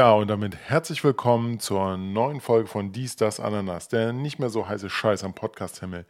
Ja, 0.00 0.14
und 0.14 0.28
damit 0.28 0.56
herzlich 0.56 1.04
willkommen 1.04 1.60
zur 1.60 1.98
neuen 1.98 2.40
Folge 2.40 2.68
von 2.68 2.90
Dies, 2.90 3.16
das, 3.16 3.38
Ananas, 3.38 3.88
der 3.88 4.14
nicht 4.14 4.38
mehr 4.38 4.48
so 4.48 4.66
heiße 4.66 4.88
Scheiß 4.88 5.24
am 5.24 5.34
Podcast-Himmel. 5.34 6.06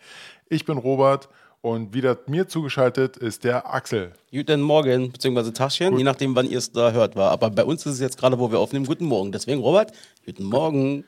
Ich 0.48 0.64
bin 0.64 0.78
Robert 0.78 1.28
und 1.60 1.92
wieder 1.92 2.16
mir 2.28 2.46
zugeschaltet 2.46 3.16
ist 3.16 3.42
der 3.42 3.74
Axel. 3.74 4.12
Guten 4.30 4.60
Morgen, 4.60 5.10
beziehungsweise 5.10 5.52
Taschen, 5.52 5.98
je 5.98 6.04
nachdem, 6.04 6.36
wann 6.36 6.48
ihr 6.48 6.58
es 6.58 6.70
da 6.70 6.92
hört 6.92 7.16
war. 7.16 7.32
Aber 7.32 7.50
bei 7.50 7.64
uns 7.64 7.84
ist 7.84 7.94
es 7.94 8.00
jetzt 8.00 8.16
gerade, 8.16 8.38
wo 8.38 8.52
wir 8.52 8.60
aufnehmen, 8.60 8.86
guten 8.86 9.06
Morgen. 9.06 9.32
Deswegen, 9.32 9.60
Robert, 9.60 9.90
guten 10.24 10.44
Morgen. 10.44 11.02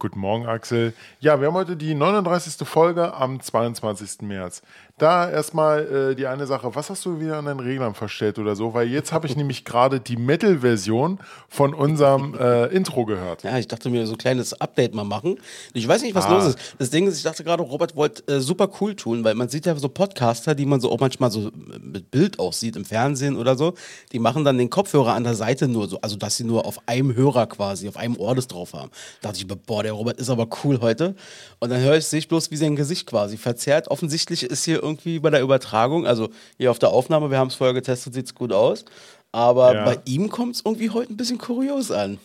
Guten 0.00 0.18
Morgen, 0.18 0.46
Axel. 0.46 0.94
Ja, 1.20 1.40
wir 1.40 1.46
haben 1.46 1.54
heute 1.54 1.76
die 1.76 1.94
39. 1.94 2.66
Folge 2.66 3.14
am 3.14 3.40
22. 3.40 4.22
März. 4.22 4.62
Da 4.98 5.30
erstmal 5.30 6.12
äh, 6.12 6.14
die 6.14 6.26
eine 6.26 6.46
Sache, 6.46 6.74
was 6.74 6.88
hast 6.88 7.04
du 7.04 7.20
wieder 7.20 7.36
an 7.36 7.44
den 7.44 7.60
Reglern 7.60 7.92
verstellt 7.92 8.38
oder 8.38 8.56
so? 8.56 8.72
Weil 8.72 8.88
jetzt 8.88 9.12
habe 9.12 9.26
ich 9.26 9.36
nämlich 9.36 9.66
gerade 9.66 10.00
die 10.00 10.16
Metal-Version 10.16 11.18
von 11.50 11.74
unserem 11.74 12.34
äh, 12.34 12.68
Intro 12.68 13.04
gehört. 13.04 13.42
Ja, 13.42 13.58
ich 13.58 13.68
dachte 13.68 13.90
mir 13.90 14.06
so 14.06 14.14
ein 14.14 14.18
kleines 14.18 14.58
Update 14.58 14.94
mal 14.94 15.04
machen. 15.04 15.38
Ich 15.74 15.86
weiß 15.86 16.00
nicht, 16.00 16.14
was 16.14 16.24
ah. 16.24 16.32
los 16.32 16.46
ist. 16.46 16.76
Das 16.78 16.88
Ding 16.88 17.06
ist, 17.06 17.18
ich 17.18 17.24
dachte 17.24 17.44
gerade, 17.44 17.62
Robert 17.62 17.94
wollte 17.94 18.26
äh, 18.36 18.40
super 18.40 18.70
cool 18.80 18.96
tun, 18.96 19.22
weil 19.22 19.34
man 19.34 19.50
sieht 19.50 19.66
ja 19.66 19.76
so 19.76 19.90
Podcaster, 19.90 20.54
die 20.54 20.64
man 20.64 20.80
so 20.80 20.90
auch 20.90 20.98
manchmal 20.98 21.30
so 21.30 21.50
mit 21.78 22.10
Bild 22.10 22.38
auch 22.38 22.54
sieht 22.54 22.74
im 22.74 22.86
Fernsehen 22.86 23.36
oder 23.36 23.54
so, 23.54 23.74
die 24.12 24.18
machen 24.18 24.46
dann 24.46 24.56
den 24.56 24.70
Kopfhörer 24.70 25.12
an 25.12 25.24
der 25.24 25.34
Seite 25.34 25.68
nur 25.68 25.88
so, 25.88 25.98
also 26.00 26.16
dass 26.16 26.38
sie 26.38 26.44
nur 26.44 26.64
auf 26.64 26.80
einem 26.86 27.14
Hörer 27.14 27.48
quasi, 27.48 27.86
auf 27.86 27.98
einem 27.98 28.16
Ohr 28.16 28.34
das 28.34 28.46
drauf 28.46 28.72
haben. 28.72 28.90
Da 29.20 29.28
dachte 29.28 29.40
ich, 29.42 29.46
boah, 29.66 29.82
der 29.82 29.92
Robert 29.92 30.18
ist 30.18 30.30
aber 30.30 30.48
cool 30.64 30.80
heute. 30.80 31.14
Und 31.58 31.68
dann 31.68 31.82
höre 31.82 31.98
ich, 31.98 32.06
sehe 32.06 32.20
ich 32.20 32.28
bloß, 32.28 32.50
wie 32.50 32.56
sein 32.56 32.76
Gesicht 32.76 33.06
quasi 33.06 33.36
verzerrt. 33.36 33.88
Offensichtlich 33.88 34.42
ist 34.44 34.64
hier 34.64 34.85
irgendwie 34.86 35.18
bei 35.18 35.30
der 35.30 35.42
Übertragung, 35.42 36.06
also 36.06 36.30
hier 36.56 36.70
auf 36.70 36.78
der 36.78 36.90
Aufnahme, 36.90 37.30
wir 37.30 37.38
haben 37.38 37.48
es 37.48 37.54
vorher 37.54 37.74
getestet, 37.74 38.14
sieht 38.14 38.26
es 38.26 38.34
gut 38.34 38.52
aus. 38.52 38.84
Aber 39.32 39.74
ja. 39.74 39.84
bei 39.84 39.98
ihm 40.06 40.30
kommt 40.30 40.56
es 40.56 40.62
irgendwie 40.64 40.90
heute 40.90 41.12
ein 41.12 41.16
bisschen 41.16 41.38
kurios 41.38 41.90
an. 41.90 42.18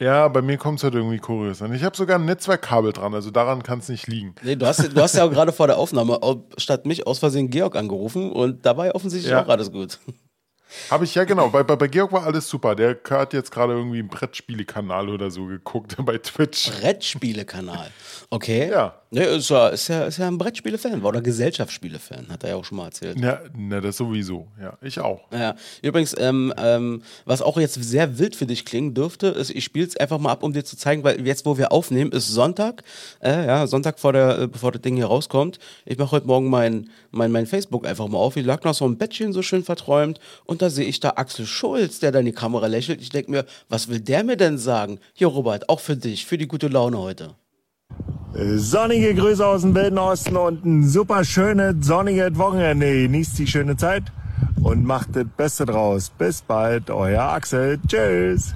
Ja, 0.00 0.26
bei 0.26 0.42
mir 0.42 0.56
kommt 0.56 0.78
es 0.78 0.84
halt 0.84 0.94
irgendwie 0.94 1.18
kurios 1.18 1.62
an. 1.62 1.72
Ich 1.72 1.84
habe 1.84 1.96
sogar 1.96 2.18
ein 2.18 2.24
Netzwerkkabel 2.24 2.92
dran, 2.92 3.14
also 3.14 3.30
daran 3.30 3.62
kann 3.62 3.78
es 3.78 3.88
nicht 3.88 4.08
liegen. 4.08 4.34
Nee, 4.42 4.56
du 4.56 4.66
hast, 4.66 4.80
du 4.80 5.00
hast 5.00 5.14
ja 5.14 5.24
auch 5.24 5.30
gerade 5.30 5.52
vor 5.52 5.68
der 5.68 5.78
Aufnahme 5.78 6.18
statt 6.56 6.86
mich 6.86 7.06
aus 7.06 7.20
Versehen 7.20 7.50
Georg 7.50 7.76
angerufen 7.76 8.32
und 8.32 8.66
dabei 8.66 8.94
offensichtlich 8.94 9.30
ja. 9.30 9.44
auch 9.44 9.48
alles 9.48 9.70
gut. 9.70 10.00
Habe 10.90 11.04
ich 11.04 11.14
ja 11.14 11.24
genau. 11.24 11.50
Bei, 11.50 11.62
bei, 11.62 11.76
bei 11.76 11.86
Georg 11.86 12.12
war 12.12 12.24
alles 12.24 12.48
super. 12.48 12.74
Der 12.74 12.98
hat 13.10 13.32
jetzt 13.32 13.50
gerade 13.50 13.74
irgendwie 13.74 13.98
einen 13.98 14.08
Brettspielekanal 14.08 15.08
oder 15.08 15.30
so 15.30 15.46
geguckt 15.46 15.96
bei 16.04 16.18
Twitch. 16.18 16.70
Brettspielekanal. 16.70 17.90
Okay. 18.30 18.70
Ja. 18.70 19.01
Ne, 19.14 19.24
ist, 19.24 19.50
ja, 19.50 19.68
ist, 19.68 19.88
ja, 19.88 20.04
ist 20.04 20.16
ja 20.16 20.26
ein 20.26 20.38
Brettspiele-Fan, 20.38 21.02
oder 21.02 21.20
Gesellschaftsspiele-Fan, 21.20 22.28
hat 22.30 22.44
er 22.44 22.50
ja 22.50 22.56
auch 22.56 22.64
schon 22.64 22.78
mal 22.78 22.86
erzählt. 22.86 23.20
Ja, 23.20 23.40
ne, 23.54 23.82
das 23.82 23.98
sowieso. 23.98 24.48
Ja, 24.58 24.78
ich 24.80 24.98
auch. 25.00 25.30
Ja. 25.30 25.54
Übrigens, 25.82 26.14
ähm, 26.18 26.50
ähm, 26.56 27.02
was 27.26 27.42
auch 27.42 27.58
jetzt 27.58 27.74
sehr 27.74 28.18
wild 28.18 28.34
für 28.34 28.46
dich 28.46 28.64
klingen 28.64 28.94
dürfte, 28.94 29.26
ist, 29.26 29.50
ich 29.50 29.64
spiele 29.64 29.86
es 29.86 29.98
einfach 29.98 30.18
mal 30.18 30.32
ab, 30.32 30.42
um 30.42 30.54
dir 30.54 30.64
zu 30.64 30.78
zeigen, 30.78 31.04
weil 31.04 31.26
jetzt, 31.26 31.44
wo 31.44 31.58
wir 31.58 31.72
aufnehmen, 31.72 32.10
ist 32.10 32.28
Sonntag. 32.28 32.84
Äh, 33.20 33.46
ja, 33.46 33.66
Sonntag, 33.66 34.00
vor 34.00 34.14
der, 34.14 34.38
äh, 34.38 34.48
bevor 34.48 34.72
das 34.72 34.80
Ding 34.80 34.96
hier 34.96 35.08
rauskommt. 35.08 35.58
Ich 35.84 35.98
mache 35.98 36.12
heute 36.12 36.26
Morgen 36.26 36.48
mein, 36.48 36.88
mein, 37.10 37.32
mein 37.32 37.46
Facebook 37.46 37.86
einfach 37.86 38.08
mal 38.08 38.16
auf. 38.16 38.38
Ich 38.38 38.46
lag 38.46 38.64
noch 38.64 38.72
so 38.72 38.86
ein 38.86 38.96
Bettchen 38.96 39.34
so 39.34 39.42
schön 39.42 39.62
verträumt 39.62 40.20
und 40.46 40.62
da 40.62 40.70
sehe 40.70 40.86
ich 40.86 41.00
da 41.00 41.10
Axel 41.16 41.44
Schulz, 41.44 41.98
der 41.98 42.12
da 42.12 42.20
in 42.20 42.24
die 42.24 42.32
Kamera 42.32 42.66
lächelt. 42.66 43.02
Ich 43.02 43.10
denke 43.10 43.30
mir, 43.30 43.44
was 43.68 43.88
will 43.88 44.00
der 44.00 44.24
mir 44.24 44.38
denn 44.38 44.56
sagen? 44.56 45.00
Hier, 45.12 45.26
Robert, 45.26 45.68
auch 45.68 45.80
für 45.80 45.98
dich, 45.98 46.24
für 46.24 46.38
die 46.38 46.48
gute 46.48 46.68
Laune 46.68 46.98
heute. 46.98 47.34
Sonnige 48.34 49.14
Grüße 49.14 49.46
aus 49.46 49.60
dem 49.60 49.74
Wilden 49.74 49.98
Osten 49.98 50.36
und 50.36 50.64
ein 50.64 50.88
super 50.88 51.24
schönes, 51.24 51.74
sonniges 51.86 52.36
Wochenende. 52.38 53.02
Genießt 53.02 53.38
die 53.38 53.46
schöne 53.46 53.76
Zeit 53.76 54.04
und 54.62 54.84
macht 54.84 55.14
das 55.14 55.26
Beste 55.36 55.66
draus. 55.66 56.10
Bis 56.10 56.40
bald, 56.40 56.90
euer 56.90 57.22
Axel. 57.22 57.78
Tschüss. 57.86 58.54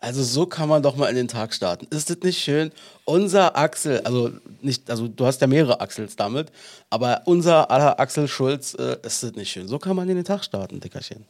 Also 0.00 0.22
so 0.22 0.46
kann 0.46 0.68
man 0.68 0.82
doch 0.82 0.96
mal 0.96 1.08
in 1.08 1.16
den 1.16 1.28
Tag 1.28 1.52
starten. 1.52 1.86
Ist 1.90 2.08
das 2.08 2.18
nicht 2.22 2.38
schön? 2.38 2.70
Unser 3.04 3.56
Axel, 3.56 4.00
also 4.04 4.30
nicht, 4.62 4.88
also 4.90 5.08
du 5.08 5.26
hast 5.26 5.40
ja 5.40 5.48
mehrere 5.48 5.80
Axels 5.80 6.14
damit, 6.14 6.52
aber 6.88 7.22
unser 7.24 7.70
aller 7.70 7.98
Axel 7.98 8.28
Schulz, 8.28 8.74
äh, 8.74 8.96
ist 9.02 9.24
das 9.24 9.32
nicht 9.32 9.50
schön? 9.50 9.66
So 9.66 9.78
kann 9.78 9.96
man 9.96 10.08
in 10.08 10.16
den 10.16 10.24
Tag 10.24 10.44
starten, 10.44 10.78
Dickerchen. 10.78 11.26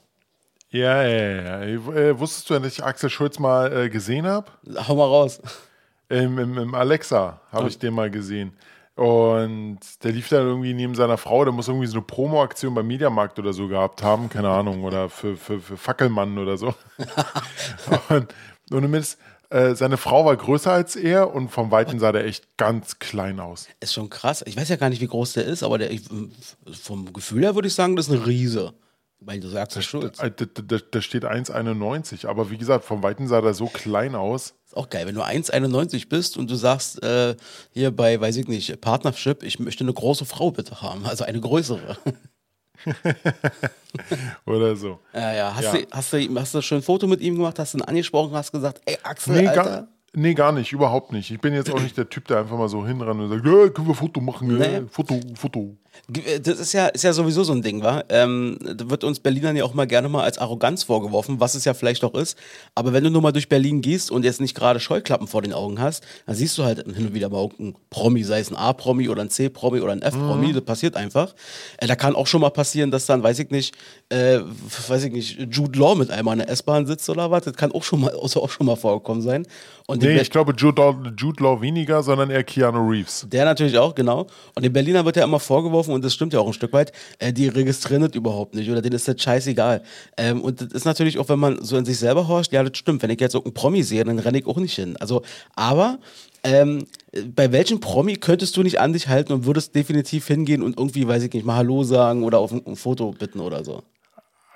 Ja, 0.71 1.03
ja, 1.03 1.63
ja. 1.63 1.63
Äh, 1.63 2.21
wusstest 2.21 2.51
du, 2.51 2.59
dass 2.59 2.73
ich 2.73 2.85
Axel 2.85 3.09
Schulz 3.09 3.39
mal 3.39 3.73
äh, 3.73 3.89
gesehen 3.89 4.27
habe? 4.27 4.47
Hau 4.87 4.97
mal 4.97 5.07
raus. 5.07 5.41
Im, 6.09 6.39
im, 6.39 6.59
im 6.59 6.75
Alexa 6.75 7.41
habe 7.53 7.65
oh. 7.65 7.69
ich 7.69 7.79
den 7.79 7.95
mal 7.95 8.11
gesehen. 8.11 8.53
Und 8.99 9.79
der 10.03 10.11
lief 10.11 10.29
dann 10.29 10.45
irgendwie 10.45 10.75
neben 10.75 10.97
seiner 10.97 11.19
Frau, 11.19 11.45
der 11.45 11.53
muss 11.53 11.69
irgendwie 11.69 11.87
so 11.87 11.99
eine 11.99 12.03
Promo-Aktion 12.03 12.75
beim 12.75 12.87
Mediamarkt 12.89 13.39
oder 13.39 13.53
so 13.53 13.69
gehabt 13.69 14.03
haben, 14.03 14.29
keine 14.29 14.49
Ahnung, 14.49 14.83
oder 14.83 15.09
für, 15.09 15.37
für, 15.37 15.61
für 15.61 15.77
Fackelmann 15.77 16.37
oder 16.37 16.57
so. 16.57 16.75
und, 18.09 18.35
und 18.73 18.91
Mist, 18.91 19.19
äh, 19.51 19.77
seine 19.77 19.99
Frau 19.99 20.25
war 20.25 20.37
größer 20.37 20.73
als 20.73 20.97
er 20.97 21.33
und 21.33 21.51
vom 21.51 21.71
Weiten 21.71 22.01
sah 22.01 22.11
der 22.11 22.27
echt 22.27 22.57
ganz 22.57 22.99
klein 22.99 23.39
aus. 23.39 23.69
Ist 23.79 23.95
schon 23.95 24.11
krass. 24.11 24.43
Ich 24.47 24.57
weiß 24.57 24.69
ja 24.69 24.77
gar 24.77 24.91
nicht, 24.91 25.01
wie 25.01 25.07
groß 25.07 25.35
der 25.35 25.45
ist, 25.45 25.63
aber 25.63 25.79
der, 25.79 25.93
ich, 25.93 26.03
vom 26.83 27.13
Gefühl 27.13 27.45
her 27.45 27.55
würde 27.55 27.69
ich 27.69 27.75
sagen, 27.75 27.95
das 27.95 28.09
ist 28.09 28.15
ein 28.15 28.23
Riese. 28.23 28.75
Weil 29.21 29.41
du 29.41 29.49
sagst, 29.49 29.77
da, 29.77 29.83
Schulz. 29.83 30.19
Da, 30.19 30.29
da, 30.29 30.79
da 30.91 31.01
steht 31.01 31.25
1,91. 31.25 32.27
Aber 32.27 32.51
wie 32.51 32.59
gesagt, 32.59 32.85
vom 32.85 33.03
Weiten 33.03 33.27
sah 33.27 33.41
der 33.41 33.53
so 33.53 33.67
klein 33.67 34.15
aus. 34.15 34.55
Ist 34.65 34.77
auch 34.77 34.89
geil, 34.89 35.07
wenn 35.07 35.15
du 35.17 35.23
1,91 35.23 36.09
bist 36.09 36.37
und 36.37 36.49
du 36.51 36.55
sagst 36.55 37.03
äh, 37.03 37.35
hier 37.73 37.91
bei, 37.91 38.21
weiß 38.21 38.37
ich 38.37 38.47
nicht, 38.47 38.81
Partnership, 38.81 39.43
ich 39.43 39.59
möchte 39.59 39.83
eine 39.83 39.93
große 39.93 40.25
Frau 40.25 40.53
bitte 40.53 40.83
haben, 40.83 41.05
also 41.05 41.25
eine 41.25 41.41
größere. 41.41 41.97
Oder 44.47 44.77
so. 44.77 45.01
Ja, 45.13 45.35
ja. 45.35 45.55
Hast, 45.55 45.65
ja. 45.65 45.73
Du, 45.73 45.87
hast, 45.91 46.13
du, 46.13 46.41
hast 46.41 46.55
du 46.55 46.63
schon 46.63 46.79
ein 46.79 46.83
Foto 46.83 47.09
mit 47.09 47.21
ihm 47.21 47.35
gemacht, 47.35 47.59
hast 47.59 47.75
du 47.75 47.79
ihn 47.79 47.83
angesprochen, 47.83 48.33
hast 48.35 48.53
gesagt, 48.53 48.83
ey 48.85 48.99
Axel, 49.03 49.43
nee, 49.43 49.49
Alter. 49.49 49.65
Gar, 49.65 49.89
Nee, 50.15 50.35
gar 50.35 50.53
nicht, 50.53 50.73
überhaupt 50.73 51.13
nicht. 51.13 51.31
Ich 51.31 51.39
bin 51.39 51.53
jetzt 51.53 51.71
auch 51.71 51.81
nicht 51.81 51.97
der 51.97 52.09
Typ, 52.09 52.27
der 52.29 52.39
einfach 52.39 52.57
mal 52.57 52.69
so 52.69 52.85
hinrennt 52.87 53.21
und 53.21 53.29
sagt, 53.29 53.45
ja, 53.45 53.69
können 53.69 53.89
wir 53.89 53.95
Foto 53.95 54.21
machen, 54.21 54.57
nee. 54.57 54.83
Foto, 54.91 55.21
Foto. 55.35 55.77
Äh, 56.13 56.41
das 56.41 56.59
ist 56.59 56.73
ja, 56.73 56.87
ist 56.89 57.05
ja 57.05 57.13
sowieso 57.13 57.45
so 57.45 57.53
ein 57.53 57.63
Ding, 57.63 57.83
wa? 57.83 58.05
Ähm, 58.09 58.59
da 58.63 58.89
wird 58.91 59.05
uns 59.05 59.21
Berlinern 59.21 59.57
ja 59.57 59.65
auch 59.65 59.75
mal 59.75 59.87
gerne 59.87 60.09
mal 60.09 60.25
als 60.25 60.39
Arroganz 60.39 60.85
vorgeworfen, 60.85 61.41
was 61.41 61.55
es 61.55 61.65
ja 61.65 61.75
vielleicht 61.75 62.05
auch 62.05 62.15
ist. 62.15 62.39
Aber 62.75 62.93
wenn 62.93 63.05
du 63.05 63.11
nur 63.11 63.23
mal 63.23 63.33
durch 63.33 63.49
Berlin 63.49 63.81
gehst 63.81 64.11
und 64.11 64.25
jetzt 64.25 64.41
nicht 64.41 64.55
gerade 64.55 64.81
Scheuklappen 64.81 65.27
vor 65.27 65.43
den 65.43 65.53
Augen 65.53 65.81
hast, 65.81 66.05
dann 66.27 66.35
siehst 66.35 66.57
du 66.59 66.65
halt 66.65 66.85
hin 66.85 67.07
und 67.07 67.15
wieder 67.15 67.29
mal 67.29 67.43
irgendeinen 67.43 67.77
Promi, 67.91 68.25
sei 68.25 68.41
es 68.41 68.51
ein 68.51 68.57
A-Promi 68.57 69.09
oder 69.09 69.23
ein 69.23 69.31
C-Promi 69.31 69.81
oder 69.81 69.93
ein 69.93 70.03
F-Promi, 70.03 70.49
mhm. 70.49 70.55
das 70.55 70.65
passiert 70.65 70.97
einfach. 70.97 71.35
Äh, 71.79 71.87
da 71.87 71.97
kann 71.97 72.15
auch 72.15 72.27
schon 72.27 72.41
mal 72.41 72.51
passieren, 72.51 72.91
dass 72.91 73.07
dann, 73.07 73.23
weiß 73.23 73.39
ich 73.39 73.51
nicht, 73.51 73.75
äh, 74.09 74.41
weiß 74.89 75.05
ich 75.05 75.13
nicht, 75.13 75.39
Jude 75.51 75.79
Law 75.79 75.95
mit 75.95 76.11
einmal 76.11 76.35
in 76.35 76.41
der 76.41 76.51
S-Bahn 76.51 76.87
sitzt 76.87 77.09
oder 77.11 77.31
was. 77.31 77.45
Das 77.45 77.55
kann 77.55 77.73
auch 77.73 77.83
schon 77.83 78.01
mal, 78.01 78.15
auch 78.15 78.51
schon 78.51 78.67
mal 78.67 78.77
vorgekommen 78.77 79.23
sein. 79.23 79.47
Und 79.87 80.03
nee, 80.03 80.21
ich 80.21 80.31
glaube 80.31 80.55
Jude 80.57 80.83
Law, 80.83 80.97
Jude 81.17 81.43
Law 81.43 81.61
weniger, 81.61 82.03
sondern 82.03 82.31
eher 82.31 82.45
Keanu 82.45 82.89
Reeves. 82.91 83.27
Der 83.31 83.45
natürlich 83.45 83.79
auch, 83.79 83.95
genau. 83.95 84.27
Und 84.55 84.63
den 84.63 84.73
Berliner 84.73 85.05
wird 85.05 85.17
ja 85.17 85.25
immer 85.25 85.41
vorgeworfen, 85.41 85.88
und 85.93 86.05
das 86.05 86.15
stimmt 86.15 86.33
ja 86.33 86.41
auch 86.41 86.47
ein 86.47 86.53
Stück 86.53 86.73
weit, 86.73 86.93
äh, 87.19 87.33
die 87.33 87.49
registrieren 87.49 88.03
das 88.03 88.15
überhaupt 88.15 88.55
nicht 88.55 88.71
oder 88.71 88.83
denen 88.83 88.97
ist 88.97 89.09
das 89.09 89.21
scheißegal. 89.21 89.83
Ähm, 90.17 90.41
und 90.41 90.61
das 90.61 90.69
ist 90.73 90.85
natürlich 90.85 91.19
auch, 91.19 91.29
wenn 91.29 91.39
man 91.39 91.63
so 91.65 91.77
in 91.77 91.85
sich 91.85 91.99
selber 91.99 92.29
horcht, 92.29 92.53
ja, 92.53 92.63
das 92.63 92.77
stimmt. 92.77 93.03
Wenn 93.03 93.11
ich 93.11 93.21
jetzt 93.21 93.33
so 93.33 93.43
einen 93.43 93.55
Promi 93.55 93.83
sehe, 93.83 94.05
dann 94.05 94.19
renne 94.19 94.39
ich 94.39 94.47
auch 94.47 94.59
nicht 94.59 94.75
hin. 94.75 94.97
Also, 94.99 95.23
aber 95.55 95.99
ähm, 96.45 96.87
bei 97.35 97.53
welchem 97.53 97.81
Promi 97.81 98.17
könntest 98.17 98.57
du 98.57 98.63
nicht 98.63 98.81
an 98.81 98.93
dich 98.93 99.09
halten 99.09 99.33
und 99.33 99.45
würdest 99.47 99.75
definitiv 99.75 100.27
hingehen 100.27 100.63
und 100.63 100.79
irgendwie, 100.79 101.07
weiß 101.07 101.23
ich 101.23 101.33
nicht, 101.33 101.45
mal 101.45 101.57
Hallo 101.57 101.83
sagen 101.85 102.25
oder 102.25 102.39
auf 102.39 102.53
ein, 102.53 102.63
ein 102.67 102.77
Foto 102.77 103.13
bitten 103.13 103.41
oder 103.41 103.65
so? 103.65 103.83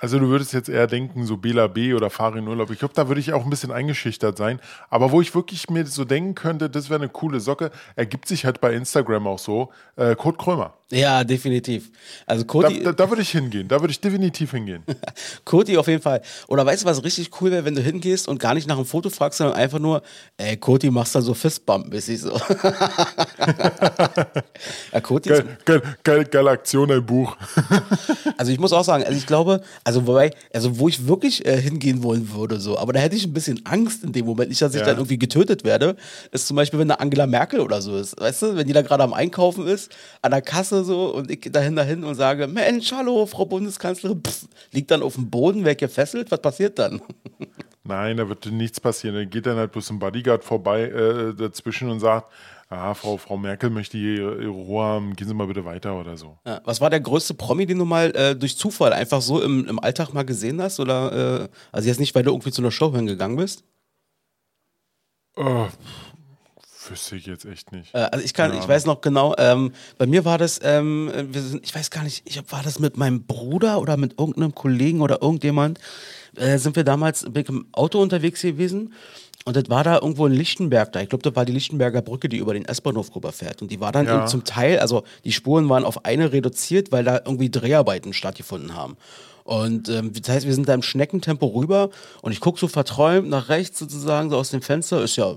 Also 0.03 0.19
du 0.19 0.27
würdest 0.27 0.53
jetzt 0.53 0.69
eher 0.69 0.89
denken, 0.89 1.27
so 1.27 1.37
Bela 1.37 1.69
B 1.69 1.95
oder 1.95 2.11
Farin 2.11 2.49
Urlaub. 2.49 2.73
Ich 2.73 2.81
glaube, 2.81 2.93
da 2.93 3.07
würde 3.07 3.21
ich 3.21 3.33
auch 3.33 3.45
ein 3.45 3.51
bisschen 3.51 3.71
eingeschüchtert 3.71 4.37
sein. 4.37 4.59
Aber 4.91 5.13
wo 5.13 5.21
ich 5.21 5.33
wirklich 5.33 5.71
mir 5.71 5.87
so 5.87 6.05
denken 6.05 6.35
könnte, 6.35 6.69
das 6.69 6.91
wäre 6.91 6.99
eine 6.99 7.09
coole 7.09 7.39
Socke, 7.39 7.71
ergibt 7.95 8.27
sich 8.27 8.45
halt 8.45 8.61
bei 8.61 8.75
Instagram 8.75 9.29
auch 9.29 9.39
so, 9.39 9.71
äh, 9.95 10.17
Kurt 10.17 10.39
Krömer. 10.39 10.75
Ja, 10.93 11.25
definitiv. 11.25 11.91
Also 12.27 12.45
Koti, 12.45 12.81
da, 12.81 12.93
da, 12.93 13.05
da 13.05 13.09
würde 13.09 13.23
ich 13.23 13.31
hingehen, 13.31 13.67
da 13.67 13.81
würde 13.81 13.93
ich 13.93 14.01
definitiv 14.01 14.51
hingehen. 14.51 14.83
Koti 15.47 15.79
auf 15.79 15.87
jeden 15.87 16.03
Fall. 16.03 16.21
Oder 16.49 16.67
weißt 16.67 16.83
du, 16.83 16.87
was 16.87 17.03
richtig 17.03 17.31
cool 17.41 17.51
wäre, 17.51 17.65
wenn 17.65 17.75
du 17.75 17.81
hingehst 17.81 18.29
und 18.29 18.39
gar 18.39 18.53
nicht 18.53 18.69
nach 18.69 18.77
einem 18.77 18.85
Foto 18.85 19.09
fragst, 19.09 19.39
sondern 19.39 19.57
einfach 19.57 19.79
nur, 19.79 20.03
ey, 20.37 20.59
Koti, 20.59 20.91
machst 20.91 21.15
da 21.15 21.23
so 21.23 21.33
Fistbump-mäßig 21.33 22.19
so. 22.19 22.33
ja, 24.93 25.01
Koti 25.01 25.31
geil, 25.31 25.59
geil, 25.65 25.83
geil, 26.05 26.25
geile 26.27 26.51
Aktion, 26.51 26.93
ein 26.93 27.07
Buch. 27.07 27.39
also 28.37 28.53
ich 28.53 28.59
muss 28.61 28.75
auch 28.75 28.85
sagen, 28.85 29.03
also 29.05 29.17
ich 29.17 29.27
glaube, 29.27 29.63
also 29.85 29.92
wobei, 30.07 30.31
also 30.53 30.79
wo 30.79 30.89
ich 30.89 31.07
wirklich 31.07 31.47
äh, 31.47 31.61
hingehen 31.61 32.03
wollen 32.03 32.33
würde, 32.33 32.61
so, 32.61 32.79
aber 32.79 32.93
da 32.93 33.01
hätte 33.01 33.17
ich 33.17 33.27
ein 33.27 33.33
bisschen 33.33 33.65
Angst 33.65 34.03
in 34.05 34.13
dem 34.13 34.27
Moment, 34.27 34.49
nicht, 34.49 34.63
dass 34.63 34.75
ich 34.75 34.81
ja. 34.81 34.87
dann 34.87 34.97
irgendwie 34.97 35.19
getötet 35.19 35.65
werde, 35.65 35.97
ist 36.31 36.47
zum 36.47 36.57
Beispiel, 36.57 36.79
wenn 36.79 36.89
da 36.89 36.97
Angela 36.97 37.27
Merkel 37.27 37.61
oder 37.61 37.83
so 37.83 37.97
ist, 37.97 38.21
weißt 38.21 38.43
du, 38.43 38.57
wenn 38.57 38.67
die 38.67 38.73
da 38.73 38.83
gerade 38.83 39.03
am 39.03 39.13
Einkaufen 39.13 39.67
ist, 39.67 39.93
an 40.23 40.31
der 40.31 40.43
Kasse 40.43 40.85
so 40.85 41.15
und 41.15 41.31
ich 41.31 41.41
dahin 41.53 41.77
dahin 41.77 42.05
und 42.05 42.15
sage, 42.15 42.47
Mensch, 42.47 42.93
hallo, 42.93 43.27
Frau 43.27 43.45
Bundeskanzlerin, 43.45 44.23
Pff, 44.27 44.47
liegt 44.73 44.91
dann 44.91 45.03
auf 45.03 45.15
dem 45.15 45.31
Boden, 45.31 45.65
wer 45.65 45.75
gefesselt, 45.75 46.31
was 46.31 46.41
passiert 46.41 46.79
dann? 46.79 47.03
Nein, 47.85 48.17
da 48.17 48.29
wird 48.29 48.47
nichts 48.47 48.79
passieren. 48.79 49.17
Da 49.17 49.25
geht 49.25 49.47
dann 49.47 49.57
halt 49.57 49.73
bloß 49.73 49.91
ein 49.91 49.99
Bodyguard 49.99 50.45
vorbei 50.45 50.83
äh, 50.85 51.35
dazwischen 51.35 51.91
und 51.91 51.99
sagt, 51.99 52.33
ah, 52.73 52.95
Frau, 52.95 53.17
Frau 53.17 53.37
Merkel 53.37 53.71
möchte 53.71 53.99
ihre, 53.99 54.43
ihre 54.43 54.51
Ruhe 54.51 54.85
haben, 54.85 55.15
gehen 55.15 55.29
Sie 55.29 55.35
mal 55.35 55.47
bitte 55.47 55.65
weiter 55.65 55.99
oder 55.99 56.17
so. 56.17 56.39
Ja, 56.47 56.61
was 56.65 56.81
war 56.81 56.91
der 56.91 57.01
größte 57.01 57.35
Promi, 57.35 57.67
den 57.67 57.79
du 57.79 57.85
mal 57.85 58.15
äh, 58.17 58.35
durch 58.35 58.57
Zufall 58.57 58.93
einfach 58.93 59.21
so 59.21 59.43
im, 59.43 59.69
im 59.69 59.79
Alltag 59.79 60.13
mal 60.13 60.25
gesehen 60.25 60.61
hast? 60.61 60.81
Oder, 60.81 61.43
äh, 61.43 61.49
also 61.71 61.89
jetzt 61.89 62.01
nicht, 62.01 62.15
weil 62.15 62.23
du 62.23 62.31
irgendwie 62.31 62.51
zu 62.51 62.63
einer 62.63 62.71
Show 62.71 62.93
hingegangen 62.95 63.37
bist? 63.37 63.65
Oh, 65.37 65.67
wüsste 66.91 67.17
ich 67.17 67.27
jetzt 67.27 67.45
echt 67.45 67.73
nicht. 67.73 67.95
Äh, 67.95 68.09
also 68.13 68.25
ich 68.25 68.35
kann, 68.35 68.53
ich 68.55 68.67
weiß 68.67 68.87
noch 68.87 69.01
genau, 69.01 69.35
ähm, 69.39 69.73
bei 69.99 70.07
mir 70.07 70.25
war 70.25 70.39
das, 70.39 70.61
ähm, 70.63 71.11
wir 71.31 71.41
sind, 71.41 71.65
ich 71.65 71.75
weiß 71.75 71.91
gar 71.91 72.05
nicht, 72.05 72.23
ich, 72.25 72.41
war 72.51 72.63
das 72.63 72.79
mit 72.79 72.97
meinem 72.97 73.25
Bruder 73.25 73.81
oder 73.81 73.97
mit 73.97 74.19
irgendeinem 74.19 74.55
Kollegen 74.55 75.01
oder 75.01 75.23
irgendjemand, 75.23 75.79
äh, 76.37 76.59
sind 76.59 76.77
wir 76.77 76.85
damals 76.85 77.29
mit 77.29 77.49
dem 77.49 77.67
Auto 77.73 78.01
unterwegs 78.01 78.43
gewesen 78.43 78.93
und 79.45 79.57
das 79.57 79.65
war 79.69 79.83
da 79.85 79.97
irgendwo 79.99 80.27
in 80.27 80.33
Lichtenberg 80.33 80.93
da. 80.93 81.01
Ich 81.01 81.09
glaube, 81.09 81.23
das 81.23 81.35
war 81.35 81.45
die 81.45 81.53
Lichtenberger 81.53 82.03
Brücke, 82.03 82.29
die 82.29 82.37
über 82.39 82.55
den 82.55 82.65
S-Bahnhof 82.65 83.15
rüberfährt. 83.15 83.61
Und 83.63 83.71
die 83.71 83.81
war 83.81 83.91
dann 83.93 84.07
Ja. 84.07 84.19
eben 84.19 84.27
zum 84.29 84.45
Teil, 84.45 84.79
also 84.79 85.03
die 85.25 85.33
Spuren 85.33 85.69
waren 85.69 85.85
auf 85.85 86.05
eine 86.05 86.33
reduziert, 86.33 86.93
weil 86.93 87.05
da 87.05 87.21
irgendwie 87.25 87.51
Dreharbeiten 87.51 88.13
stattgefunden 88.13 88.75
haben. 88.75 88.97
Und 89.45 89.89
ähm, 89.89 90.13
das 90.13 90.29
heißt, 90.29 90.47
wir 90.47 90.55
sind 90.55 90.69
da 90.69 90.75
im 90.75 90.83
Schneckentempo 90.83 91.47
rüber 91.47 91.91
und 92.21 92.33
ich 92.33 92.41
gucke 92.41 92.61
so 92.61 92.69
verträumt 92.69 93.29
nach 93.29 93.49
rechts 93.49 93.79
sozusagen, 93.79 94.31
so 94.31 94.37
aus 94.37 94.51
dem 94.51 94.63
Fenster. 94.63 95.03
Ist 95.03 95.17
ja, 95.17 95.35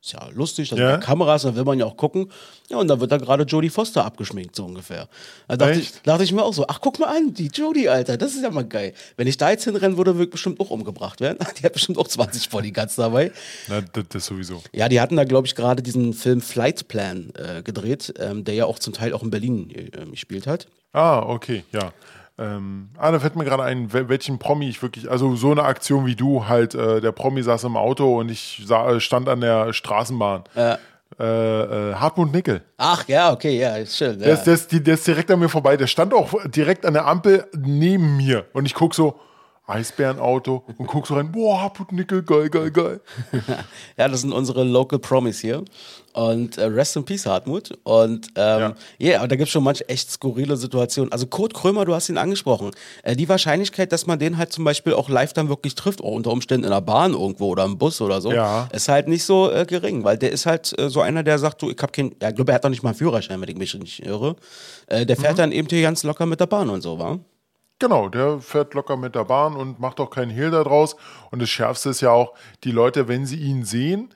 ist 0.00 0.12
ja 0.12 0.28
lustig, 0.32 0.70
da 0.70 0.76
sind 0.76 0.84
Ja. 0.84 0.96
Kameras, 0.98 1.42
da 1.42 1.54
will 1.54 1.64
man 1.64 1.78
ja 1.78 1.84
auch 1.84 1.96
gucken. 1.96 2.30
Ja, 2.68 2.78
und 2.78 2.88
da 2.88 2.98
wird 3.00 3.12
da 3.12 3.16
gerade 3.18 3.44
Jodie 3.44 3.70
Foster 3.70 4.04
abgeschminkt, 4.04 4.56
so 4.56 4.64
ungefähr. 4.64 5.08
Da 5.46 5.56
dachte 5.56 5.78
ich, 5.78 5.92
dachte 6.02 6.24
ich 6.24 6.32
mir 6.32 6.42
auch 6.42 6.52
so, 6.52 6.66
ach, 6.66 6.80
guck 6.80 6.98
mal 6.98 7.16
an, 7.16 7.32
die 7.32 7.46
Jodie, 7.46 7.88
Alter, 7.88 8.16
das 8.16 8.34
ist 8.34 8.42
ja 8.42 8.50
mal 8.50 8.64
geil. 8.64 8.92
Wenn 9.16 9.26
ich 9.28 9.36
da 9.36 9.50
jetzt 9.50 9.64
hinrennen 9.64 9.96
würde, 9.96 10.14
würde 10.14 10.24
ich 10.24 10.30
bestimmt 10.30 10.58
auch 10.60 10.70
umgebracht 10.70 11.20
werden. 11.20 11.38
Die 11.58 11.62
hat 11.64 11.72
bestimmt 11.72 11.98
auch 11.98 12.08
20 12.08 12.50
Bodyguards 12.50 12.96
dabei. 12.96 13.30
Na, 13.68 13.80
das, 13.80 14.04
das 14.08 14.26
sowieso. 14.26 14.62
Ja, 14.72 14.88
die 14.88 15.00
hatten 15.00 15.16
da, 15.16 15.24
glaube 15.24 15.46
ich, 15.46 15.54
gerade 15.54 15.82
diesen 15.82 16.12
Film 16.12 16.40
Flight 16.40 16.88
Plan 16.88 17.32
äh, 17.36 17.62
gedreht, 17.62 18.12
ähm, 18.18 18.44
der 18.44 18.54
ja 18.54 18.66
auch 18.66 18.78
zum 18.78 18.92
Teil 18.92 19.12
auch 19.12 19.22
in 19.22 19.30
Berlin 19.30 19.70
äh, 19.70 20.06
gespielt 20.10 20.46
hat. 20.46 20.66
Ah, 20.92 21.20
okay, 21.20 21.64
ja. 21.72 21.92
Ähm, 22.38 22.90
ah, 22.98 23.10
da 23.12 23.18
fällt 23.18 23.34
mir 23.36 23.44
gerade 23.44 23.62
ein, 23.62 23.88
wel- 23.92 24.08
welchen 24.10 24.38
Promi 24.38 24.68
ich 24.68 24.82
wirklich, 24.82 25.10
also 25.10 25.34
so 25.36 25.50
eine 25.52 25.62
Aktion 25.62 26.04
wie 26.04 26.14
du, 26.16 26.46
halt, 26.46 26.74
äh, 26.74 27.00
der 27.00 27.12
Promi 27.12 27.42
saß 27.42 27.64
im 27.64 27.76
Auto 27.76 28.18
und 28.20 28.30
ich 28.30 28.62
sah, 28.66 29.00
stand 29.00 29.28
an 29.28 29.40
der 29.40 29.72
Straßenbahn. 29.72 30.44
Ja. 30.54 30.78
Äh, 31.18 31.22
äh, 31.92 31.94
Hartmut 31.94 32.32
Nickel. 32.34 32.60
Ach 32.76 33.06
ja, 33.08 33.32
okay, 33.32 33.58
ja, 33.58 33.76
ist 33.76 33.96
schön. 33.96 34.18
Der, 34.18 34.28
Ja. 34.28 34.34
ist, 34.34 34.44
der, 34.44 34.54
ist, 34.54 34.70
der 34.86 34.94
ist 34.94 35.06
direkt 35.06 35.30
an 35.30 35.38
mir 35.38 35.48
vorbei. 35.48 35.76
Der 35.78 35.86
stand 35.86 36.12
auch 36.12 36.34
direkt 36.46 36.84
an 36.84 36.92
der 36.92 37.06
Ampel 37.06 37.46
neben 37.56 38.18
mir. 38.18 38.44
Und 38.52 38.66
ich 38.66 38.74
guck 38.74 38.94
so, 38.94 39.18
Eisbärenauto 39.66 40.64
und 40.78 40.86
guck 40.86 41.06
so 41.06 41.14
rein, 41.14 41.32
boah, 41.32 41.60
Hartmut 41.62 41.92
Nickel, 41.92 42.22
geil, 42.22 42.48
geil, 42.50 42.70
geil. 42.70 43.00
Ja, 43.98 44.08
das 44.08 44.20
sind 44.20 44.32
unsere 44.32 44.62
Local 44.64 44.98
Promis 44.98 45.40
hier. 45.40 45.64
Und 46.12 46.56
äh, 46.56 46.64
Rest 46.64 46.96
in 46.96 47.04
Peace, 47.04 47.26
Hartmut. 47.26 47.76
Und 47.82 48.28
ähm, 48.36 48.74
ja, 48.98 49.10
Ja. 49.10 49.18
aber 49.18 49.28
da 49.28 49.36
gibt 49.36 49.48
es 49.48 49.52
schon 49.52 49.64
manche 49.64 49.86
echt 49.88 50.10
skurrile 50.10 50.56
Situationen. 50.56 51.12
Also 51.12 51.26
Kurt 51.26 51.52
Krömer, 51.52 51.84
du 51.84 51.94
hast 51.94 52.08
ihn 52.08 52.16
angesprochen. 52.16 52.70
Äh, 53.02 53.16
die 53.16 53.28
Wahrscheinlichkeit, 53.28 53.92
dass 53.92 54.06
man 54.06 54.18
den 54.18 54.38
halt 54.38 54.52
zum 54.52 54.64
Beispiel 54.64 54.94
auch 54.94 55.08
live 55.10 55.32
dann 55.34 55.48
wirklich 55.48 55.74
trifft, 55.74 56.00
auch 56.00 56.12
unter 56.12 56.30
Umständen 56.30 56.64
in 56.64 56.70
der 56.70 56.80
Bahn 56.80 57.12
irgendwo 57.12 57.48
oder 57.48 57.64
im 57.64 57.76
Bus 57.76 58.00
oder 58.00 58.20
so, 58.20 58.32
Ja. 58.32 58.68
ist 58.72 58.88
halt 58.88 59.08
nicht 59.08 59.24
so 59.24 59.50
äh, 59.50 59.66
gering, 59.66 60.04
weil 60.04 60.16
der 60.16 60.32
ist 60.32 60.46
halt 60.46 60.78
äh, 60.78 60.88
so 60.88 61.00
einer, 61.02 61.22
der 61.22 61.38
sagt, 61.38 61.60
du, 61.60 61.70
ich 61.70 61.76
hab 61.82 61.92
keinen, 61.92 62.14
ja, 62.22 62.30
ich 62.30 62.34
glaube, 62.36 62.52
er 62.52 62.54
hat 62.54 62.64
doch 62.64 62.70
nicht 62.70 62.82
mal 62.82 62.90
einen 62.90 62.98
Führerschein, 62.98 63.40
wenn 63.40 63.48
ich 63.48 63.56
mich 63.56 63.74
nicht 63.74 64.06
irre. 64.06 64.36
Äh, 64.86 65.04
der 65.04 65.16
fährt 65.16 65.38
dann 65.38 65.52
eben 65.52 65.68
hier 65.68 65.82
ganz 65.82 66.02
locker 66.02 66.24
mit 66.24 66.40
der 66.40 66.46
Bahn 66.46 66.70
und 66.70 66.80
so, 66.82 66.98
wa? 66.98 67.18
Genau, 67.78 68.08
der 68.08 68.40
fährt 68.40 68.72
locker 68.72 68.96
mit 68.96 69.14
der 69.14 69.24
Bahn 69.24 69.54
und 69.54 69.78
macht 69.78 70.00
auch 70.00 70.08
keinen 70.08 70.30
Hehl 70.30 70.50
daraus. 70.50 70.96
Und 71.30 71.42
das 71.42 71.50
Schärfste 71.50 71.90
ist 71.90 72.00
ja 72.00 72.10
auch, 72.10 72.34
die 72.64 72.70
Leute, 72.70 73.06
wenn 73.08 73.26
sie 73.26 73.36
ihn 73.36 73.64
sehen, 73.64 74.14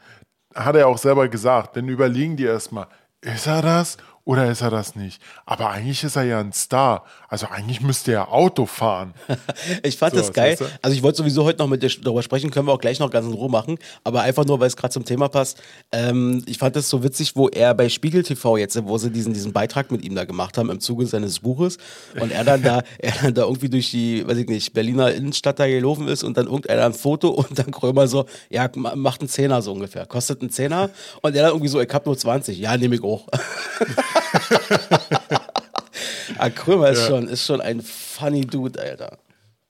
hat 0.54 0.76
er 0.76 0.88
auch 0.88 0.98
selber 0.98 1.28
gesagt, 1.28 1.76
dann 1.76 1.88
überlegen 1.88 2.36
die 2.36 2.44
erstmal, 2.44 2.88
ist 3.20 3.46
er 3.46 3.60
das 3.60 3.98
oder 4.30 4.48
ist 4.50 4.60
er 4.60 4.70
das 4.70 4.94
nicht? 4.94 5.20
Aber 5.44 5.70
eigentlich 5.70 6.04
ist 6.04 6.14
er 6.14 6.22
ja 6.22 6.38
ein 6.38 6.52
Star. 6.52 7.04
Also 7.28 7.46
eigentlich 7.48 7.80
müsste 7.80 8.12
er 8.12 8.32
Auto 8.32 8.64
fahren. 8.66 9.12
Ich 9.82 9.96
fand 9.98 10.14
So, 10.14 10.20
das 10.20 10.32
geil. 10.32 10.52
weißt 10.52 10.60
du? 10.60 10.64
Also 10.82 10.96
ich 10.96 11.02
wollte 11.02 11.18
sowieso 11.18 11.44
heute 11.44 11.58
noch 11.58 11.66
mit 11.68 11.82
dir 11.82 11.90
darüber 12.02 12.22
sprechen, 12.22 12.50
können 12.50 12.66
wir 12.68 12.72
auch 12.72 12.80
gleich 12.80 12.98
noch 13.00 13.10
ganz 13.10 13.26
in 13.26 13.32
Ruhe 13.32 13.50
machen. 13.50 13.78
Aber 14.04 14.22
einfach 14.22 14.44
nur, 14.44 14.60
weil 14.60 14.66
es 14.68 14.76
gerade 14.76 14.92
zum 14.92 15.04
Thema 15.04 15.28
passt. 15.28 15.60
Ähm, 15.90 16.42
ich 16.46 16.58
fand 16.58 16.76
das 16.76 16.88
so 16.88 17.02
witzig, 17.02 17.34
wo 17.36 17.48
er 17.48 17.74
bei 17.74 17.88
Spiegel 17.88 18.22
TV 18.22 18.56
jetzt, 18.56 18.78
wo 18.86 18.98
sie 18.98 19.10
diesen, 19.10 19.32
diesen 19.32 19.52
Beitrag 19.52 19.90
mit 19.90 20.04
ihm 20.04 20.14
da 20.14 20.24
gemacht 20.24 20.56
haben 20.58 20.70
im 20.70 20.78
Zuge 20.80 21.06
seines 21.06 21.40
Buches 21.40 21.78
und 22.20 22.30
er 22.30 22.44
dann 22.44 22.62
da, 22.62 22.82
er 22.98 23.12
dann 23.22 23.34
da 23.34 23.42
irgendwie 23.42 23.68
durch 23.68 23.90
die, 23.90 24.26
weiß 24.26 24.38
ich 24.38 24.48
nicht, 24.48 24.72
Berliner 24.72 25.12
Innenstadt 25.12 25.58
da 25.58 25.66
gelaufen 25.66 26.06
ist 26.08 26.22
und 26.22 26.36
dann 26.36 26.46
irgendeiner 26.46 26.84
ein 26.86 26.94
Foto 26.94 27.30
und 27.30 27.58
dann 27.58 27.70
Krömer 27.72 28.06
so, 28.06 28.26
ja, 28.48 28.68
ma- 28.76 28.94
macht 28.94 29.20
einen 29.22 29.28
Zehner 29.28 29.60
so 29.62 29.72
ungefähr. 29.72 30.06
Kostet 30.06 30.40
einen 30.40 30.50
Zehner 30.50 30.90
und 31.22 31.34
er 31.34 31.42
dann 31.42 31.50
irgendwie 31.52 31.68
so, 31.68 31.80
ich 31.80 31.92
hab 31.92 32.06
nur 32.06 32.16
20. 32.16 32.58
Ja, 32.58 32.76
nehme 32.76 32.94
ich 32.96 33.02
auch. 33.02 33.26
ah, 36.38 36.50
Krömer 36.50 36.90
ist, 36.90 37.00
Ja. 37.00 37.06
schon, 37.08 37.28
ist 37.28 37.46
schon 37.46 37.60
ein 37.60 37.80
funny 37.80 38.42
Dude, 38.42 38.80
Alter. 38.80 39.18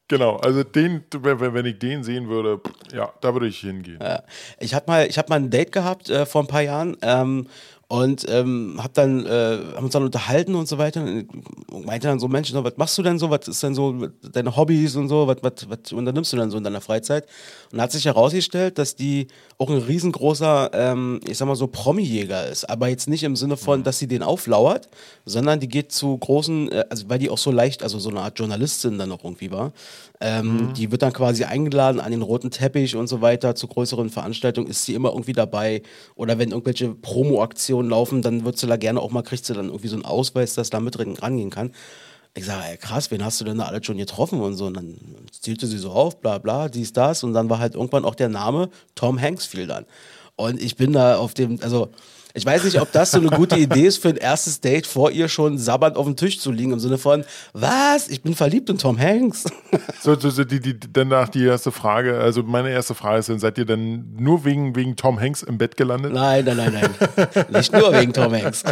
Genau, 0.08 0.36
also 0.38 0.64
den, 0.64 1.04
wenn 1.12 1.66
ich 1.66 1.78
den 1.78 2.02
sehen 2.02 2.28
würde, 2.28 2.60
ja, 2.92 3.12
da 3.20 3.32
würde 3.32 3.46
ich 3.46 3.60
hingehen. 3.60 4.00
Ja. 4.02 4.24
Ich 4.58 4.74
habe 4.74 4.86
mal, 4.88 5.06
ich 5.06 5.18
hab 5.18 5.28
mal 5.28 5.36
ein 5.36 5.50
Date 5.50 5.70
gehabt 5.70 6.10
äh, 6.10 6.26
vor 6.26 6.42
ein 6.42 6.48
paar 6.48 6.62
Jahren 6.62 6.96
ähm, 7.02 7.46
und 7.90 8.24
ähm, 8.28 8.76
hab 8.78 8.94
dann, 8.94 9.26
äh, 9.26 9.58
haben 9.74 9.82
uns 9.86 9.94
dann 9.94 10.04
unterhalten 10.04 10.54
und 10.54 10.68
so 10.68 10.78
weiter. 10.78 11.02
Und 11.02 11.86
meinte 11.86 12.06
dann 12.06 12.20
so, 12.20 12.28
Mensch, 12.28 12.54
was 12.54 12.76
machst 12.76 12.96
du 12.96 13.02
denn 13.02 13.18
so? 13.18 13.30
Was 13.30 13.48
ist 13.48 13.64
denn 13.64 13.74
so 13.74 14.06
deine 14.32 14.54
Hobbys 14.56 14.94
und 14.94 15.08
so? 15.08 15.26
Was, 15.26 15.38
was, 15.42 15.68
was 15.68 15.92
unternimmst 15.92 16.32
du 16.32 16.36
denn 16.36 16.52
so 16.52 16.58
in 16.58 16.62
deiner 16.62 16.80
Freizeit? 16.80 17.26
Und 17.72 17.80
hat 17.80 17.90
sich 17.90 18.04
herausgestellt, 18.04 18.78
dass 18.78 18.94
die 18.94 19.26
auch 19.58 19.70
ein 19.70 19.78
riesengroßer, 19.78 20.70
ähm, 20.72 21.18
ich 21.28 21.36
sag 21.36 21.48
mal 21.48 21.56
so, 21.56 21.66
Promi-Jäger 21.66 22.46
ist. 22.46 22.70
Aber 22.70 22.86
jetzt 22.86 23.08
nicht 23.08 23.24
im 23.24 23.34
Sinne 23.34 23.56
von, 23.56 23.82
dass 23.82 23.98
sie 23.98 24.06
den 24.06 24.22
auflauert, 24.22 24.88
sondern 25.24 25.58
die 25.58 25.66
geht 25.66 25.90
zu 25.90 26.16
großen, 26.16 26.70
äh, 26.70 26.84
also 26.90 27.08
weil 27.08 27.18
die 27.18 27.28
auch 27.28 27.38
so 27.38 27.50
leicht, 27.50 27.82
also 27.82 27.98
so 27.98 28.10
eine 28.10 28.20
Art 28.20 28.38
Journalistin 28.38 28.98
dann 28.98 29.10
auch 29.10 29.24
irgendwie 29.24 29.50
war. 29.50 29.72
Ähm, 30.20 30.74
Die 30.76 30.92
wird 30.92 31.02
dann 31.02 31.12
quasi 31.12 31.42
eingeladen 31.44 31.98
an 31.98 32.12
den 32.12 32.22
roten 32.22 32.52
Teppich 32.52 32.94
und 32.94 33.08
so 33.08 33.20
weiter. 33.20 33.56
Zu 33.56 33.66
größeren 33.66 34.10
Veranstaltungen 34.10 34.68
ist 34.68 34.84
sie 34.84 34.94
immer 34.94 35.08
irgendwie 35.08 35.32
dabei. 35.32 35.82
Oder 36.14 36.38
wenn 36.38 36.50
irgendwelche 36.50 36.90
Promo-Aktionen 36.90 37.79
laufen, 37.88 38.22
dann 38.22 38.44
wird 38.44 38.58
sie 38.58 38.66
da 38.66 38.76
gerne 38.76 39.00
auch 39.00 39.10
mal, 39.10 39.22
kriegt 39.22 39.44
sie 39.44 39.54
dann 39.54 39.66
irgendwie 39.66 39.88
so 39.88 39.96
einen 39.96 40.04
Ausweis, 40.04 40.54
dass 40.54 40.70
da 40.70 40.80
mit 40.80 40.96
drin 40.98 41.16
rangehen 41.16 41.50
kann. 41.50 41.72
Ich 42.34 42.44
sage, 42.44 42.64
ey, 42.70 42.76
krass, 42.76 43.10
wen 43.10 43.24
hast 43.24 43.40
du 43.40 43.44
denn 43.44 43.58
da 43.58 43.64
alles 43.64 43.84
schon 43.84 43.96
getroffen 43.96 44.40
und 44.40 44.54
so? 44.54 44.66
Und 44.66 44.74
dann 44.74 44.96
zählte 45.32 45.66
sie 45.66 45.78
so 45.78 45.90
auf, 45.90 46.20
bla 46.20 46.38
bla, 46.38 46.68
dies, 46.68 46.92
das. 46.92 47.24
Und 47.24 47.32
dann 47.32 47.50
war 47.50 47.58
halt 47.58 47.74
irgendwann 47.74 48.04
auch 48.04 48.14
der 48.14 48.28
Name 48.28 48.70
Tom 48.94 49.20
Hanks 49.20 49.46
fiel 49.46 49.66
dann. 49.66 49.84
Und 50.36 50.62
ich 50.62 50.76
bin 50.76 50.92
da 50.92 51.16
auf 51.16 51.34
dem, 51.34 51.58
also 51.62 51.90
ich 52.34 52.44
weiß 52.46 52.64
nicht, 52.64 52.80
ob 52.80 52.90
das 52.92 53.10
so 53.12 53.18
eine 53.18 53.28
gute 53.30 53.56
Idee 53.56 53.86
ist 53.86 53.98
für 54.02 54.08
ein 54.10 54.16
erstes 54.16 54.60
Date, 54.60 54.86
vor 54.86 55.10
ihr 55.10 55.28
schon 55.28 55.58
sabbernd 55.58 55.96
auf 55.96 56.06
dem 56.06 56.16
Tisch 56.16 56.38
zu 56.40 56.50
liegen, 56.52 56.72
im 56.72 56.78
Sinne 56.80 56.98
von, 56.98 57.24
was? 57.52 58.08
Ich 58.08 58.22
bin 58.22 58.34
verliebt 58.34 58.68
in 58.70 58.78
Tom 58.78 58.98
Hanks. 58.98 59.44
So, 60.02 60.18
so, 60.18 60.30
so 60.30 60.44
die, 60.44 60.60
die, 60.60 60.78
danach 60.92 61.28
die 61.28 61.44
erste 61.44 61.70
Frage, 61.72 62.18
also 62.18 62.42
meine 62.42 62.70
erste 62.70 62.94
Frage 62.94 63.18
ist 63.20 63.28
dann, 63.28 63.38
seid 63.38 63.58
ihr 63.58 63.64
denn 63.66 64.14
nur 64.18 64.44
wegen, 64.44 64.74
wegen 64.76 64.96
Tom 64.96 65.20
Hanks 65.20 65.42
im 65.42 65.58
Bett 65.58 65.76
gelandet? 65.76 66.12
Nein, 66.12 66.44
nein, 66.44 66.56
nein, 66.56 66.72
nein. 66.72 67.46
Nicht 67.50 67.72
nur 67.72 67.92
wegen 67.92 68.12
Tom 68.12 68.32
Hanks. 68.32 68.62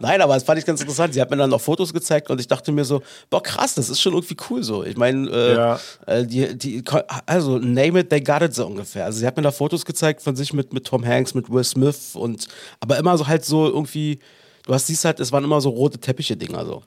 nein, 0.00 0.20
aber 0.20 0.34
das 0.34 0.42
fand 0.44 0.58
ich 0.58 0.64
ganz 0.66 0.80
interessant. 0.80 1.14
Sie 1.14 1.20
hat 1.20 1.30
mir 1.30 1.36
dann 1.36 1.50
noch 1.50 1.60
Fotos 1.60 1.92
gezeigt 1.92 2.30
und 2.30 2.40
ich 2.40 2.48
dachte 2.48 2.72
mir 2.72 2.84
so, 2.84 3.02
boah, 3.30 3.42
krass, 3.42 3.74
das 3.74 3.88
ist 3.90 4.00
schon 4.00 4.12
irgendwie 4.14 4.36
cool 4.50 4.62
so. 4.62 4.84
Ich 4.84 4.96
meine, 4.96 5.28
äh, 5.30 5.54
Ja. 5.54 5.80
äh, 6.06 6.24
die, 6.26 6.56
die, 6.56 6.84
also 7.26 7.58
name 7.58 8.00
it, 8.00 8.10
they 8.10 8.20
got 8.20 8.42
it 8.42 8.54
so 8.54 8.66
ungefähr. 8.66 9.04
Also 9.04 9.18
sie 9.20 9.26
hat 9.26 9.36
mir 9.36 9.42
da 9.42 9.50
Fotos 9.50 9.84
gezeigt 9.84 10.22
von 10.22 10.36
sich 10.36 10.52
mit, 10.52 10.72
mit 10.72 10.86
Tom 10.86 11.04
Hanks, 11.04 11.34
mit 11.34 11.50
Will 11.50 11.64
Smith 11.64 12.10
und 12.14 12.48
aber 12.80 12.98
immer 12.98 13.16
so 13.18 13.26
halt 13.26 13.44
so 13.44 13.66
irgendwie, 13.66 14.18
du 14.66 14.74
hast 14.74 14.86
siehst 14.86 15.04
halt, 15.04 15.20
es 15.20 15.32
waren 15.32 15.44
immer 15.44 15.60
so 15.60 15.70
rote 15.70 15.98
Teppiche-Dinger 15.98 16.64
so. 16.64 16.82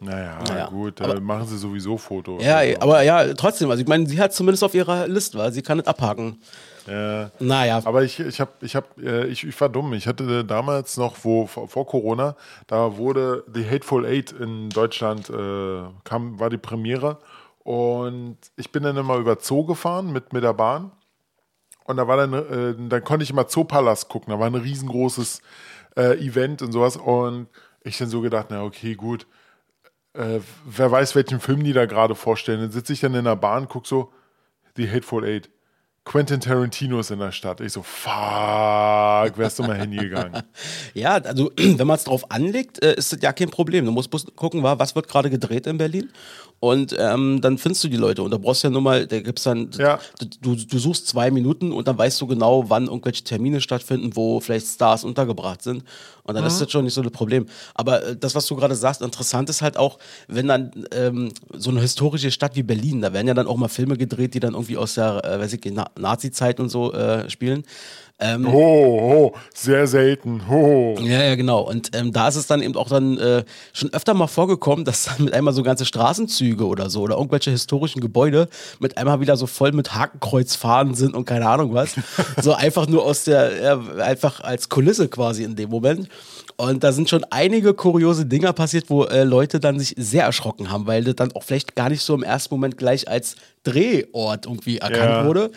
Naja, 0.00 0.40
Naja, 0.48 0.66
gut, 0.66 1.00
aber- 1.00 1.16
äh, 1.16 1.20
machen 1.20 1.46
sie 1.46 1.56
sowieso 1.56 1.96
Fotos. 1.96 2.42
Ja, 2.42 2.56
Also, 2.56 2.80
aber 2.80 3.02
ja, 3.02 3.32
trotzdem, 3.34 3.70
also 3.70 3.80
ich 3.82 3.88
meine, 3.88 4.04
sie 4.08 4.20
hat 4.20 4.34
zumindest 4.34 4.64
auf 4.64 4.74
ihrer 4.74 5.06
Liste, 5.06 5.38
weil 5.38 5.52
sie 5.52 5.62
kann 5.62 5.78
es 5.78 5.86
abhaken. 5.86 6.40
ja. 6.88 7.30
Naja. 7.38 7.80
Aber 7.84 8.02
ich, 8.02 8.18
ich, 8.18 8.40
hab, 8.40 8.60
ich, 8.64 8.74
hab, 8.74 8.98
äh, 8.98 9.26
ich, 9.26 9.44
ich 9.44 9.60
war 9.60 9.68
dumm. 9.68 9.92
Ich 9.92 10.08
hatte 10.08 10.44
damals 10.44 10.96
noch, 10.96 11.14
wo 11.22 11.46
vor, 11.46 11.68
vor 11.68 11.86
Corona, 11.86 12.34
da 12.66 12.96
wurde 12.96 13.44
The 13.54 13.64
Hateful 13.64 14.04
Eight 14.04 14.32
in 14.32 14.70
Deutschland, 14.70 15.30
äh, 15.30 15.82
kam, 16.02 16.40
war 16.40 16.50
die 16.50 16.58
Premiere. 16.58 17.18
Und 17.62 18.38
ich 18.56 18.72
bin 18.72 18.82
dann 18.82 18.96
immer 18.96 19.16
über 19.18 19.36
Zoo 19.40 19.64
gefahren 19.64 20.12
mit, 20.12 20.32
mit 20.32 20.42
der 20.42 20.54
Bahn. 20.54 20.90
Und 21.84 21.96
da 21.96 22.06
war 22.08 22.16
dann, 22.16 22.32
äh, 22.32 22.74
dann 22.88 23.04
konnte 23.04 23.24
ich 23.24 23.30
immer 23.30 23.46
Zoopalast 23.48 24.08
gucken. 24.08 24.32
Da 24.32 24.38
war 24.38 24.46
ein 24.46 24.54
riesengroßes 24.54 25.40
äh, 25.96 26.18
Event 26.24 26.62
und 26.62 26.72
sowas. 26.72 26.96
Und 26.96 27.48
ich 27.82 27.98
dann 27.98 28.08
so 28.08 28.20
gedacht, 28.20 28.46
na 28.50 28.62
okay, 28.62 28.94
gut. 28.94 29.26
Äh, 30.14 30.40
wer 30.64 30.90
weiß, 30.90 31.14
welchen 31.14 31.40
Film 31.40 31.64
die 31.64 31.72
da 31.72 31.86
gerade 31.86 32.14
vorstellen. 32.14 32.60
Dann 32.60 32.70
sitze 32.72 32.92
ich 32.92 33.00
dann 33.00 33.14
in 33.14 33.24
der 33.24 33.36
Bahn, 33.36 33.66
guck 33.68 33.86
so, 33.86 34.12
The 34.76 34.88
Hateful 34.90 35.24
Eight. 35.24 35.50
Quentin 36.04 36.40
Tarantino 36.40 36.98
ist 36.98 37.12
in 37.12 37.20
der 37.20 37.30
Stadt. 37.30 37.60
Ich 37.60 37.72
so, 37.72 37.82
fuck, 37.82 39.38
wärst 39.38 39.58
du 39.58 39.62
mal 39.62 39.78
hingegangen. 39.80 40.42
Ja, 40.94 41.12
also 41.14 41.52
wenn 41.56 41.86
man 41.86 41.96
es 41.96 42.04
drauf 42.04 42.30
anlegt, 42.30 42.82
äh, 42.82 42.94
ist 42.94 43.12
das 43.12 43.20
ja 43.22 43.32
kein 43.32 43.50
Problem. 43.50 43.84
Du 43.86 43.92
musst 43.92 44.10
gucken, 44.36 44.62
wa- 44.62 44.78
was 44.78 44.94
wird 44.96 45.08
gerade 45.08 45.30
gedreht 45.30 45.66
in 45.66 45.78
Berlin. 45.78 46.10
Und 46.62 46.94
ähm, 46.96 47.40
dann 47.40 47.58
findest 47.58 47.82
du 47.82 47.88
die 47.88 47.96
Leute. 47.96 48.22
Und 48.22 48.30
da 48.30 48.38
brauchst 48.38 48.62
du 48.62 48.68
ja 48.68 48.70
nur 48.70 48.82
mal, 48.82 49.04
da 49.04 49.18
gibt's 49.18 49.42
dann, 49.42 49.70
Ja. 49.76 49.98
du, 50.40 50.54
du 50.54 50.78
suchst 50.78 51.08
zwei 51.08 51.32
Minuten 51.32 51.72
und 51.72 51.88
dann 51.88 51.98
weißt 51.98 52.20
du 52.20 52.28
genau, 52.28 52.70
wann 52.70 52.86
irgendwelche 52.86 53.24
Termine 53.24 53.60
stattfinden, 53.60 54.14
wo 54.14 54.38
vielleicht 54.38 54.68
Stars 54.68 55.02
untergebracht 55.02 55.60
sind. 55.60 55.82
Und 56.22 56.36
dann 56.36 56.46
ist 56.46 56.60
das 56.60 56.70
schon 56.70 56.84
nicht 56.84 56.94
so 56.94 57.02
ein 57.02 57.10
Problem. 57.10 57.46
Aber 57.74 58.04
äh, 58.06 58.16
das, 58.16 58.36
was 58.36 58.46
du 58.46 58.54
gerade 58.54 58.76
sagst, 58.76 59.02
interessant 59.02 59.50
ist 59.50 59.60
halt 59.60 59.76
auch, 59.76 59.98
wenn 60.28 60.46
dann 60.46 60.70
ähm, 60.92 61.32
so 61.52 61.70
eine 61.70 61.80
historische 61.80 62.30
Stadt 62.30 62.54
wie 62.54 62.62
Berlin, 62.62 63.00
da 63.00 63.12
werden 63.12 63.26
ja 63.26 63.34
dann 63.34 63.48
auch 63.48 63.56
mal 63.56 63.66
Filme 63.66 63.96
gedreht, 63.96 64.34
die 64.34 64.38
dann 64.38 64.52
irgendwie 64.52 64.76
aus 64.76 64.94
der, 64.94 65.24
äh, 65.24 65.40
weiß 65.40 65.52
ich, 65.54 65.60
Na 65.72 65.90
Nazi-Zeit 65.98 66.60
und 66.60 66.68
so 66.68 66.92
äh, 66.92 67.28
spielen. 67.28 67.64
Ähm, 68.18 68.46
Ho, 68.52 68.52
ho, 68.54 69.34
sehr 69.52 69.86
selten. 69.88 70.48
Ho. 70.48 70.94
ja, 71.00 71.22
ja, 71.24 71.34
genau. 71.34 71.60
Und 71.62 71.90
ähm, 71.96 72.12
da 72.12 72.28
ist 72.28 72.36
es 72.36 72.46
dann 72.46 72.62
eben 72.62 72.76
auch 72.76 72.88
dann 72.88 73.18
äh, 73.18 73.42
schon 73.72 73.92
öfter 73.92 74.14
mal 74.14 74.28
vorgekommen, 74.28 74.84
dass 74.84 75.04
dann 75.04 75.24
mit 75.24 75.34
einmal 75.34 75.52
so 75.52 75.62
ganze 75.64 75.84
Straßenzüge 75.84 76.64
oder 76.64 76.88
so 76.88 77.00
oder 77.00 77.16
irgendwelche 77.16 77.50
historischen 77.50 78.00
Gebäude 78.00 78.48
mit 78.78 78.96
einmal 78.96 79.20
wieder 79.20 79.36
so 79.36 79.46
voll 79.48 79.72
mit 79.72 79.94
Hakenkreuzfahnen 79.94 80.94
sind 80.94 81.14
und 81.14 81.24
keine 81.24 81.48
Ahnung 81.48 81.74
was. 81.74 81.94
so 82.40 82.52
einfach 82.52 82.86
nur 82.86 83.04
aus 83.04 83.24
der, 83.24 83.60
ja, 83.60 83.80
einfach 84.04 84.40
als 84.40 84.68
Kulisse 84.68 85.08
quasi 85.08 85.42
in 85.42 85.56
dem 85.56 85.70
Moment. 85.70 86.08
Und 86.56 86.84
da 86.84 86.92
sind 86.92 87.08
schon 87.10 87.24
einige 87.30 87.74
kuriose 87.74 88.26
Dinger 88.26 88.52
passiert, 88.52 88.88
wo 88.88 89.04
äh, 89.04 89.24
Leute 89.24 89.58
dann 89.58 89.80
sich 89.80 89.94
sehr 89.98 90.24
erschrocken 90.24 90.70
haben, 90.70 90.86
weil 90.86 91.02
das 91.02 91.16
dann 91.16 91.32
auch 91.32 91.42
vielleicht 91.42 91.74
gar 91.74 91.88
nicht 91.88 92.02
so 92.02 92.14
im 92.14 92.22
ersten 92.22 92.54
Moment 92.54 92.76
gleich 92.78 93.08
als 93.08 93.34
Drehort 93.64 94.46
irgendwie 94.46 94.78
erkannt 94.78 95.02
Ja. 95.02 95.26
wurde. 95.26 95.50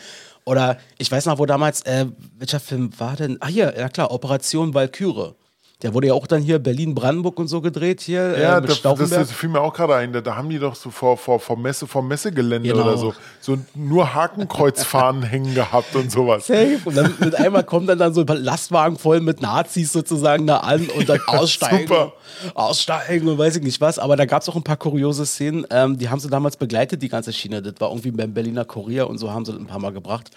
Oder 0.46 0.78
ich 0.98 1.12
weiß 1.12 1.25
noch, 1.25 1.40
wo 1.40 1.46
damals, 1.46 1.82
äh, 1.82 2.06
welcher 2.38 2.60
Film 2.60 2.92
war 3.00 3.16
denn? 3.16 3.38
Ah, 3.42 3.48
hier, 3.48 3.74
ja 3.78 3.90
klar, 3.90 4.12
Operation 4.12 4.74
Walküre. 4.74 5.36
Der 5.82 5.94
wurde 5.94 6.08
ja 6.08 6.13
auch 6.13 6.25
dann 6.25 6.41
hier 6.41 6.58
Berlin-Brandenburg 6.60 7.38
und 7.38 7.48
so 7.50 7.60
gedreht, 7.60 8.00
hier 8.00 8.38
Ja, 8.39 8.58
äh, 8.58 8.62
mit 8.62 8.70
das, 8.70 8.82
das, 8.82 9.32
fiel 9.32 9.50
mir 9.50 9.60
auch 9.60 9.74
gerade 9.74 9.96
ein. 9.96 10.13
Da, 10.13 10.22
da 10.22 10.38
haben 10.38 10.50
die 10.50 10.58
doch 10.58 10.74
so 10.74 10.89
vor, 10.89 11.17
vor, 11.17 11.39
vor 11.39 11.58
Messe, 11.58 11.86
vor 11.86 12.01
Messegelände 12.01 12.70
Genau. 12.70 12.84
oder 12.84 12.98
so, 12.98 13.13
so 13.41 13.58
nur 13.75 14.13
Hakenkreuzfahnen 14.13 15.24
hängen 15.29 15.53
gehabt 15.53 15.94
und 15.96 16.10
sowas. 16.12 16.48
Safe. 16.48 16.79
Und 16.86 16.96
dann 16.96 17.13
mit 17.20 17.36
einmal 17.36 17.63
kommen 17.65 17.88
dann, 17.88 18.00
dann 18.00 18.13
so 18.13 18.24
Lastwagen 18.24 18.98
voll 18.98 19.20
mit 19.20 19.41
Nazis 19.41 19.91
sozusagen 19.91 20.48
da 20.48 20.58
an 20.58 20.88
und 20.98 21.10
dann 21.10 21.20
aussteigen. 21.27 21.88
Super. 21.88 22.13
Aussteigen 22.53 23.27
und 23.27 23.38
weiß 23.38 23.58
ich 23.58 23.63
nicht 23.63 23.82
was. 23.82 24.00
Aber 24.00 24.15
da 24.15 24.25
gab 24.25 24.41
es 24.41 24.50
auch 24.50 24.55
ein 24.55 24.63
paar 24.63 24.77
kuriose 24.77 25.25
Szenen. 25.25 25.65
Ähm, 25.70 25.98
die 25.98 26.10
haben 26.10 26.20
sie 26.20 26.29
damals 26.29 26.55
begleitet, 26.55 27.01
die 27.01 27.10
ganze 27.10 27.34
Schiene. 27.34 27.62
Das 27.62 27.74
war 27.79 27.89
irgendwie 27.89 28.12
beim 28.12 28.34
Berliner 28.34 28.63
Kurier 28.65 29.10
und 29.10 29.17
so 29.17 29.32
haben 29.32 29.44
sie 29.44 29.51
das 29.51 29.60
ein 29.60 29.67
paar 29.67 29.79
Mal 29.79 29.91
gebracht. 29.91 30.32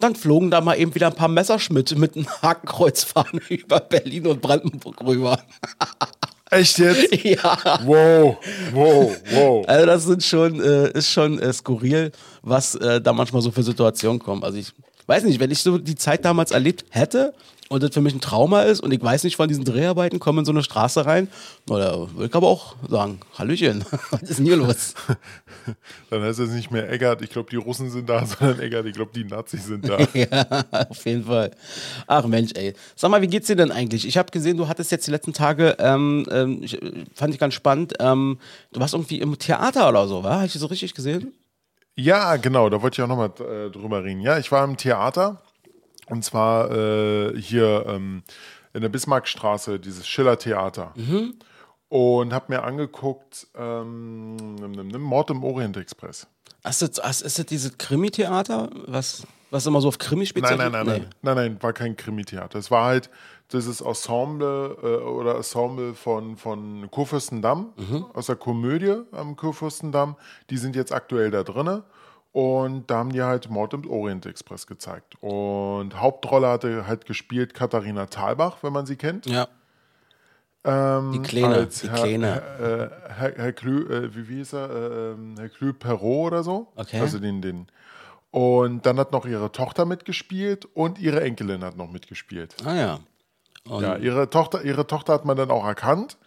Dann 0.00 0.14
flogen 0.14 0.50
da 0.50 0.60
mal 0.60 0.78
eben 0.78 0.94
wieder 0.94 1.08
ein 1.08 1.14
paar 1.14 1.28
Messerschmitt 1.28 1.96
mit 1.96 2.16
einem 2.16 2.28
Hakenkreuzfahne 2.42 3.40
über 3.48 3.80
Berlin 3.80 4.26
und 4.26 4.40
Brandenburg 4.40 5.04
rüber. 5.04 5.40
Echt 6.50 6.78
jetzt? 6.78 7.24
ja. 7.24 7.58
Wow, 7.84 8.38
wow, 8.72 9.16
wow. 9.32 9.68
Also 9.68 9.86
das 9.86 10.04
sind 10.04 10.22
schon, 10.22 10.60
äh, 10.60 10.90
ist 10.92 11.10
schon 11.10 11.38
äh, 11.38 11.52
skurril, 11.52 12.10
was 12.42 12.74
äh, 12.76 13.00
da 13.00 13.12
manchmal 13.12 13.42
so 13.42 13.50
für 13.50 13.62
Situationen 13.62 14.18
kommen. 14.18 14.42
Also 14.42 14.56
ich 14.58 14.72
weiß 15.06 15.24
nicht, 15.24 15.40
wenn 15.40 15.50
ich 15.50 15.58
so 15.58 15.76
die 15.76 15.94
Zeit 15.94 16.24
damals 16.24 16.50
erlebt 16.50 16.86
hätte 16.90 17.34
und 17.68 17.82
das 17.82 17.92
für 17.92 18.00
mich 18.00 18.14
ein 18.14 18.20
Trauma 18.20 18.62
ist 18.62 18.80
und 18.80 18.92
ich 18.92 19.02
weiß 19.02 19.24
nicht, 19.24 19.36
von 19.36 19.48
diesen 19.48 19.64
Dreharbeiten 19.64 20.18
kommen 20.18 20.40
in 20.40 20.44
so 20.44 20.52
eine 20.52 20.62
Straße 20.62 21.04
rein, 21.06 21.28
na, 21.68 21.78
da 21.78 21.98
würde 22.14 22.26
ich 22.26 22.34
aber 22.34 22.48
auch 22.48 22.76
sagen, 22.88 23.20
Hallöchen, 23.38 23.84
was 24.10 24.22
ist 24.22 24.38
denn 24.38 24.46
hier 24.46 24.56
los? 24.56 24.94
Dann 26.10 26.22
heißt 26.22 26.38
es 26.40 26.50
nicht 26.50 26.70
mehr 26.70 26.90
Eggert, 26.90 27.22
ich 27.22 27.30
glaube, 27.30 27.50
die 27.50 27.56
Russen 27.56 27.90
sind 27.90 28.08
da, 28.08 28.24
sondern 28.26 28.60
Eggert, 28.60 28.86
ich 28.86 28.94
glaube, 28.94 29.10
die 29.14 29.24
Nazis 29.24 29.66
sind 29.66 29.88
da. 29.88 29.98
ja, 30.14 30.64
auf 30.88 31.04
jeden 31.04 31.24
Fall. 31.24 31.50
Ach 32.06 32.24
Mensch, 32.26 32.52
ey. 32.54 32.74
Sag 32.96 33.10
mal, 33.10 33.22
wie 33.22 33.28
geht's 33.28 33.46
dir 33.46 33.56
denn 33.56 33.70
eigentlich? 33.70 34.06
Ich 34.06 34.16
habe 34.16 34.30
gesehen, 34.30 34.56
du 34.56 34.68
hattest 34.68 34.90
jetzt 34.90 35.06
die 35.06 35.10
letzten 35.10 35.32
Tage, 35.32 35.76
ähm, 35.78 36.26
ähm, 36.30 36.62
ich, 36.62 36.78
fand 37.14 37.34
ich 37.34 37.40
ganz 37.40 37.54
spannend, 37.54 37.94
ähm, 38.00 38.38
du 38.72 38.80
warst 38.80 38.94
irgendwie 38.94 39.20
im 39.20 39.38
Theater 39.38 39.88
oder 39.88 40.08
so, 40.08 40.24
wa? 40.24 40.36
Habe 40.36 40.46
ich 40.46 40.52
das 40.52 40.62
so 40.62 40.66
richtig 40.68 40.94
gesehen? 40.94 41.32
Ja, 42.00 42.36
genau, 42.36 42.70
da 42.70 42.80
wollte 42.80 43.00
ich 43.00 43.04
auch 43.04 43.08
nochmal 43.08 43.32
äh, 43.40 43.70
drüber 43.70 44.04
reden. 44.04 44.20
Ja, 44.20 44.38
ich 44.38 44.52
war 44.52 44.62
im 44.62 44.76
Theater 44.76 45.42
und 46.10 46.24
zwar 46.24 46.70
äh, 46.70 47.40
hier 47.40 47.84
ähm, 47.86 48.22
in 48.72 48.82
der 48.82 48.88
Bismarckstraße, 48.88 49.80
dieses 49.80 50.06
Schiller-Theater. 50.06 50.94
Und 51.88 52.32
habe 52.34 52.46
mir 52.48 52.64
angeguckt 52.64 53.46
ähm, 53.56 54.36
Mord 55.00 55.30
im 55.30 55.42
Orient 55.42 55.76
Express. 55.76 56.26
Ist 56.68 56.82
das, 56.82 56.98
ist 56.98 57.22
ist 57.22 57.38
das 57.38 57.46
dieses 57.46 57.78
Krimi-Theater, 57.78 58.68
was, 58.86 59.26
was 59.50 59.64
immer 59.66 59.80
so 59.80 59.88
auf 59.88 59.96
Krimi 59.98 60.20
Nein, 60.20 60.26
spezialisiert 60.26 60.72
nein, 60.72 60.86
nein, 60.86 61.00
nein, 61.00 61.10
nein, 61.22 61.36
nein, 61.36 61.62
war 61.62 61.72
kein 61.72 61.96
Krimi-Theater. 61.96 62.58
Es 62.58 62.70
war 62.70 62.84
halt 62.84 63.10
dieses 63.52 63.80
Ensemble 63.80 64.76
äh, 64.82 64.86
oder 65.04 65.36
Ensemble 65.36 65.94
von, 65.94 66.36
von 66.36 66.90
Kurfürstendamm 66.90 67.72
aus 68.12 68.26
der 68.26 68.36
Komödie 68.36 68.96
am 69.12 69.36
Kurfürstendamm. 69.36 70.16
Die 70.50 70.58
sind 70.58 70.76
jetzt 70.76 70.92
aktuell 70.92 71.30
da 71.30 71.42
drinne. 71.42 71.84
Und 72.32 72.90
da 72.90 72.98
haben 72.98 73.10
die 73.10 73.22
halt 73.22 73.48
Mord 73.50 73.74
im 73.74 73.88
Orient 73.88 74.26
Express 74.26 74.66
gezeigt. 74.66 75.14
Und 75.20 75.98
Hauptrolle 76.00 76.48
hatte 76.48 76.86
halt 76.86 77.06
gespielt 77.06 77.54
Katharina 77.54 78.06
Thalbach, 78.06 78.58
wenn 78.62 78.72
man 78.72 78.86
sie 78.86 78.96
kennt. 78.96 79.26
Ja. 79.26 79.48
Ähm, 80.64 81.12
Die 81.12 81.22
Kleine, 81.22 81.54
als 81.54 81.80
die 81.80 81.90
Herr, 81.90 81.96
Kleine. 81.96 82.26
Herr, 82.58 82.60
äh, 82.60 82.90
Herr, 83.08 83.32
Herr 83.36 83.52
Klü, 83.52 83.86
äh, 83.88 84.14
wie, 84.14 84.28
wie 84.28 84.36
hieß 84.36 84.52
er? 84.54 84.70
Äh, 84.70 85.14
Herr 85.38 85.48
Klü 85.48 85.72
Perrault 85.72 86.32
oder 86.32 86.42
so. 86.42 86.68
Okay. 86.76 87.00
Also 87.00 87.18
den, 87.18 87.40
den. 87.40 87.68
Und 88.30 88.84
dann 88.84 88.98
hat 88.98 89.12
noch 89.12 89.24
ihre 89.24 89.50
Tochter 89.50 89.86
mitgespielt 89.86 90.66
und 90.74 90.98
ihre 90.98 91.22
Enkelin 91.22 91.64
hat 91.64 91.76
noch 91.76 91.90
mitgespielt. 91.90 92.54
Ah 92.64 92.74
ja. 92.74 93.00
Und 93.68 93.82
Ja, 93.82 93.96
ihre 93.96 94.28
Tochter, 94.28 94.62
ihre 94.64 94.86
Tochter 94.86 95.14
hat 95.14 95.24
man 95.24 95.36
dann 95.36 95.50
auch 95.50 95.64
erkannt. 95.64 96.18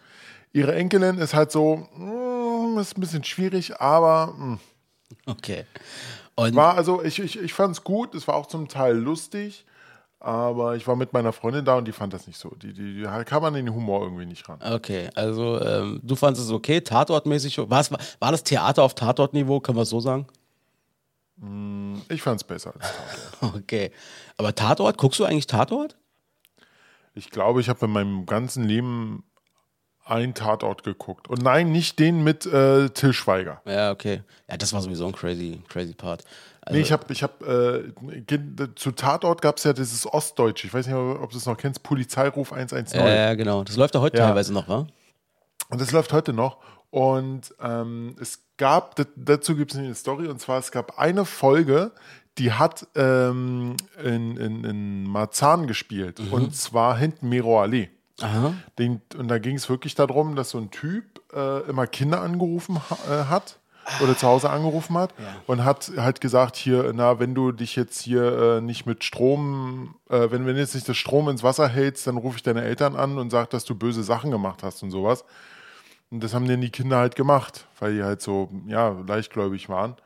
Ihre 0.52 0.74
Enkelin 0.74 1.18
ist 1.18 1.34
halt 1.34 1.52
so, 1.52 1.76
mm, 1.96 2.78
ist 2.78 2.96
ein 2.96 3.00
bisschen 3.00 3.24
schwierig, 3.24 3.80
aber 3.80 4.26
mm. 4.36 4.60
Okay. 5.26 5.64
Und 6.34 6.54
war 6.54 6.76
also, 6.76 7.02
ich, 7.02 7.18
ich, 7.18 7.38
ich 7.38 7.52
fand 7.52 7.76
es 7.76 7.84
gut, 7.84 8.14
es 8.14 8.26
war 8.26 8.34
auch 8.34 8.46
zum 8.46 8.68
Teil 8.68 8.96
lustig, 8.96 9.66
aber 10.18 10.76
ich 10.76 10.86
war 10.86 10.96
mit 10.96 11.12
meiner 11.12 11.32
Freundin 11.32 11.64
da 11.64 11.76
und 11.76 11.86
die 11.86 11.92
fand 11.92 12.12
das 12.12 12.26
nicht 12.26 12.38
so. 12.38 12.50
Die, 12.50 12.72
die, 12.72 13.02
die 13.02 13.24
kam 13.24 13.44
an 13.44 13.54
den 13.54 13.74
Humor 13.74 14.02
irgendwie 14.02 14.26
nicht 14.26 14.48
ran. 14.48 14.60
okay, 14.62 15.10
also 15.14 15.60
ähm, 15.60 16.00
du 16.02 16.16
fandest 16.16 16.46
es 16.46 16.52
okay, 16.52 16.80
Tatortmäßig. 16.80 17.58
War, 17.58 17.84
war 18.20 18.30
das 18.30 18.44
Theater 18.44 18.82
auf 18.82 18.94
Tatortniveau, 18.94 19.60
wir 19.60 19.82
es 19.82 19.90
so 19.90 20.00
sagen? 20.00 20.26
Ich 22.08 22.22
fand 22.22 22.40
es 22.40 22.44
besser 22.44 22.72
als 22.78 22.92
Tatort. 23.40 23.54
Okay. 23.62 23.90
Aber 24.36 24.54
Tatort, 24.54 24.96
guckst 24.96 25.18
du 25.18 25.24
eigentlich 25.24 25.48
Tatort? 25.48 25.96
Ich 27.14 27.30
glaube, 27.30 27.60
ich 27.60 27.68
habe 27.68 27.86
in 27.86 27.90
meinem 27.90 28.26
ganzen 28.26 28.64
Leben 28.64 29.24
einen 30.12 30.34
Tatort 30.34 30.84
geguckt. 30.84 31.28
Und 31.28 31.42
nein, 31.42 31.72
nicht 31.72 31.98
den 31.98 32.22
mit 32.22 32.46
äh, 32.46 32.88
Till 32.90 33.12
Schweiger. 33.12 33.60
Ja, 33.66 33.90
okay. 33.90 34.22
Ja, 34.48 34.56
das 34.56 34.72
war 34.72 34.80
sowieso 34.82 35.06
ein 35.06 35.12
crazy, 35.12 35.60
crazy 35.68 35.94
Part. 35.94 36.24
Also, 36.60 36.76
Nee, 36.76 36.82
ich 36.82 36.92
habe, 36.92 37.04
ich 37.12 37.22
hab, 37.22 37.42
äh, 37.42 37.82
zu 38.76 38.92
Tatort 38.92 39.42
gab 39.42 39.56
es 39.56 39.64
ja 39.64 39.72
dieses 39.72 40.06
Ostdeutsche. 40.06 40.66
Ich 40.68 40.74
weiß 40.74 40.86
nicht, 40.86 40.94
ob 40.94 41.30
du 41.30 41.36
es 41.36 41.46
noch 41.46 41.56
kennst, 41.56 41.82
Polizeiruf 41.82 42.52
119. 42.52 43.00
ja, 43.00 43.08
ja, 43.08 43.34
genau. 43.34 43.64
Das 43.64 43.76
läuft 43.76 43.94
ja 43.94 44.00
heute 44.00 44.18
Ja. 44.18 44.26
teilweise 44.28 44.52
noch, 44.52 44.68
wa? 44.68 44.86
Und 45.70 45.80
das 45.80 45.90
läuft 45.90 46.12
heute 46.12 46.32
noch. 46.32 46.58
Und 46.90 47.54
ähm, 47.60 48.14
es 48.20 48.40
gab, 48.58 48.96
dazu 49.16 49.56
gibt 49.56 49.72
es 49.72 49.78
eine 49.78 49.94
Story, 49.94 50.28
und 50.28 50.40
zwar 50.40 50.58
es 50.58 50.70
gab 50.70 50.98
eine 50.98 51.24
Folge, 51.24 51.90
die 52.38 52.52
hat 52.52 52.86
ähm, 52.94 53.76
in, 54.04 54.36
in, 54.36 54.64
in 54.64 55.04
Marzahn 55.04 55.66
gespielt. 55.66 56.20
Und 56.30 56.54
zwar 56.54 56.96
hinten 56.98 57.28
Mero 57.28 57.60
Allee. 57.60 57.88
Den, 58.78 59.00
und 59.16 59.28
da 59.28 59.38
ging 59.38 59.56
es 59.56 59.68
wirklich 59.68 59.94
darum, 59.94 60.36
dass 60.36 60.50
so 60.50 60.58
ein 60.58 60.70
Typ 60.70 61.20
äh, 61.34 61.60
immer 61.68 61.86
Kinder 61.86 62.20
angerufen 62.20 62.78
ha 62.90 62.96
äh, 63.10 63.24
hat 63.24 63.58
oder 64.00 64.16
zu 64.16 64.26
Hause 64.26 64.50
angerufen 64.50 64.96
hat 64.96 65.12
und 65.46 65.64
hat 65.64 65.90
halt 65.96 66.20
gesagt, 66.20 66.56
hier, 66.56 66.92
na, 66.94 67.18
wenn 67.18 67.34
du 67.34 67.50
dich 67.50 67.74
jetzt 67.74 68.00
hier 68.00 68.56
äh, 68.56 68.60
nicht 68.60 68.86
mit 68.86 69.02
Strom, 69.02 69.96
äh, 70.08 70.30
wenn, 70.30 70.46
wenn 70.46 70.54
du 70.54 70.60
jetzt 70.60 70.74
nicht 70.74 70.88
das 70.88 70.96
Strom 70.96 71.28
ins 71.28 71.42
Wasser 71.42 71.68
hältst, 71.68 72.06
dann 72.06 72.16
rufe 72.16 72.36
ich 72.36 72.42
deine 72.42 72.62
Eltern 72.62 72.94
an 72.94 73.18
und 73.18 73.30
sag, 73.30 73.50
dass 73.50 73.64
du 73.64 73.74
böse 73.74 74.04
Sachen 74.04 74.30
gemacht 74.30 74.62
hast 74.62 74.82
und 74.82 74.90
sowas. 74.90 75.24
Und 76.10 76.22
das 76.22 76.34
haben 76.34 76.46
dann 76.46 76.60
die 76.60 76.70
Kinder 76.70 76.98
halt 76.98 77.16
gemacht, 77.16 77.66
weil 77.80 77.94
die 77.94 78.02
halt 78.04 78.22
so, 78.22 78.50
ja, 78.66 78.90
leichtgläubig 79.06 79.68
waren. 79.68 79.96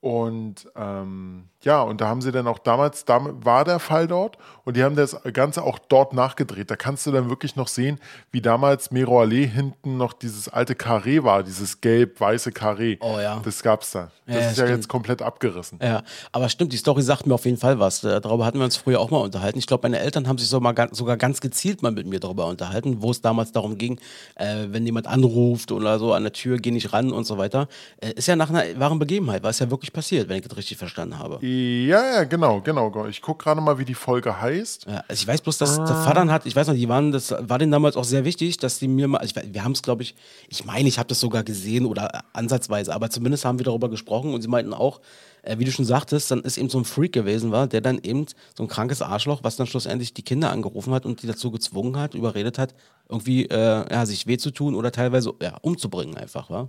Und 0.00 0.68
ähm, 0.74 1.44
ja, 1.64 1.82
und 1.82 2.00
da 2.00 2.08
haben 2.08 2.22
sie 2.22 2.32
dann 2.32 2.46
auch 2.46 2.58
damals, 2.58 3.04
da 3.04 3.20
war 3.42 3.64
der 3.64 3.78
Fall 3.78 4.06
dort 4.06 4.38
und 4.64 4.76
die 4.76 4.82
haben 4.84 4.96
das 4.96 5.16
Ganze 5.34 5.62
auch 5.64 5.78
dort 5.78 6.12
nachgedreht. 6.14 6.70
Da 6.70 6.76
kannst 6.76 7.06
du 7.06 7.10
dann 7.10 7.28
wirklich 7.28 7.56
noch 7.56 7.68
sehen, 7.68 7.98
wie 8.30 8.40
damals 8.40 8.90
Mero 8.92 9.20
Allee 9.20 9.46
hinten 9.46 9.96
noch 9.96 10.12
dieses 10.12 10.48
alte 10.48 10.74
Karree 10.74 11.22
war, 11.22 11.42
dieses 11.42 11.80
gelb-weiße 11.80 12.52
Karree. 12.52 12.96
Oh 13.00 13.18
ja. 13.20 13.40
Das 13.44 13.62
gab's 13.62 13.90
da. 13.90 14.10
Das 14.26 14.34
Ja, 14.36 14.40
ist 14.40 14.46
ja 14.46 14.64
stimmt. 14.64 14.70
jetzt 14.78 14.88
komplett 14.88 15.20
abgerissen. 15.20 15.78
Ja, 15.82 16.02
aber 16.30 16.48
stimmt, 16.48 16.72
die 16.72 16.76
Story 16.76 17.02
sagt 17.02 17.26
mir 17.26 17.34
auf 17.34 17.44
jeden 17.44 17.58
Fall 17.58 17.78
was. 17.78 18.02
Äh, 18.04 18.20
Darüber 18.20 18.46
hatten 18.46 18.58
wir 18.58 18.64
uns 18.64 18.76
früher 18.76 19.00
auch 19.00 19.10
mal 19.10 19.18
unterhalten. 19.18 19.58
Ich 19.58 19.66
glaube, 19.66 19.82
meine 19.88 19.98
Eltern 19.98 20.28
haben 20.28 20.38
sich 20.38 20.48
so 20.48 20.60
mal, 20.60 20.74
sogar 20.92 21.16
ganz 21.16 21.40
gezielt 21.40 21.82
mal 21.82 21.92
mit 21.92 22.06
mir 22.06 22.20
darüber 22.20 22.46
unterhalten, 22.46 23.02
wo 23.02 23.10
es 23.10 23.20
damals 23.20 23.52
darum 23.52 23.76
ging, 23.76 23.98
äh, 24.36 24.68
wenn 24.68 24.86
jemand 24.86 25.06
anruft 25.06 25.72
oder 25.72 25.98
so 25.98 26.12
an 26.14 26.22
der 26.22 26.32
Tür, 26.32 26.56
geh 26.58 26.70
nicht 26.70 26.92
ran 26.92 27.12
und 27.12 27.24
so 27.24 27.36
weiter. 27.36 27.68
Äh, 28.00 28.12
ist 28.12 28.28
ja 28.28 28.36
nach 28.36 28.48
einer 28.48 28.64
wahren 28.80 28.98
Begebenheit, 28.98 29.42
weil 29.42 29.50
es 29.50 29.58
ja 29.58 29.66
wirklich 29.66 29.82
wirklich 29.82 29.92
passiert, 29.92 30.28
wenn 30.28 30.36
ich 30.36 30.46
das 30.46 30.56
richtig 30.56 30.76
verstanden 30.78 31.18
habe. 31.18 31.44
Ja, 31.44 31.48
ja, 31.88 32.24
genau, 32.24 32.60
genau. 32.60 33.06
Ich 33.06 33.22
gucke 33.22 33.44
gerade 33.44 33.60
mal, 33.60 33.78
wie 33.78 33.84
die 33.84 33.94
Folge 33.94 34.40
heißt. 34.40 34.86
Ja, 34.86 35.04
also 35.08 35.20
ich 35.20 35.26
weiß 35.26 35.40
bloß, 35.40 35.58
dass 35.58 35.76
der 35.76 35.86
Vater 35.86 36.26
hat, 36.26 36.46
ich 36.46 36.54
weiß 36.54 36.68
noch, 36.68 36.74
die 36.74 36.88
waren, 36.88 37.12
das 37.12 37.34
war 37.38 37.58
denen 37.58 37.72
damals 37.72 37.96
auch 37.96 38.04
sehr 38.04 38.24
wichtig, 38.24 38.56
dass 38.58 38.78
die 38.78 38.88
mir 38.88 39.08
mal, 39.08 39.18
also 39.18 39.40
ich, 39.40 39.54
wir 39.54 39.64
haben 39.64 39.72
es, 39.72 39.82
glaube 39.82 40.02
ich, 40.02 40.14
ich 40.48 40.64
meine, 40.64 40.88
ich 40.88 40.98
habe 40.98 41.08
das 41.08 41.20
sogar 41.20 41.42
gesehen 41.42 41.86
oder 41.86 42.24
ansatzweise, 42.32 42.94
aber 42.94 43.10
zumindest 43.10 43.44
haben 43.44 43.58
wir 43.58 43.64
darüber 43.64 43.88
gesprochen 43.88 44.34
und 44.34 44.42
sie 44.42 44.48
meinten 44.48 44.72
auch, 44.72 45.00
äh, 45.42 45.58
wie 45.58 45.64
du 45.64 45.72
schon 45.72 45.84
sagtest, 45.84 46.30
dann 46.30 46.40
ist 46.40 46.58
eben 46.58 46.68
so 46.68 46.78
ein 46.78 46.84
Freak 46.84 47.12
gewesen 47.12 47.50
war, 47.50 47.66
der 47.66 47.80
dann 47.80 47.98
eben 48.02 48.26
so 48.56 48.62
ein 48.62 48.68
krankes 48.68 49.02
Arschloch, 49.02 49.40
was 49.42 49.56
dann 49.56 49.66
schlussendlich 49.66 50.14
die 50.14 50.22
Kinder 50.22 50.50
angerufen 50.50 50.94
hat 50.94 51.04
und 51.06 51.22
die 51.22 51.26
dazu 51.26 51.50
gezwungen 51.50 51.96
hat, 51.98 52.14
überredet 52.14 52.58
hat, 52.58 52.74
irgendwie 53.08 53.46
äh, 53.46 53.84
ja, 53.92 54.06
sich 54.06 54.26
weh 54.26 54.38
zu 54.38 54.50
tun 54.50 54.74
oder 54.74 54.92
teilweise 54.92 55.32
ja, 55.40 55.56
umzubringen 55.62 56.16
einfach, 56.16 56.50
war. 56.50 56.68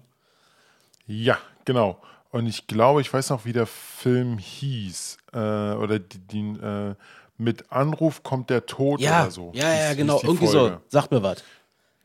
Ja, 1.05 1.37
genau. 1.65 1.97
Und 2.33 2.47
ich 2.47 2.65
glaube, 2.65 2.99
ich 3.01 3.13
weiß 3.13 3.29
noch, 3.29 3.45
wie 3.45 3.53
der 3.53 3.67
Film 3.67 4.39
hieß. 4.39 5.17
Äh, 5.33 5.37
oder 5.37 5.99
die, 5.99 6.17
die 6.19 6.39
äh, 6.59 6.95
mit 7.37 7.71
Anruf 7.71 8.23
kommt 8.23 8.49
der 8.49 8.65
Tod 8.65 8.99
Ja, 8.99 9.21
oder 9.21 9.31
so. 9.31 9.51
ja, 9.53 9.71
ja, 9.71 9.91
hieß- 9.91 9.95
genau, 9.95 10.15
hieß 10.15 10.23
irgendwie 10.23 10.47
Folge. 10.47 10.75
so. 10.81 10.81
Sag 10.89 11.11
mir 11.11 11.21
was. 11.21 11.43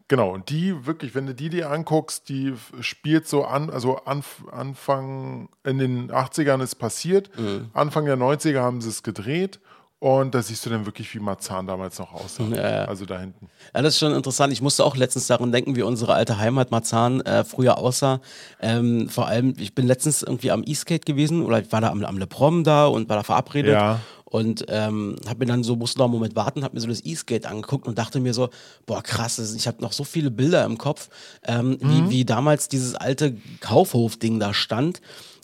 Genau, 0.06 0.30
und 0.32 0.49
die 0.50 0.87
wirklich, 0.87 1.14
wenn 1.14 1.26
du 1.26 1.35
die 1.35 1.49
dir 1.49 1.70
anguckst, 1.70 2.28
die 2.28 2.54
spielt 2.80 3.26
so 3.26 3.44
an, 3.44 3.68
also 3.70 3.97
Anf 4.04 4.44
Anfang 4.52 5.49
in 5.64 5.78
den 5.78 6.11
80ern 6.11 6.62
ist 6.62 6.76
passiert, 6.76 7.30
Mhm. 7.38 7.70
Anfang 7.73 8.04
der 8.04 8.16
90er 8.16 8.61
haben 8.61 8.80
sie 8.82 8.88
es 8.90 9.02
gedreht 9.02 9.61
und 10.00 10.33
da 10.33 10.43
siehst 10.43 10.64
du 10.64 10.71
dann 10.71 10.87
wirklich, 10.87 11.12
wie 11.12 11.19
Marzahn 11.19 11.67
damals 11.67 11.99
noch 11.99 12.12
aussah. 12.12 12.45
Ja. 12.45 12.85
Also 12.85 13.05
da 13.05 13.19
hinten. 13.19 13.49
Ja, 13.75 13.83
das 13.83 13.95
ist 13.95 13.99
schon 13.99 14.14
interessant. 14.14 14.52
Ich 14.52 14.62
musste 14.62 14.85
auch 14.85 14.97
letztens 14.97 15.26
daran 15.26 15.50
denken, 15.50 15.75
wie 15.75 15.83
unsere 15.83 16.14
alte 16.14 16.38
Heimat 16.38 16.71
Marzahn 16.71 17.21
äh, 17.23 17.43
früher 17.43 17.78
aussah. 17.78 18.21
Ähm, 18.61 19.09
vor 19.09 19.26
allem, 19.26 19.55
ich 19.59 19.75
bin 19.75 19.88
letztens 19.88 20.23
irgendwie 20.23 20.52
am 20.52 20.62
E-Skate 20.64 21.05
gewesen 21.05 21.43
oder 21.43 21.61
ich 21.61 21.73
war 21.73 21.81
da 21.81 21.90
am, 21.90 22.05
am 22.05 22.17
Le 22.17 22.28
Prom 22.28 22.62
da 22.62 22.87
und 22.87 23.09
war 23.09 23.17
da 23.17 23.25
verabredet. 23.25 23.73
Ja. 23.73 24.00
Und 24.25 24.67
ähm, 24.69 25.17
hab 25.26 25.38
mir 25.38 25.47
dann 25.47 25.64
so, 25.64 25.75
musste 25.75 25.99
noch 25.99 26.05
einen 26.05 26.14
Moment 26.14 26.37
warten, 26.37 26.62
hab 26.62 26.75
mir 26.75 26.81
so 26.81 26.87
das 26.87 27.05
E-Skate 27.05 27.47
angeguckt 27.47 27.88
und 27.88 27.99
dachte 27.99 28.21
mir 28.21 28.35
so, 28.35 28.50
boah 28.87 29.02
krass, 29.02 29.38
ich 29.38 29.67
habe 29.67 29.83
noch 29.83 29.93
so 29.93 30.05
viele 30.05 30.31
Bilder 30.31 30.64
im 30.64 30.78
Kopf, 30.78 31.09
ähm, 31.45 31.78
wie, 31.81 32.11
wie 32.11 32.25
damals 32.25 32.69
dieses 32.69 32.95
alte 32.95 33.37
Kaufhof-Ding 33.61 34.38
da 34.38 34.55
stand. 34.55 35.00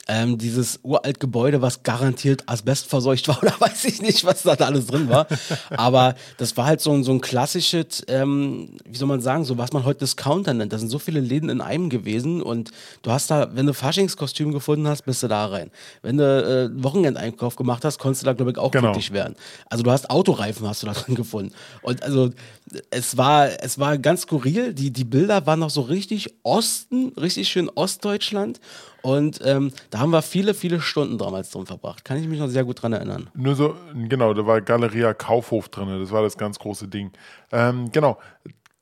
Ähm, 0.06 0.36
dieses 0.36 0.80
uralt 0.82 1.18
Gebäude, 1.18 1.62
was 1.62 1.82
garantiert 1.82 2.42
asbestverseucht 2.46 3.26
war 3.28 3.38
oder 3.42 3.54
weiß 3.58 3.86
ich 3.86 4.02
nicht, 4.02 4.24
was 4.24 4.42
da 4.42 4.52
alles 4.52 4.86
drin 4.88 5.08
war. 5.08 5.26
Aber 5.70 6.14
das 6.36 6.54
war 6.58 6.66
halt 6.66 6.82
so 6.82 6.92
ein, 6.92 7.04
so 7.04 7.12
ein 7.12 7.22
klassisches, 7.22 8.02
ähm, 8.08 8.76
wie 8.84 8.98
soll 8.98 9.08
man 9.08 9.22
sagen, 9.22 9.46
so 9.46 9.56
was 9.56 9.72
man 9.72 9.84
heute 9.84 10.00
Discounter 10.00 10.52
nennt. 10.52 10.74
Da 10.74 10.78
sind 10.78 10.90
so 10.90 10.98
viele 10.98 11.20
Läden 11.20 11.48
in 11.48 11.62
einem 11.62 11.88
gewesen 11.88 12.42
und 12.42 12.70
du 13.00 13.12
hast 13.12 13.30
da, 13.30 13.48
wenn 13.56 13.64
du 13.64 13.72
Faschingskostüm 13.72 14.52
gefunden 14.52 14.86
hast, 14.88 15.02
bist 15.06 15.22
du 15.22 15.28
da 15.28 15.46
rein. 15.46 15.70
Wenn 16.02 16.18
du 16.18 16.24
äh, 16.76 16.82
Wochenendeinkauf 16.84 17.56
gemacht 17.56 17.82
hast, 17.86 17.98
konntest 17.98 18.22
du 18.22 18.26
da, 18.26 18.34
glaube 18.34 18.50
ich, 18.50 18.58
auch 18.58 18.72
Genau. 18.72 18.88
glücklich 18.92 19.10
werden. 19.12 19.36
Also 19.70 19.84
du 19.84 19.90
hast 19.90 20.10
Autoreifen 20.10 20.68
hast 20.68 20.82
du 20.82 20.86
da 20.86 20.92
drin 20.92 21.14
gefunden. 21.14 21.54
Und 21.80 22.02
also 22.02 22.30
es 22.90 23.16
war, 23.16 23.48
es 23.62 23.78
war 23.78 23.96
ganz 23.96 24.22
skurril. 24.22 24.74
Die, 24.74 24.90
die 24.90 25.04
Bilder 25.04 25.46
waren 25.46 25.60
noch 25.60 25.70
so 25.70 25.80
richtig 25.80 26.34
Osten, 26.42 27.12
richtig 27.16 27.48
schön 27.48 27.70
Ostdeutschland. 27.74 28.60
Und 29.04 29.38
ähm, 29.44 29.70
da 29.90 29.98
haben 29.98 30.12
wir 30.12 30.22
viele, 30.22 30.54
viele 30.54 30.80
Stunden 30.80 31.18
damals 31.18 31.50
drin 31.50 31.66
verbracht. 31.66 32.06
Kann 32.06 32.16
ich 32.16 32.26
mich 32.26 32.38
noch 32.38 32.48
sehr 32.48 32.64
gut 32.64 32.80
dran 32.80 32.94
erinnern. 32.94 33.28
Nur 33.34 33.54
so, 33.54 33.76
genau, 34.08 34.32
da 34.32 34.46
war 34.46 34.62
Galeria 34.62 35.12
Kaufhof 35.12 35.68
drin, 35.68 36.00
das 36.00 36.10
war 36.10 36.22
das 36.22 36.38
ganz 36.38 36.58
große 36.58 36.88
Ding. 36.88 37.12
Ähm, 37.52 37.92
genau, 37.92 38.16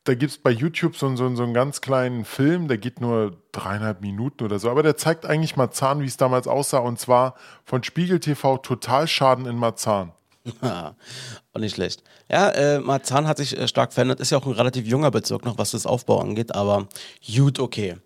da 0.04 0.14
gibt 0.14 0.30
es 0.30 0.38
bei 0.38 0.50
YouTube 0.50 0.96
so, 0.96 1.16
so, 1.16 1.34
so 1.34 1.42
einen 1.42 1.54
ganz 1.54 1.80
kleinen 1.80 2.24
Film, 2.24 2.68
der 2.68 2.78
geht 2.78 3.00
nur 3.00 3.36
dreieinhalb 3.50 4.00
Minuten 4.00 4.44
oder 4.44 4.60
so, 4.60 4.70
aber 4.70 4.84
der 4.84 4.96
zeigt 4.96 5.26
eigentlich 5.26 5.56
Marzahn, 5.56 6.02
wie 6.02 6.06
es 6.06 6.16
damals 6.18 6.46
aussah, 6.46 6.78
und 6.78 7.00
zwar 7.00 7.34
von 7.64 7.82
Spiegel 7.82 8.20
TV 8.20 8.58
Totalschaden 8.58 9.46
in 9.46 9.56
Marzahn. 9.56 10.12
Auch 10.60 11.60
nicht 11.60 11.74
schlecht. 11.74 12.02
Ja, 12.30 12.48
äh, 12.50 12.80
Marzahn 12.80 13.28
hat 13.28 13.36
sich 13.36 13.56
äh, 13.56 13.68
stark 13.68 13.92
verändert. 13.92 14.20
Ist 14.20 14.30
ja 14.30 14.38
auch 14.38 14.46
ein 14.46 14.52
relativ 14.52 14.86
junger 14.86 15.10
Bezirk 15.10 15.44
noch, 15.44 15.58
was 15.58 15.72
das 15.72 15.86
Aufbau 15.86 16.20
angeht, 16.20 16.54
aber 16.54 16.88
gut, 17.34 17.58
okay. 17.58 17.96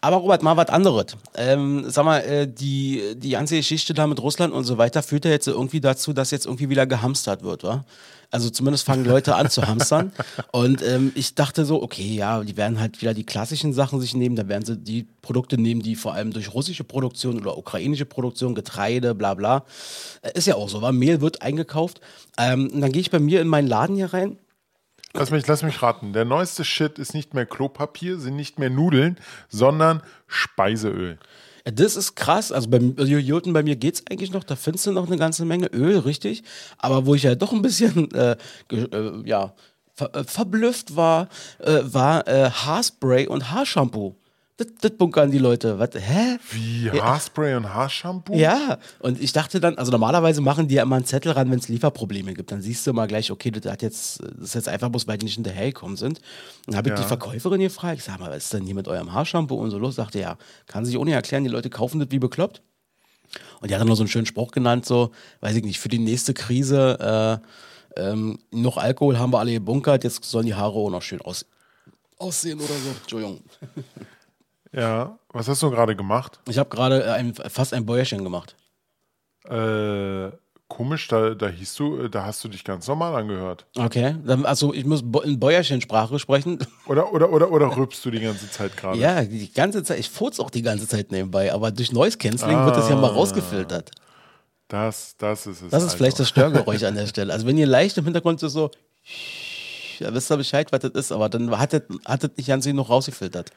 Aber 0.00 0.16
Robert, 0.16 0.42
mal 0.42 0.56
was 0.56 0.68
anderes. 0.68 1.16
Ähm, 1.36 1.84
sag 1.88 2.04
mal, 2.04 2.18
äh, 2.20 2.46
die, 2.46 3.14
die 3.16 3.30
ganze 3.30 3.56
Geschichte 3.56 3.94
da 3.94 4.06
mit 4.06 4.20
Russland 4.20 4.52
und 4.52 4.64
so 4.64 4.78
weiter 4.78 5.02
führt 5.02 5.24
ja 5.24 5.30
jetzt 5.30 5.46
irgendwie 5.46 5.80
dazu, 5.80 6.12
dass 6.12 6.30
jetzt 6.30 6.46
irgendwie 6.46 6.68
wieder 6.68 6.86
gehamstert 6.86 7.42
wird, 7.42 7.62
wa? 7.64 7.84
Also 8.30 8.50
zumindest 8.50 8.84
fangen 8.84 9.04
Leute 9.04 9.34
an 9.34 9.50
zu 9.50 9.66
hamstern. 9.66 10.12
Und 10.52 10.82
ähm, 10.82 11.12
ich 11.14 11.34
dachte 11.34 11.64
so, 11.64 11.82
okay, 11.82 12.14
ja, 12.14 12.42
die 12.42 12.56
werden 12.56 12.80
halt 12.80 13.00
wieder 13.00 13.14
die 13.14 13.24
klassischen 13.24 13.72
Sachen 13.72 14.00
sich 14.00 14.14
nehmen. 14.14 14.36
Da 14.36 14.48
werden 14.48 14.64
sie 14.64 14.76
die 14.76 15.06
Produkte 15.22 15.58
nehmen, 15.58 15.82
die 15.82 15.96
vor 15.96 16.14
allem 16.14 16.32
durch 16.32 16.52
russische 16.52 16.84
Produktion 16.84 17.40
oder 17.40 17.56
ukrainische 17.56 18.04
Produktion, 18.06 18.54
Getreide, 18.54 19.14
bla 19.14 19.34
bla. 19.34 19.64
Äh, 20.22 20.32
Ist 20.34 20.46
ja 20.46 20.56
auch 20.56 20.68
so, 20.68 20.82
weil 20.82 20.92
Mehl 20.92 21.20
wird 21.20 21.42
eingekauft. 21.42 22.00
Ähm, 22.38 22.70
und 22.72 22.80
dann 22.80 22.92
gehe 22.92 23.00
ich 23.00 23.10
bei 23.10 23.20
mir 23.20 23.40
in 23.40 23.48
meinen 23.48 23.68
Laden 23.68 23.96
hier 23.96 24.12
rein. 24.12 24.38
Lass 25.12 25.30
mich, 25.30 25.46
lass 25.46 25.62
mich 25.62 25.80
raten, 25.80 26.12
der 26.12 26.26
neueste 26.26 26.62
Shit 26.62 26.98
ist 26.98 27.14
nicht 27.14 27.32
mehr 27.32 27.46
Klopapier, 27.46 28.18
sind 28.18 28.36
nicht 28.36 28.58
mehr 28.58 28.68
Nudeln, 28.68 29.16
sondern 29.48 30.02
Speiseöl. 30.26 31.18
Das 31.74 31.96
ist 31.96 32.14
krass. 32.14 32.52
Also 32.52 32.70
bei 32.70 32.78
also 32.96 33.04
Jurten, 33.04 33.52
bei 33.52 33.64
mir 33.64 33.74
geht's 33.74 34.02
eigentlich 34.08 34.30
noch. 34.30 34.44
Da 34.44 34.54
findest 34.54 34.86
du 34.86 34.92
noch 34.92 35.06
eine 35.06 35.16
ganze 35.16 35.44
Menge 35.44 35.66
Öl, 35.66 35.98
richtig. 35.98 36.44
Aber 36.78 37.06
wo 37.06 37.14
ich 37.14 37.24
ja 37.24 37.34
doch 37.34 37.52
ein 37.52 37.62
bisschen 37.62 38.10
äh, 38.12 38.36
äh, 38.70 39.22
ja, 39.24 39.52
ver 39.92 40.14
äh, 40.14 40.24
verblüfft 40.24 40.94
war, 40.94 41.28
äh, 41.58 41.80
war 41.82 42.26
äh, 42.28 42.50
Haarspray 42.50 43.26
und 43.26 43.50
Haarshampoo. 43.50 44.14
Das, 44.58 44.90
bunkern 44.92 45.30
die 45.30 45.38
Leute. 45.38 45.78
Was? 45.78 45.90
Hä? 45.94 46.38
Wie 46.50 46.90
Haarspray 46.90 47.56
und 47.56 47.74
Haarshampoo? 47.74 48.34
Ja, 48.34 48.78
und 49.00 49.20
ich 49.20 49.32
dachte 49.32 49.60
dann, 49.60 49.76
also 49.76 49.92
normalerweise 49.92 50.40
machen 50.40 50.66
die 50.66 50.76
ja 50.76 50.82
immer 50.82 50.96
einen 50.96 51.04
Zettel 51.04 51.32
ran, 51.32 51.50
wenn 51.50 51.58
es 51.58 51.68
Lieferprobleme 51.68 52.32
gibt. 52.32 52.50
Dann 52.52 52.62
siehst 52.62 52.86
du 52.86 52.94
mal 52.94 53.06
gleich, 53.06 53.30
okay, 53.30 53.50
das, 53.50 53.70
hat 53.70 53.82
jetzt, 53.82 54.20
das 54.22 54.48
ist 54.48 54.54
jetzt 54.54 54.68
einfach 54.68 54.88
bloß, 54.88 55.06
weil 55.06 55.18
die 55.18 55.26
nicht 55.26 55.34
hinterhergekommen 55.34 55.98
sind. 55.98 56.22
Dann 56.64 56.76
habe 56.76 56.88
ich 56.88 56.94
Ja. 56.94 57.02
die 57.02 57.06
Verkäuferin 57.06 57.60
gefragt, 57.60 57.98
ich 57.98 58.04
sag 58.04 58.18
mal, 58.18 58.30
was 58.30 58.44
ist 58.44 58.54
denn 58.54 58.64
hier 58.64 58.74
mit 58.74 58.88
eurem 58.88 59.12
Haarshampoo 59.12 59.56
und 59.56 59.70
so 59.70 59.78
los? 59.78 59.96
Sagte, 59.96 60.20
ja, 60.20 60.38
kann 60.66 60.86
sich 60.86 60.96
ohne 60.96 61.12
erklären, 61.12 61.44
die 61.44 61.50
Leute 61.50 61.68
kaufen 61.68 62.00
das 62.00 62.10
wie 62.10 62.18
bekloppt. 62.18 62.62
Und 63.60 63.70
die 63.70 63.74
hat 63.74 63.80
dann 63.82 63.88
noch 63.88 63.96
so 63.96 64.04
einen 64.04 64.08
schönen 64.08 64.24
Spruch 64.26 64.52
genannt, 64.52 64.86
so, 64.86 65.10
weiß 65.40 65.54
ich 65.56 65.64
nicht, 65.64 65.80
für 65.80 65.90
die 65.90 65.98
nächste 65.98 66.32
Krise, 66.32 67.42
äh, 67.96 68.00
ähm, 68.00 68.38
noch 68.50 68.78
Alkohol 68.78 69.18
haben 69.18 69.32
wir 69.34 69.38
alle 69.38 69.52
gebunkert, 69.52 70.04
jetzt 70.04 70.24
sollen 70.24 70.46
die 70.46 70.54
Haare 70.54 70.74
auch 70.74 70.90
noch 70.90 71.02
schön 71.02 71.20
aus, 71.20 71.44
aussehen 72.18 72.58
oder 72.58 72.68
so. 72.68 72.90
Entschuldigung. 73.02 73.40
Ja, 74.72 75.18
was 75.32 75.48
hast 75.48 75.62
du 75.62 75.70
gerade 75.70 75.96
gemacht? 75.96 76.40
Ich 76.48 76.58
habe 76.58 76.68
gerade 76.68 77.04
äh, 77.04 77.10
ein, 77.10 77.34
fast 77.34 77.72
ein 77.74 77.86
Bäuerchen 77.86 78.24
gemacht. 78.24 78.56
Äh, 79.48 80.30
komisch, 80.68 81.06
da, 81.08 81.34
da 81.34 81.48
hieß 81.48 81.74
du, 81.76 81.98
äh, 82.02 82.10
da 82.10 82.24
hast 82.24 82.42
du 82.42 82.48
dich 82.48 82.64
ganz 82.64 82.88
normal 82.88 83.14
angehört. 83.14 83.66
Okay, 83.76 84.16
dann, 84.24 84.44
also 84.44 84.74
ich 84.74 84.84
muss 84.84 85.02
Bo- 85.02 85.20
in 85.20 85.38
Bäuerchensprache 85.38 86.18
sprechen. 86.18 86.58
Oder, 86.86 87.12
oder, 87.12 87.30
oder, 87.32 87.50
oder 87.50 87.76
rülpst 87.76 88.04
du 88.04 88.10
die 88.10 88.20
ganze 88.20 88.50
Zeit 88.50 88.76
gerade? 88.76 88.98
Ja, 88.98 89.22
die 89.24 89.52
ganze 89.52 89.82
Zeit, 89.82 89.98
ich 89.98 90.10
furz 90.10 90.40
auch 90.40 90.50
die 90.50 90.62
ganze 90.62 90.86
Zeit 90.86 91.10
nebenbei, 91.10 91.52
aber 91.52 91.70
durch 91.70 91.92
Noise 91.92 92.18
Cancelling 92.18 92.64
wird 92.64 92.76
das 92.76 92.88
ja 92.88 92.96
mal 92.96 93.10
rausgefiltert. 93.10 93.90
Das, 94.68 95.16
das 95.16 95.46
ist 95.46 95.62
es. 95.62 95.70
Das 95.70 95.82
ist 95.82 95.88
also. 95.90 95.96
vielleicht 95.96 96.18
das 96.18 96.28
Störgeräusch 96.30 96.82
an 96.82 96.94
der 96.96 97.06
Stelle. 97.06 97.32
Also 97.32 97.46
wenn 97.46 97.56
ihr 97.58 97.66
leicht 97.66 97.96
im 97.98 98.04
Hintergrund 98.04 98.40
so, 98.40 98.48
so 98.48 98.70
da 100.00 100.12
wisst 100.12 100.30
ihr 100.30 100.36
Bescheid, 100.36 100.70
was 100.72 100.80
das 100.80 100.92
ist, 100.92 101.12
aber 101.12 101.28
dann 101.28 101.56
hat 101.58 101.72
das, 101.72 101.82
hat 102.04 102.22
das 102.24 102.30
nicht 102.36 102.48
ganz 102.48 102.64
genug 102.64 102.88
rausgefiltert. 102.88 103.50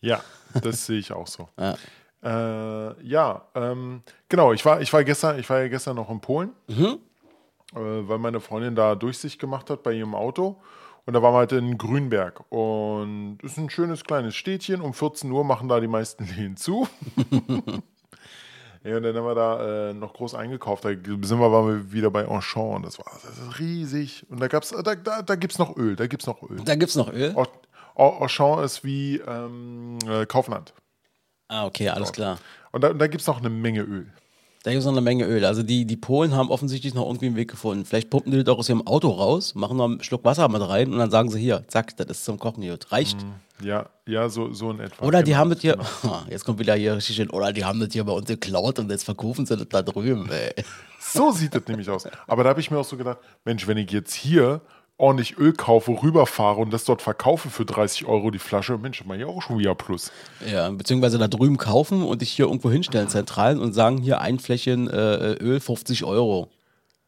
Ja, 0.00 0.20
das 0.62 0.86
sehe 0.86 0.98
ich 0.98 1.12
auch 1.12 1.26
so. 1.26 1.48
Ja. 1.58 1.74
Äh, 2.22 2.94
ja, 3.06 3.42
ähm, 3.54 4.02
genau. 4.28 4.52
Ich 4.52 4.64
war, 4.64 4.80
ich 4.80 4.92
war 4.92 5.04
gestern, 5.04 5.38
ich 5.38 5.48
war 5.48 5.60
ja 5.60 5.68
gestern 5.68 5.94
noch 5.96 6.10
in 6.10 6.20
Polen, 6.20 6.50
Mhm. 6.66 6.98
äh, 7.74 7.78
weil 8.08 8.18
meine 8.18 8.40
Freundin 8.40 8.74
da 8.74 8.94
Durchsicht 8.96 9.38
gemacht 9.38 9.70
hat 9.70 9.82
bei 9.84 9.92
ihrem 9.92 10.14
Auto. 10.14 10.60
Und 11.04 11.12
da 11.14 11.22
waren 11.22 11.34
wir 11.34 11.38
halt 11.38 11.52
in 11.52 11.78
Grünberg. 11.78 12.42
Und 12.50 13.38
es 13.44 13.52
ist 13.52 13.58
ein 13.58 13.70
schönes 13.70 14.02
kleines 14.02 14.34
Städtchen. 14.34 14.80
Um 14.80 14.92
14 14.92 15.30
Uhr 15.30 15.44
machen 15.44 15.68
da 15.68 15.78
die 15.78 15.86
meisten 15.86 16.24
Läden 16.36 16.56
zu. 16.56 16.88
ja, 18.82 18.96
und 18.96 19.02
dann 19.04 19.14
haben 19.16 19.24
wir 19.26 19.34
da 19.36 19.90
äh, 19.90 19.94
noch 19.94 20.12
groß 20.14 20.34
eingekauft. 20.34 20.84
Da 20.84 20.88
sind 20.90 21.38
wir, 21.38 21.52
waren 21.52 21.68
wir 21.68 21.92
wieder 21.92 22.10
bei 22.10 22.26
Auchan. 22.26 22.76
Und 22.76 22.86
das 22.86 22.98
war 22.98 23.06
das 23.22 23.38
ist 23.38 23.58
riesig. 23.60 24.26
Und 24.30 24.40
da, 24.40 24.48
gab's, 24.48 24.70
da, 24.70 24.94
da, 24.96 25.22
da 25.22 25.34
gibt 25.36 25.52
es 25.52 25.58
noch 25.60 25.76
Öl. 25.76 25.94
Da 25.94 26.08
gibt 26.08 26.22
es 26.22 26.26
noch 26.26 26.42
Öl. 26.42 26.60
Da 26.64 26.74
gibt's 26.74 26.96
noch 26.96 27.12
Öl. 27.12 27.34
Au- 27.96 28.04
Au- 28.04 28.20
Auchan 28.24 28.62
ist 28.64 28.84
wie 28.84 29.16
ähm, 29.26 29.98
äh, 30.08 30.26
Kaufland. 30.26 30.72
Ah, 31.48 31.64
okay, 31.66 31.88
alles 31.88 32.12
klar. 32.12 32.38
Und 32.72 32.82
da, 32.82 32.92
da 32.92 33.06
gibt 33.06 33.20
es 33.22 33.26
noch 33.26 33.38
eine 33.38 33.50
Menge 33.50 33.82
Öl. 33.82 34.06
Da 34.64 34.72
gibt 34.72 34.80
es 34.80 34.84
noch 34.84 34.92
eine 34.92 35.00
Menge 35.00 35.24
Öl. 35.26 35.44
Also 35.44 35.62
die, 35.62 35.84
die 35.84 35.96
Polen 35.96 36.34
haben 36.34 36.50
offensichtlich 36.50 36.92
noch 36.92 37.06
irgendwie 37.06 37.26
einen 37.26 37.36
Weg 37.36 37.48
gefunden. 37.52 37.84
Vielleicht 37.84 38.10
pumpen 38.10 38.32
die 38.32 38.42
das 38.42 38.52
auch 38.52 38.58
aus 38.58 38.68
ihrem 38.68 38.84
Auto 38.84 39.10
raus, 39.10 39.54
machen 39.54 39.76
noch 39.76 39.84
einen 39.84 40.02
Schluck 40.02 40.24
Wasser 40.24 40.48
mit 40.48 40.60
rein 40.60 40.92
und 40.92 40.98
dann 40.98 41.10
sagen 41.12 41.30
sie 41.30 41.38
hier, 41.38 41.62
zack, 41.68 41.96
das 41.96 42.06
ist 42.08 42.24
zum 42.24 42.40
Kochen 42.40 42.68
gut. 42.68 42.90
Reicht. 42.90 43.16
Ja, 43.62 43.88
ja, 44.06 44.28
so, 44.28 44.52
so 44.52 44.72
in 44.72 44.80
etwa. 44.80 45.04
Oder 45.06 45.22
die 45.22 45.30
Genau, 45.30 45.38
haben 45.40 45.50
das 45.50 45.60
hier, 45.60 45.76
genau. 46.02 46.22
jetzt 46.28 46.44
kommt 46.44 46.58
wieder 46.58 46.74
hier 46.74 46.96
richtig 46.96 47.14
schön, 47.14 47.30
oder 47.30 47.52
die 47.52 47.64
haben 47.64 47.78
das 47.78 47.90
hier 47.92 48.02
bei 48.02 48.12
uns 48.12 48.26
geklaut 48.26 48.80
und 48.80 48.90
jetzt 48.90 49.04
verkaufen 49.04 49.46
sie 49.46 49.56
das 49.56 49.68
da 49.68 49.82
drüben, 49.82 50.28
ey. 50.32 50.52
So 51.00 51.30
sieht 51.30 51.54
das 51.54 51.62
nämlich 51.68 51.88
aus. 51.88 52.06
Aber 52.26 52.42
da 52.42 52.50
habe 52.50 52.60
ich 52.60 52.68
mir 52.70 52.78
auch 52.78 52.84
so 52.84 52.96
gedacht, 52.96 53.18
Mensch, 53.44 53.66
wenn 53.68 53.78
ich 53.78 53.90
jetzt 53.92 54.14
hier 54.14 54.60
ordentlich 54.98 55.36
Öl 55.38 55.52
kaufe, 55.52 56.02
rüberfahre 56.02 56.60
und 56.60 56.72
das 56.72 56.84
dort 56.84 57.02
verkaufe 57.02 57.50
für 57.50 57.64
30 57.64 58.06
Euro 58.06 58.30
die 58.30 58.38
Flasche, 58.38 58.78
Mensch, 58.78 59.04
mal 59.04 59.16
hier 59.16 59.28
auch 59.28 59.42
schon 59.42 59.58
wieder 59.58 59.74
Plus. 59.74 60.10
Ja, 60.50 60.70
beziehungsweise 60.70 61.18
da 61.18 61.28
drüben 61.28 61.58
kaufen 61.58 62.02
und 62.02 62.22
dich 62.22 62.30
hier 62.30 62.46
irgendwo 62.46 62.70
hinstellen, 62.70 63.08
zentral 63.08 63.58
und 63.58 63.72
sagen, 63.74 63.98
hier 63.98 64.20
ein 64.20 64.38
Fläschchen 64.38 64.88
äh, 64.88 65.34
Öl 65.34 65.60
50 65.60 66.04
Euro. 66.04 66.48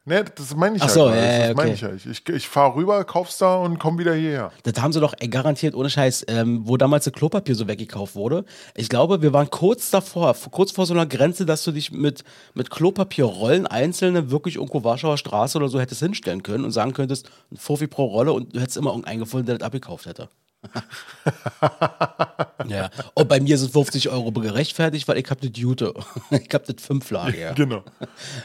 Ne, 0.08 0.24
das 0.34 0.56
meine 0.56 0.76
ich 0.76 0.82
Ach 0.82 0.88
ja. 0.88 0.94
so, 0.94 1.08
ja, 1.10 1.14
das 1.14 1.48
ja, 1.48 1.54
meine 1.54 1.72
okay. 1.72 1.74
ich 1.74 2.04
ja. 2.04 2.12
Ich, 2.12 2.28
ich, 2.30 2.48
fahre 2.48 2.76
rüber, 2.76 3.04
kauf's 3.04 3.36
da 3.36 3.56
und 3.56 3.78
komm 3.78 3.98
wieder 3.98 4.14
hierher. 4.14 4.50
Das 4.62 4.80
haben 4.80 4.94
sie 4.94 5.00
doch 5.00 5.12
ey, 5.18 5.28
garantiert 5.28 5.74
ohne 5.74 5.90
Scheiß, 5.90 6.24
ähm, 6.28 6.62
wo 6.64 6.78
damals 6.78 7.04
das 7.04 7.12
Klopapier 7.12 7.54
so 7.54 7.68
weggekauft 7.68 8.14
wurde. 8.14 8.46
Ich 8.74 8.88
glaube, 8.88 9.20
wir 9.20 9.34
waren 9.34 9.50
kurz 9.50 9.90
davor, 9.90 10.34
kurz 10.50 10.72
vor 10.72 10.86
so 10.86 10.94
einer 10.94 11.04
Grenze, 11.04 11.44
dass 11.44 11.62
du 11.62 11.72
dich 11.72 11.92
mit, 11.92 12.24
mit 12.54 12.70
Klopapierrollen 12.70 13.66
einzelne 13.66 14.30
wirklich 14.30 14.56
irgendwo 14.56 14.82
Warschauer 14.82 15.18
Straße 15.18 15.58
oder 15.58 15.68
so 15.68 15.78
hättest 15.78 16.00
hinstellen 16.00 16.42
können 16.42 16.64
und 16.64 16.70
sagen 16.70 16.94
könntest, 16.94 17.28
ein 17.52 17.58
Fuffi 17.58 17.86
pro 17.86 18.06
Rolle 18.06 18.32
und 18.32 18.56
du 18.56 18.60
hättest 18.60 18.78
immer 18.78 18.90
irgendeinen 18.90 19.20
gefunden, 19.20 19.44
der 19.44 19.58
das 19.58 19.66
abgekauft 19.66 20.06
hätte. 20.06 20.30
ja. 22.68 22.90
Und 23.14 23.28
bei 23.28 23.40
mir 23.40 23.58
sind 23.58 23.72
50 23.72 24.08
Euro 24.08 24.32
gerechtfertigt, 24.32 25.06
weil 25.08 25.18
ich 25.18 25.30
hab 25.30 25.40
das 25.40 25.50
Jute. 25.54 25.94
ich 26.30 26.48
hab 26.52 26.64
das 26.64 26.84
Fünflage. 26.84 27.52
Genau. 27.54 27.82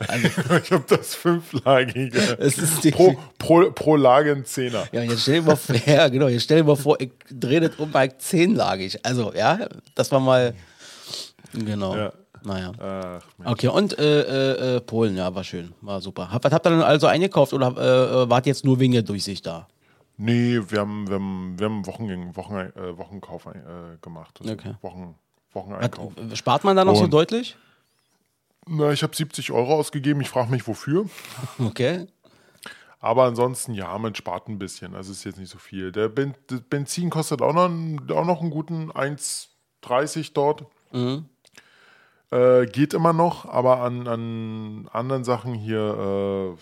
Also, 0.08 0.28
ich 0.28 0.72
habe 0.72 0.84
das 0.88 1.16
fünflagige. 1.16 2.38
Es 2.40 2.58
ist 2.58 2.92
pro, 2.92 3.16
pro, 3.38 3.72
pro 3.72 3.96
Lage 3.96 4.32
ein 4.32 4.46
Zehner. 4.46 4.86
Ja, 4.92 5.02
jetzt 5.02 5.22
stell 5.22 5.42
dir 5.42 5.48
mal 5.48 5.56
vor, 5.56 5.76
ja, 5.86 6.08
genau, 6.08 6.28
jetzt 6.28 6.44
stell 6.44 6.58
dir 6.58 6.64
mal 6.64 6.76
vor, 6.76 7.00
ich 7.00 7.12
drehe 7.30 7.62
das 7.62 7.76
um 7.78 7.92
bei 7.92 8.08
zehnlagig. 8.08 9.00
Also, 9.04 9.34
ja, 9.34 9.68
das 9.96 10.12
war 10.12 10.20
mal. 10.20 10.54
Genau. 11.54 11.96
Ja. 11.96 12.14
Naja. 12.46 12.72
Ach. 12.80 13.52
Okay, 13.52 13.68
und 13.68 13.98
äh, 13.98 14.22
äh, 14.22 14.76
äh, 14.76 14.82
Polen, 14.82 15.16
ja, 15.16 15.34
war 15.34 15.44
schön, 15.44 15.74
war 15.82 16.02
super. 16.02 16.30
Was 16.42 16.52
habt 16.52 16.68
ihr 16.68 16.72
denn 16.72 16.82
also 16.82 17.08
eingekauft 17.08 17.54
oder 17.54 17.74
äh, 17.78 18.24
äh, 18.24 18.30
wart 18.30 18.46
jetzt 18.46 18.66
nur 18.66 18.80
wegen 18.80 18.94
der 18.94 19.04
Durchsicht 19.04 19.46
da? 19.46 19.68
Nee, 20.24 20.62
wir 20.70 20.80
haben, 20.80 21.08
wir 21.08 21.16
haben, 21.16 21.60
wir 21.60 21.66
haben 21.66 21.86
Wochen, 21.86 22.36
Wochen, 22.36 22.56
äh, 22.56 22.98
Wochenkauf 22.98 23.46
äh, 23.48 23.98
gemacht. 24.02 24.40
Also 24.42 24.54
Okay. 24.54 24.76
Wochen, 24.82 25.16
Wocheneinkauf. 25.52 26.14
Was, 26.16 26.38
spart 26.38 26.64
man 26.64 26.76
da 26.78 26.86
noch 26.86 26.96
so 26.96 27.04
Und- 27.04 27.12
deutlich? 27.14 27.58
Na, 28.66 28.92
ich 28.94 29.04
habe 29.04 29.14
70 29.14 29.52
Euro 29.52 29.74
ausgegeben. 29.76 30.22
Ich 30.22 30.30
frage 30.30 30.50
mich, 30.50 30.66
wofür. 30.68 31.10
Okay. 31.60 32.08
Aber 33.02 33.26
ansonsten, 33.26 33.74
ja, 33.74 33.98
man 33.98 34.16
spart 34.16 34.48
ein 34.48 34.58
bisschen. 34.58 34.96
Also 34.96 35.12
ist 35.12 35.26
jetzt 35.26 35.38
nicht 35.38 35.52
so 35.52 35.58
viel. 35.58 35.92
Der 35.92 36.08
Benzin 36.08 37.10
kostet 37.10 37.42
auch 37.42 37.54
noch, 37.54 37.66
einen- 37.66 38.10
auch 38.12 38.26
noch 38.26 38.40
einen 38.40 38.50
guten 38.50 38.92
1,30 38.92 40.32
dort. 40.34 40.66
Äh, 42.34 42.66
geht 42.66 42.96
immer 42.96 43.14
noch, 43.14 43.46
aber 43.46 43.82
an, 43.82 44.08
an 44.08 44.90
anderen 44.92 45.24
Sachen 45.24 45.54
hier, 45.54 46.58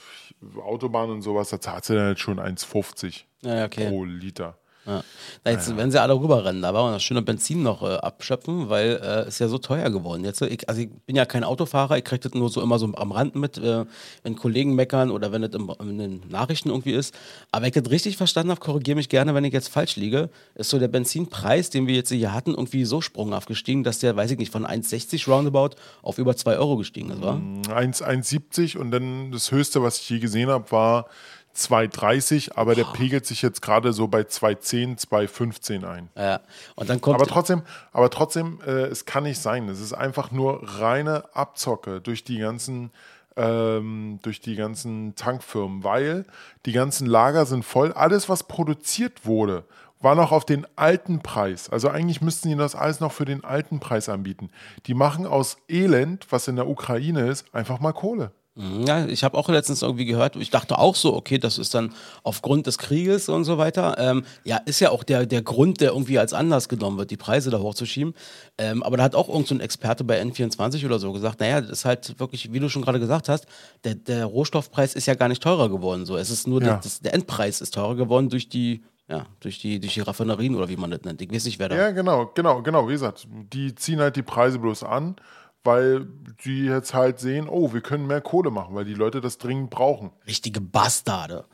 äh, 0.46 0.60
Autobahn 0.60 1.10
und 1.10 1.22
sowas, 1.22 1.50
da 1.50 1.62
zahlt 1.62 1.86
sie 1.86 1.96
dann 1.96 2.10
jetzt 2.10 2.20
schon 2.20 2.40
1,50 2.40 3.24
Ja, 3.42 3.66
okay. 3.66 3.88
pro 3.88 4.04
Liter. 4.04 4.58
Ja. 4.92 5.04
Na, 5.44 5.52
jetzt 5.52 5.76
werden 5.76 5.92
sie 5.92 6.02
alle 6.02 6.14
rüberrennen, 6.14 6.62
da 6.62 6.74
war 6.74 6.84
man 6.84 6.94
das 6.94 7.04
schöne 7.04 7.22
Benzin 7.22 7.64
noch 7.64 7.82
äh, 7.82 7.96
abschöpfen, 7.96 8.70
weil 8.70 9.00
äh, 9.04 9.28
ist 9.28 9.40
ja 9.40 9.48
so 9.48 9.58
teuer 9.58 9.90
geworden. 9.90 10.24
Jetzt, 10.24 10.42
ich, 10.42 10.68
also 10.70 10.82
ich 10.82 10.90
bin 11.06 11.16
ja 11.16 11.26
kein 11.26 11.44
Autofahrer, 11.44 11.98
ich 11.98 12.04
kriege 12.04 12.22
das 12.22 12.34
nur 12.34 12.50
so 12.50 12.62
immer 12.62 12.78
so 12.78 12.92
am 12.94 13.12
Rand 13.12 13.36
mit, 13.36 13.58
äh, 13.58 13.86
wenn 14.24 14.36
Kollegen 14.36 14.76
meckern 14.76 15.10
oder 15.10 15.32
wenn 15.32 15.42
das 15.42 15.52
im, 15.54 15.72
in 15.80 15.98
den 15.98 16.22
Nachrichten 16.30 16.70
irgendwie 16.70 16.92
ist. 16.92 17.16
Aber 17.52 17.64
wenn 17.64 17.70
ich 17.70 17.82
das 17.82 17.92
richtig 17.92 18.18
verstanden 18.18 18.52
habe, 18.52 18.60
korrigiere 18.60 18.96
mich 18.96 19.10
gerne, 19.10 19.34
wenn 19.34 19.46
ich 19.46 19.54
jetzt 19.54 19.70
falsch 19.70 19.96
liege, 19.96 20.30
ist 20.56 20.70
so 20.70 20.78
der 20.78 20.90
Benzinpreis, 20.90 21.70
den 21.70 21.88
wir 21.88 21.96
jetzt 21.96 22.12
hier 22.12 22.34
hatten, 22.34 22.52
irgendwie 22.52 22.86
so 22.86 23.02
sprunghaft 23.02 23.48
gestiegen, 23.48 23.84
dass 23.84 24.00
der, 24.00 24.16
weiß 24.16 24.32
ich 24.32 24.38
nicht, 24.38 24.52
von 24.52 24.66
1,60 24.66 25.30
roundabout 25.30 25.76
auf 26.02 26.18
über 26.18 26.36
2 26.36 26.58
Euro 26.58 26.78
gestiegen 26.78 27.10
ist, 27.10 27.22
wa? 27.22 27.40
1 27.74 28.02
1,70 28.04 28.78
und 28.78 28.92
dann 28.92 29.32
das 29.32 29.52
höchste, 29.52 29.82
was 29.82 30.00
ich 30.00 30.10
je 30.10 30.20
gesehen 30.20 30.50
habe, 30.50 30.72
war 30.72 31.08
2,30, 31.56 32.54
aber 32.56 32.76
der 32.76 32.86
pegelt 32.86 33.26
sich 33.26 33.42
jetzt 33.42 33.62
gerade 33.62 33.94
so 33.94 34.08
bei 34.08 34.22
2,10, 34.22 35.00
2,15 35.00 35.88
ein. 35.88 36.10
Ja. 36.16 36.42
Und 36.76 36.90
dann 36.90 37.02
kommt. 37.02 37.16
Aber 37.16 37.28
trotzdem, 37.28 37.64
aber 37.92 38.10
trotzdem, 38.10 38.60
äh, 38.66 38.86
es 38.86 39.06
kann 39.06 39.24
nicht 39.24 39.40
sein. 39.40 39.68
Es 39.70 39.80
ist 39.80 39.94
einfach 39.94 40.32
nur 40.32 40.62
reine 40.80 41.24
Abzocke 41.34 42.02
durch 42.02 42.24
die 42.24 42.38
ganzen, 42.38 42.92
ähm, 43.36 44.20
durch 44.22 44.42
die 44.42 44.56
ganzen 44.56 45.16
Tankfirmen, 45.16 45.84
weil 45.84 46.26
die 46.66 46.72
ganzen 46.72 47.08
Lager 47.08 47.46
sind 47.46 47.64
voll. 47.64 47.92
Alles, 47.94 48.30
was 48.30 48.44
produziert 48.44 49.26
wurde, 49.26 49.64
war 50.02 50.16
noch 50.16 50.32
auf 50.32 50.46
den 50.46 50.66
alten 50.76 51.22
Preis. 51.22 51.70
Also 51.70 51.90
eigentlich 51.90 52.22
müssten 52.22 52.50
die 52.50 52.56
das 52.56 52.76
alles 52.76 53.00
noch 53.00 53.12
für 53.12 53.26
den 53.26 53.44
alten 53.44 53.80
Preis 53.80 54.10
anbieten. 54.10 54.50
Die 54.88 54.94
machen 54.94 55.26
aus 55.26 55.58
Elend, 55.70 56.28
was 56.32 56.48
in 56.48 56.56
der 56.56 56.68
Ukraine 56.68 57.28
ist, 57.28 57.54
einfach 57.54 57.80
mal 57.80 57.94
Kohle. 57.94 58.32
Ja, 58.56 59.06
ich 59.06 59.24
habe 59.24 59.38
auch 59.38 59.48
letztens 59.48 59.82
irgendwie 59.82 60.04
gehört, 60.04 60.36
ich 60.36 60.50
dachte 60.50 60.78
auch 60.78 60.96
so, 60.96 61.16
okay, 61.16 61.38
das 61.38 61.58
ist 61.58 61.74
dann 61.74 61.94
aufgrund 62.24 62.68
des 62.68 62.78
Krieges 62.78 63.30
und 63.30 63.46
so 63.46 63.58
weiter. 63.58 63.96
Ähm, 63.98 64.26
ja, 64.44 64.58
ist 64.58 64.82
ja 64.82 64.90
auch 64.90 65.04
der, 65.06 65.26
der 65.26 65.42
Grund, 65.42 65.80
der 65.80 65.92
irgendwie 65.92 66.20
als 66.20 66.34
Anlass 66.34 66.68
genommen 66.68 66.98
wird, 66.98 67.12
die 67.12 67.18
Preise 67.18 67.50
da 67.50 67.60
hochzuschieben. 67.60 68.14
Ähm, 68.58 68.84
aber 68.84 68.98
da 68.98 69.04
hat 69.04 69.16
auch 69.16 69.30
irgend 69.30 69.48
so 69.48 69.56
ein 69.56 69.62
Experte 69.62 70.04
bei 70.04 70.22
N24 70.22 70.86
oder 70.86 71.00
so 71.00 71.14
gesagt, 71.14 71.40
naja, 71.40 71.62
das 71.62 71.70
ist 71.72 71.86
halt 71.86 72.20
wirklich, 72.20 72.52
wie 72.52 72.60
du 72.60 72.68
schon 72.68 72.82
gerade 72.82 73.00
gesagt 73.00 73.30
hast, 73.30 73.46
der, 73.86 73.96
der 73.96 74.26
Rohstoffpreis 74.26 74.96
ist 74.96 75.06
ja 75.06 75.14
gar 75.14 75.30
nicht 75.30 75.42
teurer 75.42 75.70
geworden. 75.70 76.06
So. 76.06 76.18
Es 76.18 76.30
ist 76.30 76.46
nur, 76.46 76.62
Ja. 76.62 76.72
der, 76.72 76.78
das, 76.84 77.00
der 77.00 77.14
Endpreis 77.14 77.62
ist 77.62 77.74
teurer 77.74 77.96
geworden 77.96 78.28
durch 78.28 78.50
die, 78.50 78.84
ja, 79.08 79.26
durch 79.40 79.60
die, 79.60 79.80
durch 79.80 79.94
die 79.94 80.02
Raffinerien 80.02 80.56
oder 80.56 80.68
wie 80.68 80.76
man 80.78 80.92
das 80.92 81.02
nennt. 81.04 81.22
Ich 81.22 81.32
weiß 81.32 81.46
nicht, 81.46 81.58
wer 81.58 81.70
da. 81.70 81.76
Ja, 81.78 81.92
genau, 81.92 82.30
genau, 82.36 82.62
genau. 82.62 82.88
Wie 82.90 82.94
gesagt, 82.94 83.28
die 83.32 83.74
ziehen 83.76 84.02
halt 84.02 84.18
die 84.18 84.24
Preise 84.24 84.60
bloß 84.60 84.84
an, 84.84 85.16
weil 85.64 86.08
die 86.44 86.66
jetzt 86.66 86.94
halt 86.94 87.20
sehen, 87.20 87.48
oh, 87.50 87.74
wir 87.74 87.82
können 87.82 88.08
mehr 88.08 88.22
Kohle 88.22 88.52
machen, 88.52 88.76
weil 88.76 88.86
die 88.86 88.94
Leute 88.94 89.22
das 89.22 89.38
dringend 89.38 89.70
brauchen. 89.70 90.12
Richtige 90.28 90.62
Bastarde. 90.62 91.46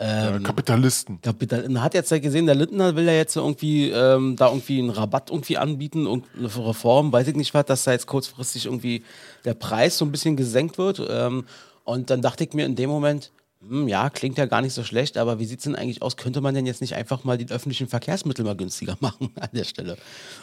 Ja, 0.00 0.38
Kapitalisten. 0.40 1.20
Kapital. 1.20 1.68
Man 1.68 1.82
hat 1.82 1.94
jetzt 1.94 2.10
ja 2.10 2.18
gesehen, 2.18 2.46
der 2.46 2.56
Lindner 2.56 2.96
will 2.96 3.04
ja 3.04 3.12
jetzt 3.12 3.36
irgendwie 3.36 3.90
ähm, 3.90 4.34
da 4.36 4.48
irgendwie 4.48 4.80
einen 4.80 4.90
Rabatt 4.90 5.30
irgendwie 5.30 5.58
anbieten 5.58 6.08
und 6.08 6.24
eine 6.36 6.46
Reform, 6.46 7.12
weiß 7.12 7.28
ich 7.28 7.36
nicht 7.36 7.54
was, 7.54 7.66
dass 7.66 7.84
da 7.84 7.92
jetzt 7.92 8.06
kurzfristig 8.06 8.66
irgendwie 8.66 9.04
der 9.44 9.54
Preis 9.54 9.98
so 9.98 10.04
ein 10.04 10.10
bisschen 10.10 10.36
gesenkt 10.36 10.76
wird. 10.76 11.00
Ähm, 11.08 11.44
und 11.84 12.10
dann 12.10 12.20
dachte 12.20 12.42
ich 12.42 12.52
mir 12.52 12.66
in 12.66 12.74
dem 12.74 12.90
Moment, 12.90 13.30
hm, 13.60 13.86
ja, 13.86 14.10
klingt 14.10 14.38
ja 14.38 14.46
gar 14.46 14.60
nicht 14.60 14.74
so 14.74 14.82
schlecht, 14.82 15.16
aber 15.16 15.38
wie 15.38 15.44
sieht 15.44 15.58
es 15.60 15.64
denn 15.64 15.76
eigentlich 15.76 16.02
aus? 16.02 16.16
Könnte 16.16 16.40
man 16.40 16.54
denn 16.54 16.66
jetzt 16.66 16.80
nicht 16.80 16.96
einfach 16.96 17.22
mal 17.22 17.38
die 17.38 17.48
öffentlichen 17.50 17.86
Verkehrsmittel 17.86 18.44
mal 18.44 18.56
günstiger 18.56 18.96
machen 19.00 19.30
an 19.38 19.50
der 19.52 19.64
Stelle? 19.64 19.96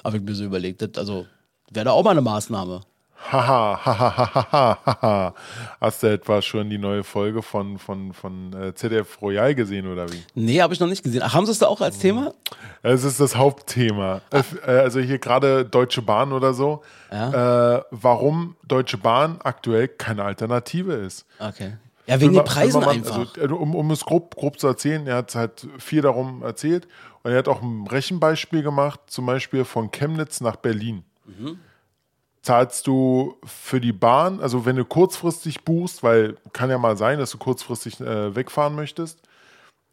Habe 0.06 0.17
ich 0.17 0.24
mir 0.24 0.36
so 0.36 0.45
überlegt. 0.45 0.82
Das, 0.82 0.91
also 0.95 1.26
wäre 1.69 1.86
da 1.86 1.91
auch 1.91 2.04
mal 2.04 2.12
eine 2.12 2.22
Maßnahme. 2.22 2.82
Haha, 3.32 3.79
haha, 3.86 4.34
haha, 4.34 4.77
haha. 4.86 5.34
Hast 5.79 6.01
du 6.03 6.08
etwa 6.08 6.41
schon 6.41 6.69
die 6.69 6.77
neue 6.77 7.03
Folge 7.03 7.41
von, 7.43 7.77
von, 7.77 8.13
von 8.13 8.53
äh, 8.53 8.73
ZDF 8.73 9.21
Royal 9.21 9.53
gesehen 9.53 9.91
oder 9.91 10.12
wie? 10.12 10.23
Nee, 10.36 10.62
habe 10.62 10.73
ich 10.73 10.79
noch 10.79 10.88
nicht 10.88 11.03
gesehen. 11.03 11.21
Ach, 11.23 11.34
haben 11.34 11.45
sie 11.45 11.51
es 11.51 11.60
da 11.60 11.67
auch 11.67 11.82
als 11.82 11.99
Thema? 11.99 12.34
Es 12.82 13.03
ist 13.03 13.19
das 13.19 13.36
Hauptthema. 13.36 14.21
Es, 14.32 14.53
äh, 14.65 14.71
also 14.71 14.99
hier 14.99 15.19
gerade 15.19 15.65
Deutsche 15.65 16.01
Bahn 16.01 16.32
oder 16.34 16.53
so. 16.53 16.82
Äh, 17.12 17.82
warum 17.91 18.55
Deutsche 18.67 18.97
Bahn 18.97 19.39
aktuell 19.43 19.88
keine 19.89 20.23
Alternative 20.23 20.93
ist. 20.93 21.25
Okay. 21.39 21.73
Ja, 22.08 22.19
wegen 22.19 22.34
den 22.34 22.43
Preisen 22.45 22.79
man- 22.82 22.89
einfach. 22.89 23.17
Also, 23.19 23.41
äh, 23.41 23.47
um, 23.49 23.75
um 23.75 23.91
es 23.91 24.03
grob, 24.05 24.36
grob 24.36 24.60
zu 24.60 24.65
erzählen, 24.65 25.05
er 25.05 25.17
hat 25.17 25.36
halt 25.36 25.67
viel 25.77 26.01
darum 26.01 26.41
erzählt 26.41 26.88
und 27.21 27.32
er 27.32 27.38
hat 27.38 27.47
auch 27.47 27.62
ein 27.62 27.86
Rechenbeispiel 27.86 28.63
gemacht, 28.63 29.01
zum 29.08 29.27
Beispiel 29.27 29.65
von 29.65 29.91
Chemnitz 29.91 30.41
nach 30.41 30.55
Berlin. 30.55 31.03
Zahlst 32.41 32.88
du 32.88 33.38
für 33.43 33.82
die 33.82 33.91
Bahn, 33.91 34.39
also 34.39 34.65
wenn 34.65 34.78
du 34.78 34.86
kurzfristig 34.86 35.65
buchst, 35.65 36.04
weil 36.04 36.38
kann 36.54 36.69
ja 36.69 36.78
mal 36.78 36.95
sein, 36.95 37.19
dass 37.19 37.32
du 37.32 37.38
kurzfristig 37.38 37.99
äh, 37.99 38.34
wegfahren 38.34 38.75
möchtest, 38.75 39.21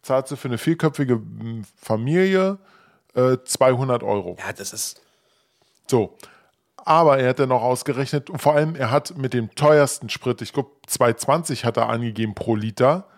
zahlst 0.03 0.31
du 0.31 0.37
für 0.37 0.49
eine 0.49 0.59
vierköpfige 0.59 1.15
m, 1.15 1.65
Familie 1.77 2.59
äh, 3.15 3.39
200 3.45 4.03
Euro. 4.03 4.37
ja, 4.39 4.53
das 4.53 4.73
ist. 4.73 5.03
So. 5.89 6.17
Aber 6.77 7.19
er 7.19 7.31
hat 7.31 7.41
dann 7.41 7.49
noch 7.49 7.63
ausgerechnet, 7.63 8.31
und 8.31 8.41
vor 8.41 8.55
allem 8.55 8.77
er 8.77 8.93
hat 8.93 9.19
mit 9.19 9.35
dem 9.35 9.53
teuersten 9.57 10.09
Sprit, 10.09 10.41
ich 10.41 10.53
glaube 10.53 10.71
2,20 10.89 11.65
hat 11.65 11.77
er 11.77 11.89
angegeben 11.89 12.37
pro 12.37 12.55
Liter, 12.55 13.09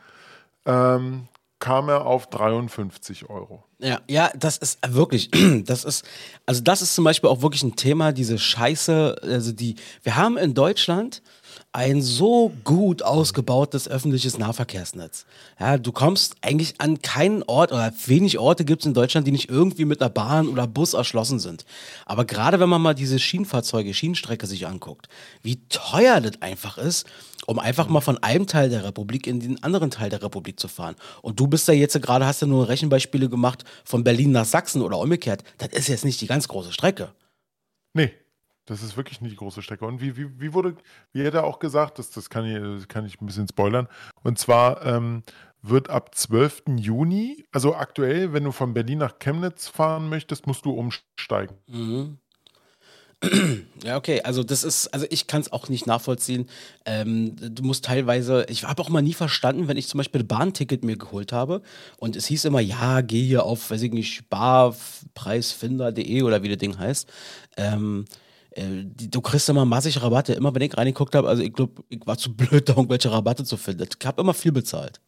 ähm, 0.64 1.28
kam 1.58 1.88
er 1.88 2.06
auf 2.06 2.28
53 2.28 3.28
Euro. 3.28 3.64
Ja, 3.80 4.00
ja, 4.08 4.30
das 4.36 4.56
ist 4.56 4.78
wirklich, 4.86 5.30
das 5.64 5.84
ist, 5.84 6.04
also 6.46 6.62
das 6.62 6.82
ist 6.82 6.94
zum 6.94 7.04
Beispiel 7.04 7.30
auch 7.30 7.42
wirklich 7.42 7.62
ein 7.62 7.76
Thema, 7.76 8.12
diese 8.12 8.38
Scheiße, 8.38 9.20
also 9.22 9.52
die, 9.52 9.76
wir 10.02 10.16
haben 10.16 10.36
in 10.36 10.54
Deutschland 10.54 11.22
ein 11.72 12.02
so 12.02 12.52
gut 12.64 13.02
ausgebautes 13.02 13.88
öffentliches 13.88 14.38
Nahverkehrsnetz. 14.38 15.26
Ja, 15.60 15.78
du 15.78 15.92
kommst 15.92 16.36
eigentlich 16.40 16.80
an 16.80 17.02
keinen 17.02 17.42
Ort 17.42 17.72
oder 17.72 17.92
wenig 18.06 18.38
Orte 18.38 18.64
gibt 18.64 18.82
es 18.82 18.86
in 18.86 18.94
Deutschland, 18.94 19.26
die 19.26 19.32
nicht 19.32 19.48
irgendwie 19.48 19.84
mit 19.84 20.00
einer 20.00 20.10
Bahn 20.10 20.48
oder 20.48 20.66
Bus 20.66 20.94
erschlossen 20.94 21.38
sind. 21.38 21.64
Aber 22.06 22.24
gerade 22.24 22.60
wenn 22.60 22.68
man 22.68 22.82
mal 22.82 22.94
diese 22.94 23.18
Schienenfahrzeuge, 23.18 23.94
Schienenstrecke 23.94 24.46
sich 24.46 24.66
anguckt, 24.66 25.08
wie 25.42 25.60
teuer 25.68 26.20
das 26.20 26.40
einfach 26.42 26.78
ist, 26.78 27.06
um 27.46 27.58
einfach 27.58 27.88
mal 27.88 28.00
von 28.00 28.18
einem 28.18 28.46
Teil 28.46 28.68
der 28.68 28.84
Republik 28.84 29.26
in 29.26 29.40
den 29.40 29.62
anderen 29.62 29.90
Teil 29.90 30.10
der 30.10 30.22
Republik 30.22 30.60
zu 30.60 30.68
fahren. 30.68 30.96
Und 31.22 31.40
du 31.40 31.46
bist 31.46 31.68
da 31.68 31.72
jetzt 31.72 32.00
gerade, 32.02 32.26
hast 32.26 32.42
du 32.42 32.46
nur 32.46 32.68
Rechenbeispiele 32.68 33.28
gemacht 33.28 33.64
von 33.84 34.04
Berlin 34.04 34.32
nach 34.32 34.44
Sachsen 34.44 34.82
oder 34.82 34.98
umgekehrt. 34.98 35.44
Das 35.58 35.68
ist 35.68 35.88
jetzt 35.88 36.04
nicht 36.04 36.20
die 36.20 36.26
ganz 36.26 36.48
große 36.48 36.72
Strecke. 36.72 37.12
Nee, 37.94 38.12
Das 38.68 38.82
ist 38.82 38.98
wirklich 38.98 39.22
nicht 39.22 39.32
die 39.32 39.36
große 39.36 39.62
Strecke. 39.62 39.86
Und 39.86 40.02
wie, 40.02 40.16
wie, 40.16 40.28
wie 40.38 40.52
wurde, 40.52 40.76
wie 41.12 41.26
hat 41.26 41.32
er 41.32 41.44
auch 41.44 41.58
gesagt, 41.58 41.98
das, 41.98 42.10
das 42.10 42.28
kann, 42.28 42.44
ich, 42.44 42.60
das 42.60 42.86
kann 42.86 43.06
ich 43.06 43.18
ein 43.20 43.26
bisschen 43.26 43.48
spoilern. 43.48 43.88
Und 44.22 44.38
zwar 44.38 44.84
ähm, 44.84 45.22
wird 45.62 45.88
ab 45.88 46.14
12. 46.14 46.64
Juni, 46.76 47.46
also 47.50 47.74
aktuell, 47.74 48.34
wenn 48.34 48.44
du 48.44 48.52
von 48.52 48.74
Berlin 48.74 48.98
nach 48.98 49.18
Chemnitz 49.18 49.68
fahren 49.68 50.10
möchtest, 50.10 50.46
musst 50.46 50.66
du 50.66 50.72
umsteigen. 50.72 51.56
Mhm. 51.66 52.18
Ja, 53.84 53.96
okay, 53.96 54.22
also 54.22 54.42
das 54.42 54.64
ist, 54.64 54.88
also 54.88 55.06
ich 55.08 55.28
kann 55.28 55.40
es 55.40 55.52
auch 55.52 55.68
nicht 55.68 55.86
nachvollziehen. 55.86 56.48
Ähm, 56.84 57.36
du 57.36 57.62
musst 57.62 57.84
teilweise, 57.84 58.44
ich 58.48 58.64
habe 58.64 58.82
auch 58.82 58.88
mal 58.88 59.02
nie 59.02 59.14
verstanden, 59.14 59.68
wenn 59.68 59.76
ich 59.76 59.86
zum 59.86 59.98
Beispiel 59.98 60.22
ein 60.22 60.26
Bahnticket 60.26 60.84
mir 60.84 60.96
geholt 60.96 61.32
habe 61.32 61.62
und 61.98 62.16
es 62.16 62.26
hieß 62.26 62.44
immer, 62.44 62.58
ja, 62.60 63.00
geh 63.00 63.22
hier 63.22 63.44
auf, 63.44 63.70
weiß 63.70 63.82
ich 63.82 63.92
nicht, 63.92 64.14
sparpreisfinder.de 64.14 66.22
oder 66.22 66.42
wie 66.42 66.48
das 66.48 66.58
Ding 66.58 66.76
heißt. 66.76 67.08
Ähm, 67.56 68.06
äh, 68.08 68.12
du 68.58 69.20
kriegst 69.20 69.48
immer 69.48 69.64
massig 69.64 70.02
Rabatte. 70.02 70.32
Immer 70.32 70.54
wenn 70.54 70.62
ich 70.62 70.76
reingeguckt 70.76 71.14
habe, 71.14 71.28
also 71.28 71.42
ich 71.42 71.52
glaube, 71.52 71.82
ich 71.88 72.00
war 72.06 72.18
zu 72.18 72.34
blöd, 72.36 72.68
da 72.68 72.74
irgendwelche 72.74 73.10
Rabatte 73.10 73.44
zu 73.44 73.56
finden. 73.56 73.88
Ich 73.98 74.06
habe 74.06 74.20
immer 74.20 74.34
viel 74.34 74.52
bezahlt. 74.52 75.00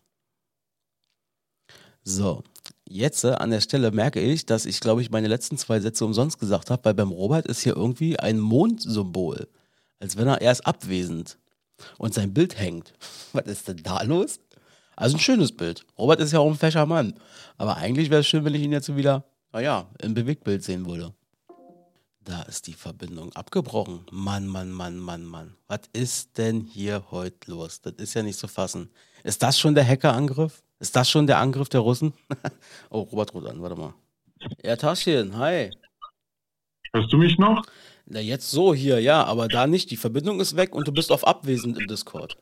So, 2.03 2.43
jetzt 2.89 3.25
äh, 3.25 3.33
an 3.33 3.51
der 3.51 3.61
Stelle 3.61 3.91
merke 3.91 4.21
ich, 4.21 4.47
dass 4.47 4.67
ich, 4.67 4.81
glaube 4.81 5.03
ich, 5.03 5.11
meine 5.11 5.29
letzten 5.29 5.59
zwei 5.59 5.81
Sätze 5.81 6.05
umsonst 6.05 6.39
gesagt 6.39 6.71
habe, 6.71 6.85
weil 6.85 6.95
beim 6.95 7.11
Robert 7.11 7.47
ist 7.47 7.61
hier 7.61 7.77
irgendwie 7.77 8.19
ein 8.19 8.39
Mondsymbol. 8.39 9.49
Als 9.99 10.17
wenn 10.17 10.29
er, 10.29 10.41
er 10.41 10.53
ist 10.53 10.67
abwesend 10.67 11.39
und 11.99 12.15
sein 12.15 12.33
Bild 12.33 12.59
hängt. 12.59 12.95
Was 13.33 13.47
ist 13.47 13.69
denn 13.69 13.83
da 13.83 14.03
los? 14.03 14.41
Also 14.97 15.17
ein 15.17 15.21
schönes 15.21 15.53
Bild. 15.53 15.85
Robert 15.99 16.21
ist 16.21 16.33
ja 16.33 16.41
auch 16.41 16.51
ein 16.51 16.57
fescher 16.57 16.87
Mann. 16.87 17.15
Aber 17.59 17.77
eigentlich 17.77 18.11
wäre 18.11 18.21
es 18.21 18.27
schön, 18.27 18.45
wenn 18.45 18.55
ich 18.55 18.63
ihn 18.63 18.73
jetzt 18.73 18.95
wieder, 18.97 19.25
naja, 19.53 19.89
im 20.01 20.15
Bewegtbild 20.15 20.63
sehen 20.63 20.87
würde. 20.87 21.15
Da 22.25 22.43
ist 22.43 22.67
die 22.67 22.75
Verbindung 22.75 23.33
abgebrochen. 23.35 24.05
Mann, 24.11 24.47
Mann, 24.47 24.71
Mann, 24.71 24.99
Mann, 24.99 25.25
Mann. 25.25 25.55
Was 25.69 25.81
ist 25.95 26.37
denn 26.37 26.61
hier 26.61 27.05
heute 27.11 27.51
los? 27.51 27.81
Das 27.81 27.95
ist 27.95 28.13
ja 28.15 28.23
nicht 28.23 28.39
zu 28.39 28.47
fassen. 28.47 28.91
Ist 29.25 29.43
das 29.43 29.59
schon 29.59 29.75
der 29.75 29.87
Hackerangriff? 29.87 30.63
Ist 30.81 30.97
das 30.97 31.11
schon 31.11 31.27
der 31.27 31.39
Angriff 31.39 31.71
der 31.71 31.81
Russen? 31.81 32.13
oh, 32.91 33.01
Robert 33.01 33.33
ruft 33.33 33.47
an, 33.47 33.63
warte 33.63 33.77
mal. 33.77 33.95
Ja, 34.63 34.77
Taschen, 34.77 35.37
hi. 35.37 35.71
Hörst 36.93 37.13
du 37.13 37.19
mich 37.19 37.39
noch? 37.39 37.63
Na, 38.07 38.21
jetzt 38.21 38.51
so 38.51 38.75
hier, 38.75 39.01
ja, 39.01 39.25
aber 39.25 39.49
da 39.49 39.67
nicht. 39.67 39.91
Die 39.91 39.97
Verbindung 39.97 40.41
ist 40.41 40.57
weg 40.57 40.75
und 40.75 40.89
du 40.89 40.93
bist 40.93 41.13
auf 41.13 41.27
abwesend 41.27 41.79
im 41.79 41.87
Discord. 41.87 42.37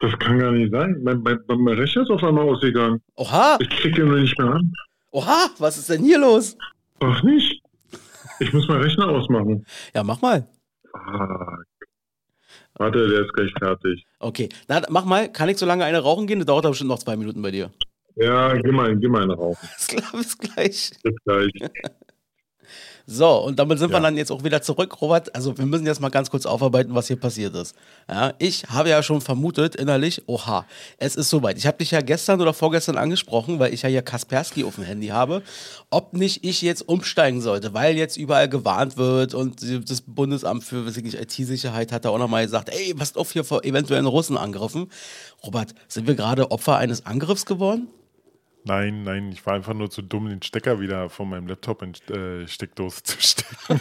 Das 0.00 0.18
kann 0.18 0.38
gar 0.38 0.50
nicht 0.52 0.72
sein. 0.72 1.00
Mein, 1.02 1.22
mein, 1.22 1.38
mein 1.46 1.78
Rechner 1.78 2.02
ist 2.02 2.10
auf 2.10 2.22
einmal 2.22 2.48
ausgegangen. 2.48 3.00
Oha! 3.16 3.56
Ich 3.60 3.70
krieg 3.70 3.94
den 3.94 4.08
nur 4.08 4.18
nicht 4.18 4.38
mehr 4.38 4.48
an. 4.48 4.72
Oha, 5.12 5.50
was 5.58 5.78
ist 5.78 5.88
denn 5.90 6.02
hier 6.02 6.18
los? 6.18 6.56
Ach 7.00 7.22
nicht. 7.22 7.63
Ich 8.40 8.52
muss 8.52 8.68
meinen 8.68 8.82
Rechner 8.82 9.08
ausmachen. 9.08 9.66
Ja, 9.94 10.02
mach 10.02 10.20
mal. 10.20 10.46
Ah. 10.92 11.58
Warte, 12.76 13.08
der 13.08 13.22
ist 13.22 13.32
gleich 13.32 13.52
fertig. 13.58 14.04
Okay, 14.18 14.48
na, 14.68 14.82
mach 14.88 15.04
mal. 15.04 15.30
Kann 15.30 15.48
ich 15.48 15.58
so 15.58 15.66
lange 15.66 15.84
eine 15.84 16.00
rauchen 16.00 16.26
gehen? 16.26 16.40
Das 16.40 16.46
dauert 16.46 16.64
aber 16.64 16.72
bestimmt 16.72 16.90
noch 16.90 16.98
zwei 16.98 17.16
Minuten 17.16 17.40
bei 17.42 17.50
dir. 17.50 17.70
Ja, 18.16 18.54
geh 18.54 18.72
mal, 18.72 18.96
geh 18.96 19.08
mal 19.08 19.22
eine 19.22 19.34
rauchen. 19.34 19.68
Bis 20.12 20.38
gleich. 20.38 20.90
Bis 21.02 21.14
gleich. 21.24 21.52
So, 23.06 23.28
und 23.44 23.58
damit 23.58 23.78
sind 23.78 23.90
wir 23.90 23.96
Ja. 23.98 24.02
dann 24.02 24.16
jetzt 24.16 24.32
auch 24.32 24.44
wieder 24.44 24.62
zurück, 24.62 25.00
Robert. 25.02 25.34
Also 25.34 25.58
wir 25.58 25.66
müssen 25.66 25.84
jetzt 25.84 26.00
mal 26.00 26.08
ganz 26.08 26.30
kurz 26.30 26.46
aufarbeiten, 26.46 26.94
was 26.94 27.06
hier 27.06 27.16
passiert 27.16 27.54
ist. 27.54 27.74
Ja, 28.08 28.32
ich 28.38 28.64
habe 28.70 28.88
ja 28.88 29.02
schon 29.02 29.20
vermutet 29.20 29.74
innerlich, 29.76 30.22
oha, 30.26 30.64
es 30.96 31.14
ist 31.14 31.28
soweit. 31.28 31.58
Ich 31.58 31.66
habe 31.66 31.76
dich 31.76 31.90
ja 31.90 32.00
gestern 32.00 32.40
oder 32.40 32.54
vorgestern 32.54 32.96
angesprochen, 32.96 33.58
weil 33.58 33.74
ich 33.74 33.82
ja 33.82 33.90
hier 33.90 34.00
Kaspersky 34.00 34.64
auf 34.64 34.76
dem 34.76 34.84
Handy 34.84 35.08
habe, 35.08 35.42
ob 35.90 36.14
nicht 36.14 36.44
ich 36.44 36.62
jetzt 36.62 36.88
umsteigen 36.88 37.42
sollte, 37.42 37.74
weil 37.74 37.94
jetzt 37.96 38.16
überall 38.16 38.48
gewarnt 38.48 38.96
wird 38.96 39.34
und 39.34 39.60
das 39.90 40.00
Bundesamt 40.00 40.64
für 40.64 40.86
IT-Sicherheit 40.88 41.92
hat 41.92 42.06
da 42.06 42.08
auch 42.08 42.18
nochmal 42.18 42.44
gesagt, 42.44 42.70
ey, 42.70 42.94
passt 42.94 43.18
auf 43.18 43.32
hier 43.32 43.44
vor 43.44 43.64
eventuellen 43.64 44.06
Russenangriffen. 44.06 44.90
Robert, 45.44 45.74
sind 45.88 46.06
wir 46.06 46.14
gerade 46.14 46.50
Opfer 46.50 46.78
eines 46.78 47.04
Angriffs 47.04 47.44
geworden? 47.44 47.88
Nein, 48.66 49.02
nein, 49.02 49.30
ich 49.30 49.44
war 49.44 49.52
einfach 49.52 49.74
nur 49.74 49.90
zu 49.90 50.00
dumm, 50.00 50.30
den 50.30 50.40
Stecker 50.40 50.80
wieder 50.80 51.10
von 51.10 51.28
meinem 51.28 51.46
Laptop 51.46 51.82
in 51.82 51.92
äh, 52.14 52.48
Steckdose 52.48 53.02
zu 53.02 53.20
stecken. 53.20 53.80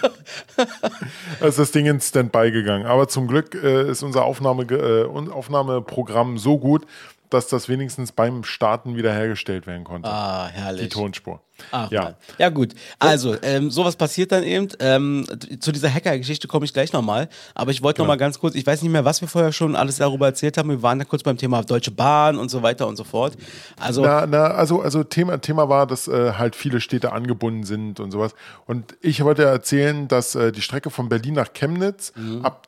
da 1.40 1.46
ist 1.48 1.58
das 1.58 1.72
Ding 1.72 1.86
in 1.86 2.02
Standby 2.02 2.52
gegangen. 2.52 2.86
Aber 2.86 3.08
zum 3.08 3.28
Glück 3.28 3.56
äh, 3.56 3.90
ist 3.90 4.04
unser 4.04 4.26
Aufnahme, 4.26 4.64
äh, 4.64 5.06
Aufnahmeprogramm 5.06 6.38
so 6.38 6.60
gut, 6.60 6.86
dass 7.34 7.48
das 7.48 7.70
wenigstens 7.70 8.12
beim 8.12 8.44
Starten 8.44 8.96
wiederhergestellt 8.96 9.68
werden 9.68 9.84
konnte. 9.84 10.10
Ah, 10.10 10.48
herrlich. 10.48 10.84
Die 10.84 10.90
Tonspur. 10.90 11.42
Ach, 11.72 11.92
ja. 11.92 12.04
ja. 12.04 12.16
ja, 12.40 12.50
gut. 12.50 12.74
Also, 13.00 13.36
ähm, 13.42 13.70
sowas 13.70 13.96
passiert 13.96 14.32
dann 14.32 14.44
eben. 14.44 14.70
Ähm, 14.80 15.26
zu 15.60 15.72
dieser 15.72 15.94
Hacker-Geschichte 15.94 16.48
komme 16.48 16.66
ich 16.66 16.74
gleich 16.74 16.94
nochmal. 16.94 17.30
Aber 17.54 17.72
ich 17.72 17.84
wollte 17.84 18.02
noch 18.02 18.04
nochmal 18.04 18.18
ganz 18.18 18.40
kurz, 18.40 18.56
ich 18.56 18.66
weiß 18.66 18.82
nicht 18.82 18.92
mehr, 18.92 19.06
was 19.06 19.22
wir 19.22 19.28
vorher 19.28 19.52
schon 19.52 19.76
alles 19.76 19.98
darüber 19.98 20.28
erzählt 20.28 20.58
haben. 20.58 20.70
Wir 20.70 20.82
waren 20.82 21.00
ja 21.00 21.06
kurz 21.06 21.24
beim 21.24 21.38
Thema 21.38 21.64
Deutsche 21.64 21.92
Bahn 21.92 22.38
und 22.38 22.50
so 22.50 22.64
weiter 22.64 22.88
und 22.88 22.96
so 22.96 23.04
fort. 23.04 23.36
Also, 23.80 24.04
Na, 24.04 24.26
na, 24.26 24.46
also, 24.52 24.82
also 24.82 25.04
Thema, 25.04 25.40
Thema 25.40 25.70
war, 25.70 25.88
dass 25.88 26.08
äh, 26.08 26.34
halt 26.34 26.56
viele 26.56 26.82
Städte 26.82 27.12
angebunden 27.12 27.64
sind 27.64 28.00
und 28.00 28.12
sowas. 28.12 28.34
Und 28.66 28.96
ich 29.02 29.24
wollte 29.24 29.44
erzählen, 29.44 30.08
dass 30.08 30.36
äh, 30.36 30.52
die 30.52 30.62
Strecke 30.62 30.90
von 30.90 31.10
Berlin 31.10 31.36
nach 31.36 31.54
Chemnitz 31.54 32.14
ab 32.42 32.68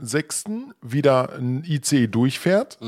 12.06. 0.00 0.72
wieder 0.82 1.32
ein 1.34 1.64
ICE 1.64 2.06
durchfährt. 2.08 2.78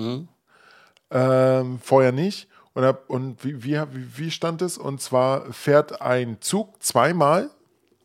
Ähm, 1.11 1.79
vorher 1.81 2.13
nicht. 2.13 2.49
Und, 2.75 2.85
hab, 2.85 3.09
und 3.09 3.43
wie, 3.45 3.63
wie, 3.65 3.75
wie 3.93 4.19
wie 4.19 4.31
stand 4.31 4.61
es? 4.61 4.77
Und 4.77 5.01
zwar 5.01 5.53
fährt 5.53 6.03
ein 6.03 6.39
Zug 6.41 6.83
zweimal 6.83 7.51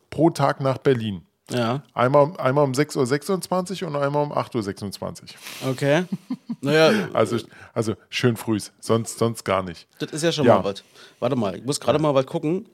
pro 0.08 0.30
Tag 0.30 0.60
nach 0.60 0.78
Berlin. 0.78 1.26
ja, 1.50 1.82
Einmal, 1.92 2.34
einmal 2.38 2.64
um 2.64 2.72
6.26 2.72 3.82
Uhr 3.82 3.88
und 3.88 3.96
einmal 3.96 4.22
um 4.24 4.32
8.26 4.32 5.22
Uhr. 5.64 5.70
okay. 5.70 6.04
naja, 6.62 7.08
Also, 7.12 7.36
also 7.74 7.94
schön 8.08 8.36
früh, 8.36 8.58
sonst, 8.80 9.18
sonst 9.18 9.44
gar 9.44 9.62
nicht. 9.62 9.86
das 9.98 10.12
ist 10.12 10.22
ja 10.22 10.32
schon 10.32 10.46
Ja. 10.46 10.56
mal 10.58 10.64
was. 10.64 10.82
Warte 11.20 11.36
mal, 11.36 11.56
ich 11.56 11.64
muss 11.64 11.78
gerade 11.80 11.98
mal 11.98 12.14
was 12.14 12.24
gucken. 12.26 12.66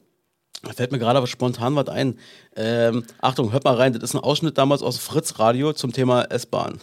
Da 0.62 0.72
fällt 0.72 0.90
mir 0.90 0.98
gerade 0.98 1.18
aber 1.18 1.26
spontan 1.26 1.76
was 1.76 1.88
ein. 1.88 2.18
Ähm, 2.56 3.04
Achtung, 3.20 3.52
hört 3.52 3.64
mal 3.64 3.74
rein, 3.74 3.92
das 3.92 4.02
ist 4.02 4.14
ein 4.14 4.20
Ausschnitt 4.20 4.58
damals 4.58 4.82
aus 4.82 4.98
Fritz 4.98 5.38
Radio 5.38 5.72
zum 5.72 5.92
Thema 5.92 6.22
S-Bahn. 6.22 6.80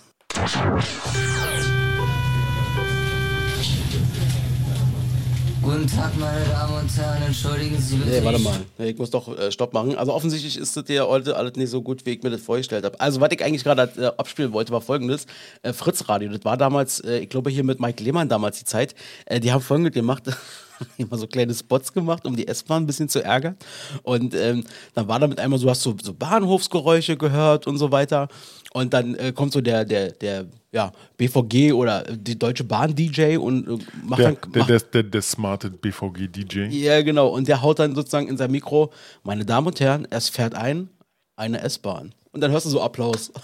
Guten 5.62 5.88
Tag, 5.88 6.18
meine 6.20 6.46
Damen 6.46 6.80
und 6.80 6.96
Herren. 6.96 7.24
Entschuldigen 7.24 7.78
Sie 7.82 7.98
bitte. 7.98 8.12
Nee, 8.12 8.24
warte 8.24 8.40
mal. 8.40 8.56
Ich 8.78 8.98
muss 8.98 9.10
doch 9.10 9.36
äh, 9.36 9.52
Stopp 9.52 9.74
machen. 9.74 9.98
Also 9.98 10.14
offensichtlich 10.14 10.58
ist 10.58 10.78
das 10.78 10.86
ja 10.88 11.06
heute 11.06 11.36
alles 11.36 11.56
nicht 11.56 11.72
so 11.72 11.82
gut, 11.82 12.06
wie 12.06 12.12
ich 12.12 12.24
mir 12.24 12.30
das 12.30 12.42
vorgestellt 12.42 12.86
habe. 12.86 13.00
Also 13.00 13.20
was 13.20 13.32
ich 13.32 13.44
eigentlich 13.44 13.64
gerade 13.64 13.92
äh, 13.98 14.06
abspielen 14.18 14.54
wollte, 14.54 14.72
war 14.72 14.82
folgendes. 14.82 15.26
Äh, 15.64 15.74
Fritz 15.74 16.08
Radio, 16.08 16.30
das 16.30 16.46
war 16.46 16.56
damals, 16.56 17.00
äh, 17.00 17.18
ich 17.18 17.30
glaube 17.30 17.50
hier 17.50 17.64
mit 17.64 17.80
Mike 17.80 18.04
Lehmann 18.04 18.30
damals 18.30 18.60
die 18.60 18.66
Zeit. 18.66 18.94
Äh, 19.26 19.40
die 19.40 19.52
haben 19.52 19.62
folgendes 19.62 19.94
gemacht. 19.94 20.24
immer 20.98 21.18
so 21.18 21.28
kleine 21.28 21.54
Spots 21.54 21.94
gemacht, 21.94 22.26
um 22.26 22.36
die 22.36 22.48
S-Bahn 22.48 22.84
ein 22.84 22.88
bisschen 22.88 23.10
zu 23.10 23.24
ärgern. 23.24 23.56
Und 24.04 24.34
ähm, 24.36 24.64
dann 24.94 25.08
war 25.08 25.20
damit 25.20 25.40
einmal 25.40 25.60
so, 25.60 25.70
hast 25.70 25.86
du 25.86 25.96
so 26.02 26.14
Bahnhofsgeräusche 26.14 27.18
gehört 27.18 27.68
und 27.68 27.78
so 27.78 27.92
weiter. 27.92 28.28
Und 28.74 28.94
dann 28.94 29.16
äh, 29.16 29.32
kommt 29.32 29.54
so 29.54 29.62
der, 29.62 29.86
der, 29.86 30.12
der, 30.12 30.46
ja, 30.72 30.92
BVG 31.16 31.72
oder 31.72 32.04
die 32.04 32.38
Deutsche 32.38 32.66
Bahn-DJ 32.66 33.38
und 33.38 33.68
äh, 33.68 33.78
macht 34.04 34.20
Der, 34.20 34.32
dann. 34.34 34.52
der, 34.52 34.60
macht, 34.60 34.70
der, 34.70 34.80
der, 34.80 35.04
der 35.04 35.22
smarte 35.22 35.70
BVG-DJ. 35.70 36.66
ja, 36.72 37.02
genau. 37.02 37.30
Und 37.30 37.48
der 37.48 37.62
haut 37.62 37.80
dann 37.80 37.96
sozusagen 37.96 38.28
in 38.28 38.36
sein 38.38 38.52
Mikro, 38.52 38.92
meine 39.24 39.46
Damen 39.46 39.68
und 39.68 39.80
Herren, 39.80 40.06
es 40.10 40.28
fährt 40.30 40.56
ein, 40.56 40.90
eine 41.38 41.62
S-Bahn. 41.62 42.14
Und 42.36 42.42
dann 42.42 42.52
hörst 42.52 42.66
du 42.66 42.70
so 42.70 42.82
Applaus. 42.82 43.32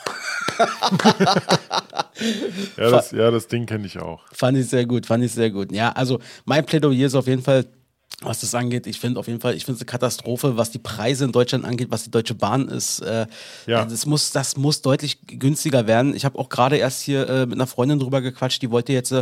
Ja, 2.77 2.89
das, 2.91 3.11
ja, 3.11 3.31
das 3.31 3.47
Ding 3.47 3.65
kenne 3.65 3.87
ich 3.87 3.97
auch. 3.97 4.21
fand 4.31 4.55
ich 4.57 4.67
sehr 4.67 4.85
gut, 4.85 5.07
fand 5.07 5.23
ich 5.23 5.31
sehr 5.31 5.49
gut. 5.49 5.71
Ja, 5.71 5.91
also 5.93 6.19
mein 6.45 6.63
Plädoyer 6.65 7.07
ist 7.07 7.15
auf 7.15 7.25
jeden 7.25 7.41
Fall, 7.41 7.65
was 8.21 8.41
das 8.41 8.53
angeht, 8.53 8.85
ich 8.85 8.99
finde 8.99 9.19
auf 9.19 9.27
jeden 9.27 9.39
Fall, 9.41 9.55
ich 9.55 9.65
finde 9.65 9.77
es 9.77 9.81
eine 9.81 9.87
Katastrophe, 9.87 10.55
was 10.57 10.69
die 10.69 10.77
Preise 10.77 11.25
in 11.25 11.31
Deutschland 11.31 11.65
angeht, 11.65 11.87
was 11.89 12.03
die 12.03 12.11
Deutsche 12.11 12.35
Bahn 12.35 12.67
ist. 12.67 12.99
Äh, 12.99 13.25
Ja. 13.65 13.85
das, 13.85 14.05
muss, 14.05 14.31
das 14.31 14.55
muss 14.57 14.83
deutlich 14.83 15.25
günstiger 15.25 15.87
werden. 15.87 16.15
Ich 16.15 16.23
habe 16.25 16.37
auch 16.37 16.49
gerade 16.49 16.77
erst 16.77 17.01
hier 17.01 17.27
äh, 17.27 17.45
mit 17.47 17.55
einer 17.55 17.65
Freundin 17.65 17.97
drüber 17.97 18.21
gequatscht, 18.21 18.61
die 18.61 18.69
wollte 18.69 18.93
jetzt 18.93 19.15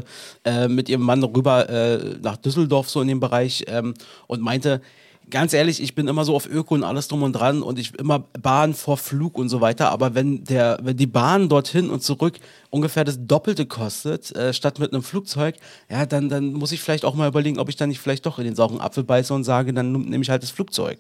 äh, 0.44 0.68
mit 0.68 0.90
ihrem 0.90 1.04
Mann 1.04 1.24
rüber 1.24 1.70
äh, 1.70 2.18
nach 2.22 2.36
Düsseldorf, 2.36 2.90
so 2.90 3.00
in 3.02 3.08
dem 3.08 3.22
Bereich, 3.22 3.64
ähm, 3.68 3.94
und 4.28 4.42
meinte, 4.42 4.82
ganz 5.30 5.54
ehrlich, 5.54 5.82
ich 5.82 5.96
bin 5.96 6.08
immer 6.08 6.26
so 6.26 6.36
auf 6.36 6.48
Öko 6.48 6.74
und 6.76 6.84
alles 6.84 7.08
drum 7.08 7.24
und 7.24 7.34
dran 7.34 7.62
und 7.62 7.80
ich 7.80 7.98
immer 7.98 8.20
Bahn 8.20 8.74
vor 8.74 8.98
Flug 8.98 9.38
und 9.38 9.50
so 9.50 9.62
weiter. 9.62 9.92
Aber 9.92 10.16
wenn 10.16 10.44
der, 10.44 10.80
wenn 10.82 10.98
die 10.98 11.08
Bahn 11.08 11.50
dorthin 11.50 11.90
und 11.90 12.02
zurück 12.02 12.40
ungefähr 12.70 13.04
das 13.04 13.18
Doppelte 13.26 13.66
kostet, 13.66 14.36
äh, 14.36 14.54
statt 14.54 14.80
mit 14.80 14.94
einem 14.94 15.04
Flugzeug, 15.04 15.56
ja, 15.90 16.06
dann, 16.06 16.30
dann 16.30 16.54
muss 16.54 16.72
ich 16.72 16.82
vielleicht 16.82 17.06
auch 17.06 17.16
mal 17.16 17.28
überlegen, 17.28 17.60
ob 17.60 17.70
ich 17.70 17.76
dann 17.76 17.90
nicht 17.90 18.00
vielleicht 18.00 18.26
doch 18.26 18.40
in 18.40 18.46
den 18.46 18.56
sauren 18.56 18.82
Apfel 18.82 19.04
beiße 19.04 19.34
und 19.34 19.44
sage, 19.44 19.74
dann 19.74 19.92
nehme 19.92 20.22
ich 20.22 20.30
halt 20.30 20.44
das 20.44 20.52
Flugzeug. 20.52 21.00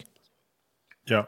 Ja. 1.06 1.28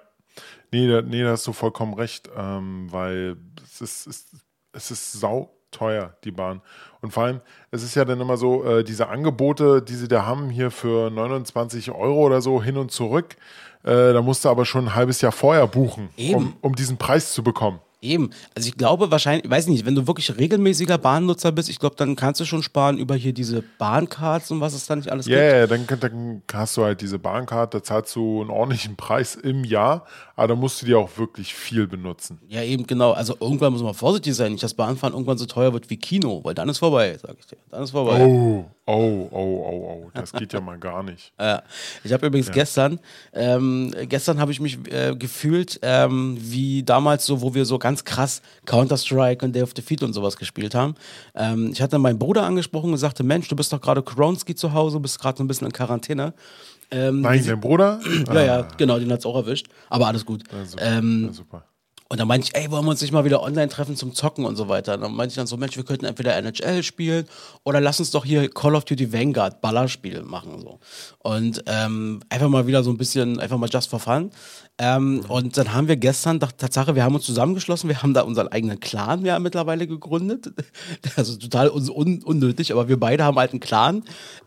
Nee, 0.72 0.88
da, 0.88 1.02
nee, 1.02 1.24
da 1.24 1.32
hast 1.32 1.46
du 1.48 1.54
vollkommen 1.54 1.94
recht, 1.94 2.30
ähm, 2.36 2.92
weil 2.92 3.38
es 3.64 3.82
ist, 3.82 4.08
ist, 4.08 4.36
es 4.72 4.92
ist 4.92 5.14
sau 5.14 5.54
teuer, 5.72 6.16
die 6.24 6.32
Bahn. 6.32 6.62
Und 7.02 7.12
vor 7.12 7.24
allem, 7.24 7.42
es 7.72 7.84
ist 7.84 7.96
ja 7.96 8.06
dann 8.06 8.22
immer 8.22 8.38
so, 8.38 8.64
äh, 8.64 8.84
diese 8.84 9.08
Angebote, 9.10 9.82
die 9.82 9.96
sie 9.96 10.08
da 10.08 10.26
haben, 10.26 10.50
hier 10.50 10.70
für 10.72 11.10
29 11.10 11.92
Euro 11.92 12.26
oder 12.26 12.42
so 12.42 12.62
hin 12.62 12.78
und 12.78 12.92
zurück, 12.92 13.36
äh, 13.84 14.14
da 14.14 14.22
musst 14.22 14.46
du 14.46 14.50
aber 14.50 14.66
schon 14.66 14.86
ein 14.86 14.96
halbes 14.96 15.22
Jahr 15.22 15.32
vorher 15.32 15.66
buchen, 15.68 16.10
um, 16.34 16.54
um 16.62 16.76
diesen 16.76 16.98
Preis 16.98 17.34
zu 17.34 17.42
bekommen. 17.44 17.80
Eben. 18.04 18.32
Also 18.56 18.68
ich 18.68 18.78
glaube 18.78 19.12
wahrscheinlich, 19.12 19.46
ich 19.46 19.52
weiß 19.52 19.68
nicht, 19.68 19.86
wenn 19.86 19.94
du 19.94 20.08
wirklich 20.08 20.36
regelmäßiger 20.36 20.98
Bahnnutzer 20.98 21.52
bist, 21.52 21.70
ich 21.70 21.78
glaube, 21.78 21.96
dann 21.98 22.16
kannst 22.16 22.42
du 22.42 22.46
schon 22.46 22.64
sparen 22.64 22.98
über 22.98 23.14
hier 23.14 23.32
diese 23.32 23.64
Bahncards 23.78 24.50
und 24.50 24.60
was 24.60 24.74
es 24.74 24.88
da 24.88 24.96
nicht 24.96 25.12
alles 25.12 25.28
Ja, 25.28 25.38
gibt. 25.38 25.72
yeah, 25.82 25.86
dann, 25.98 26.00
dann 26.00 26.42
hast 26.52 26.78
du 26.78 26.84
halt 26.84 27.02
diese 27.02 27.20
Bahncard, 27.20 27.76
da 27.76 27.84
zahlst 27.84 28.16
du 28.16 28.42
einen 28.42 28.50
ordentlichen 28.50 28.96
Preis 28.96 29.36
im 29.36 29.64
Jahr, 29.64 30.06
aber 30.42 30.48
da 30.48 30.56
musst 30.56 30.82
du 30.82 30.88
die 30.88 30.96
auch 30.96 31.20
wirklich 31.20 31.54
viel 31.54 31.86
benutzen. 31.86 32.40
Ja, 32.48 32.64
eben, 32.64 32.88
genau. 32.88 33.12
Also 33.12 33.38
irgendwann 33.40 33.74
muss 33.74 33.84
man 33.84 33.94
vorsichtig 33.94 34.34
sein, 34.34 34.54
nicht, 34.54 34.64
dass 34.64 34.74
Bahnfahren 34.74 35.14
irgendwann 35.14 35.38
so 35.38 35.46
teuer 35.46 35.72
wird 35.72 35.88
wie 35.92 35.98
Kino, 35.98 36.44
weil 36.44 36.56
dann 36.56 36.68
ist 36.68 36.80
vorbei, 36.80 37.16
sag 37.22 37.36
ich 37.38 37.46
dir. 37.46 37.58
Dann 37.70 37.84
ist 37.84 37.92
vorbei. 37.92 38.26
Oh, 38.26 38.66
oh, 38.88 39.28
oh, 39.30 39.30
oh, 39.32 40.04
oh, 40.08 40.12
das 40.16 40.34
geht 40.34 40.52
ja 40.52 40.60
mal 40.60 40.80
gar 40.80 41.04
nicht. 41.04 41.32
Ja. 41.42 41.64
Ich 42.04 42.14
habe 42.14 42.28
übrigens 42.28 42.50
gestern, 42.52 43.00
ähm, 43.34 43.94
gestern 44.08 44.40
habe 44.40 44.52
ich 44.52 44.60
mich 44.60 44.80
äh, 44.92 45.16
gefühlt 45.16 45.80
ähm, 45.82 46.38
wie 46.40 46.82
damals 46.82 47.26
so, 47.26 47.42
wo 47.42 47.54
wir 47.54 47.66
so 47.66 47.78
ganz 47.78 48.04
krass 48.04 48.42
Counter-Strike 48.66 49.46
und 49.46 49.54
Day 49.56 49.62
of 49.62 49.74
Defeat 49.74 50.02
und 50.02 50.14
sowas 50.14 50.38
gespielt 50.38 50.74
haben. 50.74 50.96
Ähm, 51.36 51.72
ich 51.74 51.82
hatte 51.82 52.00
meinen 52.00 52.18
Bruder 52.20 52.44
angesprochen 52.44 52.92
und 52.92 52.98
sagte, 52.98 53.24
Mensch, 53.24 53.48
du 53.48 53.56
bist 53.56 53.74
doch 53.74 53.82
gerade 53.82 54.02
Kronski 54.02 54.56
zu 54.56 54.74
Hause, 54.74 55.00
bist 55.00 55.20
gerade 55.20 55.38
so 55.38 55.44
ein 55.44 55.48
bisschen 55.48 55.68
in 55.68 55.74
Quarantäne. 55.74 56.34
Ähm, 56.92 57.22
Nein, 57.22 57.44
dein 57.46 57.60
Bruder? 57.60 58.00
ja, 58.34 58.44
ja, 58.44 58.68
genau, 58.78 59.00
den 59.00 59.12
hat's 59.12 59.26
auch 59.26 59.36
erwischt. 59.36 59.68
Aber 59.90 60.08
alles 60.08 60.26
gut. 60.26 60.44
Ja, 60.52 60.66
super. 60.66 60.84
Ähm, 60.86 61.24
ja, 61.28 61.34
super. 61.34 61.64
und 62.10 62.20
dann 62.20 62.28
meinte 62.28 62.48
ich, 62.48 62.56
ey, 62.62 62.70
wollen 62.70 62.84
wir 62.86 62.92
uns 62.92 63.02
nicht 63.02 63.14
mal 63.14 63.24
wieder 63.24 63.42
online 63.42 63.70
treffen 63.70 63.96
zum 63.96 64.14
Zocken 64.14 64.44
und 64.44 64.58
so 64.58 64.68
weiter. 64.68 64.96
Und 64.96 65.02
dann 65.02 65.14
meinte 65.14 65.32
ich 65.32 65.36
dann 65.38 65.48
so, 65.48 65.56
Mensch, 65.56 65.78
wir 65.78 65.86
könnten 65.86 66.06
entweder 66.06 66.36
NHL 66.36 66.84
spielen 66.84 67.26
oder 67.64 67.80
lass 67.80 68.00
uns 68.00 68.12
doch 68.12 68.26
hier 68.26 68.50
Call 68.50 68.76
of 68.76 68.84
Duty 68.84 69.14
Vanguard 69.14 69.62
Ballerspiel 69.62 70.24
machen. 70.24 70.60
So. 70.60 70.80
Und 71.20 71.64
ähm, 71.68 72.20
einfach 72.30 72.50
mal 72.50 72.68
wieder 72.68 72.84
so 72.84 72.92
ein 72.92 72.98
bisschen, 72.98 73.40
einfach 73.40 73.58
mal 73.58 73.70
just 73.72 73.90
for 73.90 74.00
fun. 74.00 74.32
Ähm, 74.78 75.24
und 75.28 75.58
dann 75.58 75.74
haben 75.74 75.88
wir 75.88 75.96
gestern, 75.96 76.40
Tatsache, 76.40 76.96
wir 76.96 77.04
haben 77.04 77.14
uns 77.14 77.26
zusammengeschlossen, 77.26 77.88
wir 77.88 78.02
haben 78.02 78.14
da 78.14 78.22
unseren 78.22 78.48
eigenen 78.48 78.80
Clan 78.80 79.24
ja 79.24 79.38
mittlerweile 79.40 79.88
gegründet. 79.88 80.52
Also 81.16 81.36
total 81.36 81.70
un 81.70 81.90
un 81.90 82.24
unnötig, 82.24 82.72
aber 82.72 82.88
wir 82.88 83.00
beide 83.00 83.24
haben 83.24 83.38
halt 83.38 83.52
einen 83.52 83.60
Clan. 83.60 84.04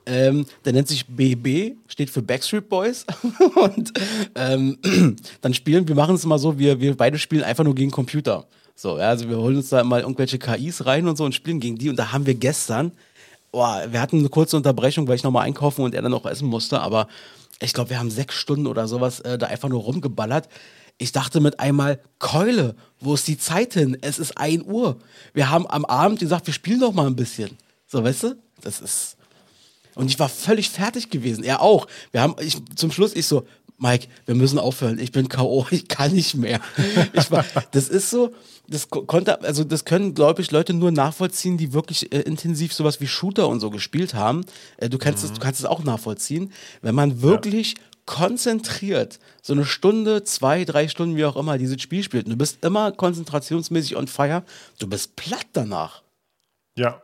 Ähm, 0.06 0.46
der 0.64 0.72
nennt 0.72 0.88
sich 0.88 1.06
BB, 1.06 1.76
steht 1.86 2.10
für 2.10 2.22
Backstreet 2.22 2.68
Boys. 2.68 3.06
und 3.54 3.92
ähm, 4.34 4.78
dann 5.40 5.54
spielen, 5.54 5.86
wir 5.86 5.94
machen 5.94 6.14
es 6.14 6.24
mal 6.24 6.38
so, 6.38 6.58
wir, 6.58 6.80
wir 6.80 6.96
beide 6.96 7.18
spielen 7.18 7.44
einfach 7.44 7.64
nur 7.64 7.74
gegen 7.74 7.90
Computer. 7.90 8.46
So, 8.74 8.98
ja, 8.98 9.10
also 9.10 9.28
wir 9.28 9.36
holen 9.36 9.56
uns 9.56 9.68
da 9.68 9.84
mal 9.84 10.00
irgendwelche 10.00 10.38
KIs 10.38 10.84
rein 10.86 11.06
und 11.06 11.16
so 11.16 11.24
und 11.24 11.34
spielen 11.34 11.60
gegen 11.60 11.76
die. 11.76 11.90
Und 11.90 11.96
da 11.96 12.12
haben 12.12 12.26
wir 12.26 12.34
gestern, 12.34 12.92
boah, 13.52 13.84
wir 13.88 14.00
hatten 14.00 14.18
eine 14.18 14.28
kurze 14.30 14.56
Unterbrechung, 14.56 15.06
weil 15.06 15.16
ich 15.16 15.22
nochmal 15.22 15.46
einkaufen 15.46 15.84
und 15.84 15.94
er 15.94 16.02
dann 16.02 16.14
auch 16.14 16.26
essen 16.26 16.48
musste, 16.48 16.80
aber 16.80 17.06
ich 17.60 17.72
glaube, 17.72 17.90
wir 17.90 17.98
haben 17.98 18.10
sechs 18.10 18.34
Stunden 18.34 18.66
oder 18.66 18.88
sowas 18.88 19.20
äh, 19.20 19.38
da 19.38 19.46
einfach 19.46 19.68
nur 19.68 19.82
rumgeballert. 19.82 20.48
Ich 20.98 21.12
dachte 21.12 21.40
mit 21.40 21.60
einmal, 21.60 22.00
Keule, 22.18 22.76
wo 23.00 23.14
ist 23.14 23.26
die 23.26 23.38
Zeit 23.38 23.74
hin? 23.74 23.98
Es 24.00 24.18
ist 24.18 24.38
1 24.38 24.64
Uhr. 24.64 24.98
Wir 25.32 25.50
haben 25.50 25.66
am 25.66 25.84
Abend 25.84 26.20
gesagt, 26.20 26.46
wir 26.46 26.54
spielen 26.54 26.80
doch 26.80 26.92
mal 26.92 27.06
ein 27.06 27.16
bisschen. 27.16 27.56
So, 27.86 28.02
weißt 28.04 28.24
du? 28.24 28.36
Das 28.60 28.80
ist. 28.80 29.16
Und 29.94 30.06
ich 30.06 30.18
war 30.18 30.28
völlig 30.28 30.70
fertig 30.70 31.10
gewesen. 31.10 31.44
Er 31.44 31.60
auch. 31.60 31.86
Wir 32.12 32.20
haben, 32.20 32.34
ich, 32.40 32.56
zum 32.76 32.90
Schluss, 32.90 33.14
ich 33.14 33.26
so, 33.26 33.46
Mike, 33.78 34.06
wir 34.26 34.34
müssen 34.34 34.58
aufhören. 34.58 34.98
Ich 34.98 35.12
bin 35.12 35.28
K.O., 35.28 35.66
ich 35.70 35.88
kann 35.88 36.12
nicht 36.12 36.34
mehr. 36.36 36.60
Ich 37.12 37.30
war, 37.30 37.44
das 37.72 37.88
ist 37.88 38.10
so, 38.10 38.32
das 38.68 38.88
ko- 38.88 39.02
konnte, 39.02 39.40
also 39.42 39.64
das 39.64 39.84
können, 39.84 40.14
glaube 40.14 40.42
ich, 40.42 40.50
Leute 40.50 40.72
nur 40.74 40.90
nachvollziehen, 40.90 41.58
die 41.58 41.72
wirklich 41.72 42.12
äh, 42.12 42.20
intensiv 42.20 42.72
sowas 42.72 43.00
wie 43.00 43.06
Shooter 43.08 43.48
und 43.48 43.60
so 43.60 43.70
gespielt 43.70 44.14
haben. 44.14 44.44
Äh, 44.78 44.88
du, 44.88 44.98
kannst 44.98 45.24
es, 45.24 45.32
du 45.32 45.40
kannst 45.40 45.60
es 45.60 45.66
auch 45.66 45.82
nachvollziehen. 45.84 46.52
Wenn 46.82 46.94
man 46.94 47.20
wirklich 47.20 47.74
konzentriert 48.06 49.18
so 49.42 49.52
eine 49.54 49.64
Stunde, 49.64 50.24
zwei, 50.24 50.64
drei 50.64 50.88
Stunden, 50.88 51.16
wie 51.16 51.24
auch 51.24 51.36
immer, 51.36 51.56
dieses 51.58 51.80
Spiel 51.80 52.02
spielt 52.02 52.26
und 52.26 52.32
du 52.32 52.36
bist 52.36 52.64
immer 52.64 52.92
konzentrationsmäßig 52.92 53.96
on 53.96 54.08
fire, 54.08 54.44
du 54.78 54.86
bist 54.88 55.16
platt 55.16 55.46
danach. 55.52 56.02
Ja. 56.76 57.02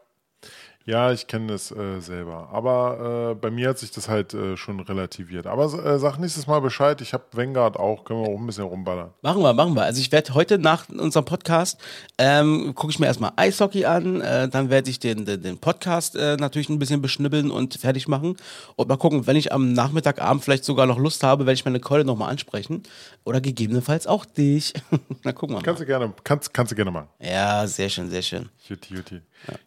Ja, 0.87 1.13
ich 1.13 1.27
kenne 1.27 1.49
das 1.49 1.71
äh, 1.71 2.01
selber. 2.01 2.49
Aber 2.53 3.33
äh, 3.33 3.35
bei 3.35 3.51
mir 3.51 3.69
hat 3.69 3.79
sich 3.79 3.91
das 3.91 4.09
halt 4.09 4.33
äh, 4.33 4.57
schon 4.57 4.81
relativiert. 4.81 5.47
Aber 5.47 5.65
äh, 5.65 5.99
sag 5.99 6.19
nächstes 6.19 6.47
Mal 6.47 6.61
Bescheid. 6.61 7.01
Ich 7.03 7.13
habe 7.13 7.25
Vanguard 7.33 7.77
auch. 7.77 8.05
Können 8.05 8.25
wir 8.25 8.31
auch 8.31 8.39
ein 8.39 8.47
bisschen 8.47 8.65
rumballern. 8.65 9.11
Machen 9.21 9.43
wir, 9.43 9.53
machen 9.53 9.75
wir. 9.75 9.83
Also 9.83 10.01
ich 10.01 10.11
werde 10.11 10.33
heute 10.33 10.59
nach 10.59 10.89
unserem 10.89 11.27
Podcast, 11.27 11.79
ähm, 12.17 12.75
gucke 12.75 12.93
ich 12.93 12.99
mir 12.99 13.07
erstmal 13.07 13.33
Eishockey 13.37 13.85
an, 13.85 14.23
äh, 14.23 14.49
dann 14.49 14.71
werde 14.71 14.89
ich 14.89 14.99
den, 14.99 15.27
den, 15.27 15.43
den 15.43 15.59
Podcast 15.59 16.17
äh, 16.17 16.37
natürlich 16.37 16.71
ein 16.71 16.79
bisschen 16.79 17.03
beschnibbeln 17.03 17.51
und 17.51 17.75
fertig 17.75 18.09
machen. 18.09 18.37
Und 18.77 18.89
mal 18.89 18.97
gucken, 18.97 19.27
wenn 19.27 19.37
ich 19.37 19.53
am 19.53 19.75
Nachmittagabend 19.75 20.43
vielleicht 20.43 20.65
sogar 20.65 20.87
noch 20.87 20.99
Lust 20.99 21.23
habe, 21.23 21.45
werde 21.45 21.55
ich 21.55 21.65
meine 21.67 21.81
Keule 21.81 22.07
nochmal 22.07 22.31
ansprechen. 22.31 22.85
Oder 23.25 23.43
gegebenenfalls 23.43 24.07
auch 24.07 24.25
dich. 24.25 24.73
Na, 25.25 25.33
gucken 25.33 25.55
wir 25.55 25.61
mal. 25.61 25.63
Kannst 25.63 25.83
du 25.83 25.87
gerne, 25.87 26.13
kannst, 26.25 26.55
kannst 26.55 26.73
du 26.73 26.77
gerne 26.77 26.91
machen. 26.91 27.09
Ja, 27.21 27.67
sehr 27.67 27.91
schön, 27.91 28.09
sehr 28.09 28.23
schön. 28.23 28.49
Juti, 28.67 28.95
juti. 28.95 29.21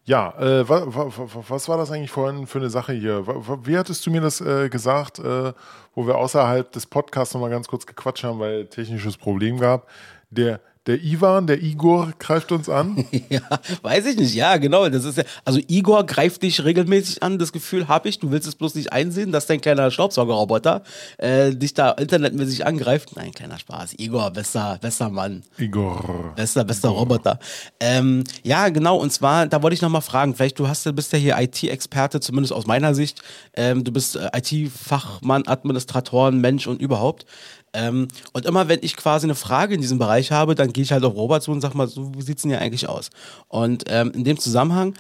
Ja, 0.05 0.33
äh, 0.39 0.67
wa, 0.67 0.85
wa, 0.85 0.95
wa, 0.95 1.02
was 1.05 1.69
war 1.69 1.77
das 1.77 1.91
eigentlich 1.91 2.11
vorhin 2.11 2.47
für 2.47 2.59
eine 2.59 2.69
Sache 2.69 2.93
hier? 2.93 3.25
Wie 3.65 3.77
hattest 3.77 4.05
du 4.05 4.11
mir 4.11 4.21
das 4.21 4.41
äh, 4.41 4.69
gesagt, 4.69 5.19
äh, 5.19 5.53
wo 5.95 6.07
wir 6.07 6.17
außerhalb 6.17 6.71
des 6.71 6.85
Podcasts 6.85 7.33
nochmal 7.33 7.49
ganz 7.49 7.67
kurz 7.67 7.85
gequatscht 7.85 8.23
haben, 8.23 8.39
weil 8.39 8.65
technisches 8.67 9.17
Problem 9.17 9.59
gab? 9.59 9.87
Der, 10.29 10.59
der 10.85 11.01
Ivan, 11.01 11.47
der 11.47 11.63
Igor 11.63 12.11
greift 12.19 12.51
uns 12.51 12.69
an. 12.69 13.05
Ja, 13.29 13.41
weiß 13.81 14.05
ich 14.07 14.17
nicht. 14.17 14.35
Ja, 14.35 14.57
genau. 14.57 14.87
Das 14.89 15.05
ist 15.05 15.17
ja, 15.17 15.23
also 15.45 15.59
Igor 15.67 16.05
greift 16.05 16.43
dich 16.43 16.63
regelmäßig 16.63 17.23
an. 17.23 17.39
Das 17.39 17.51
Gefühl 17.51 17.87
habe 17.87 18.09
ich. 18.09 18.19
Du 18.19 18.31
willst 18.31 18.47
es 18.47 18.55
bloß 18.55 18.75
nicht 18.75 18.91
einsehen, 18.91 19.31
dass 19.31 19.47
dein 19.47 19.61
kleiner 19.61 19.89
Staubsaugerroboter 19.89 20.83
äh, 21.17 21.51
dich 21.51 21.73
da 21.73 21.91
internetmäßig 21.91 22.65
angreift. 22.65 23.15
Nein, 23.15 23.31
kleiner 23.31 23.57
Spaß. 23.57 23.95
Igor, 23.97 24.29
bester, 24.31 24.77
bester 24.81 25.09
Mann. 25.09 25.43
Igor. 25.57 26.33
Bester, 26.35 26.63
bester 26.63 26.89
Roboter. 26.89 27.39
Ähm, 27.79 28.23
ja, 28.43 28.69
genau. 28.69 28.97
Und 28.97 29.11
zwar, 29.11 29.47
da 29.47 29.63
wollte 29.63 29.73
ich 29.75 29.81
noch 29.81 29.89
mal 29.89 30.01
fragen. 30.01 30.35
Vielleicht 30.35 30.59
du 30.59 30.67
hast, 30.67 30.93
bist 30.95 31.13
ja 31.13 31.19
hier 31.19 31.39
IT-Experte, 31.39 32.19
zumindest 32.19 32.53
aus 32.53 32.67
meiner 32.67 32.93
Sicht. 32.93 33.21
Ähm, 33.55 33.83
du 33.83 33.91
bist 33.91 34.15
äh, 34.15 34.29
IT-Fachmann, 34.35 35.47
Administratoren, 35.47 36.39
Mensch 36.41 36.67
und 36.67 36.81
überhaupt. 36.81 37.25
Ähm, 37.73 38.07
und 38.33 38.45
immer 38.45 38.67
wenn 38.67 38.79
ich 38.81 38.95
quasi 38.95 39.25
eine 39.25 39.35
Frage 39.35 39.75
in 39.75 39.81
diesem 39.81 39.99
Bereich 39.99 40.31
habe, 40.31 40.55
dann 40.55 40.73
gehe 40.73 40.83
ich 40.83 40.91
halt 40.91 41.03
auf 41.03 41.15
Robert 41.15 41.43
zu 41.43 41.51
und 41.51 41.61
sag 41.61 41.73
mal, 41.73 41.87
so, 41.87 42.13
wie 42.15 42.21
sieht's 42.21 42.43
denn 42.43 42.51
hier 42.51 42.61
eigentlich 42.61 42.87
aus? 42.87 43.09
Und 43.47 43.85
ähm, 43.87 44.11
in 44.11 44.23
dem 44.23 44.37
Zusammenhang, 44.37 44.93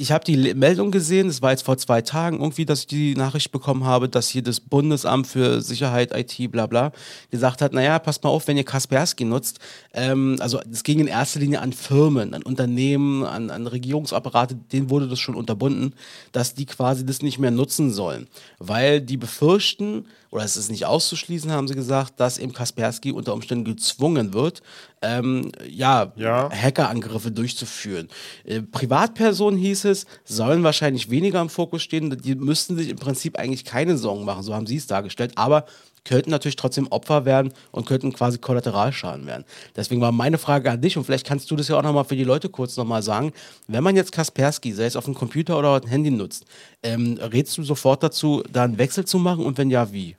ich 0.00 0.12
habe 0.12 0.24
die 0.24 0.54
Meldung 0.54 0.92
gesehen, 0.92 1.26
das 1.26 1.42
war 1.42 1.50
jetzt 1.50 1.64
vor 1.64 1.76
zwei 1.76 2.02
Tagen 2.02 2.38
irgendwie, 2.38 2.64
dass 2.64 2.80
ich 2.80 2.86
die 2.86 3.16
Nachricht 3.16 3.50
bekommen 3.50 3.82
habe, 3.82 4.08
dass 4.08 4.28
hier 4.28 4.42
das 4.42 4.60
Bundesamt 4.60 5.26
für 5.26 5.60
Sicherheit, 5.60 6.16
IT, 6.16 6.52
bla 6.52 6.66
bla, 6.66 6.92
gesagt 7.32 7.60
hat, 7.60 7.72
naja, 7.72 7.98
passt 7.98 8.22
mal 8.22 8.30
auf, 8.30 8.46
wenn 8.46 8.56
ihr 8.56 8.64
Kaspersky 8.64 9.24
nutzt. 9.24 9.58
Ähm, 9.92 10.36
also 10.38 10.60
es 10.70 10.84
ging 10.84 11.00
in 11.00 11.08
erster 11.08 11.40
Linie 11.40 11.60
an 11.60 11.72
Firmen, 11.72 12.32
an 12.32 12.44
Unternehmen, 12.44 13.24
an, 13.24 13.50
an 13.50 13.66
Regierungsapparate, 13.66 14.54
denen 14.54 14.88
wurde 14.88 15.08
das 15.08 15.18
schon 15.18 15.34
unterbunden, 15.34 15.94
dass 16.30 16.54
die 16.54 16.66
quasi 16.66 17.04
das 17.04 17.20
nicht 17.20 17.40
mehr 17.40 17.50
nutzen 17.50 17.90
sollen. 17.90 18.28
Weil 18.60 19.00
die 19.00 19.16
befürchten, 19.16 20.06
oder 20.30 20.44
es 20.44 20.56
ist 20.56 20.70
nicht 20.70 20.86
auszuschließen, 20.86 21.50
haben 21.50 21.66
sie 21.66 21.74
gesagt, 21.74 22.20
dass 22.20 22.38
eben 22.38 22.52
Kaspersky 22.52 23.10
unter 23.10 23.34
Umständen 23.34 23.64
gezwungen 23.64 24.32
wird, 24.32 24.62
ähm, 25.02 25.52
ja, 25.68 26.12
Ja. 26.16 26.50
Hackerangriffe 26.50 27.30
durchzuführen. 27.30 28.08
Äh, 28.44 28.62
Privatpersonen 28.62 29.58
hieß 29.58 29.84
es, 29.86 30.06
sollen 30.24 30.62
wahrscheinlich 30.62 31.10
weniger 31.10 31.40
im 31.40 31.48
Fokus 31.48 31.82
stehen. 31.82 32.16
Die 32.22 32.34
müssten 32.34 32.76
sich 32.76 32.88
im 32.88 32.96
Prinzip 32.96 33.38
eigentlich 33.38 33.64
keine 33.64 33.96
Sorgen 33.96 34.24
machen, 34.24 34.42
so 34.42 34.54
haben 34.54 34.66
sie 34.66 34.76
es 34.76 34.86
dargestellt, 34.86 35.32
aber 35.36 35.66
könnten 36.04 36.30
natürlich 36.30 36.56
trotzdem 36.56 36.86
Opfer 36.88 37.24
werden 37.26 37.52
und 37.70 37.86
könnten 37.86 38.12
quasi 38.12 38.38
Kollateralschaden 38.38 39.26
werden. 39.26 39.44
Deswegen 39.76 40.00
war 40.00 40.12
meine 40.12 40.38
Frage 40.38 40.70
an 40.70 40.80
dich 40.80 40.96
und 40.96 41.04
vielleicht 41.04 41.26
kannst 41.26 41.50
du 41.50 41.56
das 41.56 41.68
ja 41.68 41.76
auch 41.76 41.82
nochmal 41.82 42.04
für 42.04 42.16
die 42.16 42.24
Leute 42.24 42.48
kurz 42.48 42.76
nochmal 42.76 43.02
sagen. 43.02 43.32
Wenn 43.66 43.84
man 43.84 43.94
jetzt 43.94 44.12
Kaspersky, 44.12 44.72
sei 44.72 44.86
es 44.86 44.96
auf 44.96 45.04
dem 45.04 45.14
Computer 45.14 45.58
oder 45.58 45.70
auf 45.70 45.80
dem 45.80 45.90
Handy 45.90 46.10
nutzt, 46.10 46.46
ähm, 46.82 47.18
rätst 47.20 47.58
du 47.58 47.62
sofort 47.62 48.02
dazu, 48.02 48.42
da 48.50 48.64
einen 48.64 48.78
Wechsel 48.78 49.04
zu 49.04 49.18
machen 49.18 49.44
und 49.44 49.58
wenn 49.58 49.70
ja, 49.70 49.92
wie? 49.92 50.16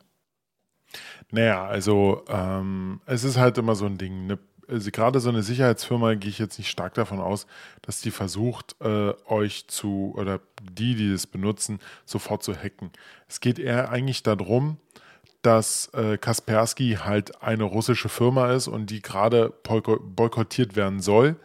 Naja, 1.32 1.65
also 1.65 2.24
ähm, 2.28 3.02
es 3.06 3.24
ist 3.24 3.38
halt 3.38 3.58
immer 3.58 3.76
so 3.76 3.86
ein 3.86 3.98
Ding. 3.98 4.28
Ne? 4.28 4.39
Also 4.69 4.91
gerade 4.91 5.19
so 5.19 5.29
eine 5.29 5.41
Sicherheitsfirma 5.41 6.13
gehe 6.13 6.29
ich 6.29 6.39
jetzt 6.39 6.58
nicht 6.60 6.69
stark 6.69 6.93
davon 6.93 7.19
aus, 7.19 7.47
dass 7.82 8.01
die 8.01 8.12
versucht, 8.12 8.75
äh, 8.82 9.13
euch 9.25 9.67
zu, 9.67 10.13
oder 10.15 10.41
die, 10.61 10.95
die 10.95 11.11
es 11.11 11.26
benutzen, 11.26 11.80
sofort 12.05 12.43
zu 12.43 12.55
hacken. 12.55 12.91
Es 13.28 13.39
geht 13.39 13.57
eher 13.57 13.89
eigentlich 13.89 14.22
darum, 14.22 14.78
dass 15.41 15.88
äh, 15.93 16.17
Kaspersky 16.17 16.97
halt 17.03 17.41
eine 17.41 17.63
russische 17.63 18.09
Firma 18.09 18.51
ist 18.51 18.67
und 18.67 18.91
die 18.91 19.01
gerade 19.01 19.53
boyko- 19.63 19.99
boykottiert 20.01 20.76
werden 20.76 20.99
soll, 20.99 21.38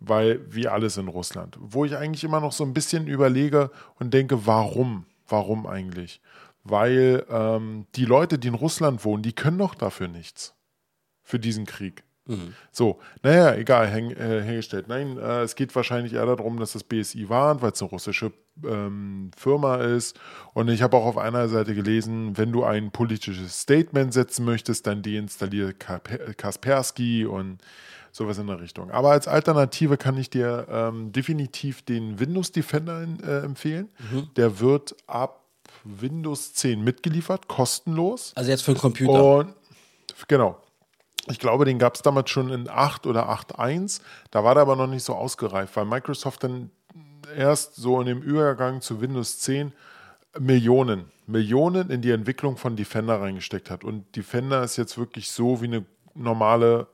weil 0.00 0.40
wie 0.52 0.68
alles 0.68 0.96
in 0.96 1.08
Russland. 1.08 1.56
Wo 1.60 1.84
ich 1.84 1.96
eigentlich 1.96 2.24
immer 2.24 2.40
noch 2.40 2.52
so 2.52 2.64
ein 2.64 2.74
bisschen 2.74 3.06
überlege 3.06 3.70
und 3.98 4.12
denke, 4.12 4.46
warum? 4.46 5.06
Warum 5.26 5.66
eigentlich? 5.66 6.20
Weil 6.64 7.24
ähm, 7.30 7.86
die 7.94 8.04
Leute, 8.04 8.38
die 8.38 8.48
in 8.48 8.54
Russland 8.54 9.04
wohnen, 9.04 9.22
die 9.22 9.32
können 9.32 9.58
doch 9.58 9.74
dafür 9.74 10.08
nichts. 10.08 10.54
Für 11.22 11.38
diesen 11.38 11.64
Krieg. 11.64 12.02
So, 12.72 12.98
naja, 13.22 13.54
egal, 13.54 13.86
häng, 13.88 14.10
äh, 14.12 14.42
hergestellt. 14.42 14.86
Nein, 14.88 15.18
äh, 15.18 15.42
es 15.42 15.54
geht 15.56 15.74
wahrscheinlich 15.74 16.12
eher 16.14 16.26
darum, 16.26 16.58
dass 16.58 16.72
das 16.72 16.84
BSI 16.84 17.28
warnt, 17.28 17.62
weil 17.62 17.72
es 17.72 17.80
eine 17.82 17.90
russische 17.90 18.32
ähm, 18.64 19.30
Firma 19.36 19.76
ist. 19.76 20.18
Und 20.54 20.68
ich 20.68 20.82
habe 20.82 20.96
auch 20.96 21.06
auf 21.06 21.18
einer 21.18 21.48
Seite 21.48 21.74
gelesen, 21.74 22.36
wenn 22.38 22.52
du 22.52 22.64
ein 22.64 22.90
politisches 22.90 23.60
Statement 23.62 24.12
setzen 24.12 24.44
möchtest, 24.44 24.86
dann 24.86 25.02
deinstalliere 25.02 25.70
Kasp- 25.72 26.34
Kaspersky 26.36 27.24
und 27.26 27.58
sowas 28.12 28.38
in 28.38 28.46
der 28.48 28.60
Richtung. 28.60 28.90
Aber 28.90 29.10
als 29.12 29.28
Alternative 29.28 29.96
kann 29.96 30.16
ich 30.18 30.30
dir 30.30 30.66
ähm, 30.70 31.12
definitiv 31.12 31.82
den 31.82 32.18
Windows 32.20 32.52
Defender 32.52 33.06
äh, 33.24 33.44
empfehlen. 33.44 33.88
Der 34.36 34.60
wird 34.60 34.94
ab 35.06 35.44
Windows 35.84 36.52
10 36.54 36.82
mitgeliefert, 36.82 37.48
kostenlos. 37.48 38.32
Also 38.34 38.50
jetzt 38.50 38.62
für 38.62 38.72
den 38.74 38.80
Computer. 38.80 39.36
Und 39.38 39.54
genau. 40.28 40.60
Ich 41.26 41.38
glaube, 41.38 41.64
den 41.64 41.78
gab 41.78 41.94
es 41.94 42.02
damals 42.02 42.30
schon 42.30 42.50
in 42.50 42.68
8 42.68 43.06
oder 43.06 43.28
8.1. 43.28 44.00
Da 44.30 44.42
war 44.42 44.54
der 44.54 44.62
aber 44.62 44.76
noch 44.76 44.86
nicht 44.86 45.04
so 45.04 45.14
ausgereift, 45.14 45.76
weil 45.76 45.84
Microsoft 45.84 46.44
dann 46.44 46.70
erst 47.36 47.76
so 47.76 48.00
in 48.00 48.06
dem 48.06 48.22
Übergang 48.22 48.80
zu 48.80 49.00
Windows 49.00 49.38
10 49.40 49.72
Millionen, 50.38 51.10
Millionen 51.26 51.90
in 51.90 52.02
die 52.02 52.10
Entwicklung 52.10 52.56
von 52.56 52.76
Defender 52.76 53.20
reingesteckt 53.20 53.70
hat. 53.70 53.84
Und 53.84 54.16
Defender 54.16 54.62
ist 54.62 54.76
jetzt 54.76 54.96
wirklich 54.96 55.30
so 55.30 55.60
wie 55.60 55.66
eine 55.66 55.84
normale 56.14 56.86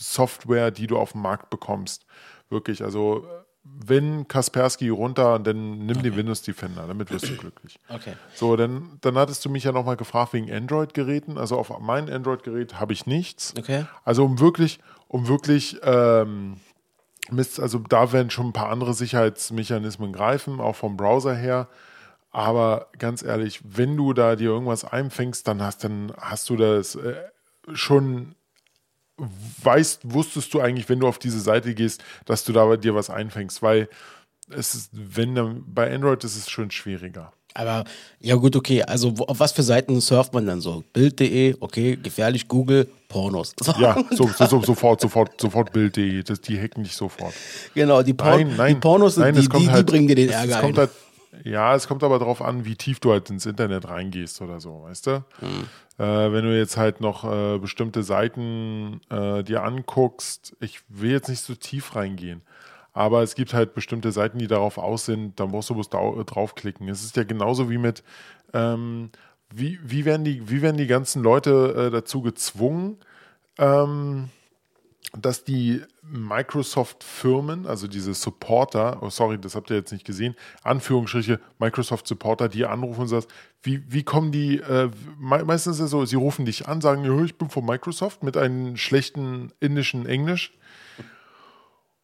Software, 0.00 0.70
die 0.70 0.86
du 0.86 0.98
auf 0.98 1.12
dem 1.12 1.22
Markt 1.22 1.50
bekommst. 1.50 2.06
Wirklich, 2.48 2.82
also 2.82 3.26
wenn 3.64 4.28
Kaspersky 4.28 4.90
runter, 4.90 5.38
dann 5.38 5.86
nimm 5.86 6.02
den 6.02 6.16
Windows 6.16 6.42
Defender, 6.42 6.86
damit 6.86 7.10
wirst 7.10 7.28
du 7.28 7.36
glücklich. 7.38 7.78
Okay. 7.88 8.12
So, 8.34 8.56
dann, 8.56 8.98
dann 9.00 9.16
hattest 9.16 9.44
du 9.44 9.50
mich 9.50 9.64
ja 9.64 9.72
nochmal 9.72 9.96
gefragt 9.96 10.34
wegen 10.34 10.52
Android-Geräten. 10.52 11.38
Also 11.38 11.58
auf 11.58 11.72
mein 11.80 12.10
Android-Gerät 12.10 12.78
habe 12.78 12.92
ich 12.92 13.06
nichts. 13.06 13.54
Okay. 13.58 13.86
Also 14.04 14.24
um 14.24 14.38
wirklich, 14.38 14.80
um 15.08 15.28
wirklich, 15.28 15.78
ähm, 15.82 16.58
Mist, 17.30 17.58
also 17.58 17.78
da 17.78 18.12
werden 18.12 18.30
schon 18.30 18.48
ein 18.48 18.52
paar 18.52 18.68
andere 18.68 18.92
Sicherheitsmechanismen 18.92 20.12
greifen, 20.12 20.60
auch 20.60 20.76
vom 20.76 20.96
Browser 20.98 21.34
her. 21.34 21.68
Aber 22.30 22.88
ganz 22.98 23.22
ehrlich, 23.22 23.60
wenn 23.64 23.96
du 23.96 24.12
da 24.12 24.36
dir 24.36 24.50
irgendwas 24.50 24.84
einfängst, 24.84 25.48
dann 25.48 25.62
hast, 25.62 25.84
dann 25.84 26.12
hast 26.18 26.50
du 26.50 26.56
das 26.56 26.96
äh, 26.96 27.14
schon 27.72 28.34
weißt, 29.62 30.00
wusstest 30.04 30.52
du 30.54 30.60
eigentlich, 30.60 30.88
wenn 30.88 31.00
du 31.00 31.06
auf 31.06 31.18
diese 31.18 31.40
Seite 31.40 31.74
gehst, 31.74 32.02
dass 32.26 32.44
du 32.44 32.52
da 32.52 32.76
dir 32.76 32.94
was 32.94 33.10
einfängst, 33.10 33.62
weil 33.62 33.88
es 34.50 34.74
ist, 34.74 34.90
wenn 34.92 35.64
bei 35.66 35.92
Android 35.94 36.22
ist 36.24 36.36
es 36.36 36.50
schon 36.50 36.70
schwieriger. 36.70 37.32
Aber 37.56 37.84
ja 38.18 38.34
gut, 38.34 38.56
okay. 38.56 38.82
Also 38.82 39.14
auf 39.28 39.38
was 39.38 39.52
für 39.52 39.62
Seiten 39.62 40.00
surft 40.00 40.34
man 40.34 40.44
dann 40.44 40.60
so? 40.60 40.82
Bild.de, 40.92 41.56
okay, 41.60 41.96
gefährlich, 41.96 42.48
Google, 42.48 42.88
Pornos. 43.08 43.54
So. 43.60 43.72
Ja, 43.78 43.96
so, 44.10 44.26
so, 44.26 44.46
so, 44.46 44.60
sofort, 44.62 45.00
sofort, 45.00 45.40
sofort 45.40 45.72
Bild.de. 45.72 46.24
Die 46.24 46.60
hacken 46.60 46.82
dich 46.82 46.96
sofort. 46.96 47.32
Genau, 47.74 48.02
die, 48.02 48.12
Por 48.12 48.26
Nein, 48.26 48.54
nein. 48.56 48.74
die 48.74 48.80
Pornos, 48.80 49.16
nein, 49.16 49.34
die, 49.34 49.40
es 49.42 49.48
kommt 49.48 49.62
die, 49.66 49.70
halt, 49.70 49.88
die 49.88 49.92
bringen 49.92 50.08
dir 50.08 50.16
den 50.16 50.28
es- 50.30 50.34
Ärger 50.34 50.56
es 50.56 50.60
kommt 50.60 50.74
ein. 50.78 50.88
halt, 51.32 51.44
Ja, 51.44 51.74
es 51.76 51.86
kommt 51.86 52.02
aber 52.02 52.18
darauf 52.18 52.42
an, 52.42 52.64
wie 52.64 52.74
tief 52.74 52.98
du 52.98 53.12
halt 53.12 53.30
ins 53.30 53.46
Internet 53.46 53.86
reingehst 53.88 54.42
oder 54.42 54.60
so, 54.60 54.82
weißt 54.82 55.06
du? 55.06 55.24
Hm. 55.38 55.66
Äh, 55.98 56.02
wenn 56.32 56.44
du 56.44 56.56
jetzt 56.56 56.76
halt 56.76 57.00
noch 57.00 57.24
äh, 57.24 57.58
bestimmte 57.58 58.02
Seiten 58.02 59.00
äh, 59.10 59.44
dir 59.44 59.62
anguckst, 59.62 60.56
ich 60.60 60.80
will 60.88 61.12
jetzt 61.12 61.28
nicht 61.28 61.40
so 61.42 61.54
tief 61.54 61.94
reingehen, 61.94 62.42
aber 62.92 63.22
es 63.22 63.34
gibt 63.36 63.54
halt 63.54 63.74
bestimmte 63.74 64.10
Seiten, 64.12 64.38
die 64.38 64.48
darauf 64.48 64.78
aus 64.78 65.04
sind, 65.06 65.38
da 65.38 65.46
musst 65.46 65.70
du 65.70 65.74
bloß 65.74 65.90
dau- 65.90 66.22
draufklicken. 66.24 66.88
Es 66.88 67.04
ist 67.04 67.16
ja 67.16 67.24
genauso 67.24 67.70
wie 67.70 67.78
mit, 67.78 68.02
ähm, 68.52 69.10
wie, 69.54 69.78
wie, 69.84 70.04
werden 70.04 70.24
die, 70.24 70.50
wie 70.50 70.62
werden 70.62 70.76
die 70.78 70.86
ganzen 70.88 71.22
Leute 71.22 71.86
äh, 71.88 71.90
dazu 71.90 72.22
gezwungen, 72.22 72.98
ähm, 73.58 74.30
dass 75.16 75.44
die 75.44 75.82
Microsoft-Firmen, 76.02 77.66
also 77.66 77.86
diese 77.86 78.14
Supporter, 78.14 79.02
oh 79.02 79.10
sorry, 79.10 79.38
das 79.38 79.54
habt 79.54 79.70
ihr 79.70 79.76
jetzt 79.76 79.92
nicht 79.92 80.04
gesehen, 80.04 80.34
Anführungsstriche 80.62 81.40
Microsoft-Supporter, 81.58 82.48
die 82.48 82.66
anrufen 82.66 83.02
und 83.02 83.08
sagst, 83.08 83.30
wie, 83.62 83.82
wie 83.90 84.02
kommen 84.02 84.32
die, 84.32 84.58
äh, 84.58 84.90
me 85.18 85.44
meistens 85.44 85.76
ist 85.76 85.84
es 85.84 85.90
so, 85.90 86.04
sie 86.04 86.16
rufen 86.16 86.44
dich 86.44 86.68
an, 86.68 86.80
sagen, 86.80 87.04
ja, 87.04 87.24
ich 87.24 87.38
bin 87.38 87.48
von 87.48 87.64
Microsoft 87.64 88.22
mit 88.22 88.36
einem 88.36 88.76
schlechten 88.76 89.52
indischen 89.60 90.06
Englisch. 90.06 90.52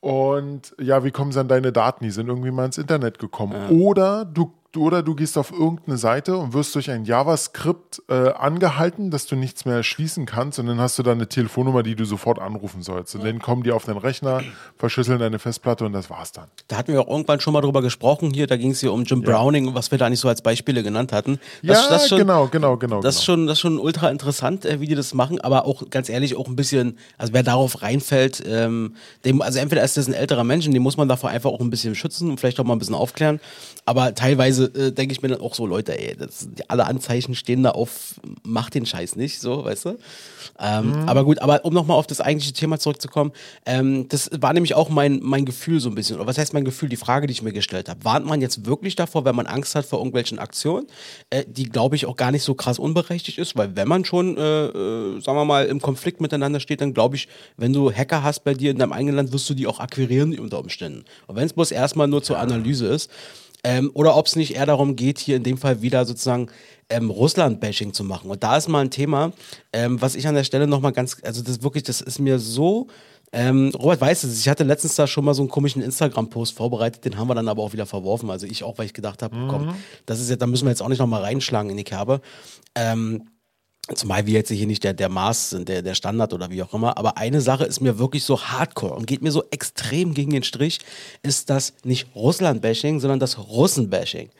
Und 0.01 0.75
ja, 0.81 1.05
wie 1.05 1.11
kommen 1.11 1.31
sie 1.31 1.41
an 1.41 1.49
deine 1.49 1.73
Daten? 1.73 2.05
Die 2.05 2.11
sind 2.11 2.29
irgendwie 2.29 2.51
mal 2.51 2.65
ins 2.65 2.79
Internet 2.79 3.19
gekommen. 3.19 3.69
Oder 3.69 4.25
du 4.25 4.55
oder 4.77 5.03
du 5.03 5.14
gehst 5.14 5.37
auf 5.37 5.51
irgendeine 5.51 5.99
Seite 5.99 6.37
und 6.37 6.53
wirst 6.53 6.75
durch 6.75 6.91
ein 6.91 7.05
JavaScript 7.05 8.03
äh, 8.09 8.31
angehalten, 8.31 9.11
dass 9.11 9.27
du 9.27 9.35
nichts 9.35 9.64
mehr 9.64 9.83
schließen 9.83 10.27
kannst 10.27 10.59
und 10.59 10.66
dann 10.66 10.79
hast 10.79 10.99
du 10.99 11.03
da 11.03 11.12
eine 11.12 11.29
Telefonnummer, 11.29 11.83
die 11.83 11.97
du 11.97 12.05
sofort 12.05 12.39
anrufen 12.39 12.83
sollst. 12.83 13.14
Und 13.16 13.25
dann 13.25 13.41
kommen 13.41 13.62
die 13.62 13.73
auf 13.73 13.85
deinen 13.85 13.99
Rechner, 13.99 14.43
verschlüsseln 14.77 15.18
deine 15.18 15.39
Festplatte 15.39 15.85
und 15.85 15.93
das 15.93 16.09
war's 16.09 16.33
dann. 16.33 16.47
Da 16.68 16.77
hatten 16.77 16.93
wir 16.93 17.01
auch 17.01 17.09
irgendwann 17.09 17.41
schon 17.41 17.53
mal 17.53 17.62
drüber 17.62 17.83
gesprochen 17.83 18.33
hier, 18.33 18.47
da 18.47 18.57
ging 18.57 18.71
es 18.71 18.81
hier 18.81 18.93
um 18.93 19.05
Jim 19.05 19.23
Browning, 19.23 19.75
was 19.75 19.91
wir 19.91 19.99
da 19.99 20.09
nicht 20.09 20.21
so 20.21 20.29
als 20.29 20.43
Beispiele 20.43 20.83
genannt 20.83 21.12
hatten. 21.12 21.41
Das, 21.62 21.85
ja, 21.85 21.91
das 21.91 22.09
schon, 22.09 22.18
genau, 22.18 22.47
genau, 22.47 22.77
genau. 22.77 23.01
Das 23.01 23.16
ist 23.16 23.27
genau. 23.27 23.39
schon, 23.39 23.47
das 23.49 23.59
schon 23.59 23.79
ultra 23.79 24.09
interessant, 24.11 24.64
äh, 24.64 24.81
wie 24.81 24.87
die 24.87 24.95
das 24.95 25.14
machen, 25.14 25.41
aber 25.41 25.64
auch 25.64 25.91
ganz 25.91 26.09
ehrlich 26.09 26.37
auch 26.37 26.47
ein 26.47 26.57
bisschen, 26.57 26.97
also 27.18 27.33
wer 27.33 27.43
darauf 27.43 27.83
reinfällt, 27.83 28.43
ähm, 28.47 28.95
dem, 29.25 29.43
also 29.43 29.59
entweder 29.59 29.83
ist 29.83 29.97
das 29.97 30.07
ein 30.07 30.14
älterer 30.14 30.45
Mensch, 30.45 30.66
und 30.66 30.75
den 30.75 30.83
muss 30.83 30.97
man 30.97 31.09
davor 31.09 31.31
einfach 31.31 31.51
auch 31.51 31.61
ein 31.61 31.71
bisschen 31.71 31.95
schützen 31.95 32.31
und 32.31 32.39
vielleicht 32.39 32.61
auch 32.61 32.64
mal 32.64 32.75
ein 32.75 32.79
bisschen 32.79 32.95
aufklären. 32.95 33.41
Aber 33.85 34.14
teilweise 34.14 34.60
äh, 34.65 34.93
denke 34.93 35.13
ich 35.13 35.23
mir 35.23 35.29
dann 35.29 35.41
auch 35.41 35.55
so, 35.55 35.67
Leute, 35.67 35.99
ey, 35.99 36.17
das, 36.17 36.49
alle 36.69 36.87
Anzeichen 36.87 37.35
stehen 37.35 37.63
da 37.63 37.71
auf, 37.71 38.21
mach 38.43 38.71
den 38.71 38.87
Scheiß 38.87 39.17
nicht, 39.17 39.41
so, 39.41 39.65
weißt 39.65 39.85
du? 39.87 39.99
Ähm, 40.59 41.05
Aber 41.07 41.25
gut, 41.25 41.41
aber 41.41 41.65
um 41.65 41.73
nochmal 41.73 41.97
auf 41.97 42.07
das 42.07 42.21
eigentliche 42.21 42.53
Thema 42.53 42.79
zurückzukommen, 42.79 43.33
ähm, 43.67 44.09
das 44.09 44.31
war 44.39 44.53
nämlich 44.53 44.75
auch 44.75 44.89
mein, 44.89 45.21
mein 45.23 45.45
Gefühl 45.45 45.81
so 45.81 45.89
ein 45.89 45.95
bisschen, 45.95 46.17
oder 46.17 46.27
was 46.27 46.39
heißt 46.39 46.53
mein 46.53 46.65
Gefühl, 46.65 46.89
die 46.89 46.97
Frage, 46.97 47.27
die 47.27 47.33
ich 47.33 47.43
mir 47.43 47.53
gestellt 47.53 47.89
habe. 47.89 48.05
Warnt 48.05 48.27
man 48.27 48.41
jetzt 48.41 48.67
wirklich 48.67 48.97
davor, 48.97 49.25
wenn 49.25 49.35
man 49.35 49.47
Angst 49.47 49.75
hat 49.75 49.87
vor 49.87 49.99
irgendwelchen 49.99 50.39
Aktionen, 50.39 50.87
äh, 51.31 51.45
die 51.47 51.65
glaube 51.65 51.97
ich 51.97 52.07
auch 52.07 52.17
gar 52.17 52.31
nicht 52.31 52.43
so 52.43 52.55
krass 52.55 52.79
unberechtigt 52.79 53.39
ist, 53.39 53.57
weil 53.57 53.77
wenn 53.77 53.89
man 53.89 54.05
schon, 54.05 54.37
äh, 54.37 54.67
äh, 54.67 55.21
sagen 55.21 55.39
wir 55.39 55.45
mal, 55.45 55.67
im 55.67 55.81
Konflikt 55.81 56.21
miteinander 56.21 56.61
steht, 56.61 56.81
dann 56.81 56.95
glaube 56.95 57.17
ich, 57.17 57.29
wenn 57.57 57.73
du 57.73 57.93
Hacker 57.93 58.23
hast 58.23 58.45
bei 58.45 58.55
dir 58.55 58.71
in 58.71 58.79
deinem 58.79 58.93
eigenen 58.93 59.17
Land, 59.17 59.33
wirst 59.33 59.49
du 59.49 59.55
die 59.55 59.67
auch 59.67 59.81
akquirieren 59.81 60.39
unter 60.39 60.59
Umständen. 60.59 61.05
Und 61.27 61.37
wenn 61.37 61.47
es 61.47 61.53
bloß 61.53 61.71
erstmal 61.71 62.09
nur 62.09 62.23
zur 62.23 62.39
Analyse 62.39 62.87
ist, 62.87 63.11
ähm, 63.65 63.91
oder 63.95 64.17
ob 64.17 64.27
es 64.27 64.37
nicht 64.37 64.55
eher 64.55 64.67
darum 64.67 64.97
geht, 64.97 65.19
hier 65.19 65.37
in 65.37 65.43
dem 65.43 65.59
Fall 65.59 65.83
wieder 65.83 66.05
sozusagen 66.05 66.49
ähm, 66.89 67.11
Russland-Bashing 67.11 67.93
zu 67.93 68.05
machen. 68.05 68.31
Und 68.31 68.43
da 68.43 68.57
ist 68.57 68.69
mal 68.69 68.81
ein 68.81 68.91
Thema, 68.91 69.33
ähm, 69.73 70.01
was 70.01 70.15
ich 70.15 70.27
an 70.27 70.35
der 70.35 70.45
Stelle 70.45 70.67
nochmal 70.67 70.93
ganz, 70.93 71.19
also 71.23 71.43
das 71.43 71.63
wirklich, 71.63 71.85
das 71.85 72.01
ist 72.01 72.19
mir 72.19 72.39
so. 72.39 72.89
Ähm, 73.33 73.71
Robert 73.79 74.01
weiß 74.01 74.25
es, 74.25 74.41
ich 74.41 74.49
hatte 74.49 74.65
letztens 74.65 74.97
da 74.97 75.07
schon 75.07 75.25
mal 75.25 75.35
so 75.35 75.43
einen 75.43 75.51
komischen 75.51 75.83
Instagram-Post 75.83 76.57
vorbereitet, 76.57 77.05
den 77.05 77.17
haben 77.17 77.29
wir 77.29 77.37
dann 77.37 77.47
aber 77.47 77.63
auch 77.63 77.73
wieder 77.73 77.87
verworfen. 77.87 78.29
Also 78.29 78.47
ich 78.47 78.65
auch, 78.65 78.77
weil 78.79 78.87
ich 78.87 78.95
gedacht 78.95 79.23
habe, 79.23 79.37
komm, 79.49 79.75
das 80.05 80.21
ist 80.21 80.31
jetzt, 80.31 80.43
da 80.43 80.47
müssen 80.47 80.65
wir 80.65 80.71
jetzt 80.71 80.83
auch 80.83 80.89
nicht 80.89 80.99
nochmal 80.99 81.23
reinschlagen 81.23 81.71
in 81.71 81.77
die 81.77 81.85
Kerbe. 81.85 82.21
Ähm, 82.75 83.29
Zumal 83.95 84.26
wir 84.26 84.34
jetzt 84.34 84.51
hier 84.51 84.66
nicht 84.66 84.84
der, 84.84 84.93
der 84.93 85.09
Maß 85.09 85.51
sind, 85.51 85.68
der, 85.68 85.82
der 85.82 85.95
Standard 85.95 86.32
oder 86.32 86.51
wie 86.51 86.62
auch 86.62 86.72
immer. 86.72 86.97
Aber 86.97 87.16
eine 87.18 87.41
Sache 87.41 87.64
ist 87.64 87.80
mir 87.80 87.99
wirklich 87.99 88.24
so 88.24 88.41
hardcore 88.41 88.95
und 88.95 89.07
geht 89.07 89.22
mir 89.22 89.32
so 89.32 89.45
extrem 89.51 90.14
gegen 90.14 90.30
den 90.30 90.45
Strich, 90.45 90.78
ist 91.22 91.51
das 91.51 91.74
nicht 91.82 92.14
Russland-Bashing, 92.14 93.01
sondern 93.01 93.18
das 93.18 93.38
Russen-Bashing. 93.38 94.30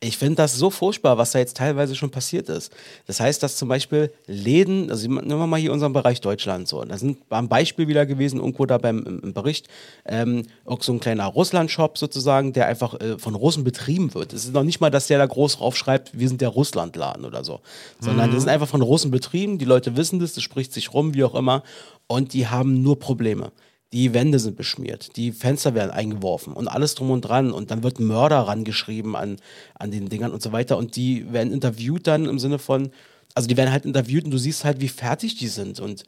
Ich 0.00 0.18
finde 0.18 0.34
das 0.34 0.54
so 0.54 0.68
furchtbar, 0.68 1.16
was 1.16 1.32
da 1.32 1.38
jetzt 1.38 1.56
teilweise 1.56 1.96
schon 1.96 2.10
passiert 2.10 2.50
ist. 2.50 2.70
Das 3.06 3.18
heißt, 3.18 3.42
dass 3.42 3.56
zum 3.56 3.68
Beispiel 3.70 4.12
Läden, 4.26 4.90
also 4.90 5.08
nehmen 5.08 5.26
wir 5.26 5.46
mal 5.46 5.58
hier 5.58 5.72
unseren 5.72 5.94
Bereich 5.94 6.20
Deutschland 6.20 6.68
so, 6.68 6.84
da 6.84 6.98
sind, 6.98 7.18
war 7.30 7.38
ein 7.38 7.48
Beispiel 7.48 7.88
wieder 7.88 8.04
gewesen, 8.04 8.38
irgendwo 8.38 8.66
da 8.66 8.76
beim 8.76 9.02
im, 9.06 9.20
im 9.20 9.32
Bericht, 9.32 9.68
ähm, 10.04 10.42
auch 10.66 10.82
so 10.82 10.92
ein 10.92 11.00
kleiner 11.00 11.24
Russland-Shop 11.24 11.96
sozusagen, 11.96 12.52
der 12.52 12.66
einfach 12.66 13.00
äh, 13.00 13.18
von 13.18 13.34
Russen 13.34 13.64
betrieben 13.64 14.12
wird. 14.12 14.34
Es 14.34 14.44
ist 14.44 14.52
noch 14.52 14.64
nicht 14.64 14.80
mal, 14.80 14.90
dass 14.90 15.06
der 15.06 15.16
da 15.16 15.24
groß 15.24 15.56
draufschreibt, 15.56 16.10
wir 16.12 16.28
sind 16.28 16.42
der 16.42 16.50
Russland-Laden 16.50 17.24
oder 17.24 17.42
so, 17.42 17.60
sondern 17.98 18.30
das 18.32 18.42
sind 18.42 18.50
einfach 18.50 18.68
von 18.68 18.82
Russen 18.82 19.10
betrieben, 19.10 19.56
die 19.56 19.64
Leute 19.64 19.96
wissen 19.96 20.18
das, 20.18 20.34
das 20.34 20.44
spricht 20.44 20.74
sich 20.74 20.92
rum, 20.92 21.14
wie 21.14 21.24
auch 21.24 21.34
immer, 21.34 21.62
und 22.06 22.34
die 22.34 22.48
haben 22.48 22.82
nur 22.82 22.98
Probleme. 22.98 23.50
Die 23.92 24.12
Wände 24.14 24.40
sind 24.40 24.56
beschmiert, 24.56 25.16
die 25.16 25.30
Fenster 25.30 25.74
werden 25.74 25.92
eingeworfen 25.92 26.52
und 26.52 26.66
alles 26.66 26.96
drum 26.96 27.10
und 27.10 27.22
dran. 27.22 27.52
Und 27.52 27.70
dann 27.70 27.82
wird 27.84 28.00
Mörder 28.00 28.40
rangeschrieben 28.40 29.14
an, 29.14 29.36
an 29.74 29.90
den 29.90 30.08
Dingern 30.08 30.32
und 30.32 30.42
so 30.42 30.52
weiter. 30.52 30.76
Und 30.76 30.96
die 30.96 31.32
werden 31.32 31.52
interviewt 31.52 32.06
dann 32.06 32.26
im 32.26 32.38
Sinne 32.38 32.58
von, 32.58 32.90
also 33.34 33.48
die 33.48 33.56
werden 33.56 33.70
halt 33.70 33.84
interviewt 33.84 34.24
und 34.24 34.32
du 34.32 34.38
siehst 34.38 34.64
halt, 34.64 34.80
wie 34.80 34.88
fertig 34.88 35.36
die 35.36 35.48
sind 35.48 35.78
und 35.78 36.04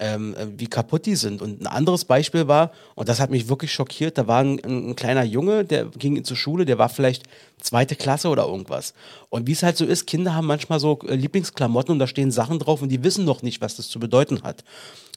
ähm, 0.00 0.34
äh, 0.34 0.46
wie 0.56 0.66
kaputt 0.66 1.06
die 1.06 1.14
sind. 1.14 1.42
Und 1.42 1.60
ein 1.60 1.66
anderes 1.66 2.04
Beispiel 2.04 2.48
war, 2.48 2.72
und 2.94 3.08
das 3.08 3.20
hat 3.20 3.30
mich 3.30 3.48
wirklich 3.48 3.72
schockiert, 3.72 4.18
da 4.18 4.26
war 4.26 4.40
ein, 4.40 4.58
ein, 4.64 4.90
ein 4.90 4.96
kleiner 4.96 5.22
Junge, 5.22 5.64
der 5.64 5.84
ging 5.84 6.24
zur 6.24 6.36
Schule, 6.36 6.64
der 6.64 6.78
war 6.78 6.88
vielleicht 6.88 7.24
zweite 7.60 7.96
Klasse 7.96 8.28
oder 8.28 8.46
irgendwas. 8.46 8.94
Und 9.28 9.46
wie 9.46 9.52
es 9.52 9.62
halt 9.62 9.76
so 9.76 9.84
ist, 9.84 10.06
Kinder 10.06 10.34
haben 10.34 10.46
manchmal 10.46 10.80
so 10.80 10.98
äh, 11.06 11.14
Lieblingsklamotten 11.14 11.92
und 11.92 11.98
da 11.98 12.06
stehen 12.06 12.30
Sachen 12.30 12.58
drauf 12.58 12.82
und 12.82 12.88
die 12.88 13.02
wissen 13.04 13.24
noch 13.24 13.42
nicht, 13.42 13.60
was 13.60 13.76
das 13.76 13.88
zu 13.88 14.00
bedeuten 14.00 14.42
hat. 14.42 14.64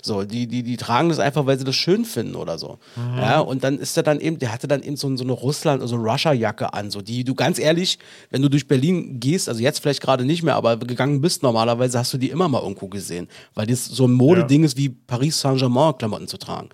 So, 0.06 0.24
die, 0.24 0.48
die, 0.48 0.64
die 0.64 0.76
tragen 0.76 1.08
das 1.08 1.20
einfach, 1.20 1.46
weil 1.46 1.58
sie 1.58 1.64
das 1.64 1.76
schön 1.76 2.04
finden 2.04 2.36
oder 2.36 2.58
so. 2.58 2.78
Mhm. 2.98 3.18
Ja, 3.18 3.40
und 3.40 3.64
dann 3.64 3.80
ist 3.80 3.96
er 3.96 4.04
dann 4.04 4.20
eben, 4.20 4.38
der 4.38 4.52
hatte 4.52 4.68
dann 4.68 4.84
eben 4.84 4.98
so, 4.98 5.16
so 5.16 5.24
eine 5.24 5.32
Russland, 5.32 5.82
also 5.82 5.96
Russia-Jacke 5.96 6.74
an, 6.74 6.92
so 6.92 7.02
die 7.02 7.24
du 7.24 7.34
ganz 7.36 7.58
ehrlich, 7.58 8.00
wenn 8.30 8.42
du 8.42 8.50
durch 8.50 8.68
Berlin 8.68 9.22
gehst, 9.22 9.48
also 9.48 9.62
jetzt 9.62 9.80
vielleicht 9.80 10.02
gerade 10.02 10.26
nicht 10.26 10.44
mehr, 10.44 10.56
aber 10.56 10.76
gegangen 10.76 11.22
bist 11.22 11.42
normalerweise, 11.42 12.00
hast 12.00 12.14
du 12.14 12.18
die 12.18 12.30
immer 12.30 12.50
mal 12.50 12.62
irgendwo 12.62 12.90
gesehen, 12.90 13.30
weil 13.54 13.66
das 13.66 13.86
so 13.86 14.06
ein 14.06 14.12
Modeding 14.12 14.66
ist 14.66 14.76
wie 14.76 14.90
Paris 14.90 15.40
Saint-Germain 15.40 15.98
Klamotten 15.98 16.28
zu 16.28 16.38
tragen. 16.38 16.70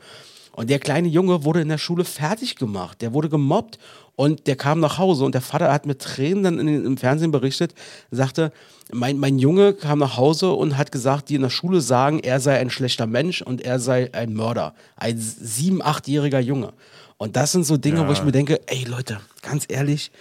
Und 0.60 0.70
der 0.70 0.80
kleine 0.80 1.08
Junge 1.08 1.46
wurde 1.46 1.62
in 1.62 1.70
der 1.70 1.78
Schule 1.78 2.04
fertig 2.04 2.58
gemacht. 2.58 3.02
Der 3.02 3.14
wurde 3.14 3.30
gemobbt 3.30 3.80
und 4.20 4.48
der 4.48 4.58
kam 4.58 4.82
nach 4.82 4.98
Hause 4.98 5.24
und 5.24 5.34
der 5.34 5.40
Vater 5.40 5.72
hat 5.72 5.86
mit 5.86 6.02
Tränen 6.02 6.44
dann 6.44 6.60
in, 6.60 6.68
im 6.86 6.98
Fernsehen 6.98 7.32
berichtet, 7.32 7.74
sagte, 8.12 8.52
mein, 8.92 9.18
mein 9.18 9.40
Junge 9.40 9.72
kam 9.72 10.00
nach 10.00 10.18
Hause 10.18 10.52
und 10.52 10.78
hat 10.78 10.92
gesagt, 10.92 11.30
die 11.30 11.36
in 11.36 11.42
der 11.42 11.50
Schule 11.50 11.80
sagen, 11.80 12.20
er 12.20 12.42
sei 12.42 12.60
ein 12.60 12.70
schlechter 12.70 13.08
Mensch 13.08 13.42
und 13.42 13.62
er 13.62 13.80
sei 13.80 14.10
ein 14.14 14.34
Mörder. 14.34 14.74
Ein 14.98 15.18
sieben-, 15.18 15.82
achtjähriger 15.82 16.42
Junge. 16.42 16.74
Und 17.16 17.38
das 17.38 17.54
sind 17.54 17.66
so 17.66 17.78
Dinge, 17.78 18.00
Ja. 18.02 18.10
wo 18.10 18.12
ich 18.12 18.22
mir 18.22 18.34
denke, 18.34 18.60
ey 18.68 18.84
Leute, 18.84 19.22
ganz 19.42 19.64
ehrlich, 19.70 20.12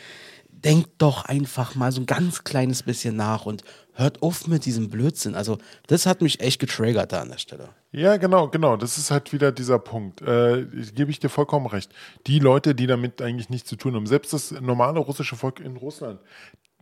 denkt 0.49 0.91
doch 0.99 1.25
einfach 1.25 1.75
mal 1.75 1.91
so 1.91 2.01
ein 2.01 2.07
ganz 2.07 2.45
kleines 2.45 2.85
bisschen 2.85 3.17
nach 3.17 3.47
und 3.47 3.65
hört 3.99 4.23
auf 4.23 4.47
mit 4.47 4.65
diesem 4.65 4.89
Blödsinn. 4.89 5.35
Also, 5.35 5.59
das 5.89 6.07
hat 6.07 6.23
mich 6.23 6.41
echt 6.41 6.61
getriggert 6.61 7.13
da 7.13 7.21
an 7.21 7.31
der 7.31 7.39
Stelle. 7.39 7.71
Ja, 7.91 8.17
genau, 8.17 8.49
genau. 8.49 8.77
Das 8.77 8.97
ist 8.97 9.11
halt 9.11 9.33
wieder 9.33 9.51
dieser 9.51 9.79
Punkt. 9.79 10.23
Äh, 10.23 10.67
Gebe 10.95 11.11
ich 11.11 11.19
dir 11.19 11.29
vollkommen 11.29 11.67
recht. 11.67 11.93
Die 12.27 12.39
Leute, 12.39 12.75
die 12.75 12.87
damit 12.87 13.21
eigentlich 13.21 13.51
nichts 13.51 13.69
zu 13.69 13.77
tun 13.77 13.95
haben, 13.95 14.07
selbst 14.07 14.33
das 14.33 14.53
normale 14.53 15.01
russische 15.01 15.37
Volk 15.37 15.61
in 15.61 15.77
Russland, 15.77 16.21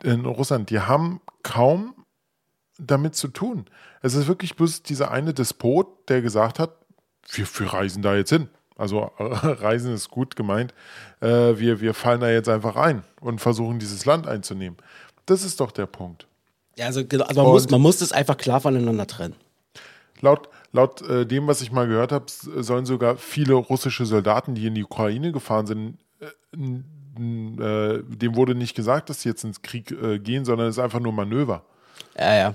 in 0.03 0.27
Russland, 0.27 0.69
die 0.71 0.81
haben 0.81 1.21
kaum 1.43 1.95
damit 2.79 3.15
zu 3.15 3.29
tun. 3.29 3.65
Es 4.03 4.15
ist 4.15 4.27
wirklich 4.27 4.55
bloß 4.57 4.83
dieser 4.83 5.11
eine 5.11 5.33
Despot, 5.33 6.09
der 6.11 6.21
gesagt 6.21 6.59
hat, 6.59 6.77
wir, 7.31 7.47
wir 7.59 7.73
reisen 7.73 8.03
da 8.03 8.15
jetzt 8.15 8.31
hin. 8.31 8.49
Also 8.77 9.11
Reisen 9.19 9.95
ist 9.95 10.11
gut 10.11 10.37
gemeint. 10.37 10.75
Äh, 11.21 11.59
wir, 11.59 11.81
wir 11.81 11.95
fallen 11.95 12.21
da 12.21 12.29
jetzt 12.29 12.49
einfach 12.49 12.77
ein 12.77 13.05
und 13.21 13.41
versuchen 13.41 13.79
dieses 13.79 14.05
Land 14.05 14.27
einzunehmen. 14.27 14.77
Das 15.25 15.45
ist 15.45 15.61
doch 15.61 15.73
der 15.73 15.87
Punkt. 15.87 16.29
Ja, 16.77 16.87
also, 16.87 17.05
genau, 17.07 17.25
also 17.25 17.43
man, 17.43 17.53
muss, 17.53 17.71
man 17.71 17.81
muss 17.81 17.99
das 17.99 18.13
einfach 18.13 18.37
klar 18.37 18.61
voneinander 18.61 19.07
trennen. 19.07 19.35
Laut, 20.21 20.49
laut 20.73 21.03
äh, 21.03 21.27
dem, 21.27 21.47
was 21.47 21.61
ich 21.63 21.73
mal 21.73 21.87
gehört 21.87 22.13
habe, 22.13 22.27
sollen 22.29 22.87
sogar 22.87 23.17
viele 23.17 23.55
russische 23.55 24.07
Soldaten, 24.07 24.55
die 24.55 24.67
in 24.67 24.75
die 24.75 24.85
Ukraine 24.85 25.33
gefahren 25.33 25.67
sind, 25.67 25.99
äh, 26.21 26.27
äh, 26.57 28.03
dem 28.05 28.37
wurde 28.37 28.55
nicht 28.55 28.75
gesagt, 28.75 29.09
dass 29.09 29.23
sie 29.23 29.31
jetzt 29.31 29.45
ins 29.45 29.63
Krieg 29.63 29.91
äh, 29.91 30.19
gehen, 30.19 30.45
sondern 30.45 30.69
es 30.69 30.77
ist 30.77 30.83
einfach 30.83 31.01
nur 31.01 31.13
Manöver. 31.13 31.65
Ja, 32.19 32.35
ja. 32.35 32.55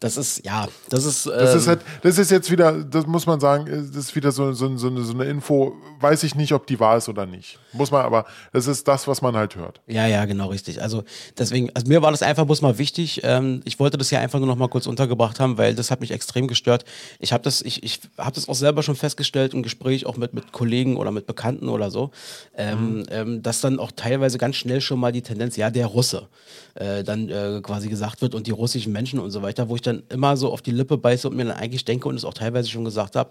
Das 0.00 0.16
ist, 0.16 0.44
ja, 0.44 0.68
das 0.88 1.04
ist. 1.04 1.26
Das 1.26 1.52
ähm, 1.52 1.58
ist 1.58 1.68
halt, 1.68 1.80
das 2.02 2.18
ist 2.18 2.30
jetzt 2.30 2.50
wieder, 2.50 2.72
das 2.72 3.06
muss 3.06 3.26
man 3.26 3.40
sagen, 3.40 3.66
äh, 3.66 3.76
das 3.76 3.96
ist 3.96 4.16
wieder 4.16 4.32
so, 4.32 4.52
so, 4.52 4.76
so, 4.76 4.88
eine, 4.88 5.02
so 5.02 5.12
eine 5.14 5.24
Info, 5.24 5.74
weiß 6.00 6.22
ich 6.24 6.34
nicht, 6.34 6.52
ob 6.52 6.66
die 6.66 6.78
wahr 6.80 6.96
ist 6.96 7.08
oder 7.08 7.26
nicht. 7.26 7.58
Muss 7.72 7.90
man, 7.90 8.04
aber 8.04 8.26
das 8.52 8.66
ist 8.66 8.86
das, 8.88 9.06
was 9.08 9.22
man 9.22 9.36
halt 9.36 9.56
hört. 9.56 9.80
Ja, 9.86 10.06
ja, 10.06 10.24
genau, 10.24 10.48
richtig. 10.48 10.82
Also 10.82 11.04
deswegen, 11.38 11.70
also 11.74 11.86
mir 11.88 12.02
war 12.02 12.10
das 12.10 12.22
einfach 12.22 12.44
bloß 12.44 12.62
mal 12.62 12.78
wichtig. 12.78 13.20
Ähm, 13.24 13.62
ich 13.64 13.78
wollte 13.78 13.98
das 13.98 14.10
ja 14.10 14.20
einfach 14.20 14.38
nur 14.38 14.48
noch 14.48 14.56
mal 14.56 14.68
kurz 14.68 14.86
untergebracht 14.86 15.40
haben, 15.40 15.58
weil 15.58 15.74
das 15.74 15.90
hat 15.90 16.00
mich 16.00 16.10
extrem 16.10 16.48
gestört. 16.48 16.84
Ich 17.18 17.32
habe 17.32 17.42
das, 17.42 17.62
ich, 17.62 17.82
ich 17.82 18.00
habe 18.18 18.32
das 18.32 18.48
auch 18.48 18.54
selber 18.54 18.82
schon 18.82 18.96
festgestellt 18.96 19.54
im 19.54 19.62
Gespräch, 19.62 20.06
auch 20.06 20.16
mit, 20.16 20.34
mit 20.34 20.52
Kollegen 20.52 20.96
oder 20.96 21.10
mit 21.10 21.26
Bekannten 21.26 21.68
oder 21.68 21.90
so, 21.90 22.10
ähm, 22.56 23.04
ähm, 23.10 23.42
dass 23.42 23.60
dann 23.60 23.78
auch 23.78 23.92
teilweise 23.92 24.38
ganz 24.38 24.56
schnell 24.56 24.80
schon 24.80 25.00
mal 25.00 25.12
die 25.12 25.22
Tendenz, 25.22 25.56
ja, 25.56 25.70
der 25.70 25.86
Russe, 25.86 26.28
äh, 26.74 27.02
dann 27.04 27.28
äh, 27.28 27.60
quasi 27.62 27.88
gesagt 27.88 28.22
wird 28.22 28.34
und 28.34 28.46
die 28.46 28.50
russischen 28.50 28.92
Menschen 28.92 29.18
und 29.18 29.30
so 29.30 29.42
weiter, 29.42 29.68
wo 29.68 29.76
ich 29.76 29.82
dann 29.86 30.02
immer 30.08 30.36
so 30.36 30.52
auf 30.52 30.62
die 30.62 30.70
Lippe 30.72 30.98
beiße 30.98 31.28
und 31.28 31.36
mir 31.36 31.44
dann 31.44 31.56
eigentlich 31.56 31.84
denke 31.84 32.08
und 32.08 32.14
es 32.16 32.24
auch 32.24 32.34
teilweise 32.34 32.68
schon 32.68 32.84
gesagt 32.84 33.16
habe, 33.16 33.30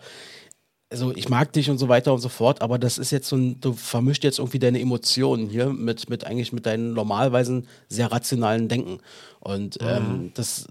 also 0.91 1.11
ich 1.15 1.29
mag 1.29 1.51
dich 1.51 1.69
und 1.69 1.79
so 1.79 1.89
weiter 1.89 2.13
und 2.13 2.19
so 2.19 2.29
fort, 2.29 2.61
aber 2.61 2.77
das 2.77 2.99
ist 2.99 3.11
jetzt 3.11 3.27
so 3.27 3.35
ein, 3.35 3.59
du 3.59 3.73
vermischt 3.73 4.23
jetzt 4.23 4.37
irgendwie 4.39 4.59
deine 4.59 4.79
Emotionen 4.79 5.49
hier 5.49 5.69
mit, 5.71 6.09
mit 6.09 6.25
eigentlich 6.25 6.53
mit 6.53 6.65
deinen 6.67 6.93
normalweisen, 6.93 7.67
sehr 7.89 8.11
rationalen 8.11 8.67
Denken. 8.69 8.99
Und 9.39 9.81
Mhm. 9.81 9.87
ähm, 9.89 10.31
das 10.35 10.67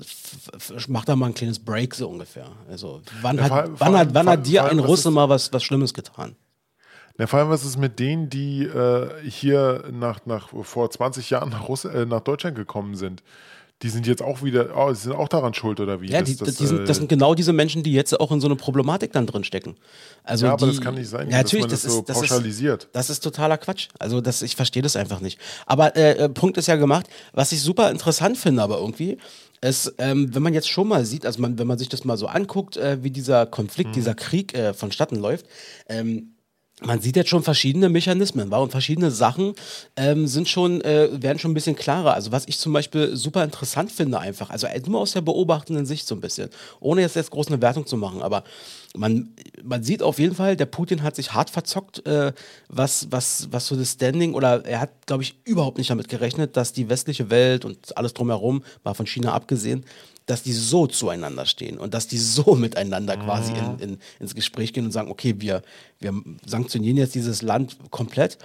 macht 0.89 1.09
da 1.09 1.17
mal 1.17 1.27
ein 1.27 1.35
kleines 1.35 1.59
Break 1.59 1.95
so 1.97 2.09
ungefähr. 2.09 2.47
Also 2.71 3.03
wann 3.21 3.39
Ja, 3.39 3.45
hat, 3.45 3.53
allem- 3.53 3.75
wann 3.79 3.89
hat, 3.93 3.95
allem- 4.07 4.15
wann 4.15 4.25
vor- 4.25 4.33
hat 4.35 4.47
dir 4.47 4.65
allem, 4.65 4.79
ein 4.79 4.85
Russe 4.85 5.11
mal 5.11 5.29
was, 5.29 5.53
was 5.53 5.65
Schlimmes 5.65 5.93
getan? 5.93 6.37
Ja, 7.19 7.27
vor 7.27 7.41
allem, 7.41 7.49
was 7.51 7.65
ist 7.65 7.77
mit 7.79 7.99
denen, 7.99 8.31
die 8.31 8.65
äh, 8.65 9.09
hier 9.29 9.85
nach, 9.93 10.27
nach, 10.27 10.49
vor 10.63 10.91
20 10.91 11.31
Jahren 11.31 11.51
nach, 11.51 11.69
Russ 11.69 11.85
äh, 11.85 12.07
nach 12.07 12.21
Deutschland 12.21 12.57
gekommen 12.57 12.95
sind? 12.97 13.23
Die 13.85 13.91
sind 13.91 14.07
jetzt 14.07 14.23
auch 14.23 14.43
wieder, 14.43 14.71
oh, 14.77 14.93
sie 14.95 15.03
sind 15.03 15.13
auch 15.13 15.29
daran 15.29 15.53
schuld, 15.55 15.79
oder 15.79 16.01
wie? 16.01 16.11
Ja, 16.11 16.21
Das- 16.21 16.31
die, 16.31 16.37
das, 16.37 16.57
die 16.57 16.67
sind, 16.67 16.89
das 16.89 16.97
äh, 16.97 17.01
sind 17.01 17.09
genau 17.09 17.35
diese 17.35 17.53
Menschen, 17.53 17.83
die 17.83 17.93
jetzt 17.93 18.19
auch 18.19 18.33
in 18.33 18.41
so 18.41 18.47
eine 18.49 18.57
Problematik 18.57 19.13
dann 19.13 19.27
drin 19.27 19.45
stecken. 19.45 19.77
Also 20.25 20.47
Ja, 20.47 20.55
aber 20.55 20.67
die, 20.67 20.73
das 20.73 20.81
kann 20.81 20.95
nicht 20.95 21.09
sein, 21.11 21.29
Ja, 21.31 21.43
dass 21.43 21.53
natürlich, 21.53 21.63
man 21.65 21.71
das 21.71 21.83
das, 21.83 21.93
so 21.93 21.99
ist, 22.01 22.09
das 22.09 22.17
pauschalisiert. 22.19 22.85
Ist, 22.85 22.91
das 22.97 23.11
ist 23.11 23.21
totaler 23.21 23.59
Quatsch. 23.59 23.89
Also 23.99 24.21
das, 24.23 24.41
ich 24.43 24.57
verstehe 24.57 24.83
das 24.83 24.97
einfach 24.97 25.21
nicht. 25.21 25.39
Aber 25.67 25.95
äh, 25.97 26.13
äh, 26.13 26.29
Punkt 26.31 26.57
ist 26.57 26.67
ja 26.67 26.77
gemacht. 26.77 27.07
Was 27.35 27.53
ich 27.53 27.61
super 27.61 27.91
interessant 27.91 28.39
finde, 28.39 28.63
aber 28.63 28.79
irgendwie, 28.79 29.19
ist, 29.61 29.95
ähm, 29.99 30.35
wenn 30.35 30.43
man 30.43 30.55
jetzt 30.55 30.69
schon 30.69 30.89
mal 30.89 31.05
sieht, 31.05 31.25
also 31.27 31.41
man, 31.43 31.59
wenn 31.59 31.67
man 31.67 31.79
sich 31.79 31.89
das 31.91 32.05
mal 32.05 32.17
so 32.17 32.27
anguckt, 32.27 32.77
äh, 32.79 33.03
wie 33.03 33.11
dieser 33.11 33.47
Konflikt, 33.47 33.91
Mhm. 33.91 33.95
dieser 33.95 34.15
Krieg 34.15 34.55
äh, 34.55 34.73
vonstatten 34.75 35.17
läuft, 35.17 35.47
ähm, 35.89 36.34
man 36.83 37.01
sieht 37.01 37.17
jetzt 37.17 37.31
schon 37.31 37.45
verschiedene 37.45 37.89
Mechanismen, 37.89 38.51
war 38.51 38.61
und 38.61 38.71
verschiedene 38.71 39.11
Sachen 39.11 39.55
ähm, 39.97 40.27
sind 40.27 40.49
schon, 40.49 40.81
äh, 40.81 41.09
werden 41.23 41.39
schon 41.39 41.53
ein 41.53 41.55
bisschen 41.55 41.77
klarer. 41.77 42.15
Also 42.15 42.33
was 42.33 42.49
ich 42.49 42.59
zum 42.59 42.73
Beispiel 42.73 43.17
super 43.17 43.45
interessant 43.45 43.93
finde 43.93 44.19
einfach, 44.19 44.51
also 44.51 44.67
äh, 44.67 44.81
nur 44.87 45.01
aus 45.01 45.13
der 45.13 45.21
beobachtenden 45.21 45.87
Sicht 45.87 46.07
so 46.07 46.15
ein 46.17 46.21
bisschen, 46.21 46.51
ohne 46.81 47.03
jetzt, 47.03 47.15
jetzt 47.17 47.31
groß 47.31 47.49
eine 47.49 47.63
Wertung 47.63 47.87
zu 47.87 47.97
machen, 47.97 48.23
aber 48.23 48.43
man, 48.97 49.31
man 49.63 49.83
sieht 49.83 50.03
auf 50.03 50.19
jeden 50.19 50.35
Fall, 50.35 50.57
der 50.57 50.67
Putin 50.67 51.03
hat 51.03 51.17
sich 51.17 51.33
hart 51.33 51.51
verzockt, 51.51 52.05
äh, 52.07 52.33
was, 52.69 53.09
was, 53.11 53.49
was 53.51 53.67
so 53.67 53.77
das 53.77 53.93
Standing, 53.93 54.35
oder 54.35 54.65
er 54.65 54.81
hat, 54.81 55.07
glaube 55.07 55.23
ich, 55.23 55.37
überhaupt 55.45 55.79
nicht 55.79 55.91
damit 55.91 56.09
gerechnet, 56.09 56.57
dass 56.57 56.73
die 56.73 56.89
westliche 56.89 57.31
Welt 57.31 57.65
und 57.65 57.97
alles 57.97 58.15
drumherum, 58.15 58.65
mal 58.83 58.95
von 58.95 59.07
China 59.07 59.33
abgesehen, 59.33 59.85
dass 60.27 60.43
die 60.43 60.53
so 60.53 60.87
zueinander 60.87 61.47
stehen 61.47 61.79
und 61.79 61.95
dass 61.95 62.07
die 62.07 62.19
so 62.19 62.55
miteinander 62.57 63.17
quasi 63.17 63.53
in, 63.53 63.79
in, 63.79 63.99
ins 64.21 64.35
Gespräch 64.35 64.73
gehen 64.73 64.87
und 64.87 64.93
sagen, 64.93 65.11
okay, 65.11 65.35
wir, 65.39 65.63
wir 66.01 66.15
sanktionieren 66.47 66.97
jetzt 66.97 67.15
dieses 67.15 67.43
Land 67.43 67.77
komplett. 67.91 68.39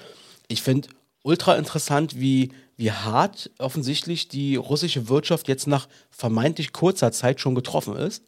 Ich 0.47 0.61
finde 0.61 0.89
ultra 1.23 1.55
interessant, 1.55 2.19
wie, 2.19 2.51
wie 2.77 2.91
hart 2.91 3.51
offensichtlich 3.59 4.27
die 4.27 4.55
russische 4.55 5.09
Wirtschaft 5.09 5.47
jetzt 5.47 5.67
nach 5.67 5.87
vermeintlich 6.09 6.73
kurzer 6.73 7.11
Zeit 7.11 7.39
schon 7.39 7.55
getroffen 7.55 7.95
ist. 7.95 8.23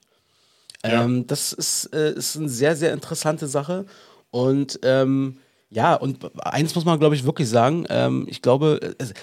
Ja. 0.83 1.03
Ähm, 1.03 1.27
das 1.27 1.53
ist, 1.53 1.93
äh, 1.93 2.13
ist 2.13 2.37
eine 2.37 2.49
sehr, 2.49 2.75
sehr 2.75 2.93
interessante 2.93 3.47
Sache. 3.47 3.85
Und 4.29 4.79
ähm, 4.83 5.37
ja, 5.69 5.95
und 5.95 6.19
eins 6.39 6.75
muss 6.75 6.85
man, 6.85 6.99
glaube 6.99 7.15
ich, 7.15 7.23
wirklich 7.23 7.49
sagen. 7.49 7.85
Ähm, 7.89 8.25
ich 8.29 8.41
glaube, 8.41 8.95
es, 8.97 9.13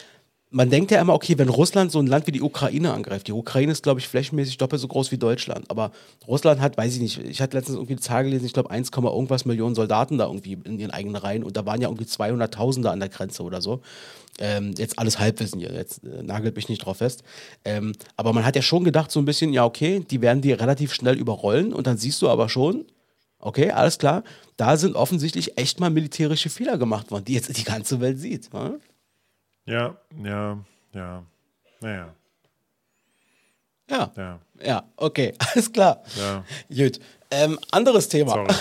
man 0.50 0.70
denkt 0.70 0.90
ja 0.90 1.00
immer, 1.00 1.12
okay, 1.12 1.36
wenn 1.36 1.48
Russland 1.48 1.92
so 1.92 1.98
ein 1.98 2.06
Land 2.06 2.26
wie 2.26 2.32
die 2.32 2.40
Ukraine 2.40 2.92
angreift, 2.94 3.28
die 3.28 3.32
Ukraine 3.32 3.72
ist, 3.72 3.82
glaube 3.82 4.00
ich, 4.00 4.08
flächenmäßig 4.08 4.56
doppelt 4.56 4.80
so 4.80 4.88
groß 4.88 5.12
wie 5.12 5.18
Deutschland, 5.18 5.70
aber 5.70 5.90
Russland 6.26 6.60
hat, 6.60 6.78
weiß 6.78 6.94
ich 6.94 7.00
nicht, 7.00 7.18
ich 7.18 7.42
hatte 7.42 7.56
letztens 7.56 7.76
irgendwie 7.76 7.96
die 7.96 8.00
Zahl 8.00 8.24
gelesen, 8.24 8.46
ich 8.46 8.54
glaube 8.54 8.70
1, 8.70 8.90
irgendwas 8.90 9.44
Millionen 9.44 9.74
Soldaten 9.74 10.16
da 10.16 10.26
irgendwie 10.26 10.58
in 10.64 10.78
ihren 10.78 10.90
eigenen 10.90 11.16
Reihen 11.16 11.44
und 11.44 11.56
da 11.56 11.66
waren 11.66 11.80
ja 11.80 11.88
irgendwie 11.88 12.04
200.000 12.04 12.82
da 12.82 12.92
an 12.92 13.00
der 13.00 13.10
Grenze 13.10 13.42
oder 13.42 13.60
so. 13.60 13.82
Ähm, 14.40 14.74
jetzt 14.78 14.98
alles 14.98 15.18
Halbwissen 15.18 15.58
hier, 15.58 15.72
jetzt 15.72 16.04
äh, 16.04 16.22
nagelt 16.22 16.56
mich 16.56 16.68
nicht 16.68 16.84
drauf 16.84 16.98
fest. 16.98 17.24
Ähm, 17.64 17.92
aber 18.16 18.32
man 18.32 18.44
hat 18.44 18.56
ja 18.56 18.62
schon 18.62 18.84
gedacht, 18.84 19.10
so 19.10 19.20
ein 19.20 19.24
bisschen, 19.24 19.52
ja, 19.52 19.64
okay, 19.64 20.04
die 20.08 20.22
werden 20.22 20.40
die 20.40 20.52
relativ 20.52 20.94
schnell 20.94 21.16
überrollen 21.18 21.72
und 21.72 21.86
dann 21.86 21.98
siehst 21.98 22.22
du 22.22 22.28
aber 22.28 22.48
schon, 22.48 22.86
okay, 23.40 23.70
alles 23.72 23.98
klar, 23.98 24.22
da 24.56 24.76
sind 24.76 24.94
offensichtlich 24.94 25.58
echt 25.58 25.80
mal 25.80 25.90
militärische 25.90 26.50
Fehler 26.50 26.78
gemacht 26.78 27.10
worden, 27.10 27.24
die 27.24 27.34
jetzt 27.34 27.56
die 27.56 27.64
ganze 27.64 28.00
Welt 28.00 28.18
sieht. 28.18 28.50
Ja? 28.52 28.74
Ja, 29.68 29.94
ja, 30.24 30.58
ja. 30.94 31.22
Naja, 31.80 32.08
Ja. 33.90 34.10
ja, 34.16 34.38
Ja, 34.62 34.82
okay, 34.96 35.34
alles 35.54 35.72
klar. 35.72 36.02
ja. 36.16 36.42
Gut. 36.74 36.98
Ähm, 37.30 37.58
anderes 37.70 38.08
Thema. 38.08 38.32
Sorry. 38.32 38.54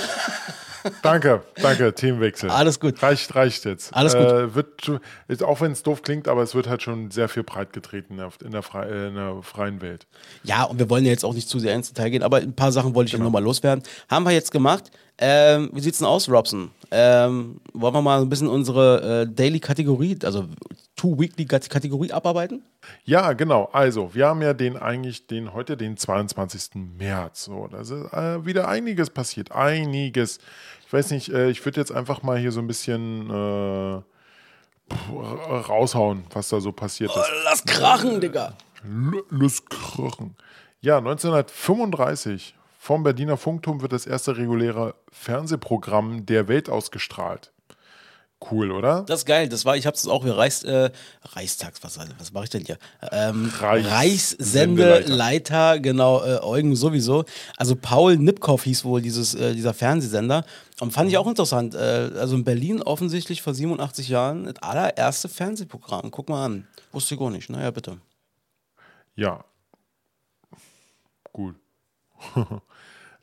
danke, 1.02 1.42
danke, 1.62 1.94
Themenwechsel. 1.96 2.50
Alles 2.50 2.80
gut. 2.80 3.02
Reicht, 3.02 3.34
reicht 3.36 3.64
jetzt. 3.66 3.94
Alles 3.96 4.14
gut. 4.14 4.24
Äh, 4.26 4.54
wird, 4.56 5.44
auch 5.44 5.62
wenn 5.62 5.72
es 5.72 5.84
doof 5.84 6.02
klingt, 6.02 6.28
aber 6.28 6.44
es 6.44 6.54
wird 6.54 6.68
halt 6.68 6.82
schon 6.84 7.10
sehr 7.12 7.30
viel 7.30 7.44
breit 7.44 7.72
getreten 7.74 8.20
in 8.44 8.52
der, 8.52 8.62
frei, 8.62 8.86
äh, 8.88 9.08
in 9.08 9.16
der 9.16 9.42
freien 9.44 9.82
Welt. 9.82 10.06
Ja, 10.44 10.64
und 10.66 10.80
wir 10.80 10.90
wollen 10.90 11.06
ja 11.06 11.12
jetzt 11.12 11.24
auch 11.26 11.34
nicht 11.34 11.48
zu 11.50 11.60
sehr 11.60 11.74
ins 11.76 11.94
Detail 11.94 12.10
gehen, 12.10 12.24
aber 12.24 12.38
ein 12.38 12.54
paar 12.56 12.72
Sachen 12.74 12.94
wollte 12.94 13.08
ich 13.08 13.14
Genau. 13.14 13.26
noch 13.26 13.32
mal 13.32 13.44
loswerden. 13.44 13.84
Haben 14.10 14.26
wir 14.26 14.32
jetzt 14.34 14.52
gemacht. 14.52 14.92
Ähm, 15.18 15.70
wie 15.74 15.80
sieht's 15.82 15.98
denn 16.00 16.08
aus, 16.08 16.30
Robson? 16.30 16.72
Ähm, 16.92 17.60
wollen 17.74 17.94
wir 17.94 18.02
mal 18.02 18.22
ein 18.22 18.30
bisschen 18.30 18.48
unsere 18.50 19.22
äh, 19.24 19.34
Daily-Kategorie, 19.34 20.20
also 20.24 20.48
Two-Weekly-Kategorie 20.98 22.12
abarbeiten? 22.12 22.64
Ja, 23.06 23.32
genau. 23.34 23.70
Also, 23.72 24.14
wir 24.14 24.28
haben 24.28 24.42
ja 24.42 24.54
den 24.54 24.76
eigentlich, 24.76 25.28
den 25.28 25.54
heute, 25.54 25.78
den 25.78 25.96
22. 25.96 26.72
März. 26.98 27.46
So, 27.46 27.68
da 27.68 27.80
ist 27.80 27.92
äh, 27.92 28.46
wieder 28.46 28.68
einiges 28.68 29.10
passiert. 29.10 29.52
Einiges. 29.54 30.40
Ich 30.86 30.92
weiß 30.92 31.12
nicht, 31.12 31.30
äh, 31.30 31.50
ich 31.50 31.64
würde 31.66 31.80
jetzt 31.80 31.92
einfach 31.94 32.24
mal 32.24 32.38
hier 32.38 32.52
so 32.52 32.60
ein 32.60 32.68
bisschen 32.68 33.30
äh, 33.30 34.02
raushauen, 35.14 36.24
was 36.34 36.50
da 36.50 36.60
so 36.60 36.72
passiert 36.72 37.12
ist. 37.16 37.32
Lass 37.44 37.64
krachen, 37.64 38.20
Digga. 38.22 38.54
L- 38.84 39.24
Los 39.30 39.66
Krochen. 39.66 40.36
Ja, 40.82 40.98
1935 41.00 42.56
vom 42.78 43.04
Berliner 43.04 43.38
Funkturm 43.38 43.82
wird 43.82 43.92
das 43.92 44.06
erste 44.06 44.38
reguläre 44.38 44.96
Fernsehprogramm 45.12 46.26
der 46.26 46.48
Welt 46.48 46.70
ausgestrahlt. 46.70 47.52
Cool, 48.52 48.72
oder? 48.72 49.02
Das 49.08 49.22
ist 49.22 49.26
geil. 49.26 49.50
Das 49.50 49.66
war, 49.66 49.76
ich 49.78 49.88
hab's 49.88 50.08
auch, 50.08 50.24
wir 50.24 50.38
Reichs, 50.38 50.64
äh, 50.64 50.92
Reichstags, 51.34 51.84
was, 51.84 51.98
was 52.20 52.32
mache 52.32 52.44
ich 52.44 52.50
denn 52.52 52.64
hier? 52.64 52.78
Ähm, 53.12 53.52
Reichs- 53.60 53.90
Reichssendeleiter, 53.90 55.80
genau, 55.80 56.24
äh, 56.24 56.40
Eugen 56.44 56.76
sowieso. 56.76 57.26
Also 57.58 57.76
Paul 57.76 58.18
Nipkow 58.18 58.62
hieß 58.64 58.86
wohl 58.86 59.02
dieses, 59.02 59.34
äh, 59.34 59.54
dieser 59.56 59.74
Fernsehsender. 59.74 60.46
Und 60.80 60.92
fand 60.92 61.10
ich 61.10 61.18
auch 61.18 61.26
interessant. 61.26 61.74
Äh, 61.74 62.12
also 62.20 62.36
in 62.36 62.44
Berlin 62.44 62.84
offensichtlich 62.84 63.42
vor 63.42 63.56
87 63.56 64.08
Jahren 64.08 64.46
das 64.46 64.62
allererste 64.62 65.30
Fernsehprogramm. 65.30 66.12
Guck 66.12 66.30
mal 66.30 66.46
an. 66.46 66.68
Wusste 66.92 67.16
ich 67.16 67.20
gar 67.20 67.32
nicht. 67.32 67.50
Naja, 67.50 67.72
bitte. 67.72 67.98
Ja. 69.16 69.44
Gut. 71.34 71.56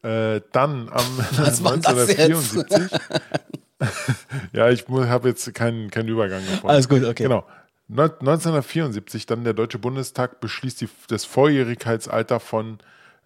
äh, 0.02 0.40
dann 0.52 0.88
am 0.88 1.18
Was 1.36 1.62
war 1.62 1.76
das 1.76 2.08
jetzt? 2.08 2.20
1974. 2.56 3.00
ja, 4.52 4.70
ich 4.70 4.86
habe 4.88 5.28
jetzt 5.28 5.52
keinen, 5.54 5.90
keinen 5.90 6.08
Übergang 6.08 6.40
gefunden. 6.40 6.68
Alles 6.68 6.88
gut, 6.88 7.04
okay. 7.04 7.24
Genau. 7.24 7.44
Neun- 7.88 8.18
1974 8.20 9.26
dann 9.26 9.44
der 9.44 9.52
Deutsche 9.52 9.78
Bundestag 9.78 10.40
beschließt 10.40 10.80
die, 10.80 10.88
das 11.08 11.24
Volljährigkeitsalter 11.24 12.40
von 12.40 12.78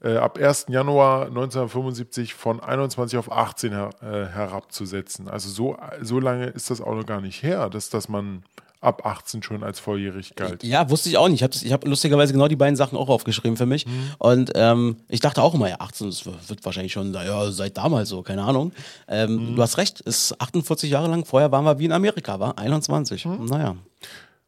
äh, 0.02 0.16
ab 0.16 0.38
1. 0.38 0.66
Januar 0.68 1.26
1975 1.26 2.34
von 2.34 2.60
21 2.60 3.18
auf 3.18 3.30
18 3.30 3.72
her, 3.72 3.90
äh, 4.00 4.26
herabzusetzen. 4.26 5.28
Also 5.28 5.48
so, 5.48 5.76
so 6.00 6.20
lange 6.20 6.46
ist 6.46 6.70
das 6.70 6.80
auch 6.80 6.94
noch 6.94 7.06
gar 7.06 7.20
nicht 7.20 7.42
her, 7.42 7.68
dass, 7.68 7.90
dass 7.90 8.08
man 8.08 8.42
ab 8.80 9.04
18 9.04 9.42
schon 9.42 9.62
als 9.64 9.80
volljährig 9.80 10.34
galt. 10.36 10.62
Ja, 10.62 10.88
wusste 10.88 11.08
ich 11.08 11.18
auch 11.18 11.28
nicht. 11.28 11.42
Ich 11.42 11.72
habe 11.72 11.72
hab 11.72 11.86
lustigerweise 11.86 12.32
genau 12.32 12.48
die 12.48 12.56
beiden 12.56 12.76
Sachen 12.76 12.96
auch 12.96 13.08
aufgeschrieben 13.08 13.56
für 13.56 13.66
mich. 13.66 13.86
Und 14.18 14.52
ähm, 14.54 14.96
ich 15.08 15.20
dachte 15.20 15.42
auch 15.42 15.54
immer, 15.54 15.68
ja, 15.68 15.76
18, 15.80 16.08
das 16.08 16.26
wird 16.26 16.64
wahrscheinlich 16.64 16.92
schon 16.92 17.12
ja, 17.12 17.50
seit 17.50 17.76
damals 17.76 18.08
so, 18.08 18.22
keine 18.22 18.42
Ahnung. 18.42 18.72
Ähm, 19.08 19.56
Du 19.56 19.62
hast 19.62 19.78
recht, 19.78 20.00
ist 20.00 20.40
48 20.40 20.90
Jahre 20.90 21.08
lang. 21.08 21.24
Vorher 21.24 21.50
waren 21.50 21.64
wir 21.64 21.78
wie 21.78 21.86
in 21.86 21.92
Amerika, 21.92 22.38
war 22.38 22.58
21. 22.58 23.24
Naja. 23.24 23.76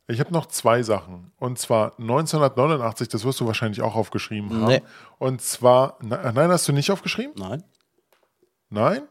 Ich 0.06 0.18
habe 0.20 0.32
noch 0.32 0.46
zwei 0.46 0.82
Sachen. 0.82 1.32
Und 1.38 1.58
zwar 1.58 1.98
1989, 1.98 3.08
das 3.08 3.24
wirst 3.24 3.40
du 3.40 3.46
wahrscheinlich 3.46 3.80
auch 3.82 3.94
aufgeschrieben 3.94 4.50
haben. 4.52 4.66
Nee. 4.66 4.82
Und 5.18 5.40
zwar, 5.40 5.98
nein, 6.02 6.50
hast 6.50 6.68
du 6.68 6.72
nicht 6.72 6.90
aufgeschrieben? 6.90 7.34
Nein. 7.36 7.62
Nein? 8.70 9.02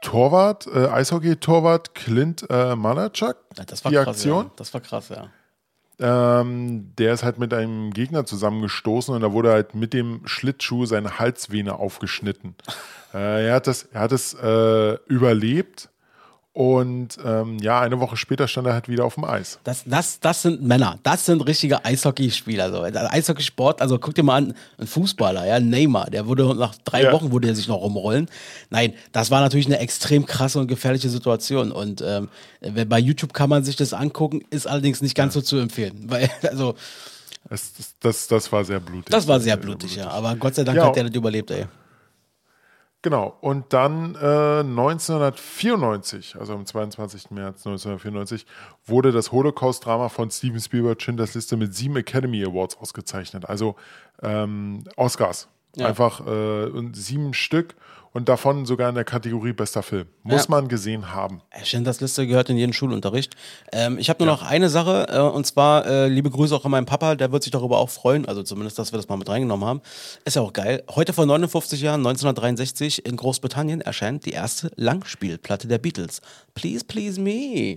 Torwart, 0.00 0.66
äh, 0.66 0.88
Eishockey-Torwart 0.88 1.94
Clint 1.94 2.46
äh, 2.48 2.74
Malachuk, 2.74 3.36
Ja, 3.56 3.64
das 3.64 3.84
war 3.84 3.90
die 3.90 3.96
krass. 3.96 4.08
Aktion. 4.08 4.44
Ja. 4.46 4.50
Das 4.56 4.74
war 4.74 4.80
krass, 4.80 5.08
ja. 5.10 5.28
Ähm, 6.02 6.92
der 6.96 7.12
ist 7.12 7.22
halt 7.22 7.38
mit 7.38 7.52
einem 7.52 7.92
Gegner 7.92 8.24
zusammengestoßen 8.24 9.14
und 9.14 9.20
da 9.20 9.32
wurde 9.32 9.52
halt 9.52 9.74
mit 9.74 9.92
dem 9.92 10.22
Schlittschuh 10.24 10.86
seine 10.86 11.18
Halsvene 11.18 11.78
aufgeschnitten. 11.78 12.54
äh, 13.14 13.48
er 13.48 13.56
hat 13.56 13.66
das, 13.66 13.82
er 13.92 14.00
hat 14.00 14.12
es 14.12 14.32
äh, 14.34 14.94
überlebt 15.06 15.90
und 16.52 17.16
ähm, 17.24 17.58
ja, 17.60 17.80
eine 17.80 18.00
Woche 18.00 18.16
später 18.16 18.48
stand 18.48 18.66
er 18.66 18.72
halt 18.72 18.88
wieder 18.88 19.04
auf 19.04 19.14
dem 19.14 19.24
Eis. 19.24 19.60
Das, 19.62 19.84
das, 19.86 20.18
das 20.18 20.42
sind 20.42 20.62
Männer. 20.62 20.98
Das 21.04 21.24
sind 21.26 21.42
richtige 21.46 21.84
Eishockeyspieler. 21.84 22.72
So. 22.72 22.82
Eishockeysport, 22.82 23.80
also 23.80 23.98
guck 24.00 24.16
dir 24.16 24.24
mal 24.24 24.36
an, 24.36 24.54
ein 24.78 24.86
Fußballer, 24.88 25.46
ja, 25.46 25.60
Neymar, 25.60 26.10
der 26.10 26.26
würde 26.26 26.52
nach 26.56 26.74
drei 26.84 27.04
Ja. 27.04 27.12
Wochen 27.12 27.30
würde 27.32 27.46
er 27.48 27.54
sich 27.54 27.68
noch 27.68 27.80
rumrollen. 27.80 28.28
Nein, 28.68 28.94
das 29.12 29.30
war 29.30 29.40
natürlich 29.40 29.66
eine 29.66 29.78
extrem 29.78 30.26
krasse 30.26 30.58
und 30.58 30.66
gefährliche 30.66 31.08
Situation. 31.08 31.70
Und 31.70 32.02
ähm, 32.04 32.28
bei 32.88 32.98
YouTube 32.98 33.32
kann 33.32 33.48
man 33.48 33.62
sich 33.62 33.76
das 33.76 33.92
angucken, 33.92 34.42
ist 34.50 34.66
allerdings 34.66 35.00
nicht 35.02 35.14
ganz 35.14 35.34
so 35.34 35.40
zu 35.42 35.56
empfehlen. 35.58 36.02
Weil, 36.08 36.28
also, 36.42 36.74
Das, 37.48 37.72
das, 38.00 38.26
das, 38.26 38.50
war 38.52 38.64
sehr 38.64 38.80
blutig. 38.80 39.06
das 39.10 39.28
war 39.28 39.38
sehr 39.38 39.56
blutig, 39.56 39.94
ja. 39.96 40.08
Aber 40.10 40.34
Gott 40.34 40.56
sei 40.56 40.64
Dank 40.64 40.76
Ja. 40.78 40.86
hat 40.86 40.96
der 40.96 41.04
das 41.04 41.14
überlebt, 41.14 41.50
ey. 41.52 41.66
Genau. 43.02 43.34
Und 43.40 43.72
dann 43.72 44.14
äh, 44.14 44.60
1994, 44.60 46.36
also 46.38 46.52
am 46.52 46.66
22. 46.66 47.30
März 47.30 47.66
1994, 47.66 48.44
wurde 48.84 49.10
das 49.10 49.32
Holocaust-Drama 49.32 50.10
von 50.10 50.30
Steven 50.30 50.60
Spielberg 50.60 51.00
Schindlers 51.00 51.34
Liste 51.34 51.56
mit 51.56 51.74
sieben 51.74 51.96
Academy 51.96 52.44
Awards 52.44 52.76
ausgezeichnet. 52.76 53.48
Also 53.48 53.76
ähm, 54.22 54.84
Oscars. 54.96 55.48
Ja. 55.76 55.86
Einfach 55.86 56.20
äh, 56.26 56.64
und 56.66 56.96
sieben 56.96 57.32
Stück 57.34 57.74
und 58.12 58.28
davon 58.28 58.66
sogar 58.66 58.88
in 58.88 58.96
der 58.96 59.04
Kategorie 59.04 59.52
bester 59.52 59.84
Film. 59.84 60.08
Muss 60.24 60.44
Ja. 60.44 60.50
man 60.50 60.66
gesehen 60.66 61.14
haben. 61.14 61.42
Schindlers 61.62 62.00
Liste 62.00 62.26
gehört 62.26 62.50
in 62.50 62.56
jeden 62.56 62.72
Schulunterricht. 62.72 63.36
Ähm, 63.70 63.98
ich 63.98 64.10
habe 64.10 64.24
nur 64.24 64.34
noch 64.34 64.42
eine 64.42 64.68
Sache, 64.68 65.06
äh, 65.08 65.20
und 65.20 65.46
zwar 65.46 65.86
äh, 65.86 66.08
liebe 66.08 66.28
Grüße 66.28 66.56
auch 66.56 66.64
an 66.64 66.72
meinen 66.72 66.86
Papa, 66.86 67.14
der 67.14 67.30
wird 67.30 67.44
sich 67.44 67.52
darüber 67.52 67.78
auch 67.78 67.88
freuen, 67.88 68.26
also 68.26 68.42
zumindest, 68.42 68.80
dass 68.80 68.92
wir 68.92 68.96
das 68.96 69.08
mal 69.08 69.16
mit 69.16 69.28
reingenommen 69.28 69.64
haben. 69.64 69.80
Ist 70.24 70.34
ja 70.34 70.42
auch 70.42 70.52
geil. 70.52 70.82
Heute 70.90 71.12
vor 71.12 71.24
59 71.24 71.80
Jahren, 71.82 72.00
1963, 72.00 73.06
in 73.06 73.14
Großbritannien 73.16 73.80
erscheint 73.80 74.26
die 74.26 74.30
erste 74.32 74.72
Langspielplatte 74.74 75.68
der 75.68 75.78
Beatles. 75.78 76.20
Please, 76.54 76.84
please 76.84 77.20
me. 77.20 77.76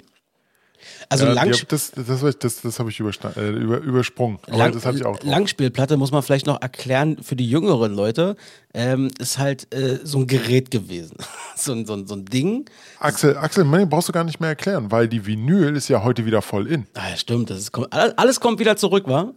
Also 1.09 1.25
die 1.27 1.31
Langspiel 1.33 1.67
das 1.69 1.91
das, 1.91 2.37
das, 2.39 2.61
das, 2.61 2.79
habe 2.79 2.89
ich 2.89 2.99
äh, 2.99 3.49
über, 3.49 3.79
übersprungen. 3.79 4.39
Aber 4.47 4.57
Lang, 4.57 4.71
das 4.73 4.85
hatte 4.85 4.97
ich 4.97 5.05
auch 5.05 5.17
drauf. 5.17 5.29
Langspielplatte 5.29 5.97
muss 5.97 6.11
man 6.11 6.23
vielleicht 6.23 6.45
noch 6.47 6.61
erklären 6.61 7.17
für 7.21 7.35
die 7.35 7.49
jüngeren 7.49 7.93
Leute. 7.93 8.35
Ähm, 8.73 9.09
ist 9.19 9.37
halt 9.37 9.73
äh, 9.73 9.99
so 10.03 10.19
ein 10.19 10.27
Gerät 10.27 10.71
gewesen. 10.71 11.17
so, 11.55 11.73
ein- 11.73 11.85
so, 11.85 11.93
ein- 11.93 12.07
so 12.07 12.15
ein 12.15 12.25
Ding. 12.25 12.65
Axel, 12.99 13.37
Axel, 13.37 13.63
Mann, 13.65 13.87
brauchst 13.89 14.09
du 14.09 14.13
gar 14.13 14.23
nicht 14.23 14.39
mehr 14.39 14.49
erklären, 14.49 14.91
weil 14.91 15.07
die 15.07 15.25
Vinyl 15.25 15.75
ist 15.75 15.87
ja 15.89 16.03
heute 16.03 16.25
wieder 16.25 16.41
voll 16.41 16.67
in. 16.67 16.87
Ah, 16.93 17.09
ja, 17.09 17.17
stimmt. 17.17 17.49
Das 17.49 17.59
ist, 17.59 17.71
alles 17.91 18.39
kommt 18.39 18.59
wieder 18.59 18.75
zurück, 18.75 19.03
wa? 19.07 19.33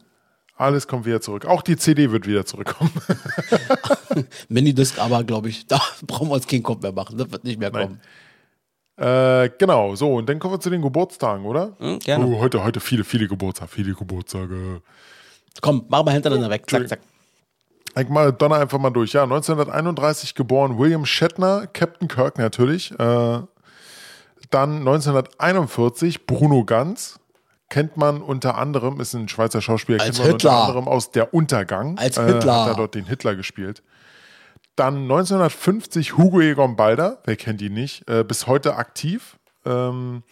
Alles 0.59 0.89
kommt 0.89 1.05
wieder 1.05 1.21
zurück. 1.21 1.45
Auch 1.45 1.61
die 1.61 1.77
CD 1.77 2.11
wird 2.11 2.27
wieder 2.27 2.47
zurückkommen. 2.47 2.91
Minidisc, 4.49 4.99
aber 4.99 5.23
glaube 5.23 5.51
ich, 5.51 5.67
da 5.69 5.81
brauchen 6.07 6.29
wir 6.29 6.35
uns 6.35 6.47
keinen 6.47 6.63
Kopf 6.63 6.83
mehr 6.83 6.93
machen. 6.93 7.19
Das 7.19 7.31
wird 7.31 7.45
nicht 7.45 7.59
mehr 7.59 7.71
kommen. 7.71 8.01
Äh, 8.97 9.51
genau, 9.59 9.95
so, 9.95 10.15
und 10.15 10.29
dann 10.29 10.39
kommen 10.39 10.55
wir 10.55 10.61
zu 10.61 10.71
den 10.71 10.81
Geburtstagen, 10.83 11.45
oder? 11.45 11.73
Hm, 11.79 11.99
gerne. 11.99 12.27
Oh, 12.27 12.39
heute, 12.41 12.65
heute 12.65 12.81
viele, 12.81 13.05
viele 13.05 13.29
Geburtstage, 13.29 13.71
viele 13.71 13.93
Geburtstage. 13.95 14.81
Komm, 15.61 15.85
mach 15.89 16.03
mal 16.05 16.13
hintereinander 16.13 16.49
weg. 16.51 16.65
Zack, 16.69 16.89
zack. 16.89 17.01
Ich 17.99 18.09
mal 18.09 18.31
donner 18.33 18.57
einfach 18.57 18.79
mal 18.79 18.91
durch. 18.91 19.13
Ja, 19.15 19.23
1931 19.25 20.35
geboren 20.35 20.79
William 20.79 21.07
Shatner, 21.07 21.67
Captain 21.67 22.09
Kirk 22.09 22.39
natürlich. 22.39 22.91
Äh, 22.93 23.41
dann 24.51 24.79
1941 24.79 26.27
Bruno 26.27 26.65
Ganz. 26.65 27.19
Kennt 27.69 27.97
man 27.97 28.23
unter 28.23 28.57
anderem, 28.57 29.01
ist 29.01 29.13
ein 29.15 29.29
Schweizer 29.29 29.61
Schauspieler, 29.61 30.01
Als 30.01 30.17
kennt 30.17 30.19
man 30.19 30.27
Hitler. 30.35 30.51
unter 30.53 30.63
anderem 30.69 30.89
aus 30.89 31.11
Der 31.11 31.35
Untergang. 31.35 31.99
Als 31.99 32.17
Äh, 32.17 32.27
Hitler. 32.27 32.61
hat 32.63 32.69
er 32.69 32.75
dort 32.77 32.95
den 32.95 33.07
Hitler 33.07 33.35
gespielt. 33.35 33.83
Dann 34.77 35.03
1950 35.05 36.18
Hugo 36.18 36.41
Egon 36.41 36.77
Balder, 36.77 37.18
wer 37.24 37.37
kennt 37.37 37.62
ihn 37.62 37.72
nicht, 37.72 38.09
äh, 38.11 38.24
bis 38.24 38.47
heute 38.47 38.77
aktiv. 38.77 39.39
Ähm, 39.64 40.22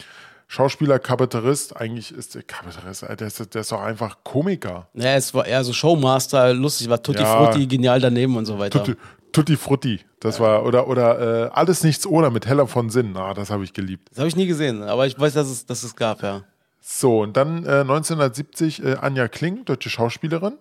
Schauspieler, 0.46 0.98
Kabarettist, 0.98 1.76
eigentlich 1.76 2.12
ist 2.12 2.34
der 2.34 2.42
Kabarettist, 2.42 3.04
äh, 3.04 3.16
der 3.16 3.26
ist, 3.26 3.54
der 3.54 3.62
ist 3.62 3.72
doch 3.72 3.80
einfach 3.80 4.18
Komiker. 4.22 4.88
Ja, 4.92 5.14
es 5.14 5.32
war 5.32 5.46
eher 5.46 5.64
so 5.64 5.72
Showmaster, 5.72 6.52
lustig, 6.52 6.90
war 6.90 7.02
Tutti 7.02 7.22
Ja. 7.22 7.36
Frutti, 7.36 7.66
genial 7.66 8.00
daneben 8.00 8.36
und 8.36 8.44
so 8.44 8.58
weiter. 8.58 8.84
Tutti, 8.84 9.00
Tutti 9.32 9.56
Frutti, 9.56 10.00
das 10.20 10.38
war, 10.38 10.64
oder, 10.64 10.88
oder 10.88 11.46
äh, 11.46 11.50
Alles 11.52 11.82
Nichts 11.82 12.06
oder 12.06 12.30
mit 12.30 12.46
Heller 12.46 12.66
von 12.66 12.90
Sinn, 12.90 13.16
ah, 13.16 13.32
das 13.32 13.48
habe 13.50 13.64
ich 13.64 13.72
geliebt. 13.72 14.10
Das 14.10 14.18
habe 14.18 14.28
ich 14.28 14.36
nie 14.36 14.46
gesehen, 14.46 14.82
aber 14.82 15.06
ich 15.06 15.18
weiß, 15.18 15.32
dass 15.32 15.48
es, 15.48 15.64
dass 15.64 15.82
es 15.82 15.96
gab, 15.96 16.22
ja. 16.22 16.42
So, 16.80 17.22
und 17.22 17.34
dann 17.38 17.64
äh, 17.64 17.80
1970 17.80 18.84
äh, 18.84 18.96
Anja 19.00 19.26
Kling, 19.28 19.64
deutsche 19.64 19.88
Schauspielerin. 19.88 20.58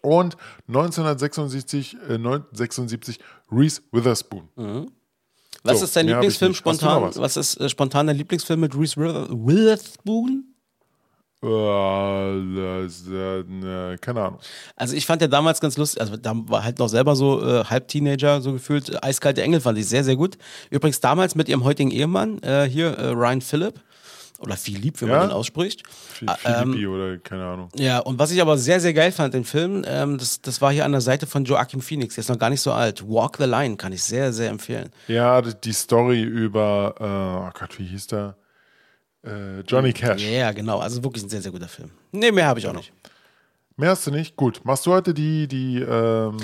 Und 0.00 0.36
1976, 0.68 1.94
äh, 2.08 2.14
1976 2.14 3.18
Reese 3.50 3.82
Witherspoon. 3.92 4.48
Was 5.64 5.78
So, 5.80 5.84
ist 5.86 5.96
dein 5.96 6.06
Lieblingsfilm 6.06 6.54
spontan? 6.54 7.02
was? 7.02 7.18
Was? 7.18 7.36
ist 7.36 7.56
äh, 7.60 7.68
spontan 7.68 8.06
dein 8.06 8.16
Lieblingsfilm 8.16 8.60
mit 8.60 8.76
Reese 8.76 8.96
Wither- 8.96 9.28
Witherspoon? 9.30 10.44
Äh, 11.40 11.46
äh, 11.46 13.44
ne, 13.46 13.96
keine 14.00 14.22
Ahnung. 14.24 14.40
Also 14.74 14.96
ich 14.96 15.06
fand 15.06 15.22
ja 15.22 15.28
damals 15.28 15.60
ganz 15.60 15.76
lustig, 15.76 16.00
also 16.00 16.16
da 16.16 16.32
war 16.34 16.64
halt 16.64 16.78
noch 16.80 16.88
selber 16.88 17.14
so 17.14 17.40
äh, 17.46 17.64
halb 17.64 17.86
Teenager, 17.86 18.40
so 18.40 18.52
gefühlt, 18.52 18.90
äh, 18.90 18.98
Eiskalte 19.02 19.42
Engel 19.42 19.60
fand 19.60 19.78
ich 19.78 19.86
sehr, 19.88 20.02
sehr 20.02 20.16
gut. 20.16 20.36
Übrigens 20.70 20.98
damals 21.00 21.36
mit 21.36 21.48
ihrem 21.48 21.62
heutigen 21.62 21.92
Ehemann, 21.92 22.42
äh, 22.42 22.68
hier 22.68 22.88
äh, 22.98 23.10
Ryan 23.10 23.40
Phillip, 23.40 23.74
oder 24.38 24.56
Philipp, 24.56 25.00
wie 25.00 25.06
Ja. 25.06 25.18
man 25.18 25.28
den 25.28 25.32
ausspricht. 25.32 25.82
Fi- 25.88 26.26
Ah, 26.28 26.36
Philippi 26.36 26.84
ähm, 26.84 26.90
oder 26.92 27.18
keine 27.18 27.44
Ahnung. 27.44 27.68
Ja, 27.76 27.98
und 27.98 28.18
was 28.18 28.30
ich 28.30 28.40
aber 28.40 28.56
sehr, 28.56 28.80
sehr 28.80 28.94
geil 28.94 29.10
fand, 29.12 29.34
den 29.34 29.44
Film, 29.44 29.84
ähm, 29.86 30.16
das, 30.16 30.40
das 30.40 30.60
war 30.60 30.72
hier 30.72 30.84
an 30.84 30.92
der 30.92 31.00
Seite 31.00 31.26
von 31.26 31.44
Joachim 31.44 31.80
Phoenix, 31.80 32.14
der 32.14 32.22
ist 32.22 32.28
noch 32.28 32.38
gar 32.38 32.50
nicht 32.50 32.60
so 32.60 32.72
alt. 32.72 33.02
Walk 33.08 33.36
the 33.38 33.44
Line 33.44 33.76
kann 33.76 33.92
ich 33.92 34.02
sehr, 34.02 34.32
sehr 34.32 34.50
empfehlen. 34.50 34.90
Ja, 35.08 35.42
die- 35.42 35.72
Story 35.72 36.22
über, 36.22 36.94
äh, 37.00 37.48
oh 37.48 37.58
Gott, 37.58 37.78
wie 37.78 37.84
hieß 37.86 38.06
der? 38.08 38.36
Äh, 39.24 39.60
Johnny 39.66 39.92
Cash. 39.92 40.22
Ja, 40.22 40.52
genau, 40.52 40.78
also 40.78 41.02
wirklich 41.02 41.24
ein 41.24 41.28
sehr, 41.28 41.42
sehr 41.42 41.50
guter 41.52 41.68
Film. 41.68 41.90
Nee, 42.12 42.30
mehr 42.30 42.46
habe 42.46 42.60
ich 42.60 42.66
auch 42.68 42.72
nicht. 42.74 42.92
Mehr 43.80 43.90
hast 43.90 44.04
du 44.08 44.10
nicht? 44.10 44.34
Gut. 44.34 44.60
Machst 44.64 44.86
du 44.86 44.90
heute 44.92 45.14
die, 45.14 45.46
die 45.46 45.76
ähm, 45.78 46.36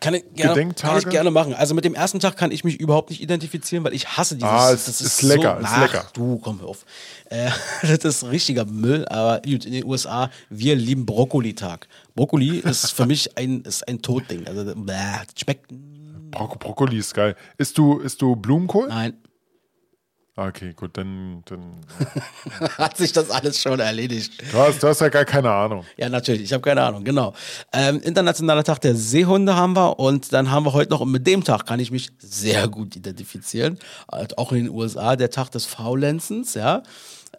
Kann 0.00 0.14
ich, 0.14 0.24
gerne, 0.34 0.54
Gedenktage? 0.54 0.92
kann 0.92 0.98
ich 0.98 1.08
gerne 1.08 1.30
machen. 1.30 1.54
Also 1.54 1.72
mit 1.72 1.84
dem 1.84 1.94
ersten 1.94 2.18
Tag 2.18 2.36
kann 2.36 2.50
ich 2.50 2.64
mich 2.64 2.80
überhaupt 2.80 3.10
nicht 3.10 3.22
identifizieren, 3.22 3.84
weil 3.84 3.94
ich 3.94 4.08
hasse 4.08 4.34
dieses. 4.34 4.50
Ah, 4.50 4.72
es 4.72 4.86
das 4.86 5.00
ist 5.00 5.22
lecker, 5.22 5.58
So, 5.60 5.66
ist 5.66 5.72
ach, 5.72 5.80
lecker. 5.82 6.06
Du, 6.14 6.38
komm 6.40 6.60
auf. 6.64 6.84
Äh, 7.26 7.50
das 7.82 8.04
ist 8.04 8.24
richtiger 8.24 8.64
Müll, 8.64 9.06
aber 9.06 9.40
gut, 9.42 9.66
in 9.66 9.72
den 9.72 9.84
USA, 9.84 10.30
wir 10.48 10.74
lieben 10.74 11.06
Brokkoli-Tag. 11.06 11.86
Brokkoli 12.16 12.58
ist 12.58 12.90
für 12.90 13.06
mich 13.06 13.38
ein, 13.38 13.60
ist 13.62 13.86
ein 13.86 14.02
Todding. 14.02 14.48
Also, 14.48 14.74
bäh, 14.74 14.94
schmeckt. 15.38 15.70
Bro 16.32 16.56
Brokkoli 16.58 16.98
ist 16.98 17.14
geil. 17.14 17.36
Isst 17.56 17.78
du, 17.78 17.98
isst 17.98 18.20
du 18.20 18.34
Blumenkohl? 18.36 18.88
Nein, 18.88 19.14
Okay, 20.36 20.72
gut, 20.74 20.96
dann, 20.96 21.42
dann 21.46 21.84
hat 22.78 22.96
sich 22.96 23.12
das 23.12 23.30
alles 23.30 23.60
schon 23.60 23.80
erledigt. 23.80 24.32
du, 24.52 24.58
hast, 24.58 24.82
du 24.82 24.88
hast 24.88 25.00
ja 25.00 25.08
gar 25.08 25.24
keine 25.24 25.50
Ahnung. 25.50 25.84
Ja, 25.96 26.08
natürlich. 26.08 26.42
Ich 26.42 26.52
habe 26.52 26.62
keine 26.62 26.82
Ahnung. 26.82 27.04
Genau. 27.04 27.34
Ähm, 27.72 28.00
Internationaler 28.00 28.64
Tag 28.64 28.80
der 28.80 28.94
Seehunde 28.94 29.56
haben 29.56 29.74
wir 29.74 29.98
und 29.98 30.32
dann 30.32 30.50
haben 30.50 30.64
wir 30.64 30.72
heute 30.72 30.90
noch, 30.90 31.00
und 31.00 31.10
mit 31.10 31.26
dem 31.26 31.44
Tag 31.44 31.66
kann 31.66 31.80
ich 31.80 31.90
mich 31.90 32.10
sehr 32.18 32.68
gut 32.68 32.96
identifizieren, 32.96 33.78
halt 34.10 34.38
auch 34.38 34.52
in 34.52 34.64
den 34.64 34.70
USA, 34.70 35.16
der 35.16 35.30
Tag 35.30 35.50
des 35.50 35.66
Faulenzens, 35.66 36.54
ja. 36.54 36.82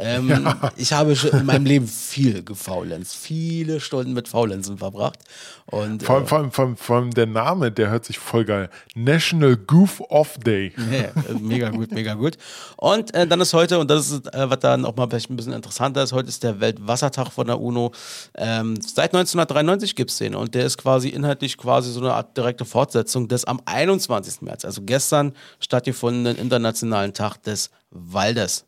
Ähm, 0.01 0.47
Ich 0.77 0.93
habe 0.93 1.15
schon 1.15 1.31
in 1.31 1.45
meinem 1.45 1.65
Leben 1.65 1.87
viel 1.87 2.43
gefaulenzt, 2.43 3.15
viele 3.15 3.79
Stunden 3.79 4.13
mit 4.13 4.27
Faulenzen 4.27 4.77
verbracht. 4.77 5.19
Und 5.67 6.03
Vor 6.03 6.15
allem, 6.15 6.27
vor, 6.27 6.39
allem, 6.39 6.51
vor, 6.51 6.65
allem, 6.65 6.77
vor 6.77 6.95
allem 6.97 7.11
der 7.11 7.27
Name, 7.27 7.71
der 7.71 7.89
hört 7.89 8.05
sich 8.05 8.19
voll 8.19 8.43
geil. 8.45 8.69
National 8.95 9.55
Goof 9.55 10.01
Off 10.09 10.37
Day. 10.37 10.73
Ja, 10.91 11.11
mega 11.39 11.69
gut, 11.69 11.91
mega 11.91 12.15
gut. 12.15 12.37
Und 12.75 13.13
äh, 13.13 13.25
dann 13.25 13.39
ist 13.39 13.53
heute, 13.53 13.79
und 13.79 13.89
das 13.89 14.11
ist, 14.11 14.33
äh, 14.33 14.49
was 14.49 14.59
dann 14.59 14.83
auch 14.83 14.95
mal 14.95 15.07
vielleicht 15.07 15.29
ein 15.29 15.37
bisschen 15.37 15.53
interessanter 15.53 16.03
ist, 16.03 16.11
heute 16.11 16.27
ist 16.27 16.43
der 16.43 16.59
Weltwassertag 16.59 17.31
von 17.31 17.47
der 17.47 17.61
UNO. 17.61 17.91
Ähm, 18.35 18.77
seit 18.81 19.13
1993 19.13 19.95
gibt 19.95 20.11
es 20.11 20.17
den 20.17 20.35
und 20.35 20.53
der 20.53 20.65
ist 20.65 20.77
quasi 20.77 21.09
inhaltlich 21.09 21.57
quasi 21.57 21.91
so 21.91 22.01
eine 22.01 22.13
Art 22.13 22.35
direkte 22.35 22.65
Fortsetzung 22.65 23.27
des 23.27 23.45
am 23.45 23.61
21. 23.65 24.41
März, 24.41 24.65
also 24.65 24.81
gestern 24.81 25.33
stattgefundenen 25.59 26.35
Internationalen 26.37 27.13
Tag 27.13 27.41
des 27.43 27.69
Waldes. 27.91 28.65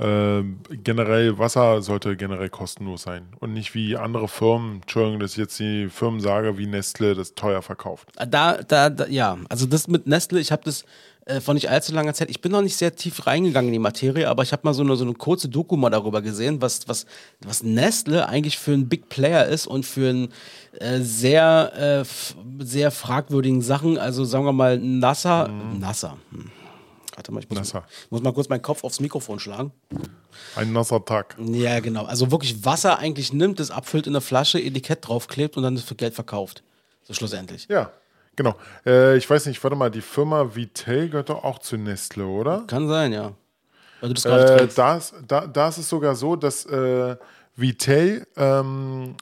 Ähm, 0.00 0.58
generell, 0.82 1.38
Wasser 1.38 1.80
sollte 1.80 2.16
generell 2.16 2.48
kostenlos 2.48 3.02
sein. 3.02 3.28
Und 3.38 3.52
nicht 3.52 3.74
wie 3.74 3.96
andere 3.96 4.26
Firmen, 4.26 4.82
Entschuldigung, 4.82 5.20
dass 5.20 5.32
ich 5.32 5.36
jetzt 5.38 5.58
die 5.60 5.88
Firmen 5.88 6.20
sage, 6.20 6.58
wie 6.58 6.66
Nestle 6.66 7.14
das 7.14 7.34
teuer 7.34 7.62
verkauft. 7.62 8.08
Da, 8.16 8.56
da, 8.56 8.90
da 8.90 9.06
ja, 9.06 9.38
also 9.48 9.66
das 9.66 9.86
mit 9.86 10.08
Nestle, 10.08 10.40
ich 10.40 10.50
habe 10.50 10.62
das 10.64 10.84
äh, 11.26 11.40
vor 11.40 11.54
nicht 11.54 11.70
allzu 11.70 11.94
langer 11.94 12.12
Zeit, 12.12 12.28
ich 12.28 12.40
bin 12.40 12.50
noch 12.50 12.60
nicht 12.60 12.76
sehr 12.76 12.96
tief 12.96 13.26
reingegangen 13.26 13.68
in 13.68 13.74
die 13.74 13.78
Materie, 13.78 14.28
aber 14.28 14.42
ich 14.42 14.52
habe 14.52 14.62
mal 14.64 14.74
so 14.74 14.82
eine, 14.82 14.96
so 14.96 15.04
eine 15.04 15.14
kurze 15.14 15.48
Doku 15.48 15.76
mal 15.76 15.90
darüber 15.90 16.22
gesehen, 16.22 16.60
was, 16.60 16.88
was, 16.88 17.06
was 17.40 17.62
Nestle 17.62 18.28
eigentlich 18.28 18.58
für 18.58 18.72
ein 18.72 18.88
Big 18.88 19.08
Player 19.08 19.46
ist 19.46 19.66
und 19.66 19.86
für 19.86 20.10
einen 20.10 20.28
äh, 20.80 20.98
sehr, 21.00 22.02
äh, 22.02 22.64
sehr 22.64 22.90
fragwürdigen 22.90 23.62
Sachen. 23.62 23.96
Also 23.96 24.24
sagen 24.24 24.44
wir 24.44 24.52
mal 24.52 24.76
NASA, 24.78 25.48
NASA. 25.78 26.16
Hm. 26.30 26.63
Warte 27.16 27.32
mal, 27.32 27.40
ich 27.40 27.48
muss, 27.48 27.58
NASA. 27.58 27.84
muss 28.10 28.22
mal 28.22 28.32
kurz 28.32 28.48
meinen 28.48 28.62
Kopf 28.62 28.82
aufs 28.84 28.98
Mikrofon 29.00 29.38
schlagen. 29.38 29.72
Ein 30.56 30.72
nasser 30.72 31.04
Tag. 31.04 31.36
Ja, 31.38 31.78
genau. 31.80 32.04
Also 32.06 32.30
wirklich 32.30 32.64
Wasser 32.64 32.98
eigentlich 32.98 33.32
nimmt, 33.32 33.60
das 33.60 33.70
abfüllt 33.70 34.06
in 34.06 34.12
eine 34.14 34.20
Flasche, 34.20 34.60
Etikett 34.60 35.06
draufklebt 35.06 35.56
und 35.56 35.62
dann 35.62 35.74
das 35.76 35.84
für 35.84 35.94
Geld 35.94 36.14
verkauft. 36.14 36.64
So 37.04 37.14
schlussendlich. 37.14 37.66
Ja, 37.68 37.92
genau. 38.34 38.56
Äh, 38.84 39.16
ich 39.16 39.28
weiß 39.28 39.46
nicht, 39.46 39.62
warte 39.62 39.76
mal, 39.76 39.90
die 39.90 40.00
Firma 40.00 40.54
Vitel 40.56 41.08
gehört 41.08 41.28
doch 41.28 41.44
auch 41.44 41.58
zu 41.60 41.76
Nestle, 41.76 42.26
oder? 42.26 42.64
Kann 42.66 42.88
sein, 42.88 43.12
ja. 43.12 43.32
Weil 44.00 44.08
du 44.08 44.14
das 44.14 44.24
Äh, 44.24 44.56
trinkst. 44.56 44.78
da, 44.78 44.96
ist, 44.96 45.14
da, 45.28 45.68
ist 45.68 45.78
es 45.78 45.88
sogar 45.88 46.14
so, 46.16 46.34
dass 46.34 46.66
äh, 46.66 47.16
Vitel 47.56 48.26
ähm, 48.36 49.14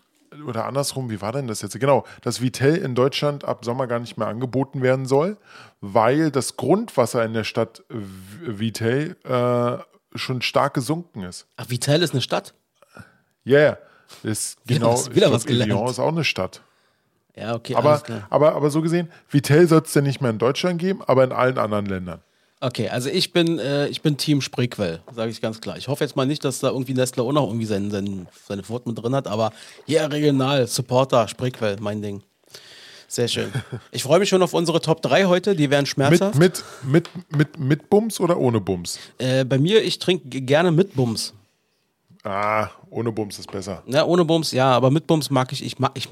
oder 0.47 0.67
andersrum, 0.67 1.11
wie 1.11 1.21
war 1.21 1.33
denn 1.33 1.47
das 1.47 1.63
jetzt? 1.63 1.79
Genau, 1.79 2.05
dass 2.23 2.41
Vitel 2.41 2.75
in 2.77 2.95
Deutschland 2.95 3.45
ab 3.45 3.65
Sommer 3.65 3.87
gar 3.87 3.99
nicht 3.99 4.17
mehr 4.17 4.29
angeboten 4.29 4.83
werden 4.83 5.07
soll, 5.07 5.37
weil 5.81 6.31
das 6.31 6.57
Grundwasser 6.57 7.25
in 7.25 7.33
der 7.33 7.45
Stadt 7.45 7.83
V- 7.89 8.59
Vitel 8.59 9.17
äh, 9.25 10.17
schon 10.19 10.43
stark 10.43 10.75
gesunken 10.75 11.23
ist. 11.23 11.47
Ach, 11.57 11.69
Vitel 11.69 12.03
ist 12.03 12.13
eine 12.13 12.23
Stadt? 12.23 12.55
Ja, 13.45 13.59
yeah. 13.59 13.79
ist 14.23 14.59
Wieder 14.65 14.81
genau. 14.81 14.93
was- 14.95 15.15
wieder 15.15 15.33
was 15.33 15.45
glaub, 15.47 15.59
Lyon 15.59 15.69
gelernt. 15.69 15.91
ist 15.91 15.99
auch 15.99 16.09
eine 16.09 16.25
Stadt. 16.25 16.63
Ja, 17.35 17.55
okay, 17.55 17.75
Aber, 17.77 18.03
aber, 18.29 18.55
aber 18.55 18.71
so 18.71 18.83
gesehen, 18.83 19.11
Vitel 19.29 19.67
soll 19.67 19.81
es 19.83 19.93
denn 19.95 20.05
nicht 20.05 20.21
mehr 20.21 20.31
in 20.31 20.39
Deutschland 20.39 20.79
geben, 20.79 21.01
aber 21.07 21.25
in 21.25 21.33
allen 21.33 21.57
anderen 21.57 21.87
Ländern. 21.87 22.21
Okay, 22.65 22.89
also 22.89 23.09
ich 23.11 23.33
bin, 23.33 23.59
äh, 23.59 23.89
ich 23.89 24.03
bin 24.03 24.17
Team 24.17 24.41
Spreequell, 24.41 25.01
sage 25.13 25.33
ich 25.33 25.41
ganz 25.41 25.61
klar. 25.61 25.77
Ich 25.79 25.89
hoffe 25.89 26.05
jetzt 26.05 26.15
mal 26.15 26.27
nicht, 26.27 26.45
dass 26.45 26.61
da 26.61 26.69
irgendwie 26.69 26.95
Nestle 26.95 27.25
auch 27.25 27.33
noch 27.33 27.49
irgendwie 27.49 27.67
sein, 27.67 27.91
sein, 27.91 28.29
seine 28.47 28.63
Pfoten 28.63 28.91
mit 28.91 29.03
drin 29.03 29.17
hat, 29.17 29.27
aber 29.27 29.53
ja, 29.87 30.07
regional, 30.07 30.69
Supporter, 30.69 31.27
Spreequell, 31.27 31.79
mein 31.81 32.01
Ding. 32.03 32.23
Sehr 33.09 33.27
schön. 33.27 33.53
Ich 33.91 34.05
freue 34.05 34.21
mich 34.21 34.29
schon 34.29 34.45
auf 34.45 34.55
unsere 34.55 34.81
Top 34.81 35.03
3 35.03 35.25
heute, 35.25 35.57
die 35.57 35.71
werden 35.71 35.83
Mit, 35.83 35.89
schmerzhaft. 35.89 36.39
mit, 36.39 36.63
mit, 36.85 37.11
mit, 37.37 37.59
mit 37.59 37.91
Bums 37.91 38.21
oder 38.21 38.39
ohne 38.39 38.61
Bums? 38.61 39.01
Äh, 39.19 39.45
bei 39.45 39.59
mir, 39.59 39.83
ich 39.83 39.99
trinke 39.99 40.41
gerne 40.43 40.71
mit 40.71 40.95
Bums. 40.95 41.35
Ah, 42.23 42.69
ohne 42.91 43.11
Bums 43.11 43.41
ist 43.41 43.51
besser. 43.51 43.83
Ja, 43.87 44.05
ohne 44.05 44.25
Bums, 44.25 44.53
ja, 44.53 44.71
aber 44.71 44.93
mit 44.93 45.09
Bums 45.09 45.31
mag 45.31 45.51
ich, 45.51 45.65
ich 45.65 45.81
mag, 45.81 45.91
ich, 45.95 46.09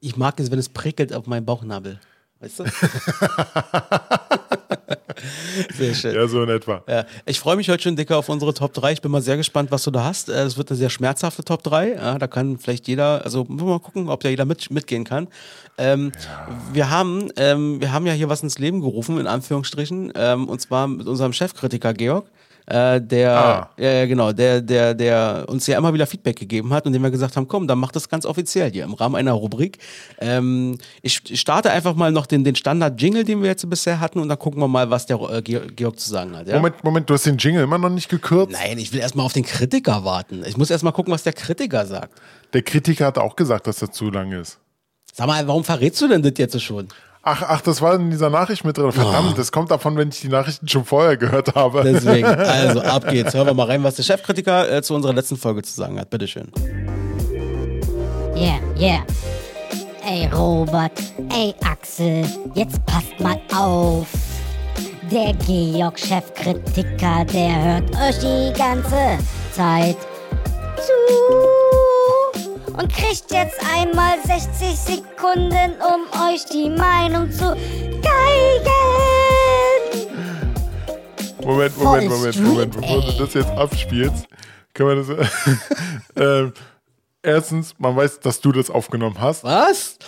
ich 0.00 0.16
mag 0.16 0.40
es, 0.40 0.50
wenn 0.50 0.58
es 0.58 0.68
prickelt 0.68 1.12
auf 1.12 1.28
meinem 1.28 1.44
Bauchnabel. 1.44 2.00
Weißt 2.40 2.58
du? 2.58 2.64
Sehr 5.76 5.94
schön. 5.94 6.14
Ja, 6.14 6.26
so 6.26 6.42
in 6.42 6.48
etwa. 6.48 6.82
Ja, 6.88 7.04
ich 7.26 7.40
freue 7.40 7.56
mich 7.56 7.68
heute 7.68 7.82
schon 7.82 7.96
dicker 7.96 8.16
auf 8.16 8.28
unsere 8.28 8.54
Top 8.54 8.72
3. 8.72 8.92
Ich 8.92 9.02
bin 9.02 9.10
mal 9.10 9.22
sehr 9.22 9.36
gespannt, 9.36 9.70
was 9.70 9.84
du 9.84 9.90
da 9.90 10.04
hast. 10.04 10.28
Äh, 10.28 10.42
Es 10.44 10.56
wird 10.56 10.70
eine 10.70 10.76
sehr 10.76 10.90
schmerzhafte 10.90 11.44
Top 11.44 11.62
3. 11.62 11.92
Ja, 11.94 12.18
da 12.18 12.26
kann 12.26 12.58
vielleicht 12.58 12.88
jeder, 12.88 13.24
also 13.24 13.44
mal 13.44 13.78
gucken, 13.80 14.08
ob 14.08 14.20
da 14.22 14.28
jeder 14.28 14.44
mit, 14.44 14.70
mitgehen 14.70 15.04
kann. 15.04 15.28
Ähm, 15.76 16.12
wir, 16.72 16.90
haben, 16.90 17.30
ähm, 17.36 17.80
wir 17.80 17.92
haben 17.92 18.06
ja 18.06 18.12
hier 18.12 18.28
was 18.28 18.42
ins 18.42 18.58
Leben 18.58 18.80
gerufen, 18.80 19.18
in 19.18 19.26
Anführungsstrichen, 19.26 20.12
ähm, 20.16 20.48
und 20.48 20.60
zwar 20.60 20.88
mit 20.88 21.06
unserem 21.06 21.32
Chefkritiker 21.32 21.94
Georg. 21.94 22.26
Äh, 22.68 23.00
der, 23.00 23.32
Ah. 23.38 23.70
ja, 23.78 24.04
genau, 24.04 24.32
der, 24.32 24.60
der, 24.60 24.92
der 24.92 25.46
uns 25.48 25.66
ja 25.66 25.78
immer 25.78 25.94
wieder 25.94 26.06
Feedback 26.06 26.36
gegeben 26.38 26.74
hat 26.74 26.84
und 26.86 26.92
dem 26.92 27.02
wir 27.02 27.10
gesagt 27.10 27.34
haben, 27.36 27.48
komm, 27.48 27.66
dann 27.66 27.78
mach 27.78 27.92
das 27.92 28.10
ganz 28.10 28.26
offiziell 28.26 28.70
hier 28.70 28.84
im 28.84 28.92
Rahmen 28.92 29.14
einer 29.16 29.32
Rubrik. 29.32 29.78
Ähm, 30.18 30.76
ich 31.00 31.22
starte 31.40 31.70
einfach 31.70 31.94
mal 31.94 32.12
noch 32.12 32.26
den, 32.26 32.44
den 32.44 32.54
Standard-Jingle, 32.54 33.24
den 33.24 33.40
wir 33.40 33.48
jetzt 33.48 33.68
bisher 33.70 34.00
hatten 34.00 34.18
und 34.18 34.28
dann 34.28 34.38
gucken 34.38 34.60
wir 34.60 34.68
mal, 34.68 34.90
was 34.90 35.06
der 35.06 35.18
äh, 35.18 35.40
Georg 35.40 35.76
Georg 35.76 35.98
zu 35.98 36.10
sagen 36.10 36.36
hat. 36.36 36.46
Ja? 36.46 36.56
Moment, 36.56 36.84
Moment, 36.84 37.08
du 37.08 37.14
hast 37.14 37.24
den 37.24 37.38
Jingle 37.38 37.62
immer 37.62 37.78
noch 37.78 37.88
nicht 37.88 38.10
gekürzt? 38.10 38.52
Nein, 38.52 38.76
ich 38.76 38.92
will 38.92 39.00
erstmal 39.00 39.24
auf 39.24 39.32
den 39.32 39.44
Kritiker 39.44 40.04
warten. 40.04 40.44
Ich 40.46 40.58
muss 40.58 40.68
erstmal 40.68 40.92
gucken, 40.92 41.12
was 41.14 41.22
der 41.22 41.32
Kritiker 41.32 41.86
sagt. 41.86 42.20
Der 42.52 42.60
Kritiker 42.62 43.06
hat 43.06 43.16
auch 43.16 43.34
gesagt, 43.34 43.66
dass 43.66 43.78
das 43.78 43.92
zu 43.92 44.10
lang 44.10 44.32
ist. 44.32 44.58
Sag 45.14 45.26
mal, 45.26 45.46
warum 45.48 45.64
verrätst 45.64 46.00
du 46.02 46.08
denn 46.08 46.22
das 46.22 46.34
jetzt 46.36 46.60
schon? 46.62 46.88
Ach, 47.22 47.42
ach, 47.46 47.60
das 47.60 47.82
war 47.82 47.94
in 47.94 48.10
dieser 48.10 48.30
Nachricht 48.30 48.64
mit 48.64 48.78
drin. 48.78 48.92
Verdammt, 48.92 49.36
das 49.36 49.52
kommt 49.52 49.70
davon, 49.70 49.96
wenn 49.96 50.08
ich 50.08 50.20
die 50.20 50.28
Nachrichten 50.28 50.68
schon 50.68 50.84
vorher 50.84 51.16
gehört 51.16 51.54
habe. 51.54 51.82
Deswegen, 51.82 52.26
also 52.26 52.80
ab 52.80 53.08
geht's. 53.08 53.34
Hören 53.34 53.46
wir 53.48 53.54
mal 53.54 53.66
rein, 53.66 53.82
was 53.82 53.96
der 53.96 54.04
Chefkritiker 54.04 54.70
äh, 54.70 54.82
zu 54.82 54.94
unserer 54.94 55.12
letzten 55.12 55.36
Folge 55.36 55.62
zu 55.62 55.74
sagen 55.74 55.98
hat. 55.98 56.10
Bitteschön. 56.10 56.50
Yeah, 58.34 58.60
yeah. 58.78 59.04
Ey 60.06 60.26
Robert, 60.28 60.92
ey 61.34 61.54
Axel, 61.64 62.24
jetzt 62.54 62.84
passt 62.86 63.18
mal 63.20 63.38
auf. 63.54 64.06
Der 65.10 65.34
Georg 65.34 65.98
Chefkritiker, 65.98 67.24
der 67.24 67.64
hört 67.64 67.90
euch 67.96 68.18
die 68.20 68.52
ganze 68.56 69.18
Zeit 69.52 69.96
zu. 70.76 71.87
Und 72.78 72.92
kriegt 72.92 73.32
jetzt 73.32 73.60
einmal 73.74 74.18
60 74.24 74.78
Sekunden, 74.78 75.72
um 75.82 76.06
euch 76.22 76.44
die 76.44 76.70
Meinung 76.70 77.28
zu 77.28 77.56
geigen. 78.02 78.78
Moment, 81.44 81.76
Moment, 81.76 82.08
Moment, 82.08 82.40
Moment. 82.40 82.80
Bevor 82.80 83.00
du 83.00 83.12
das 83.18 83.34
jetzt 83.34 83.50
abspielst, 83.50 84.28
können 84.74 85.08
wir 85.08 85.16
das. 85.16 85.28
ähm, 86.16 86.52
erstens, 87.20 87.74
man 87.78 87.96
weiß, 87.96 88.20
dass 88.20 88.40
du 88.40 88.52
das 88.52 88.70
aufgenommen 88.70 89.20
hast. 89.20 89.42
Was? 89.42 89.98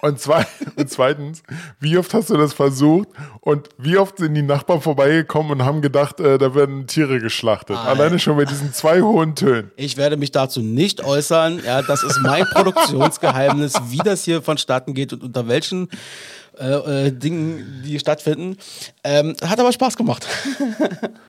Und, 0.00 0.20
zwei, 0.20 0.46
und 0.76 0.90
zweitens, 0.90 1.42
wie 1.80 1.98
oft 1.98 2.12
hast 2.14 2.30
du 2.30 2.36
das 2.36 2.52
versucht 2.52 3.08
und 3.40 3.68
wie 3.78 3.98
oft 3.98 4.18
sind 4.18 4.34
die 4.34 4.42
Nachbarn 4.42 4.80
vorbeigekommen 4.80 5.52
und 5.52 5.64
haben 5.64 5.82
gedacht, 5.82 6.20
äh, 6.20 6.38
da 6.38 6.54
werden 6.54 6.86
Tiere 6.86 7.20
geschlachtet. 7.20 7.76
Alleine 7.76 8.18
schon 8.18 8.36
bei 8.36 8.44
diesen 8.44 8.72
zwei 8.72 9.02
hohen 9.02 9.34
Tönen. 9.34 9.70
Ich 9.76 9.96
werde 9.96 10.16
mich 10.16 10.30
dazu 10.30 10.60
nicht 10.60 11.04
äußern. 11.04 11.60
Ja, 11.64 11.82
das 11.82 12.02
ist 12.02 12.20
mein 12.22 12.44
Produktionsgeheimnis, 12.52 13.74
wie 13.88 13.98
das 13.98 14.24
hier 14.24 14.42
vonstatten 14.42 14.94
geht 14.94 15.12
und 15.12 15.24
unter 15.24 15.48
welchen 15.48 15.88
äh, 16.58 17.06
äh, 17.06 17.12
Dingen 17.12 17.82
die 17.84 17.98
stattfinden. 17.98 18.56
Ähm, 19.04 19.36
hat 19.44 19.60
aber 19.60 19.72
Spaß 19.72 19.96
gemacht. 19.96 20.26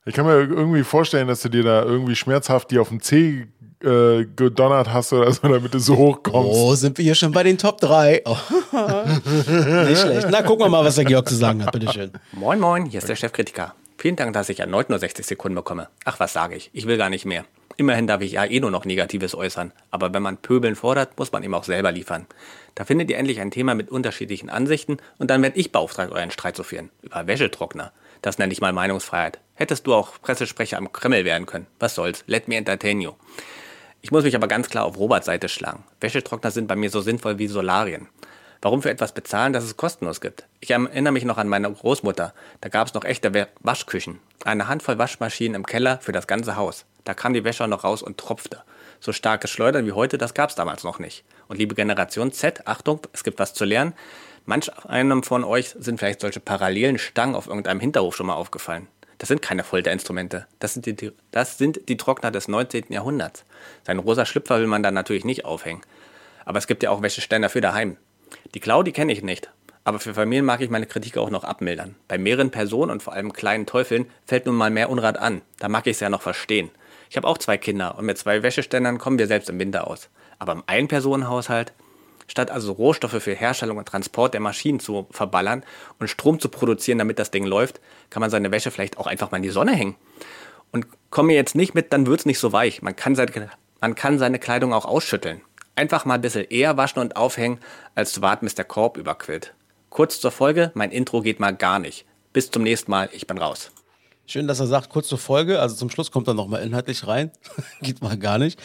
Ich 0.06 0.16
kann 0.16 0.26
mir 0.26 0.40
irgendwie 0.40 0.84
vorstellen, 0.84 1.28
dass 1.28 1.44
du 1.44 1.50
dir 1.50 1.62
da 1.62 1.84
irgendwie 1.84 2.16
schmerzhaft 2.16 2.72
die 2.72 2.80
auf 2.80 2.90
den 2.90 3.00
Zeh 3.00 3.46
äh, 3.84 4.26
gedonnert 4.36 4.92
hast 4.92 5.14
oder 5.14 5.32
so, 5.32 5.48
damit 5.48 5.74
du 5.74 5.80
so 5.80 5.96
hochkommst. 5.96 6.50
Oh, 6.54 6.76
sind 6.76 6.98
wir 6.98 7.04
hier 7.06 7.16
schon 7.16 7.32
bei 7.32 7.44
den 7.44 7.58
Top 7.58 7.80
3? 7.80 8.24
Oh. 8.26 8.36
Nicht 9.88 10.02
schlecht. 10.02 10.28
Na, 10.30 10.42
gucken 10.42 10.66
wir 10.66 10.70
mal, 10.70 10.84
was 10.84 10.96
der 10.96 11.06
Georg 11.06 11.28
zu 11.30 11.36
sagen 11.36 11.64
hat. 11.64 11.72
Bitteschön. 11.72 12.12
Moin 12.34 12.60
Moin, 12.60 12.86
hier 12.86 13.00
ist 13.00 13.10
der 13.10 13.16
Chefkritiker. 13.16 13.74
Vielen 13.98 14.16
Dank, 14.16 14.34
dass 14.34 14.50
ich 14.50 14.60
erneut 14.60 14.90
nur 14.90 15.00
60 15.00 15.26
Sekunden 15.26 15.56
bekomme. 15.56 15.90
Ach, 16.06 16.20
was 16.20 16.34
sage 16.34 16.56
ich? 16.56 16.70
Ich 16.74 16.88
will 16.88 16.98
gar 16.98 17.10
nicht 17.10 17.26
mehr. 17.26 17.46
immerhin 17.76 18.08
darf 18.08 18.22
ich 18.22 18.34
ja 18.34 18.46
eh 18.46 18.60
nur 18.60 18.72
noch 18.72 18.86
Negatives 18.86 19.36
äußern. 19.36 19.72
Aber 19.92 20.14
wenn 20.14 20.24
man 20.24 20.38
Pöbeln 20.38 20.76
fordert, 20.76 21.18
muss 21.18 21.32
man 21.32 21.44
ihm 21.44 21.54
auch 21.54 21.64
selber 21.64 21.92
liefern. 21.92 22.26
Da 22.76 22.86
findet 22.86 23.10
ihr 23.10 23.18
endlich 23.18 23.40
ein 23.40 23.52
Thema 23.52 23.76
mit 23.76 23.90
unterschiedlichen 23.90 24.50
Ansichten 24.50 24.98
und 25.18 25.30
dann 25.30 25.42
werde 25.42 25.60
ich 25.60 25.72
beauftragt, 25.72 26.12
euren 26.12 26.32
Streit 26.32 26.56
zu 26.56 26.64
führen. 26.64 26.90
Über 27.02 27.28
Wäschetrockner. 27.28 27.92
Das 28.22 28.38
nenne 28.38 28.52
ich 28.52 28.62
mal 28.62 28.74
Meinungsfreiheit. 28.74 29.40
Hättest 29.54 29.88
du 29.88 29.94
auch 29.94 30.22
Pressesprecher 30.22 30.78
am 30.78 30.92
Kreml 30.92 31.24
werden 31.26 31.46
können. 31.46 31.68
Was 31.80 31.96
soll's? 31.96 32.24
Let 32.28 32.48
me 32.48 32.56
entertain 32.56 33.02
you. 33.02 33.14
Ich 34.02 34.12
muss 34.12 34.24
mich 34.24 34.36
aber 34.36 34.48
ganz 34.48 34.70
klar 34.70 34.86
auf 34.86 34.98
Roberts 34.98 35.26
Seite 35.26 35.50
schlagen. 35.50 35.84
Wäschetrockner 36.00 36.52
sind 36.52 36.68
bei 36.68 36.76
mir 36.76 36.90
so 36.90 37.02
sinnvoll 37.02 37.38
wie 37.38 37.48
Solarien. 37.48 38.08
Warum 38.62 38.82
für 38.82 38.90
etwas 38.90 39.14
bezahlen, 39.14 39.54
das 39.54 39.64
es 39.64 39.78
kostenlos 39.78 40.22
gibt? 40.22 40.46
Ich 40.60 40.72
erinnere 40.72 41.14
mich 41.14 41.26
noch 41.26 41.38
an 41.38 41.48
meine 41.48 41.72
Großmutter. 41.72 42.34
Da 42.62 42.70
gab 42.70 42.88
es 42.88 42.94
noch 42.94 43.06
echte 43.06 43.48
Waschküchen. 43.62 44.20
Eine 44.44 44.68
Handvoll 44.68 44.98
Waschmaschinen 44.98 45.56
im 45.56 45.66
Keller 45.66 46.00
für 46.02 46.12
das 46.12 46.28
ganze 46.28 46.56
Haus. 46.56 46.86
Da 47.04 47.14
kam 47.14 47.34
die 47.34 47.44
Wäsche 47.44 47.68
noch 47.68 47.84
raus 47.84 48.02
und 48.02 48.18
tropfte. 48.18 48.64
So 49.00 49.14
starkes 49.14 49.50
Schleudern 49.50 49.86
wie 49.86 49.94
heute, 49.94 50.18
das 50.18 50.34
gab 50.34 50.50
es 50.50 50.56
damals 50.56 50.84
noch 50.84 51.00
nicht. 51.00 51.24
Und 51.48 51.58
liebe 51.58 51.76
Generation 51.76 52.32
Z, 52.32 52.68
Achtung, 52.68 53.02
es 53.14 53.24
gibt 53.24 53.40
was 53.40 53.54
zu 53.54 53.64
lernen. 53.64 53.94
Manch 54.46 54.70
einem 54.86 55.24
von 55.24 55.44
euch 55.44 55.76
sind 55.78 56.00
vielleicht 56.00 56.22
solche 56.22 56.40
parallelen 56.40 56.98
Stangen 56.98 57.36
auf 57.36 57.48
irgendeinem 57.48 57.80
Hinterhof 57.80 58.16
schon 58.16 58.28
mal 58.28 58.36
aufgefallen. 58.36 58.88
Das 59.20 59.28
sind 59.28 59.42
keine 59.42 59.64
Folterinstrumente. 59.64 60.48
Das 60.60 60.74
sind 60.74 60.86
die, 60.86 61.12
das 61.32 61.58
sind 61.58 61.88
die 61.90 61.98
Trockner 61.98 62.32
des 62.32 62.48
19. 62.48 62.86
Jahrhunderts. 62.90 63.46
Seinen 63.86 64.00
rosa 64.00 64.26
Schlüpfer 64.26 64.60
will 64.60 64.68
man 64.68 64.82
dann 64.82 64.94
natürlich 64.94 65.26
nicht 65.26 65.46
aufhängen. 65.46 65.82
Aber 66.46 66.58
es 66.58 66.68
gibt 66.68 66.82
ja 66.82 66.90
auch 66.90 67.02
Wäscheständer 67.02 67.50
für 67.50 67.62
daheim. 67.62 67.98
Die 68.56 68.60
Claudi 68.60 68.92
kenne 68.94 69.12
ich 69.12 69.22
nicht, 69.22 69.52
aber 69.84 70.00
für 70.00 70.14
Familien 70.14 70.46
mag 70.46 70.62
ich 70.62 70.70
meine 70.70 70.86
Kritik 70.86 71.18
auch 71.18 71.30
noch 71.30 71.44
abmildern. 71.44 71.96
Bei 72.08 72.18
mehreren 72.18 72.50
Personen 72.50 72.92
und 72.92 73.04
vor 73.04 73.14
allem 73.14 73.34
kleinen 73.34 73.66
Teufeln 73.66 74.10
fällt 74.26 74.46
nun 74.46 74.56
mal 74.56 74.72
mehr 74.72 74.90
Unrat 74.90 75.18
an. 75.18 75.42
Da 75.60 75.68
mag 75.68 75.86
ich 75.88 75.98
es 75.98 76.00
ja 76.00 76.10
noch 76.10 76.22
verstehen. 76.22 76.72
Ich 77.10 77.18
habe 77.18 77.28
auch 77.28 77.38
zwei 77.38 77.58
Kinder 77.58 77.98
und 77.98 78.06
mit 78.06 78.18
zwei 78.18 78.42
Wäscheständern 78.42 79.00
kommen 79.00 79.20
wir 79.20 79.28
selbst 79.28 79.50
im 79.50 79.60
Winter 79.60 79.88
aus. 79.88 80.10
Aber 80.38 80.54
im 80.54 80.64
Ein-Personen-Haushalt, 80.66 81.74
statt 82.30 82.52
also 82.52 82.72
Rohstoffe 82.72 83.22
für 83.22 83.34
Herstellung 83.34 83.78
und 83.78 83.88
Transport 83.88 84.34
der 84.34 84.42
Maschinen 84.42 84.80
zu 84.80 85.08
verballern 85.12 85.64
und 86.00 86.10
Strom 86.10 86.40
zu 86.40 86.48
produzieren, 86.48 87.00
damit 87.00 87.20
das 87.20 87.32
Ding 87.32 87.46
läuft, 87.46 87.82
kann 88.10 88.22
man 88.22 88.30
seine 88.30 88.52
Wäsche 88.52 88.72
vielleicht 88.72 88.98
auch 88.98 89.08
einfach 89.08 89.32
mal 89.32 89.38
in 89.38 89.44
die 89.44 89.50
Sonne 89.50 89.74
hängen. 89.74 89.96
Und 90.72 90.86
komme 91.10 91.34
jetzt 91.34 91.56
nicht 91.56 91.74
mit, 91.74 91.92
dann 91.92 92.06
wird 92.06 92.22
es 92.22 92.26
nicht 92.26 92.40
so 92.40 92.54
weich. 92.54 92.82
Man 92.82 92.96
kann, 92.96 93.16
seine, 93.16 93.50
man 93.82 93.96
kann 93.96 94.20
seine 94.20 94.40
Kleidung 94.40 94.74
auch 94.74 94.86
ausschütteln. 94.86 95.42
Einfach 95.76 96.06
mal 96.06 96.16
ein 96.16 96.22
bisschen 96.22 96.46
eher 96.50 96.78
waschen 96.78 97.00
und 97.00 97.16
aufhängen, 97.16 97.60
als 97.96 98.14
zu 98.14 98.22
warten, 98.22 98.46
bis 98.46 98.56
der 98.56 98.66
Korb 98.66 98.98
überquillt. 98.98 99.54
Kurz 99.90 100.20
zur 100.20 100.32
Folge, 100.32 100.72
mein 100.76 100.92
Intro 100.92 101.22
geht 101.22 101.40
mal 101.40 101.56
gar 101.56 101.80
nicht. 101.80 102.06
Bis 102.32 102.52
zum 102.52 102.64
nächsten 102.64 102.92
Mal, 102.92 103.10
ich 103.12 103.26
bin 103.26 103.40
raus. 103.40 103.72
Schön, 104.30 104.48
dass 104.48 104.60
er 104.60 104.68
sagt, 104.68 104.90
kurz 104.90 105.08
zur 105.08 105.18
Folge, 105.18 105.60
also 105.60 105.76
zum 105.76 105.90
Schluss 105.90 106.12
kommt 106.12 106.28
er 106.28 106.36
nochmal 106.36 106.62
inhaltlich 106.62 107.08
rein. 107.08 107.32
Geht 107.82 108.04
mal 108.04 108.16
gar 108.16 108.38
nicht. 108.38 108.60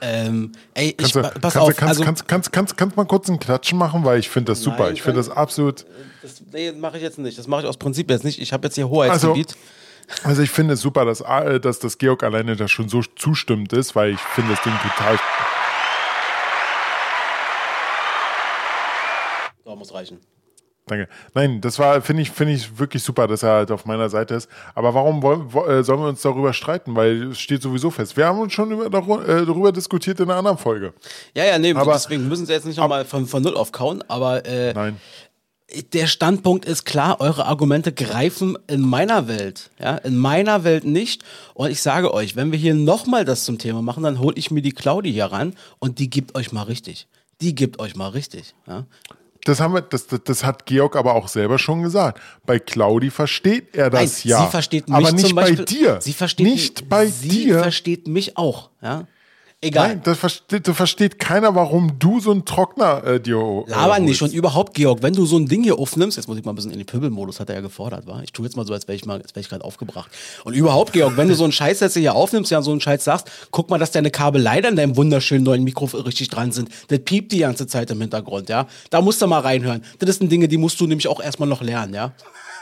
Ähm, 0.00 0.52
ey, 0.72 0.96
ich, 0.98 1.12
du, 1.12 1.20
pass 1.20 1.32
kannst, 1.42 1.56
auf. 1.58 1.66
kannst, 1.76 1.82
also, 1.82 2.04
kannst, 2.04 2.26
kannst, 2.26 2.52
kannst, 2.54 2.76
kannst 2.78 2.96
mal 2.96 3.04
kurz 3.04 3.28
einen 3.28 3.38
Klatschen 3.38 3.76
machen, 3.76 4.02
weil 4.02 4.18
ich 4.18 4.30
finde 4.30 4.52
das 4.52 4.62
super. 4.62 4.84
Nein, 4.84 4.94
ich 4.94 5.02
finde 5.02 5.18
das 5.18 5.28
absolut. 5.28 5.84
Das, 6.22 6.42
nee, 6.50 6.72
mache 6.72 6.96
ich 6.96 7.02
jetzt 7.02 7.18
nicht. 7.18 7.36
Das 7.36 7.46
mache 7.48 7.60
ich 7.60 7.66
aus 7.66 7.76
Prinzip 7.76 8.08
jetzt 8.08 8.24
nicht. 8.24 8.40
Ich 8.40 8.54
habe 8.54 8.66
jetzt 8.66 8.76
hier 8.76 8.88
Hoheitsgebiet. 8.88 9.56
Also, 10.08 10.28
also 10.28 10.42
ich 10.42 10.48
finde 10.48 10.72
es 10.72 10.80
super, 10.80 11.04
dass, 11.04 11.20
äh, 11.20 11.60
dass 11.60 11.80
das 11.80 11.98
Georg 11.98 12.22
alleine 12.22 12.56
da 12.56 12.66
schon 12.66 12.88
so 12.88 13.02
zustimmt 13.02 13.74
ist, 13.74 13.94
weil 13.94 14.14
ich 14.14 14.20
finde 14.20 14.52
das 14.52 14.62
Ding 14.62 14.72
total. 14.82 15.20
So, 19.66 19.76
muss 19.76 19.92
reichen. 19.92 20.18
Danke. 20.90 21.08
Nein, 21.34 21.60
das 21.60 21.78
war, 21.78 22.02
finde 22.02 22.22
ich, 22.22 22.32
finde 22.32 22.52
ich 22.54 22.76
wirklich 22.76 23.00
super, 23.04 23.28
dass 23.28 23.44
er 23.44 23.50
halt 23.52 23.70
auf 23.70 23.84
meiner 23.86 24.08
Seite 24.10 24.34
ist. 24.34 24.48
Aber 24.74 24.92
warum 24.92 25.22
wollen, 25.22 25.52
wo- 25.52 25.64
äh, 25.64 25.84
sollen 25.84 26.00
wir 26.00 26.08
uns 26.08 26.20
darüber 26.20 26.52
streiten? 26.52 26.96
Weil 26.96 27.28
es 27.30 27.38
steht 27.38 27.62
sowieso 27.62 27.90
fest. 27.90 28.16
Wir 28.16 28.26
haben 28.26 28.40
uns 28.40 28.52
schon 28.52 28.72
über, 28.72 28.90
darüber, 28.90 29.22
äh, 29.28 29.46
darüber 29.46 29.70
diskutiert 29.70 30.18
in 30.18 30.24
einer 30.28 30.38
anderen 30.38 30.58
Folge. 30.58 30.92
Ja, 31.32 31.44
ja, 31.44 31.58
nee, 31.60 31.72
Aber- 31.74 31.92
deswegen 31.92 32.26
müssen 32.26 32.44
sie 32.44 32.52
jetzt 32.52 32.66
nicht 32.66 32.76
nochmal 32.78 33.04
von, 33.04 33.26
von 33.28 33.40
Null 33.40 33.56
auf 33.56 33.70
kauen, 33.70 34.02
aber 34.08 34.44
äh, 34.44 34.72
Nein. 34.74 34.96
der 35.92 36.08
Standpunkt 36.08 36.64
ist 36.64 36.84
klar, 36.84 37.20
eure 37.20 37.46
Argumente 37.46 37.92
greifen 37.92 38.58
in 38.66 38.80
meiner 38.80 39.28
Welt, 39.28 39.70
ja, 39.78 39.94
in 39.98 40.18
meiner 40.18 40.64
Welt 40.64 40.82
nicht. 40.84 41.22
Und 41.54 41.70
ich 41.70 41.80
sage 41.82 42.12
euch, 42.12 42.34
wenn 42.34 42.50
wir 42.50 42.58
hier 42.58 42.74
nochmal 42.74 43.24
das 43.24 43.44
zum 43.44 43.58
Thema 43.58 43.80
machen, 43.80 44.02
dann 44.02 44.18
hole 44.18 44.34
ich 44.36 44.50
mir 44.50 44.60
die 44.62 44.72
Claudi 44.72 45.12
hier 45.12 45.26
ran 45.26 45.54
und 45.78 46.00
die 46.00 46.10
gibt 46.10 46.34
euch 46.34 46.50
mal 46.50 46.64
richtig. 46.64 47.06
Die 47.40 47.54
gibt 47.54 47.78
euch 47.78 47.94
mal 47.94 48.08
richtig, 48.08 48.54
ja. 48.66 48.86
Das 49.44 49.60
haben 49.60 49.74
wir, 49.74 49.80
das, 49.80 50.06
das, 50.06 50.20
das 50.24 50.44
hat 50.44 50.66
Georg 50.66 50.96
aber 50.96 51.14
auch 51.14 51.28
selber 51.28 51.58
schon 51.58 51.82
gesagt. 51.82 52.20
Bei 52.44 52.58
Claudi 52.58 53.10
versteht 53.10 53.76
er 53.76 53.90
das 53.90 54.24
Nein, 54.24 54.30
ja. 54.30 54.44
Sie 54.44 54.50
versteht 54.50 54.88
mich 54.88 54.96
aber 54.96 55.12
nicht 55.12 55.34
Beispiel, 55.34 55.56
bei 55.56 55.64
dir. 55.64 56.00
Sie 56.00 56.12
versteht 56.12 56.46
nicht 56.46 56.88
bei 56.88 57.06
sie 57.06 57.28
dir. 57.28 57.60
versteht 57.60 58.06
mich 58.06 58.36
auch, 58.36 58.70
ja. 58.82 59.06
Egal. 59.62 59.88
Nein, 59.88 60.00
das 60.04 60.18
versteht, 60.18 60.66
das 60.66 60.74
versteht 60.74 61.18
keiner, 61.18 61.54
warum 61.54 61.98
du 61.98 62.18
so 62.18 62.30
einen 62.30 62.46
Trockner 62.46 63.04
äh, 63.04 63.20
dir 63.20 63.64
äh, 63.68 63.72
Aber 63.74 63.98
nicht. 63.98 64.22
Und 64.22 64.32
überhaupt, 64.32 64.72
Georg, 64.72 65.02
wenn 65.02 65.12
du 65.12 65.26
so 65.26 65.36
ein 65.36 65.46
Ding 65.46 65.62
hier 65.62 65.78
aufnimmst, 65.78 66.16
jetzt 66.16 66.28
muss 66.28 66.38
ich 66.38 66.44
mal 66.46 66.52
ein 66.52 66.54
bisschen 66.54 66.70
in 66.70 66.78
den 66.78 66.86
Pöbelmodus, 66.86 67.40
hat 67.40 67.50
er 67.50 67.56
ja 67.56 67.60
gefordert, 67.60 68.06
war. 68.06 68.22
Ich 68.22 68.32
tue 68.32 68.46
jetzt 68.46 68.56
mal 68.56 68.66
so, 68.66 68.72
als 68.72 68.88
wäre 68.88 68.96
ich 68.96 69.04
mal, 69.04 69.20
als 69.20 69.34
wäre 69.34 69.40
ich 69.40 69.50
gerade 69.50 69.62
aufgebracht. 69.62 70.10
Und 70.44 70.54
überhaupt, 70.54 70.94
Georg, 70.94 71.18
wenn 71.18 71.28
du 71.28 71.34
so 71.34 71.44
einen 71.44 71.52
Scheiß 71.52 71.80
jetzt 71.80 71.94
hier 71.94 72.14
aufnimmst, 72.14 72.50
ja, 72.50 72.62
so 72.62 72.70
einen 72.70 72.80
Scheiß 72.80 73.04
sagst, 73.04 73.30
guck 73.50 73.68
mal, 73.68 73.76
dass 73.76 73.90
deine 73.90 74.10
Kabel 74.10 74.46
in 74.46 74.76
deinem 74.76 74.96
wunderschönen 74.96 75.44
neuen 75.44 75.62
Mikro 75.62 75.84
richtig 75.84 76.30
dran 76.30 76.52
sind. 76.52 76.70
Das 76.88 77.00
piept 77.00 77.30
die 77.30 77.40
ganze 77.40 77.66
Zeit 77.66 77.90
im 77.90 78.00
Hintergrund, 78.00 78.48
ja. 78.48 78.66
Da 78.88 79.02
musst 79.02 79.20
du 79.20 79.26
mal 79.26 79.40
reinhören. 79.40 79.84
Das 79.98 80.16
sind 80.16 80.32
Dinge, 80.32 80.48
die 80.48 80.56
musst 80.56 80.80
du 80.80 80.86
nämlich 80.86 81.06
auch 81.06 81.20
erstmal 81.20 81.50
noch 81.50 81.60
lernen, 81.60 81.92
ja. 81.92 82.14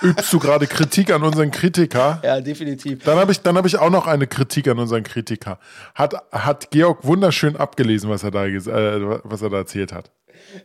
Übst 0.03 0.33
du 0.33 0.39
gerade 0.39 0.67
Kritik 0.67 1.13
an 1.13 1.23
unseren 1.23 1.51
Kritiker? 1.51 2.21
Ja, 2.23 2.41
definitiv. 2.41 3.03
Dann 3.05 3.19
habe 3.19 3.33
ich, 3.33 3.41
dann 3.41 3.57
hab 3.57 3.67
ich 3.67 3.77
auch 3.79 3.91
noch 3.91 4.07
eine 4.07 4.27
Kritik 4.27 4.69
an 4.69 4.79
unseren 4.79 5.03
Kritiker. 5.03 5.59
Hat, 5.95 6.15
hat 6.31 6.71
Georg 6.71 7.05
wunderschön 7.05 7.57
abgelesen, 7.57 8.09
was 8.11 8.23
er 8.23 8.31
da, 8.31 8.47
äh, 8.47 9.21
was 9.25 9.43
er 9.43 9.51
da 9.51 9.57
erzählt 9.59 9.93
hat. 9.93 10.11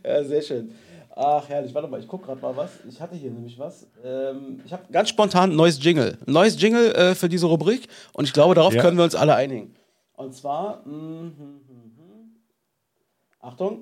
Ja, 0.06 0.24
sehr 0.24 0.42
schön. 0.42 0.72
Ach, 1.16 1.48
herrlich. 1.48 1.74
Warte 1.76 1.88
mal, 1.88 2.00
ich 2.00 2.08
gucke 2.08 2.26
gerade 2.26 2.42
mal 2.42 2.56
was. 2.56 2.72
Ich 2.90 3.00
hatte 3.00 3.16
hier 3.16 3.30
nämlich 3.32 3.58
was. 3.60 3.88
Ähm, 4.04 4.62
ich 4.66 4.74
habe 4.74 4.84
ganz 4.92 5.10
spontan 5.10 5.52
ein 5.52 5.56
neues 5.56 5.84
Jingle. 5.84 6.18
Ein 6.26 6.34
neues 6.34 6.60
Jingle 6.62 6.92
äh, 6.94 7.16
für 7.16 7.30
diese 7.30 7.46
Rubrik. 7.46 7.88
Und 8.14 8.26
ich 8.26 8.34
glaube, 8.34 8.56
darauf 8.56 8.74
Ja. 8.74 8.82
können 8.82 8.98
wir 8.98 9.04
uns 9.04 9.16
alle 9.16 9.36
einigen. 9.36 9.76
Und 10.16 10.34
zwar. 10.36 10.82
mhm, 10.86 10.94
mhm, 10.94 11.32
mhm. 11.38 11.73
Achtung. 13.44 13.80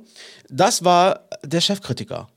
Das 0.50 0.84
war 0.84 1.20
der 1.44 1.62
Chefkritiker. 1.62 2.28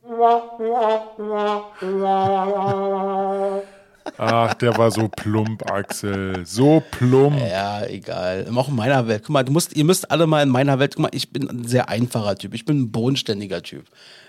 Ach, 4.19 4.55
der 4.55 4.77
war 4.77 4.91
so 4.91 5.09
plump, 5.09 5.71
Axel. 5.71 6.45
So 6.45 6.83
plump. 6.91 7.41
Ja, 7.41 7.87
egal. 7.87 8.47
Auch 8.55 8.69
in 8.69 8.77
meiner 8.77 9.09
Welt. 9.09 9.23
Guck 9.23 9.31
mal, 9.31 9.43
du 9.43 9.53
musst, 9.53 9.75
ihr 9.75 9.85
müsst 9.85 10.11
alle 10.11 10.27
mal 10.27 10.43
in 10.43 10.51
meiner 10.51 10.79
Welt. 10.79 10.97
Guck 10.97 11.05
mal, 11.05 11.11
ich 11.13 11.33
bin 11.33 11.49
ein 11.49 11.67
sehr 11.67 11.89
einfacher 11.89 12.37
Typ. 12.37 12.53
Ich 12.53 12.67
bin 12.67 12.83
ein 12.83 12.93
bodenständiger 12.93 13.63
Typ. 13.63 13.87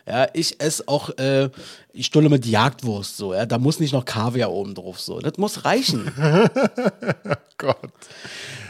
Ja, 0.08 0.30
ich 0.32 0.62
esse 0.62 0.88
auch, 0.88 1.10
äh, 1.18 1.50
ich 1.91 2.06
stulle 2.06 2.30
mit 2.30 2.46
Jagdwurst 2.46 3.18
so. 3.18 3.34
Ja, 3.34 3.46
da 3.46 3.58
muss 3.58 3.82
nicht 3.82 3.91
noch 3.91 4.06
Kaviar 4.06 4.52
oben 4.52 4.74
drauf 4.74 5.02
so. 5.02 5.20
Das 5.20 5.38
muss 5.38 5.66
reichen. 5.66 6.14
Gott. 7.58 7.91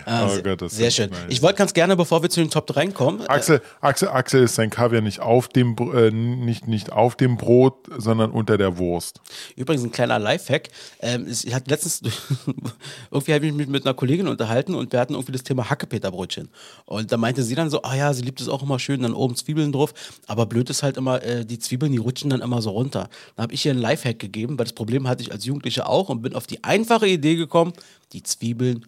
Ah, 0.05 0.25
Oh 0.25 0.29
sehr, 0.29 0.43
Gott, 0.43 0.61
das 0.61 0.75
sehr 0.75 0.91
schön. 0.91 1.09
nice. 1.09 1.19
Ich 1.29 1.41
wollte 1.41 1.57
ganz 1.57 1.73
gerne, 1.73 1.95
bevor 1.95 2.21
wir 2.21 2.29
zu 2.29 2.39
den 2.39 2.49
Top 2.49 2.67
3 2.67 2.87
kommen, 2.87 3.21
äh, 3.21 3.27
Axel, 3.27 3.61
Axel, 3.81 4.07
Axel 4.09 4.43
ist 4.43 4.55
sein 4.55 4.69
Kaviar 4.69 5.01
nicht 5.01 5.19
auf 5.19 5.47
dem, 5.47 5.75
äh, 5.93 6.11
nicht, 6.11 6.67
nicht 6.67 6.91
auf 6.91 7.15
dem 7.15 7.37
Brot, 7.37 7.87
sondern 7.97 8.31
unter 8.31 8.57
der 8.57 8.77
Wurst. 8.77 9.21
übrigens 9.55 9.83
ein 9.83 9.91
kleiner 9.91 10.19
Lifehack. 10.19 10.69
Ähm, 10.99 11.27
ich 11.27 11.53
hatte 11.53 11.69
letztens, 11.69 12.01
irgendwie 13.11 13.33
habe 13.33 13.45
ich 13.47 13.53
mich 13.53 13.67
mit 13.67 13.85
einer 13.85 13.93
Kollegin 13.93 14.27
unterhalten 14.27 14.75
und 14.75 14.91
wir 14.91 14.99
hatten 14.99 15.13
irgendwie 15.13 15.31
das 15.31 15.43
Thema 15.43 15.69
Hackepeterbrötchen. 15.69 16.49
Und 16.85 17.11
da 17.11 17.17
meinte 17.17 17.43
sie 17.43 17.55
dann 17.55 17.69
so, 17.69 17.81
ah 17.83 17.95
ja, 17.95 18.13
sie 18.13 18.21
liebt 18.21 18.41
es 18.41 18.47
auch 18.49 18.63
immer 18.63 18.79
schön, 18.79 19.01
dann 19.01 19.13
oben 19.13 19.35
Zwiebeln 19.35 19.71
drauf. 19.71 19.93
Aber 20.27 20.45
blöd 20.45 20.69
ist 20.69 20.83
halt 20.83 20.97
immer, 20.97 21.23
äh, 21.23 21.45
die 21.45 21.59
Zwiebeln, 21.59 21.91
die 21.91 21.97
rutschen 21.97 22.29
dann 22.29 22.41
immer 22.41 22.61
so 22.61 22.71
runter. 22.71 23.09
Dann 23.35 23.43
habe 23.43 23.53
ich 23.53 23.65
ihr 23.65 23.71
einen 23.71 23.81
Lifehack 23.81 24.19
gegeben, 24.19 24.57
weil 24.57 24.65
das 24.65 24.73
Problem 24.73 25.07
hatte 25.07 25.23
ich 25.23 25.31
als 25.31 25.45
Jugendliche 25.45 25.87
auch 25.87 26.09
und 26.09 26.21
bin 26.21 26.35
auf 26.35 26.47
die 26.47 26.63
einfache 26.63 27.07
Idee 27.07 27.35
gekommen, 27.35 27.73
die 28.13 28.23
Zwiebeln 28.23 28.85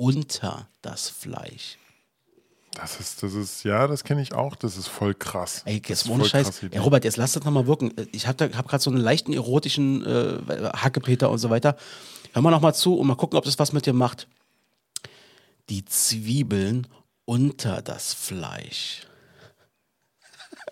unter 0.00 0.66
das 0.80 1.10
Fleisch. 1.10 1.76
Das 2.72 2.98
ist, 3.00 3.22
das 3.22 3.34
ist, 3.34 3.64
ja, 3.64 3.86
das 3.86 4.02
kenne 4.02 4.22
ich 4.22 4.32
auch. 4.32 4.56
Das 4.56 4.78
ist 4.78 4.86
voll 4.88 5.12
krass. 5.12 5.62
Ey, 5.66 5.80
das 5.80 5.88
jetzt 5.90 6.02
ist 6.06 6.10
ohne 6.10 6.24
Scheiß. 6.24 6.62
Ja, 6.72 6.80
Robert, 6.80 7.04
jetzt 7.04 7.18
lass 7.18 7.32
das 7.32 7.44
nochmal 7.44 7.66
wirken. 7.66 7.92
Ich 8.12 8.26
habe 8.26 8.50
hab 8.56 8.68
gerade 8.68 8.82
so 8.82 8.90
einen 8.90 9.00
leichten 9.00 9.34
erotischen 9.34 10.06
äh, 10.06 10.38
Hackepeter 10.74 11.30
und 11.30 11.38
so 11.38 11.50
weiter. 11.50 11.76
Hör 12.32 12.40
mal 12.40 12.50
nochmal 12.50 12.74
zu 12.74 12.96
und 12.96 13.06
mal 13.08 13.16
gucken, 13.16 13.36
ob 13.36 13.44
das 13.44 13.58
was 13.58 13.72
mit 13.74 13.84
dir 13.84 13.92
macht. 13.92 14.26
Die 15.68 15.84
Zwiebeln 15.84 16.86
unter 17.26 17.82
das 17.82 18.14
Fleisch. 18.14 19.06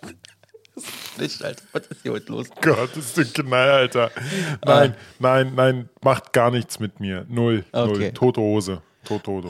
Nicht, 1.19 1.43
Alter. 1.43 1.65
Was 1.73 1.87
ist 1.89 2.03
hier 2.03 2.13
heute 2.13 2.31
los? 2.33 2.47
Gott, 2.63 2.91
das 2.95 3.17
ist 3.17 3.19
ein 3.19 3.33
Knall, 3.33 3.71
Alter. 3.71 4.11
Nein, 4.65 4.95
nein, 5.19 5.55
nein, 5.57 5.89
macht 6.03 6.33
gar 6.33 6.51
nichts 6.53 6.79
mit 6.79 7.01
mir. 7.01 7.27
Null, 7.29 7.65
Okay. 7.73 7.99
null. 7.99 8.13
Tote 8.13 8.41
Hose. 8.41 8.83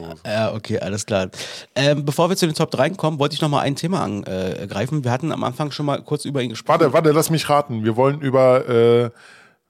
Hose. 0.00 0.20
Ja, 0.26 0.54
okay, 0.54 0.78
alles 0.78 1.06
klar. 1.06 1.28
Ähm, 1.74 2.04
bevor 2.04 2.28
wir 2.28 2.36
zu 2.36 2.46
den 2.46 2.54
Top 2.54 2.70
3 2.70 2.90
kommen, 2.90 3.18
wollte 3.18 3.34
ich 3.34 3.40
noch 3.40 3.48
mal 3.48 3.60
ein 3.60 3.76
Thema 3.76 4.02
angreifen. 4.02 5.04
Wir 5.04 5.10
hatten 5.10 5.32
am 5.32 5.44
Anfang 5.44 5.70
schon 5.70 5.86
mal 5.86 6.02
kurz 6.02 6.24
über 6.24 6.42
ihn 6.42 6.50
gesprochen. 6.50 6.80
Warte, 6.80 6.92
warte, 6.92 7.12
lass 7.12 7.30
mich 7.30 7.48
raten. 7.48 7.84
Wir 7.84 7.96
wollen 7.96 8.20
über 8.20 8.68
äh, 8.68 9.10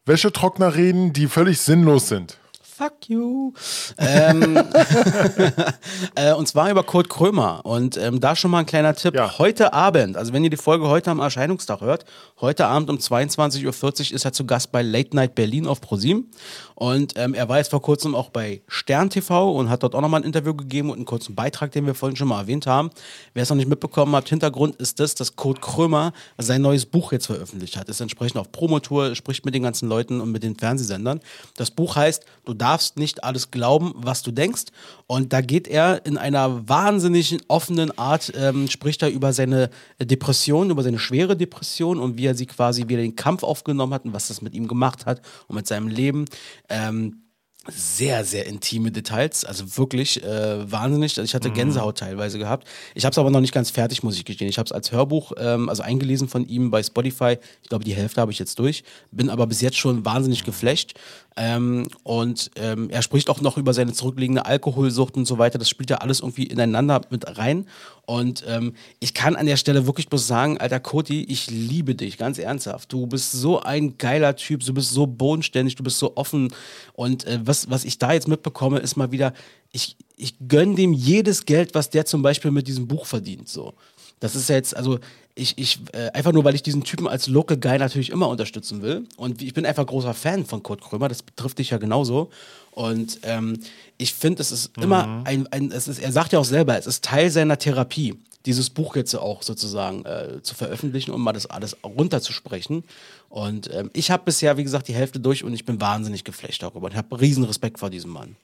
Wäschetrockner 0.07 0.75
reden, 0.75 1.13
die 1.13 1.27
völlig 1.27 1.61
sinnlos 1.61 2.09
sind. 2.09 2.39
Fuck 2.79 3.09
you. 3.09 3.53
ähm, 3.99 4.57
äh, 6.15 6.33
und 6.33 6.47
zwar 6.47 6.71
über 6.71 6.85
Kurt 6.85 7.09
Krömer. 7.09 7.67
Und 7.67 7.97
ähm, 7.97 8.21
da 8.21 8.37
schon 8.37 8.53
mal 8.53 8.61
ein 8.61 8.67
kleiner 8.67 8.95
Tipp. 8.95 9.17
Ja. 9.17 9.37
Heute 9.39 9.73
Abend, 9.73 10.17
also 10.17 10.33
wenn 10.33 10.45
ihr 10.45 10.51
die 10.51 10.57
Folge 10.57 10.87
heute 10.89 11.11
am 11.11 11.19
Erscheinungstag 11.19 11.81
hört, 11.81 12.05
heute 12.41 12.67
Abend 12.67 12.89
um 12.89 12.97
22.40 12.97 13.67
Uhr 13.67 14.15
ist 14.15 14.25
er 14.25 14.33
zu 14.33 14.47
Gast 14.47 14.71
bei 14.71 14.83
Late 14.83 15.17
Night 15.17 15.35
Berlin 15.35 15.67
auf 15.67 15.81
ProSieben. 15.81 16.31
Und 16.77 17.15
ähm, 17.17 17.35
er 17.35 17.49
war 17.49 17.59
jetzt 17.59 17.71
vor 17.71 17.83
kurzem 17.83 18.15
auch 18.15 18.31
bei 18.31 18.63
Stern 18.69 19.11
TV 19.11 19.53
und 19.53 19.71
hat 19.71 19.83
dort 19.83 19.97
auch 19.97 20.01
nochmal 20.01 20.21
ein 20.21 20.27
Interview 20.27 20.55
gegeben 20.55 20.91
und 20.91 20.99
einen 20.99 21.05
kurzen 21.05 21.35
Beitrag, 21.35 21.73
den 21.73 21.85
wir 21.85 21.97
vorhin 21.97 22.15
schon 22.15 22.29
mal 22.29 22.43
erwähnt 22.43 22.69
haben. 22.69 22.91
Wer 23.35 23.43
es 23.43 23.49
noch 23.49 23.57
nicht 23.57 23.69
mitbekommen 23.69 24.15
hat, 24.15 24.29
Hintergrund 24.29 24.77
ist 24.77 25.01
das, 25.01 25.17
dass 25.17 25.35
Kurt 25.35 25.61
Krömer 25.61 26.13
sein 26.37 26.63
neues 26.63 26.87
Buch 26.87 27.11
jetzt 27.11 27.27
veröffentlicht 27.27 27.77
hat. 27.77 27.89
Ist 27.89 28.01
entsprechend 28.01 28.39
auf 28.39 28.53
Promotour, 28.53 29.17
spricht 29.17 29.45
mit 29.45 29.55
den 29.57 29.65
ganzen 29.65 29.89
Leuten 29.89 30.21
und 30.21 30.31
mit 30.31 30.45
den 30.45 30.55
Fernsehsendern. 30.57 31.19
Das 31.57 31.73
Buch 31.73 31.97
heißt, 31.97 32.25
du 32.45 32.55
darfst 32.55 32.68
nicht 32.97 33.25
alles 33.25 33.51
glauben, 33.51 33.93
was 33.97 34.23
du 34.23 34.31
denkst. 34.31 34.65
Und 35.07 35.33
da 35.33 35.41
geht 35.41 35.69
er 35.69 36.05
in 36.07 36.19
einer 36.19 36.69
wahnsinnig 36.69 37.37
offenen 37.49 37.97
Art, 37.99 38.33
ähm, 38.37 38.69
spricht 38.69 39.03
er 39.03 39.11
über 39.11 39.33
seine 39.33 39.71
Depression, 40.01 40.71
über 40.71 40.83
seine 40.83 40.99
schwere 40.99 41.37
Depression 41.37 41.99
und 41.99 42.19
wie 42.19 42.27
er 42.27 42.35
sie 42.35 42.47
quasi 42.47 42.89
wieder 42.89 43.03
den 43.03 43.17
Kampf 43.17 43.43
aufgenommen 43.43 43.95
hat 43.95 44.05
und 44.05 44.13
was 44.13 44.29
das 44.29 44.43
mit 44.43 44.55
ihm 44.55 44.69
gemacht 44.69 45.07
hat 45.07 45.23
und 45.47 45.57
mit 45.57 45.67
seinem 45.67 45.89
Leben. 45.89 46.27
Ähm, 46.69 47.23
sehr, 47.67 48.25
sehr 48.25 48.47
intime 48.47 48.91
Details, 48.91 49.45
also 49.45 49.77
wirklich 49.77 50.23
äh, 50.23 50.71
wahnsinnig. 50.71 51.19
Also 51.19 51.23
ich 51.23 51.35
hatte 51.35 51.51
Gänsehaut 51.51 51.99
teilweise 51.99 52.39
gehabt. 52.39 52.67
Ich 52.95 53.05
habe 53.05 53.13
es 53.13 53.19
aber 53.19 53.31
noch 53.31 53.41
nicht 53.41 53.53
ganz 53.53 53.71
fertig, 53.71 54.03
muss 54.03 54.17
ich 54.17 54.25
gestehen. 54.25 54.49
Ich 54.49 54.59
habe 54.59 54.67
es 54.67 54.73
als 54.73 54.91
Hörbuch, 54.93 55.33
ähm, 55.37 55.69
also 55.69 55.83
eingelesen 55.83 56.29
von 56.29 56.47
ihm 56.47 56.71
bei 56.71 56.83
Spotify. 56.83 57.37
Ich 57.63 57.69
glaube, 57.69 57.85
die 57.85 57.95
Hälfte 57.95 58.21
habe 58.21 58.33
ich 58.33 58.39
jetzt 58.39 58.59
durch. 58.59 58.85
Bin 59.11 59.29
aber 59.29 59.47
bis 59.47 59.61
jetzt 59.61 59.77
schon 59.77 60.05
wahnsinnig 60.05 60.45
geflasht. 60.45 60.95
Ähm, 61.37 61.87
und 62.03 62.51
ähm, 62.57 62.91
er 62.91 63.03
spricht 63.03 63.31
auch 63.31 63.41
noch 63.41 63.57
über 63.59 63.73
seine 63.73 63.93
zurückliegende 63.93 64.45
Alkoholsucht 64.45 65.17
und 65.17 65.25
so 65.25 65.39
weiter. 65.39 65.59
Das 65.59 65.69
spielt 65.69 65.89
ja 65.89 65.99
alles 65.99 66.21
irgendwie 66.21 66.45
ineinander 66.45 67.03
mit 67.11 67.39
rein. 67.39 67.67
Und 68.07 68.43
ähm, 68.49 68.73
ich 68.99 69.15
kann 69.15 69.37
an 69.37 69.47
der 69.47 69.57
Stelle 69.57 69.87
wirklich 69.87 70.09
bloß 70.09 70.27
sagen, 70.27 70.59
alter 70.59 70.81
Koti, 70.81 71.23
ich 71.25 71.49
liebe 71.51 71.95
dich, 71.95 72.17
ganz 72.17 72.39
ernsthaft. 72.39 72.93
Du 72.93 73.07
bist 73.07 73.33
so 73.33 73.61
ein 73.61 73.99
geiler 73.99 74.35
Typ, 74.35 74.65
du 74.65 74.75
bist 74.75 74.91
so 74.91 75.07
bodenständig, 75.07 75.77
du 75.77 75.85
bist 75.85 75.99
so 75.99 76.17
offen. 76.17 76.49
Und 76.95 77.25
äh, 77.27 77.39
was, 77.49 77.71
was 77.71 77.85
ich 77.85 77.99
da 77.99 78.13
jetzt 78.13 78.29
mitbekomme, 78.29 78.79
ist 78.79 78.97
mal 78.97 79.11
wieder, 79.11 79.33
ich, 79.73 79.97
ich 80.17 80.35
gönne 80.47 80.77
dem 80.77 80.93
jedes 80.93 81.47
Geld, 81.47 81.75
was 81.75 81.91
der 81.91 82.07
zum 82.07 82.23
Beispiel 82.23 82.51
mit 82.51 82.69
diesem 82.69 82.87
Buch 82.87 83.07
verdient. 83.07 83.49
So. 83.49 83.75
Das 84.21 84.37
ist 84.37 84.49
ja 84.49 84.57
jetzt, 84.57 84.77
also 84.77 84.99
ich, 85.35 85.57
ich 85.57 85.81
äh, 85.93 86.11
einfach 86.11 86.33
nur, 86.33 86.45
weil 86.45 86.55
ich 86.55 86.63
diesen 86.63 86.85
Typen 86.85 87.07
als 87.07 87.29
Local 87.29 87.57
Guy 87.57 87.79
natürlich 87.79 88.11
immer 88.11 88.29
unterstützen 88.29 88.83
will. 88.83 89.07
Und 89.17 89.41
ich 89.43 89.55
bin 89.55 89.65
einfach 89.65 89.87
großer 89.87 90.15
Fan 90.15 90.45
von 90.45 90.63
Kurt 90.63 90.81
Krömer, 90.81 91.09
das 91.09 91.23
betrifft 91.23 91.59
dich 91.59 91.71
ja 91.71 91.79
genauso. 91.79 92.31
Und 92.73 93.21
ähm, 93.23 93.59
ich 93.97 94.15
finde, 94.15 94.43
es 94.43 94.53
ist 94.53 94.77
immer 94.77 95.23
ein, 95.25 95.47
ein 95.49 95.73
es 95.73 95.89
ist, 95.89 95.99
er 95.99 96.13
sagt 96.13 96.33
ja 96.33 96.39
auch 96.39 96.45
selber, 96.45 96.77
es 96.79 96.87
ist 96.87 97.05
Teil 97.05 97.31
seiner 97.31 97.59
Therapie, 97.59 98.15
dieses 98.47 98.71
Buch 98.71 98.97
jetzt 98.97 99.15
auch 99.15 99.43
sozusagen 99.43 100.05
äh, 100.05 100.43
zu 100.43 100.55
veröffentlichen, 100.55 101.11
um 101.11 101.23
mal 101.23 101.33
das 101.33 101.47
alles 101.47 101.77
runterzusprechen. 101.85 102.85
Und 103.29 103.71
ähm, 103.73 103.91
ich 103.93 104.11
habe 104.11 104.25
bisher, 104.25 104.57
wie 104.57 104.65
gesagt, 104.65 104.89
die 104.89 104.95
Hälfte 104.95 105.21
durch 105.21 105.45
und 105.45 105.53
ich 105.53 105.65
bin 105.65 105.81
wahnsinnig 105.81 106.25
geflasht 106.25 106.63
darüber. 106.63 106.89
Ich 106.89 106.97
habe 106.97 107.21
riesen 107.21 107.45
Respekt 107.45 107.79
vor 107.79 107.91
diesem 107.91 108.11
Mann. 108.11 108.37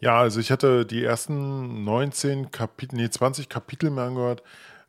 Ja, 0.00 0.18
also 0.18 0.40
ich 0.40 0.50
hatte 0.50 0.84
die 0.84 1.04
ersten 1.04 1.84
19 1.84 2.50
Kapitel, 2.50 2.96
nee, 2.96 3.08
20 3.08 3.48
Kapitel 3.48 3.90
mir 3.90 4.02
angehört. 4.02 4.42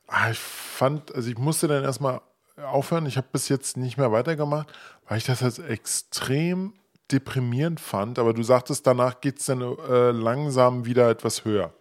Ah, 0.08 0.32
Ich 0.32 0.40
fand, 0.40 1.14
also 1.14 1.30
ich 1.30 1.38
musste 1.38 1.68
dann 1.68 1.84
erstmal 1.84 2.22
aufhören. 2.58 3.06
Ich 3.06 3.18
habe 3.18 3.28
bis 3.32 3.50
jetzt 3.50 3.78
nicht 3.78 3.98
mehr 3.98 4.12
weitergemacht, 4.12 4.68
weil 5.08 5.20
ich 5.20 5.26
das 5.26 5.44
als 5.44 5.60
extrem 5.60 6.74
deprimierend 7.12 7.80
fand. 7.80 8.18
Aber 8.18 8.34
du 8.34 8.42
sagtest, 8.42 8.88
danach 8.88 9.22
geht 9.22 9.40
es 9.40 9.46
dann 9.46 9.62
äh, 9.62 10.12
langsam 10.12 10.86
wieder 10.86 11.10
etwas 11.10 11.46
höher. 11.46 11.74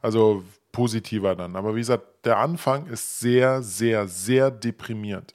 Also 0.00 0.44
positiver 0.72 1.34
dann. 1.34 1.56
Aber 1.56 1.74
wie 1.74 1.80
gesagt, 1.80 2.24
der 2.24 2.38
Anfang 2.38 2.86
ist 2.86 3.20
sehr, 3.20 3.62
sehr, 3.62 4.08
sehr 4.08 4.50
deprimierend. 4.50 5.34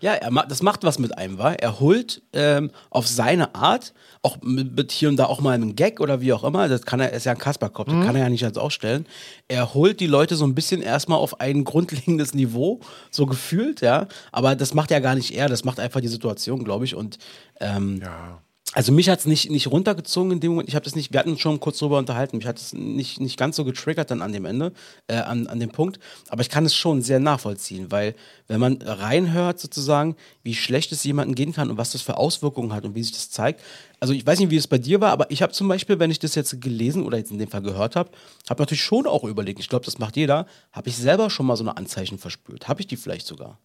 Ja, 0.00 0.14
er 0.14 0.30
ma 0.30 0.44
das 0.46 0.62
macht 0.62 0.82
was 0.84 0.98
mit 0.98 1.16
einem, 1.16 1.38
war. 1.38 1.58
Er 1.58 1.80
holt 1.80 2.22
ähm, 2.32 2.70
auf 2.90 3.06
seine 3.06 3.54
Art, 3.54 3.92
auch 4.22 4.38
mit, 4.42 4.76
mit 4.76 4.92
hier 4.92 5.08
und 5.08 5.16
da 5.16 5.26
auch 5.26 5.40
mal 5.40 5.52
einen 5.52 5.76
Gag 5.76 6.00
oder 6.00 6.20
wie 6.20 6.32
auch 6.32 6.44
immer, 6.44 6.68
das 6.68 6.82
kann 6.82 7.00
er, 7.00 7.12
ist 7.12 7.24
ja 7.24 7.32
ein 7.32 7.38
Kasperkopf, 7.38 7.88
das 7.88 8.04
kann 8.04 8.16
er 8.16 8.22
ja 8.22 8.28
nicht 8.28 8.44
als 8.44 8.58
ausstellen. 8.58 9.06
Er 9.48 9.74
holt 9.74 10.00
die 10.00 10.06
Leute 10.06 10.36
so 10.36 10.44
ein 10.44 10.54
bisschen 10.54 10.82
erstmal 10.82 11.18
auf 11.18 11.40
ein 11.40 11.64
grundlegendes 11.64 12.34
Niveau, 12.34 12.80
so 13.10 13.26
gefühlt, 13.26 13.80
ja. 13.80 14.08
Aber 14.32 14.56
das 14.56 14.74
macht 14.74 14.90
ja 14.90 14.98
gar 15.00 15.14
nicht 15.14 15.34
er, 15.34 15.48
das 15.48 15.64
macht 15.64 15.80
einfach 15.80 16.00
die 16.00 16.08
Situation, 16.08 16.64
glaube 16.64 16.84
ich. 16.84 16.94
Und 16.94 17.18
ähm, 17.60 18.00
Ja. 18.02 18.42
Also 18.72 18.92
mich 18.92 19.08
hat 19.08 19.18
es 19.18 19.26
nicht, 19.26 19.50
nicht 19.50 19.66
runtergezogen 19.66 20.30
in 20.30 20.40
dem 20.40 20.52
Moment. 20.52 20.68
Ich 20.68 20.76
habe 20.76 20.84
das 20.84 20.94
nicht, 20.94 21.12
wir 21.12 21.18
hatten 21.18 21.30
uns 21.30 21.40
schon 21.40 21.58
kurz 21.58 21.78
drüber 21.78 21.98
unterhalten. 21.98 22.36
Mich 22.36 22.46
hat 22.46 22.58
es 22.58 22.72
nicht, 22.72 23.18
nicht 23.18 23.36
ganz 23.36 23.56
so 23.56 23.64
getriggert 23.64 24.12
dann 24.12 24.22
an 24.22 24.32
dem 24.32 24.44
Ende, 24.44 24.72
äh, 25.08 25.16
an, 25.16 25.48
an 25.48 25.58
dem 25.58 25.70
Punkt. 25.70 25.98
Aber 26.28 26.42
ich 26.42 26.48
kann 26.48 26.64
es 26.64 26.74
schon 26.74 27.02
sehr 27.02 27.18
nachvollziehen, 27.18 27.90
weil 27.90 28.14
wenn 28.46 28.60
man 28.60 28.80
reinhört 28.80 29.58
sozusagen, 29.58 30.14
wie 30.44 30.54
schlecht 30.54 30.92
es 30.92 31.02
jemandem 31.02 31.34
gehen 31.34 31.52
kann 31.52 31.68
und 31.68 31.78
was 31.78 31.90
das 31.92 32.02
für 32.02 32.16
Auswirkungen 32.16 32.72
hat 32.72 32.84
und 32.84 32.94
wie 32.94 33.02
sich 33.02 33.12
das 33.12 33.30
zeigt. 33.30 33.60
Also 33.98 34.14
ich 34.14 34.24
weiß 34.24 34.38
nicht, 34.38 34.50
wie 34.50 34.56
es 34.56 34.68
bei 34.68 34.78
dir 34.78 35.00
war, 35.00 35.10
aber 35.10 35.28
ich 35.32 35.42
habe 35.42 35.52
zum 35.52 35.66
Beispiel, 35.66 35.98
wenn 35.98 36.12
ich 36.12 36.20
das 36.20 36.36
jetzt 36.36 36.60
gelesen 36.60 37.04
oder 37.04 37.18
jetzt 37.18 37.32
in 37.32 37.38
dem 37.38 37.48
Fall 37.48 37.62
gehört 37.62 37.96
habe, 37.96 38.10
habe 38.48 38.62
natürlich 38.62 38.84
schon 38.84 39.06
auch 39.06 39.24
überlegt, 39.24 39.58
ich 39.58 39.68
glaube, 39.68 39.84
das 39.84 39.98
macht 39.98 40.16
jeder, 40.16 40.46
habe 40.70 40.88
ich 40.88 40.96
selber 40.96 41.28
schon 41.28 41.46
mal 41.46 41.56
so 41.56 41.64
eine 41.64 41.76
Anzeichen 41.76 42.18
verspürt. 42.18 42.68
Habe 42.68 42.80
ich 42.80 42.86
die 42.86 42.96
vielleicht 42.96 43.26
sogar? 43.26 43.58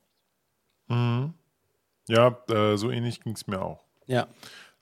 Ja, 2.08 2.38
äh, 2.49 2.76
so 2.76 2.89
ähnlich 2.89 3.22
ging 3.22 3.34
es 3.34 3.45
mir 3.45 3.62
auch. 3.62 3.86
Ja. 4.08 4.28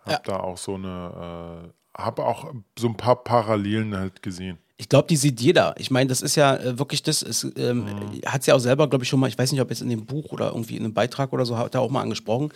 Hab 0.06 0.12
Ja. 0.12 0.20
da 0.24 0.38
auch 0.40 0.58
so 0.58 0.76
eine, 0.76 1.68
äh, 1.96 2.02
habe 2.02 2.26
auch 2.26 2.52
so 2.78 2.88
ein 2.88 2.98
paar 2.98 3.24
Parallelen 3.24 3.96
halt 3.96 4.22
gesehen. 4.22 4.58
Ich 4.78 4.90
glaube, 4.90 5.08
die 5.08 5.16
sieht 5.16 5.40
jeder. 5.40 5.76
Ich 5.78 5.92
meine, 5.92 6.08
das 6.10 6.22
ist 6.22 6.36
ja 6.36 6.56
äh, 6.56 6.80
wirklich 6.80 7.04
das, 7.04 7.22
es, 7.22 7.44
ähm, 7.56 7.86
hat 8.26 8.42
es 8.42 8.48
ja 8.48 8.56
auch 8.56 8.60
selber, 8.60 8.90
glaube 8.90 9.04
ich, 9.04 9.10
schon 9.10 9.20
mal, 9.20 9.28
ich 9.28 9.38
weiß 9.38 9.52
nicht, 9.52 9.62
ob 9.62 9.70
jetzt 9.70 9.82
in 9.82 9.90
dem 9.90 10.06
Buch 10.06 10.32
oder 10.32 10.48
irgendwie 10.48 10.76
in 10.76 10.84
einem 10.84 10.94
Beitrag 10.94 11.32
oder 11.32 11.46
so, 11.46 11.58
hat 11.58 11.76
er 11.76 11.82
auch 11.82 11.92
mal 11.92 12.02
angesprochen. 12.02 12.50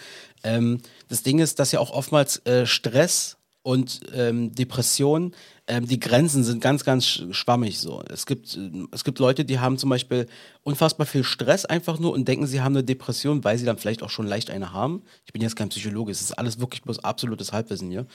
Ähm, 0.44 0.80
das 1.08 1.22
Ding 1.24 1.40
ist, 1.40 1.60
dass 1.60 1.72
ja 1.72 1.80
auch 1.80 1.92
oftmals 1.92 2.38
äh, 2.46 2.66
Stress 2.66 3.38
und 3.62 4.02
ähm, 4.14 4.54
Depression, 4.56 5.34
ähm, 5.68 5.86
die 5.86 6.00
Grenzen 6.00 6.44
sind 6.44 6.62
ganz, 6.62 6.84
ganz 6.84 7.06
sch- 7.06 7.34
schwammig 7.34 7.78
so. 7.80 8.02
Es 8.10 8.26
gibt, 8.26 8.56
äh, 8.56 8.88
es 8.92 9.04
gibt 9.04 9.20
Leute, 9.20 9.44
die 9.46 9.60
haben 9.60 9.78
zum 9.78 9.90
Beispiel 9.90 10.28
unfassbar 10.64 11.06
viel 11.06 11.24
Stress 11.24 11.66
einfach 11.66 12.00
nur 12.00 12.14
und 12.14 12.28
denken, 12.28 12.48
sie 12.48 12.62
haben 12.62 12.74
eine 12.74 12.84
Depression, 12.84 13.44
weil 13.44 13.58
sie 13.58 13.66
dann 13.66 13.78
vielleicht 13.78 14.02
auch 14.04 14.10
schon 14.10 14.28
leicht 14.28 14.50
eine 14.50 14.72
haben. 14.74 15.04
Ich 15.26 15.34
bin 15.34 15.42
jetzt 15.42 15.56
kein 15.56 15.70
Psychologe, 15.70 16.12
es 16.12 16.22
ist 16.22 16.32
alles 16.38 16.60
wirklich 16.60 16.82
bloß 16.84 17.00
absolutes 17.00 17.54
Halbwissen 17.54 17.90
hier. 17.90 18.06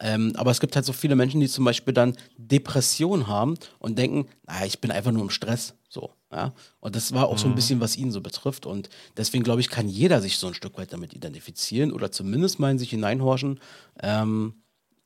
Ähm, 0.00 0.32
aber 0.36 0.50
es 0.50 0.60
gibt 0.60 0.76
halt 0.76 0.84
so 0.84 0.92
viele 0.92 1.16
Menschen, 1.16 1.40
die 1.40 1.48
zum 1.48 1.64
Beispiel 1.64 1.94
dann 1.94 2.16
Depression 2.36 3.26
haben 3.26 3.54
und 3.78 3.98
denken, 3.98 4.26
naja, 4.46 4.66
ich 4.66 4.80
bin 4.80 4.90
einfach 4.90 5.12
nur 5.12 5.22
im 5.22 5.30
Stress. 5.30 5.74
So, 5.88 6.10
ja. 6.30 6.52
Und 6.80 6.94
das 6.94 7.12
war 7.14 7.28
auch 7.28 7.38
so 7.38 7.48
ein 7.48 7.54
bisschen, 7.54 7.80
was 7.80 7.96
ihn 7.96 8.12
so 8.12 8.20
betrifft. 8.20 8.66
Und 8.66 8.90
deswegen 9.16 9.44
glaube 9.44 9.62
ich, 9.62 9.70
kann 9.70 9.88
jeder 9.88 10.20
sich 10.20 10.36
so 10.36 10.46
ein 10.46 10.54
Stück 10.54 10.76
weit 10.76 10.92
damit 10.92 11.14
identifizieren 11.14 11.90
oder 11.92 12.12
zumindest 12.12 12.58
mal 12.58 12.70
in 12.70 12.78
sich 12.78 12.90
hineinhorchen. 12.90 13.60
Ähm, 14.02 14.54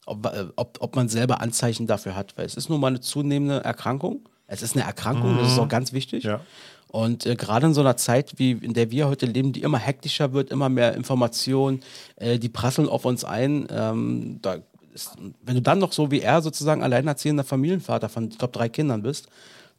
ob, 0.07 0.26
äh, 0.26 0.46
ob, 0.57 0.78
ob 0.80 0.96
man 0.96 1.09
selber 1.09 1.40
Anzeichen 1.40 1.86
dafür 1.86 2.16
hat, 2.16 2.36
weil 2.36 2.46
es 2.46 2.55
ist 2.55 2.68
nun 2.68 2.80
mal 2.80 2.88
eine 2.88 3.00
zunehmende 3.00 3.64
Erkrankung. 3.64 4.28
Es 4.46 4.62
ist 4.62 4.76
eine 4.76 4.84
Erkrankung, 4.84 5.38
das 5.38 5.53
ist 5.53 5.59
auch 5.59 5.68
ganz 5.68 5.92
wichtig. 5.92 6.24
Ja. 6.24 6.40
Und 6.88 7.24
äh, 7.24 7.36
gerade 7.36 7.68
in 7.68 7.74
so 7.74 7.80
einer 7.80 7.96
Zeit, 7.96 8.38
wie 8.38 8.53
in 8.53 8.74
der 8.74 8.90
wir 8.90 9.09
heute 9.09 9.24
leben, 9.24 9.53
die 9.53 9.62
immer 9.62 9.78
hektischer 9.78 10.34
wird, 10.34 10.50
immer 10.50 10.68
mehr 10.68 10.94
Informationen, 10.94 11.80
äh, 12.16 12.38
die 12.38 12.50
prasseln 12.50 12.86
auf 12.86 13.07
uns 13.07 13.24
ein. 13.24 13.66
Ähm, 13.70 14.40
da 14.42 14.59
ist, 14.92 15.16
wenn 15.42 15.55
du 15.55 15.62
dann 15.62 15.78
noch 15.78 15.92
so 15.92 16.11
wie 16.11 16.20
er 16.20 16.42
sozusagen 16.42 16.82
alleinerziehender 16.82 17.44
Familienvater 17.44 18.11
von, 18.11 18.28
ich 18.28 18.38
glaube, 18.38 18.53
drei 18.53 18.68
Kindern 18.68 19.03
bist, 19.03 19.28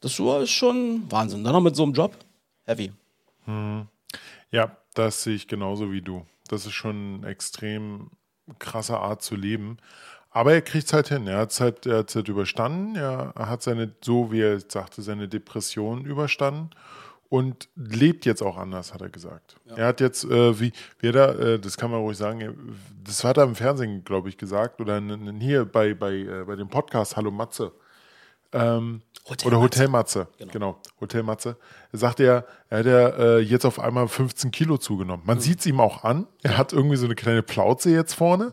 das 0.00 0.18
ist 0.18 0.50
schon 0.50 1.04
Wahnsinn. 1.08 1.44
Dann 1.44 1.52
noch 1.52 1.60
mit 1.60 1.76
so 1.76 1.84
einem 1.84 1.92
Job, 1.92 2.16
heavy. 2.64 2.92
Ja, 4.50 4.76
das 4.94 5.22
sehe 5.22 5.36
ich 5.36 5.46
genauso 5.46 5.92
wie 5.92 6.02
du. 6.02 6.26
Das 6.48 6.66
ist 6.66 6.72
schon 6.72 7.20
eine 7.22 7.28
extrem 7.28 8.10
krasse 8.58 8.98
Art 8.98 9.22
zu 9.22 9.36
leben. 9.36 9.78
Aber 10.34 10.52
er 10.52 10.62
kriegt 10.62 10.86
es 10.86 10.92
halt 10.92 11.08
hin. 11.08 11.26
Er 11.28 11.38
hat 11.38 11.52
es 11.52 11.60
halt, 11.60 11.86
er 11.86 11.98
hat's 11.98 12.14
halt 12.16 12.28
überstanden. 12.28 12.96
Er 12.96 13.32
hat 13.36 13.62
seine, 13.62 13.92
so 14.02 14.32
wie 14.32 14.40
er 14.40 14.58
sagte, 14.60 15.00
seine 15.00 15.28
Depression 15.28 16.04
überstanden 16.04 16.70
und 17.28 17.68
lebt 17.76 18.26
jetzt 18.26 18.42
auch 18.42 18.56
anders, 18.58 18.92
hat 18.92 19.00
er 19.00 19.08
gesagt. 19.10 19.54
Er 19.76 19.86
hat 19.86 20.00
jetzt, 20.00 20.24
äh, 20.24 20.58
wie, 20.60 20.72
wie 20.98 21.06
er 21.08 21.12
da, 21.12 21.32
äh, 21.34 21.58
das 21.60 21.76
kann 21.76 21.90
man 21.92 22.00
ruhig 22.00 22.18
sagen, 22.18 22.40
er- 22.40 22.54
das 23.04 23.22
hat 23.22 23.36
er 23.36 23.44
im 23.44 23.54
Fernsehen, 23.54 24.04
glaube 24.04 24.28
ich, 24.28 24.36
gesagt, 24.36 24.80
oder 24.80 25.00
hier 25.38 25.64
bei, 25.66 25.94
bei, 25.94 26.12
äh, 26.14 26.44
bei 26.44 26.56
dem 26.56 26.68
Podcast 26.68 27.16
Hallo 27.16 27.30
Matze. 27.30 27.70
Ähm, 28.52 29.02
Hotel 29.28 29.48
oder 29.48 29.58
Matze. 29.58 29.78
Hotel 29.78 29.88
Matze, 29.88 30.28
genau. 30.52 30.80
Hotel 31.00 31.22
Matze. 31.22 31.56
Er 31.94 31.98
sagt 31.98 32.18
er, 32.18 32.44
er 32.70 32.78
hat 32.78 32.86
ja 32.86 33.08
äh, 33.08 33.38
jetzt 33.38 33.64
auf 33.64 33.78
einmal 33.78 34.08
15 34.08 34.50
Kilo 34.50 34.78
zugenommen. 34.78 35.22
Man 35.24 35.38
sieht 35.38 35.60
es 35.60 35.66
ihm 35.66 35.78
auch 35.78 36.02
an. 36.02 36.26
Er 36.42 36.58
hat 36.58 36.72
irgendwie 36.72 36.96
so 36.96 37.04
eine 37.04 37.14
kleine 37.14 37.40
Plauze 37.40 37.92
jetzt 37.92 38.14
vorne. 38.14 38.52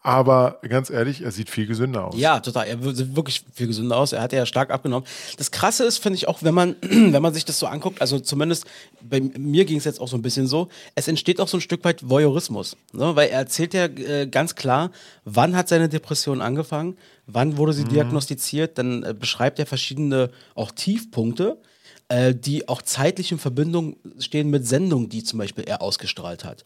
Aber 0.00 0.58
ganz 0.68 0.90
ehrlich, 0.90 1.22
er 1.22 1.30
sieht 1.30 1.48
viel 1.48 1.68
gesünder 1.68 2.06
aus. 2.06 2.16
Ja, 2.16 2.40
total. 2.40 2.66
Er 2.66 2.82
sieht 2.92 3.14
wirklich 3.14 3.44
viel 3.54 3.68
gesünder 3.68 3.96
aus. 3.96 4.12
Er 4.12 4.20
hat 4.20 4.32
ja 4.32 4.46
stark 4.46 4.72
abgenommen. 4.72 5.06
Das 5.38 5.52
Krasse 5.52 5.84
ist, 5.84 5.98
finde 5.98 6.16
ich 6.16 6.26
auch, 6.26 6.42
wenn 6.42 6.54
man, 6.54 6.74
wenn 6.82 7.22
man 7.22 7.32
sich 7.32 7.44
das 7.44 7.60
so 7.60 7.66
anguckt, 7.66 8.00
also 8.00 8.18
zumindest 8.18 8.66
bei 9.00 9.20
mir 9.20 9.64
ging 9.64 9.78
es 9.78 9.84
jetzt 9.84 10.00
auch 10.00 10.08
so 10.08 10.16
ein 10.16 10.22
bisschen 10.22 10.48
so, 10.48 10.66
es 10.96 11.06
entsteht 11.06 11.40
auch 11.40 11.46
so 11.46 11.58
ein 11.58 11.60
Stück 11.60 11.84
weit 11.84 12.08
Voyeurismus. 12.08 12.76
Ne? 12.92 13.14
Weil 13.14 13.28
er 13.28 13.38
erzählt 13.38 13.74
ja 13.74 13.84
äh, 13.84 14.26
ganz 14.26 14.56
klar, 14.56 14.90
wann 15.24 15.54
hat 15.54 15.68
seine 15.68 15.88
Depression 15.88 16.40
angefangen, 16.40 16.96
wann 17.28 17.58
wurde 17.58 17.74
sie 17.74 17.84
diagnostiziert, 17.84 18.76
dann 18.76 19.04
äh, 19.04 19.14
beschreibt 19.16 19.60
er 19.60 19.66
verschiedene 19.66 20.30
auch 20.56 20.72
Tiefpunkte 20.72 21.58
äh, 22.12 22.34
die 22.34 22.68
auch 22.68 22.82
zeitlich 22.82 23.32
in 23.32 23.38
Verbindung 23.38 23.96
stehen 24.18 24.50
mit 24.50 24.66
Sendungen, 24.66 25.08
die 25.08 25.24
zum 25.24 25.38
Beispiel 25.38 25.64
er 25.64 25.80
ausgestrahlt 25.80 26.44
hat. 26.44 26.62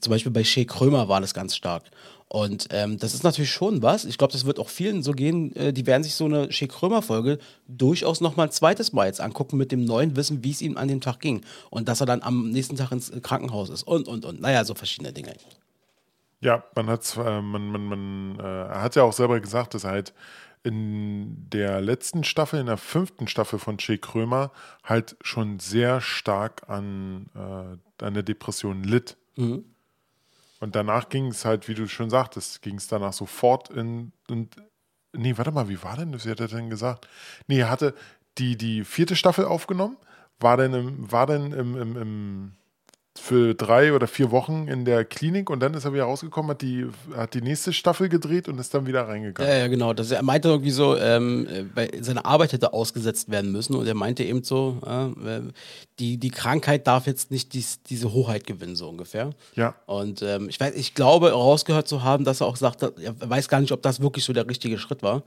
Zum 0.00 0.10
Beispiel 0.10 0.32
bei 0.32 0.42
Shea 0.42 0.64
Krömer 0.64 1.06
war 1.08 1.20
das 1.20 1.34
ganz 1.34 1.54
stark. 1.54 1.82
Und 2.28 2.68
ähm, 2.70 2.98
das 2.98 3.12
ist 3.12 3.22
natürlich 3.22 3.52
schon 3.52 3.82
was. 3.82 4.06
Ich 4.06 4.16
glaube, 4.16 4.32
das 4.32 4.46
wird 4.46 4.58
auch 4.58 4.70
vielen 4.70 5.02
so 5.02 5.12
gehen, 5.12 5.54
äh, 5.54 5.74
die 5.74 5.86
werden 5.86 6.02
sich 6.02 6.14
so 6.14 6.24
eine 6.24 6.50
Shea 6.50 6.66
Krömer-Folge 6.66 7.38
durchaus 7.68 8.22
noch 8.22 8.36
mal 8.36 8.44
ein 8.44 8.50
zweites 8.50 8.94
Mal 8.94 9.06
jetzt 9.06 9.20
angucken 9.20 9.58
mit 9.58 9.70
dem 9.70 9.84
neuen 9.84 10.16
Wissen, 10.16 10.42
wie 10.42 10.50
es 10.50 10.62
ihm 10.62 10.78
an 10.78 10.88
dem 10.88 11.02
Tag 11.02 11.20
ging. 11.20 11.42
Und 11.68 11.88
dass 11.88 12.00
er 12.00 12.06
dann 12.06 12.22
am 12.22 12.50
nächsten 12.50 12.76
Tag 12.76 12.90
ins 12.90 13.12
Krankenhaus 13.22 13.68
ist 13.68 13.82
und, 13.82 14.08
und, 14.08 14.24
und. 14.24 14.40
Naja, 14.40 14.64
so 14.64 14.74
verschiedene 14.74 15.12
Dinge. 15.12 15.34
Ja, 16.40 16.64
man 16.74 16.86
hat 16.86 17.16
äh, 17.16 17.42
man, 17.42 17.70
man, 17.70 17.84
man, 17.84 18.40
äh, 18.40 18.42
er 18.42 18.82
hat 18.82 18.96
ja 18.96 19.02
auch 19.02 19.12
selber 19.12 19.40
gesagt, 19.40 19.74
dass 19.74 19.84
er 19.84 19.90
halt 19.90 20.14
in 20.66 21.48
der 21.50 21.80
letzten 21.80 22.24
Staffel, 22.24 22.58
in 22.58 22.66
der 22.66 22.76
fünften 22.76 23.28
Staffel 23.28 23.60
von 23.60 23.76
Che 23.76 23.98
Krömer, 23.98 24.50
halt 24.82 25.16
schon 25.20 25.60
sehr 25.60 26.00
stark 26.00 26.68
an, 26.68 27.30
äh, 27.36 28.04
an 28.04 28.14
der 28.14 28.24
Depression 28.24 28.82
litt. 28.82 29.16
Mhm. 29.36 29.64
Und 30.58 30.74
danach 30.74 31.08
ging 31.08 31.26
es 31.26 31.44
halt, 31.44 31.68
wie 31.68 31.74
du 31.74 31.86
schon 31.86 32.10
sagtest, 32.10 32.62
ging 32.62 32.78
es 32.78 32.88
danach 32.88 33.12
sofort 33.12 33.70
in, 33.70 34.10
in. 34.28 34.48
Nee, 35.12 35.38
warte 35.38 35.52
mal, 35.52 35.68
wie 35.68 35.82
war 35.84 35.96
denn 35.96 36.10
das? 36.10 36.26
Wie 36.26 36.30
hat 36.30 36.40
er 36.40 36.48
denn 36.48 36.68
gesagt? 36.68 37.06
Nee, 37.46 37.60
er 37.60 37.70
hatte 37.70 37.94
die, 38.38 38.56
die 38.56 38.84
vierte 38.84 39.14
Staffel 39.14 39.44
aufgenommen, 39.44 39.96
war 40.40 40.56
dann 40.56 40.74
im, 40.74 41.12
war 41.12 41.26
dann 41.26 41.52
im, 41.52 41.80
im, 41.80 41.96
im 41.96 42.52
für 43.18 43.54
drei 43.54 43.92
oder 43.92 44.06
vier 44.06 44.30
Wochen 44.30 44.68
in 44.68 44.84
der 44.84 45.04
Klinik 45.04 45.50
und 45.50 45.60
dann 45.60 45.74
ist 45.74 45.84
er 45.84 45.92
wieder 45.92 46.04
rausgekommen, 46.04 46.50
hat 46.50 46.62
die, 46.62 46.86
hat 47.14 47.34
die 47.34 47.40
nächste 47.40 47.72
Staffel 47.72 48.08
gedreht 48.08 48.48
und 48.48 48.58
ist 48.58 48.72
dann 48.74 48.86
wieder 48.86 49.08
reingegangen. 49.08 49.50
Ja, 49.50 49.58
ja, 49.58 49.66
genau. 49.68 49.92
Das, 49.92 50.10
er 50.10 50.22
meinte 50.22 50.48
irgendwie 50.48 50.70
so, 50.70 50.96
ähm, 50.96 51.46
äh, 51.74 52.02
seine 52.02 52.24
Arbeit 52.24 52.52
hätte 52.52 52.72
ausgesetzt 52.72 53.30
werden 53.30 53.52
müssen 53.52 53.74
und 53.74 53.86
er 53.86 53.94
meinte 53.94 54.22
eben 54.24 54.42
so, 54.44 54.80
äh, 54.86 55.40
die, 55.98 56.18
die 56.18 56.30
Krankheit 56.30 56.86
darf 56.86 57.06
jetzt 57.06 57.30
nicht 57.30 57.52
dies, 57.54 57.82
diese 57.82 58.12
Hoheit 58.12 58.46
gewinnen, 58.46 58.76
so 58.76 58.88
ungefähr. 58.88 59.30
Ja. 59.54 59.74
Und 59.86 60.22
ähm, 60.22 60.48
ich 60.48 60.60
weiß, 60.60 60.74
ich 60.74 60.94
glaube, 60.94 61.32
rausgehört 61.32 61.88
zu 61.88 62.02
haben, 62.02 62.24
dass 62.24 62.40
er 62.40 62.46
auch 62.46 62.56
sagt, 62.56 62.82
er 62.82 63.14
weiß 63.30 63.48
gar 63.48 63.60
nicht, 63.60 63.72
ob 63.72 63.82
das 63.82 64.00
wirklich 64.00 64.24
so 64.24 64.32
der 64.32 64.48
richtige 64.48 64.78
Schritt 64.78 65.02
war. 65.02 65.22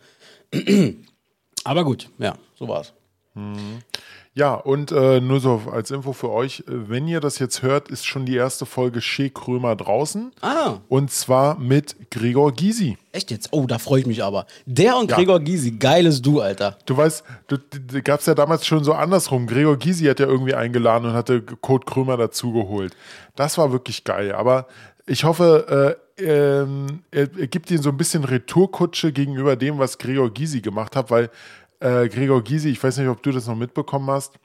Aber 1.64 1.84
gut, 1.84 2.10
ja, 2.18 2.36
so 2.56 2.68
war's. 2.68 2.94
Ja, 4.40 4.54
und 4.54 4.94
äh, 4.94 5.20
nur 5.20 5.42
so 5.42 5.64
als 5.70 5.92
Info 5.92 6.14
für 6.14 6.30
euch, 6.30 6.62
äh, 6.62 6.64
wenn 6.90 7.10
ihr 7.10 7.20
das 7.20 7.40
jetzt 7.40 7.62
hört, 7.62 7.90
ist 7.90 8.06
schon 8.06 8.26
die 8.26 8.38
erste 8.38 8.66
Folge 8.66 9.02
Shea 9.02 9.28
Krömer 9.28 9.76
draußen. 9.76 10.32
Ah. 10.40 10.78
Und 10.88 11.12
zwar 11.12 11.60
mit 11.60 12.10
Gregor 12.10 12.54
Gysi. 12.54 12.98
Echt 13.12 13.32
jetzt? 13.32 13.50
Oh, 13.52 13.66
da 13.66 13.80
freue 13.80 14.00
ich 14.00 14.06
mich 14.06 14.24
aber. 14.24 14.46
Der 14.66 14.96
und 14.96 15.12
Ja. 15.12 15.18
Gregor 15.18 15.42
Gysi, 15.42 15.72
geiles 15.72 16.22
Du, 16.22 16.40
Alter. 16.40 16.78
Du 16.86 16.96
weißt, 16.96 17.22
du, 17.48 17.58
d- 17.58 18.00
gab 18.02 18.22
es 18.22 18.28
ja 18.28 18.34
damals 18.34 18.66
schon 18.66 18.86
so 18.86 18.94
andersrum. 18.94 19.46
Gregor 19.46 19.76
Gysi 19.76 20.06
hat 20.06 20.22
ja 20.22 20.28
irgendwie 20.28 20.54
eingeladen 20.56 21.10
und 21.10 21.14
hatte 21.14 21.42
Kurt 21.42 21.86
Krömer 21.86 22.16
dazugeholt. 22.16 22.96
Das 23.36 23.58
war 23.58 23.74
wirklich 23.74 24.06
geil. 24.06 24.32
Aber 24.34 24.68
ich 25.06 25.26
hoffe, 25.26 25.98
äh, 26.18 26.24
ähm, 26.24 27.02
er, 27.12 27.30
er 27.38 27.48
gibt 27.48 27.72
ihnen 27.72 27.82
so 27.82 27.90
ein 27.90 27.98
bisschen 27.98 28.24
Retourkutsche 28.24 29.12
gegenüber 29.12 29.56
dem, 29.56 29.80
was 29.80 29.98
Gregor 29.98 30.30
Gysi 30.30 30.62
gemacht 30.62 30.96
hat, 30.96 31.10
weil 31.12 31.30
äh, 31.80 32.08
Gregor 32.10 32.44
Gysi, 32.44 32.70
ich 32.70 32.84
weiß 32.84 32.98
nicht, 32.98 33.08
ob 33.08 33.22
du 33.24 33.32
das 33.32 33.48
noch 33.48 33.56
mitbekommen 33.56 34.10
hast, 34.10 34.40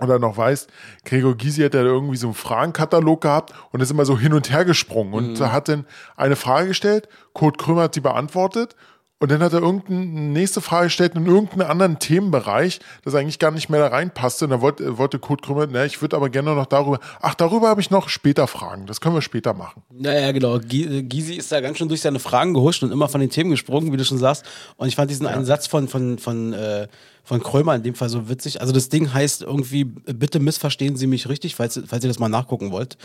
oder 0.00 0.18
noch 0.18 0.36
weißt, 0.36 0.70
Gregor 1.04 1.36
Gysi 1.36 1.62
hat 1.62 1.74
ja 1.74 1.82
irgendwie 1.82 2.16
so 2.16 2.26
einen 2.26 2.34
Fragenkatalog 2.34 3.22
gehabt 3.22 3.54
und 3.72 3.80
ist 3.80 3.90
immer 3.90 4.04
so 4.04 4.18
hin 4.18 4.32
und 4.32 4.50
her 4.50 4.64
gesprungen 4.64 5.14
und 5.14 5.40
hat 5.40 5.68
dann 5.68 5.86
eine 6.16 6.36
Frage 6.36 6.68
gestellt, 6.68 7.08
Kurt 7.32 7.56
Krömer 7.58 7.82
hat 7.82 7.96
die 7.96 8.00
beantwortet 8.00 8.76
und 9.18 9.30
dann 9.30 9.42
hat 9.42 9.54
er 9.54 9.60
irgendeine 9.60 10.04
nächste 10.04 10.60
Frage 10.60 10.86
gestellt 10.86 11.14
in 11.14 11.26
irgendeinen 11.26 11.62
anderen 11.62 11.98
Themenbereich, 11.98 12.80
das 13.02 13.14
eigentlich 13.14 13.38
gar 13.38 13.50
nicht 13.50 13.70
mehr 13.70 13.80
da 13.80 13.88
reinpasste 13.88 14.44
und 14.44 14.50
dann 14.50 14.60
wollte, 14.60 14.98
wollte 14.98 15.18
Kurt 15.18 15.42
Krömer, 15.42 15.66
na, 15.70 15.86
ich 15.86 16.02
würde 16.02 16.16
aber 16.16 16.28
gerne 16.28 16.54
noch 16.54 16.66
darüber, 16.66 17.00
ach, 17.20 17.34
darüber 17.34 17.68
habe 17.68 17.80
ich 17.80 17.90
noch 17.90 18.10
später 18.10 18.46
Fragen, 18.46 18.86
das 18.86 19.00
können 19.00 19.14
wir 19.14 19.22
später 19.22 19.54
machen. 19.54 19.82
Naja, 19.90 20.32
genau. 20.32 20.58
Äh, 20.58 21.02
Gysi 21.02 21.34
ist 21.34 21.50
da 21.50 21.62
ganz 21.62 21.78
schön 21.78 21.88
durch 21.88 22.02
seine 22.02 22.18
Fragen 22.18 22.52
gehuscht 22.52 22.82
und 22.82 22.92
immer 22.92 23.08
von 23.08 23.20
den 23.20 23.30
Themen 23.30 23.50
gesprungen, 23.50 23.90
wie 23.90 23.96
du 23.96 24.04
schon 24.04 24.18
sagst. 24.18 24.44
Und 24.76 24.88
ich 24.88 24.96
fand 24.96 25.10
diesen 25.10 25.26
einen 25.26 25.46
Satz 25.46 25.66
von, 25.66 25.88
von, 25.88 26.18
von, 26.18 26.52
äh, 26.52 26.86
von 27.24 27.42
Krömer 27.42 27.74
in 27.74 27.82
dem 27.82 27.94
Fall 27.94 28.10
so 28.10 28.28
witzig. 28.28 28.60
Also 28.60 28.72
das 28.72 28.90
Ding 28.90 29.14
heißt 29.14 29.42
irgendwie, 29.42 29.84
bitte 29.84 30.40
missverstehen 30.40 30.96
Sie 30.96 31.06
mich 31.06 31.28
richtig, 31.28 31.54
falls, 31.54 31.80
falls 31.86 32.04
ihr 32.04 32.08
das 32.08 32.18
mal 32.18 32.28
nachgucken 32.28 32.70
wollt. 32.70 32.98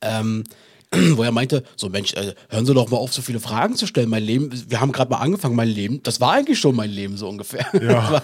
Ähm, 0.00 0.44
wo 1.16 1.22
er 1.22 1.32
meinte, 1.32 1.62
so 1.76 1.88
Mensch, 1.88 2.14
äh, 2.14 2.34
hören 2.48 2.66
Sie 2.66 2.74
doch 2.74 2.88
mal 2.90 2.96
auf, 2.98 3.12
so 3.12 3.22
viele 3.22 3.40
Fragen 3.40 3.74
zu 3.76 3.86
stellen. 3.86 4.08
Mein 4.08 4.22
Leben, 4.22 4.50
wir 4.68 4.80
haben 4.80 4.92
gerade 4.92 5.10
mal 5.10 5.18
angefangen, 5.18 5.56
mein 5.56 5.68
Leben, 5.68 6.02
das 6.02 6.20
war 6.20 6.32
eigentlich 6.32 6.58
schon 6.58 6.76
mein 6.76 6.90
Leben, 6.90 7.16
so 7.16 7.28
ungefähr. 7.28 7.66
Ja. 7.82 8.10
war, 8.12 8.22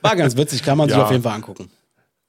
war 0.00 0.16
ganz 0.16 0.36
witzig, 0.36 0.62
kann 0.62 0.78
man 0.78 0.88
sich 0.88 0.96
Ja. 0.98 1.04
auf 1.04 1.10
jeden 1.10 1.22
Fall 1.22 1.34
angucken. 1.34 1.70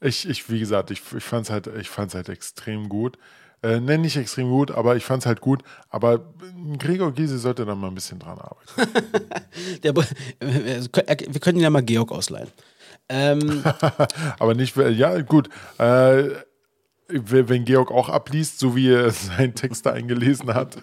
Ich, 0.01 0.28
ich 0.28 0.49
wie 0.49 0.59
gesagt, 0.59 0.91
ich, 0.91 1.01
ich 1.16 1.24
fand 1.24 1.45
es 1.45 1.51
halt, 1.51 1.70
ich 1.80 1.89
fand's 1.89 2.14
halt 2.16 2.30
extrem 2.30 2.89
gut. 2.89 3.18
Äh, 3.61 3.80
nenn 3.80 4.01
nicht 4.01 4.18
extrem 4.18 4.49
gut, 4.49 4.72
aber 4.72 4.97
ich 4.97 5.05
fand 5.05 5.24
es 5.24 5.26
halt 5.26 5.39
gut. 5.39 5.64
Aber 5.89 6.16
äh, 6.16 6.78
Gregor 6.78 7.14
Gysi 7.14 7.38
sollte 7.38 7.66
da 7.66 7.74
mal 7.76 7.88
ein 7.88 7.95
bisschen 7.95 8.20
dran 8.20 8.38
arbeiten. 8.38 8.91
Der, 9.84 9.91
äh, 9.95 10.82
wir 11.30 11.39
können 11.39 11.57
ihn 11.59 11.64
ja 11.64 11.70
mal 11.70 11.82
Georg 11.82 12.11
ausleihen. 12.11 12.49
Ähm, 13.07 13.64
Aber 14.39 14.53
nicht, 14.55 14.76
ja, 14.76 15.22
gut. 15.22 15.49
Äh, 15.78 16.30
wenn 17.14 17.66
Georg 17.66 17.91
auch 17.91 18.09
abliest, 18.09 18.59
so 18.59 18.76
wie 18.76 18.89
er 18.89 19.11
seinen 19.11 19.55
Text 19.55 19.86
da 19.86 19.91
eingelesen 19.91 20.53
hat. 20.53 20.78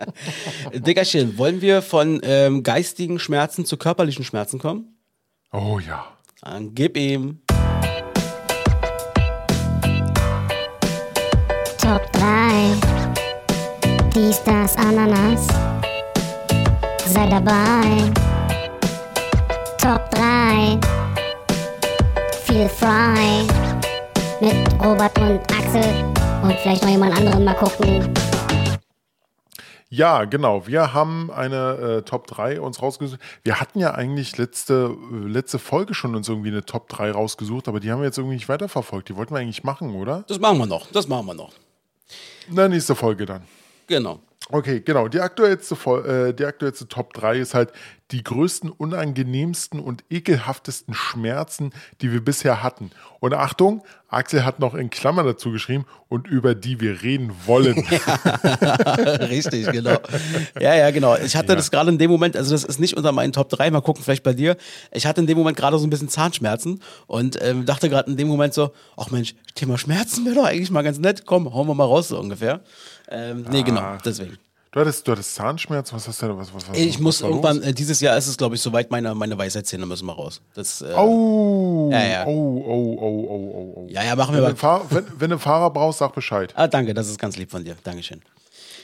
Dickerchen, 0.74 1.38
wollen 1.38 1.60
wir 1.60 1.82
von 1.82 2.20
ähm, 2.22 2.62
geistigen 2.62 3.18
Schmerzen 3.18 3.64
zu 3.64 3.76
körperlichen 3.76 4.24
Schmerzen 4.24 4.58
kommen? 4.58 4.96
Oh 5.52 5.78
ja. 5.78 6.06
Dann 6.42 6.74
gib 6.74 6.96
ihm. 6.96 7.40
Top 11.78 12.12
3. 12.12 12.72
Dies, 14.14 14.42
das, 14.44 14.76
Ananas. 14.76 15.46
Sei 17.06 17.28
dabei. 17.28 18.12
Top 19.78 20.10
3. 20.10 20.78
Feel 22.44 22.68
frei. 22.68 23.46
Mit 24.40 24.54
Robert 24.84 25.18
und 25.18 25.55
Axel. 25.66 26.14
Und 26.42 26.52
vielleicht 26.60 26.82
noch 26.82 26.90
jemand 26.90 27.16
anderen 27.16 27.44
mal 27.44 27.54
gucken. 27.54 28.14
Ja, 29.88 30.24
genau. 30.24 30.66
Wir 30.66 30.94
haben 30.94 31.30
eine 31.30 31.98
äh, 31.98 32.02
Top 32.02 32.26
3 32.28 32.60
uns 32.60 32.82
rausgesucht. 32.82 33.20
Wir 33.42 33.60
hatten 33.60 33.80
ja 33.80 33.94
eigentlich 33.94 34.36
letzte, 34.36 34.96
äh, 35.12 35.26
letzte 35.26 35.58
Folge 35.58 35.94
schon 35.94 36.14
uns 36.14 36.28
irgendwie 36.28 36.50
eine 36.50 36.64
Top 36.64 36.88
3 36.88 37.10
rausgesucht, 37.12 37.66
aber 37.68 37.80
die 37.80 37.90
haben 37.90 38.00
wir 38.00 38.06
jetzt 38.06 38.18
irgendwie 38.18 38.36
nicht 38.36 38.48
weiterverfolgt. 38.48 39.08
Die 39.08 39.16
wollten 39.16 39.34
wir 39.34 39.40
eigentlich 39.40 39.64
machen, 39.64 39.94
oder? 39.94 40.24
Das 40.28 40.38
machen 40.38 40.58
wir 40.58 40.66
noch. 40.66 40.90
Das 40.92 41.08
machen 41.08 41.26
wir 41.26 41.34
noch. 41.34 41.52
Na, 42.48 42.68
nächste 42.68 42.94
Folge 42.94 43.26
dann. 43.26 43.42
Genau. 43.86 44.20
Okay, 44.50 44.80
genau. 44.80 45.08
Die 45.08 45.20
aktuellste, 45.20 45.74
äh, 45.74 46.32
die 46.32 46.44
aktuellste 46.44 46.86
Top 46.86 47.12
3 47.14 47.38
ist 47.38 47.54
halt 47.54 47.72
die 48.12 48.22
größten, 48.22 48.70
unangenehmsten 48.70 49.80
und 49.80 50.04
ekelhaftesten 50.08 50.94
Schmerzen, 50.94 51.72
die 52.00 52.12
wir 52.12 52.24
bisher 52.24 52.62
hatten. 52.62 52.92
Und 53.18 53.34
Achtung, 53.34 53.82
Axel 54.08 54.44
hat 54.44 54.60
noch 54.60 54.74
in 54.74 54.88
Klammern 54.88 55.26
dazu 55.26 55.50
geschrieben 55.50 55.84
und 56.08 56.28
über 56.28 56.54
die 56.54 56.80
wir 56.80 57.02
reden 57.02 57.32
wollen. 57.46 57.76
Richtig, 59.28 59.72
genau. 59.72 59.98
Ja, 60.60 60.76
ja, 60.76 60.92
genau. 60.92 61.16
Ich 61.16 61.34
hatte 61.34 61.56
das 61.56 61.72
gerade 61.72 61.90
in 61.90 61.98
dem 61.98 62.12
Moment, 62.12 62.36
also 62.36 62.52
das 62.52 62.62
ist 62.62 62.78
nicht 62.78 62.96
unter 62.96 63.10
meinen 63.10 63.32
Top 63.32 63.48
3, 63.48 63.72
mal 63.72 63.80
gucken, 63.80 64.04
vielleicht 64.04 64.22
bei 64.22 64.32
dir. 64.32 64.56
Ich 64.92 65.06
hatte 65.06 65.20
in 65.20 65.26
dem 65.26 65.36
Moment 65.36 65.56
gerade 65.56 65.76
so 65.76 65.84
ein 65.84 65.90
bisschen 65.90 66.08
Zahnschmerzen 66.08 66.80
und 67.08 67.36
ähm, 67.42 67.66
dachte 67.66 67.88
gerade 67.88 68.08
in 68.08 68.16
dem 68.16 68.28
Moment 68.28 68.54
so, 68.54 68.70
ach 68.96 69.10
Mensch, 69.10 69.34
Thema 69.56 69.76
Schmerzen 69.76 70.24
wäre 70.24 70.36
doch 70.36 70.44
eigentlich 70.44 70.70
mal 70.70 70.82
ganz 70.82 71.00
nett. 71.00 71.26
Komm, 71.26 71.52
hauen 71.52 71.66
wir 71.66 71.74
mal 71.74 71.84
raus, 71.84 72.08
so 72.08 72.20
ungefähr. 72.20 72.60
Ähm, 73.08 73.44
nee, 73.50 73.62
genau, 73.62 73.96
deswegen. 74.04 74.38
Du 74.72 74.80
hattest, 74.80 75.08
du 75.08 75.12
hattest 75.12 75.34
Zahnschmerzen, 75.34 75.96
was 75.96 76.06
hast 76.06 76.20
du 76.20 76.26
denn? 76.26 76.36
Was, 76.36 76.52
was, 76.52 76.68
was, 76.68 76.76
Ich 76.76 76.98
muss 76.98 77.22
irgendwann, 77.22 77.62
äh, 77.62 77.72
dieses 77.72 78.00
Jahr 78.00 78.16
ist 78.18 78.26
es, 78.26 78.36
glaube 78.36 78.56
ich, 78.56 78.60
soweit, 78.60 78.90
meine, 78.90 79.14
meine 79.14 79.38
Weisheitszähne 79.38 79.86
müssen 79.86 80.04
mal 80.04 80.12
raus. 80.12 80.42
Das, 80.54 80.82
äh, 80.82 80.92
Oh, 80.94 81.88
Ja, 81.90 82.04
ja. 82.06 82.26
oh, 82.26 82.30
oh, 82.66 82.98
oh, 83.00 83.26
oh, 83.30 83.30
oh, 83.30 83.72
oh. 83.76 83.86
Ja, 83.88 84.04
ja, 84.04 84.14
machen 84.16 84.34
wir 84.34 84.42
Wenn, 84.42 84.48
mal. 84.48 84.50
du 84.52 84.56
Fahr- 84.58 84.86
wenn, 84.90 85.04
wenn 85.18 85.30
du 85.30 85.36
einen 85.36 85.40
Fahrer 85.40 85.70
brauchst, 85.70 86.00
sag 86.00 86.14
Bescheid. 86.14 86.52
Ah, 86.56 86.66
danke, 86.68 86.92
das 86.92 87.08
ist 87.08 87.18
ganz 87.18 87.38
lieb 87.38 87.50
von 87.50 87.64
dir. 87.64 87.74
Dankeschön. 87.84 88.20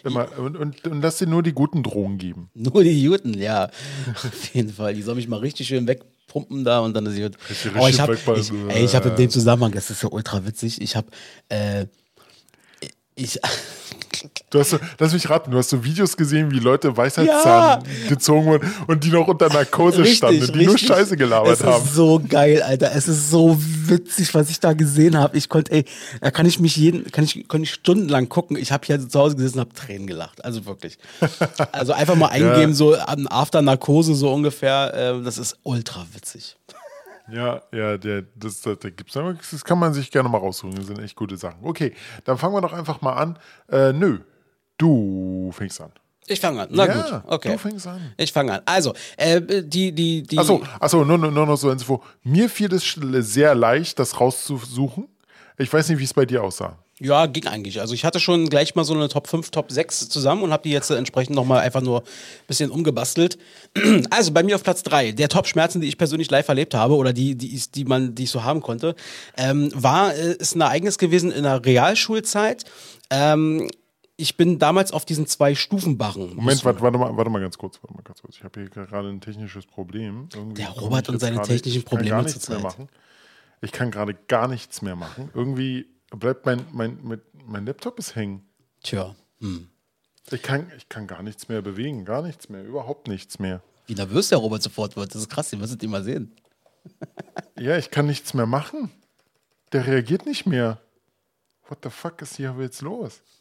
Immer, 0.04 0.28
und, 0.38 0.56
und, 0.56 0.86
und 0.86 1.02
lass 1.02 1.18
dir 1.18 1.26
nur 1.26 1.42
die 1.42 1.52
guten 1.52 1.82
Drogen 1.82 2.16
geben. 2.18 2.48
Nur 2.54 2.82
die 2.82 3.02
Juten, 3.02 3.34
ja. 3.38 3.68
Auf 4.14 4.54
jeden 4.54 4.72
Fall. 4.72 4.94
Die 4.94 5.02
soll 5.02 5.14
mich 5.16 5.28
mal 5.28 5.38
richtig 5.40 5.68
schön 5.68 5.86
wegpumpen 5.86 6.64
da 6.64 6.80
und 6.80 6.94
dann 6.94 7.04
ist 7.06 7.16
gut. 7.20 7.36
Richtig, 7.50 7.72
Oh, 7.78 7.86
ich 7.86 8.00
habe 8.00 8.14
ich, 8.14 8.50
ey, 8.68 8.84
ich 8.84 8.94
hab 8.96 9.04
in 9.06 9.14
dem 9.14 9.30
Zusammenhang, 9.30 9.72
das 9.72 9.90
ist 9.90 10.02
ja 10.02 10.08
ultra 10.10 10.44
witzig, 10.46 10.80
ich 10.80 10.96
habe 10.96 11.06
äh, 11.50 11.86
Ich, 13.14 13.38
Du 14.50 14.60
hast 14.60 14.70
so, 14.70 14.78
lass 14.98 15.12
mich 15.12 15.28
raten, 15.28 15.50
du 15.50 15.58
hast 15.58 15.70
so 15.70 15.82
Videos 15.82 16.16
gesehen, 16.16 16.50
wie 16.50 16.58
Leute 16.58 16.96
Weisheitszahn 16.96 17.82
gezogen 18.08 18.46
wurden 18.46 18.72
und 18.86 19.02
die 19.02 19.10
noch 19.10 19.26
unter 19.26 19.48
Narkose 19.48 20.04
standen 20.06 20.42
und 20.42 20.54
die 20.54 20.66
nur 20.66 20.78
Scheiße 20.78 21.16
gelabert 21.16 21.54
es 21.54 21.64
haben. 21.64 21.82
ist 21.82 21.94
so 21.94 22.20
geil, 22.28 22.62
Alter. 22.62 22.92
Es 22.94 23.08
ist 23.08 23.30
so 23.30 23.56
witzig, 23.58 24.34
was 24.34 24.50
ich 24.50 24.60
da 24.60 24.74
gesehen 24.74 25.18
habe. 25.18 25.36
Ich 25.36 25.48
konnte, 25.48 25.72
ey, 25.72 25.84
da 26.20 26.30
kann 26.30 26.46
ich 26.46 26.60
mich 26.60 26.76
jeden, 26.76 27.10
kann 27.10 27.24
ich, 27.24 27.48
konnte 27.48 27.64
ich 27.64 27.72
stundenlang 27.72 28.28
gucken. 28.28 28.56
Ich 28.56 28.70
habe 28.70 28.86
hier 28.86 29.08
zu 29.08 29.18
Hause 29.18 29.36
gesessen 29.36 29.58
und 29.58 29.66
habe 29.66 29.74
Tränen 29.74 30.06
gelacht. 30.06 30.44
Also 30.44 30.66
wirklich. 30.66 30.98
Also 31.72 31.92
einfach 31.92 32.14
mal 32.14 32.28
eingeben, 32.28 32.74
so 32.74 32.94
an 32.94 33.26
After 33.28 33.62
Narkose 33.62 34.14
so 34.14 34.32
ungefähr. 34.32 35.16
Äh, 35.18 35.24
das 35.24 35.38
ist 35.38 35.56
ultra 35.62 36.06
witzig. 36.12 36.56
Ja, 37.32 37.62
ja, 37.72 37.96
der, 37.96 38.22
das, 38.34 38.60
das, 38.60 38.78
da 38.78 38.90
gibt's, 38.90 39.14
das 39.14 39.64
kann 39.64 39.78
man 39.78 39.94
sich 39.94 40.10
gerne 40.10 40.28
mal 40.28 40.38
raussuchen. 40.38 40.74
Das 40.76 40.86
sind 40.86 40.98
echt 40.98 41.16
gute 41.16 41.36
Sachen. 41.36 41.60
Okay, 41.62 41.94
dann 42.24 42.36
fangen 42.36 42.54
wir 42.54 42.60
doch 42.60 42.72
einfach 42.72 43.00
mal 43.00 43.14
an. 43.14 43.38
Äh, 43.70 43.92
nö, 43.92 44.18
du 44.76 45.50
fängst 45.52 45.80
an. 45.80 45.92
Ich 46.26 46.40
fange 46.40 46.62
an. 46.62 46.68
Na 46.70 46.86
Ja, 46.86 46.94
gut, 46.94 47.32
okay. 47.32 47.52
du 47.52 47.58
fängst 47.58 47.86
an. 47.86 48.12
Ich 48.16 48.32
fange 48.32 48.52
an. 48.52 48.60
Also, 48.66 48.94
äh, 49.16 49.40
die, 49.40 49.92
die, 49.92 50.22
die. 50.22 50.38
Achso, 50.38 50.62
achso 50.78 51.04
nur, 51.04 51.18
nur, 51.18 51.46
noch 51.46 51.56
so 51.56 51.70
Info. 51.70 52.02
Mir 52.22 52.48
fiel 52.48 52.72
es 52.72 52.96
sehr 53.26 53.54
leicht, 53.54 53.98
das 53.98 54.20
rauszusuchen. 54.20 55.08
Ich 55.58 55.72
weiß 55.72 55.88
nicht, 55.88 55.98
wie 55.98 56.04
es 56.04 56.14
bei 56.14 56.26
dir 56.26 56.42
aussah. 56.42 56.78
Ja, 57.02 57.26
ging 57.26 57.46
eigentlich. 57.48 57.80
Also 57.80 57.94
ich 57.94 58.04
hatte 58.04 58.20
schon 58.20 58.48
gleich 58.48 58.74
mal 58.74 58.84
so 58.84 58.94
eine 58.94 59.08
Top 59.08 59.26
5, 59.26 59.50
Top 59.50 59.72
6 59.72 60.08
zusammen 60.08 60.42
und 60.42 60.52
habe 60.52 60.62
die 60.62 60.70
jetzt 60.70 60.90
äh, 60.90 60.96
entsprechend 60.96 61.34
nochmal 61.34 61.60
einfach 61.60 61.80
nur 61.80 62.02
ein 62.02 62.46
bisschen 62.46 62.70
umgebastelt. 62.70 63.38
Also 64.10 64.32
bei 64.32 64.42
mir 64.42 64.56
auf 64.56 64.62
Platz 64.62 64.82
3, 64.82 65.12
der 65.12 65.28
Top-Schmerzen, 65.28 65.80
die 65.80 65.88
ich 65.88 65.98
persönlich 65.98 66.30
live 66.30 66.46
erlebt 66.48 66.74
habe 66.74 66.94
oder 66.94 67.12
die, 67.12 67.34
die, 67.34 67.54
ich, 67.54 67.70
die, 67.70 67.84
man, 67.84 68.14
die 68.14 68.24
ich 68.24 68.30
so 68.30 68.44
haben 68.44 68.60
konnte, 68.60 68.94
ähm, 69.36 69.70
war, 69.74 70.14
äh, 70.14 70.34
ist 70.34 70.54
ein 70.54 70.60
Ereignis 70.60 70.98
gewesen 70.98 71.32
in 71.32 71.44
der 71.44 71.64
Realschulzeit. 71.64 72.64
Ähm, 73.10 73.68
ich 74.16 74.36
bin 74.36 74.58
damals 74.58 74.92
auf 74.92 75.04
diesen 75.04 75.26
zwei 75.26 75.54
Stufenbarren. 75.54 76.36
Moment, 76.36 76.64
warte, 76.64 76.80
warte, 76.82 76.98
mal, 76.98 77.16
warte 77.16 77.30
mal 77.30 77.40
ganz 77.40 77.58
kurz. 77.58 77.82
Warte 77.82 77.94
mal 77.94 78.02
ganz 78.02 78.22
kurz. 78.22 78.36
Ich 78.36 78.44
habe 78.44 78.60
hier 78.60 78.68
gerade 78.68 79.08
ein 79.08 79.20
technisches 79.20 79.66
Problem. 79.66 80.28
Irgendwie 80.34 80.62
Der 80.62 80.70
Robert 80.70 81.08
und 81.08 81.18
seine 81.20 81.42
technischen 81.42 81.82
Probleme 81.82 82.24
zurzeit. 82.26 82.62
machen. 82.62 82.88
Ich 83.62 83.72
kann 83.72 83.90
gerade 83.90 84.14
gar 84.28 84.48
nichts 84.48 84.82
mehr 84.82 84.96
machen. 84.96 85.30
Irgendwie 85.34 85.86
bleibt 86.16 86.46
mein, 86.46 86.64
mein, 86.72 86.98
mein, 87.02 87.20
mein 87.46 87.66
Laptop 87.66 87.98
ist 87.98 88.14
hängen. 88.14 88.46
Tja, 88.82 89.14
Ich 90.30 90.42
kann, 90.42 90.70
ich 90.76 90.88
kann 90.88 91.06
gar 91.06 91.22
nichts 91.22 91.48
mehr 91.48 91.62
bewegen. 91.62 92.04
Gar 92.04 92.22
nichts 92.22 92.48
mehr. 92.48 92.64
Überhaupt 92.64 93.08
nichts 93.08 93.38
mehr. 93.38 93.62
wie 93.86 93.94
nervös 93.94 94.28
der 94.28 94.38
Robert 94.38 94.62
sofort 94.62 94.96
wird. 94.96 95.14
Das 95.14 95.22
ist 95.22 95.30
krass, 95.30 95.52
ihr 95.52 95.58
müsstet 95.58 95.82
ihn 95.82 95.90
mal 95.90 96.04
sehen. 96.04 96.34
Ja, 97.58 97.76
ich 97.76 97.92
kann 97.92 98.06
nichts 98.06 98.34
mehr 98.34 98.46
machen. 98.46 98.90
Der 99.70 99.86
reagiert 99.86 100.26
nicht 100.26 100.46
mehr. 100.46 100.80
What 101.68 101.78
the 101.84 101.90
fuck 101.90 102.20
ist 102.22 102.36
hier 102.36 102.56
jetzt 102.58 102.82
los? 102.82 103.20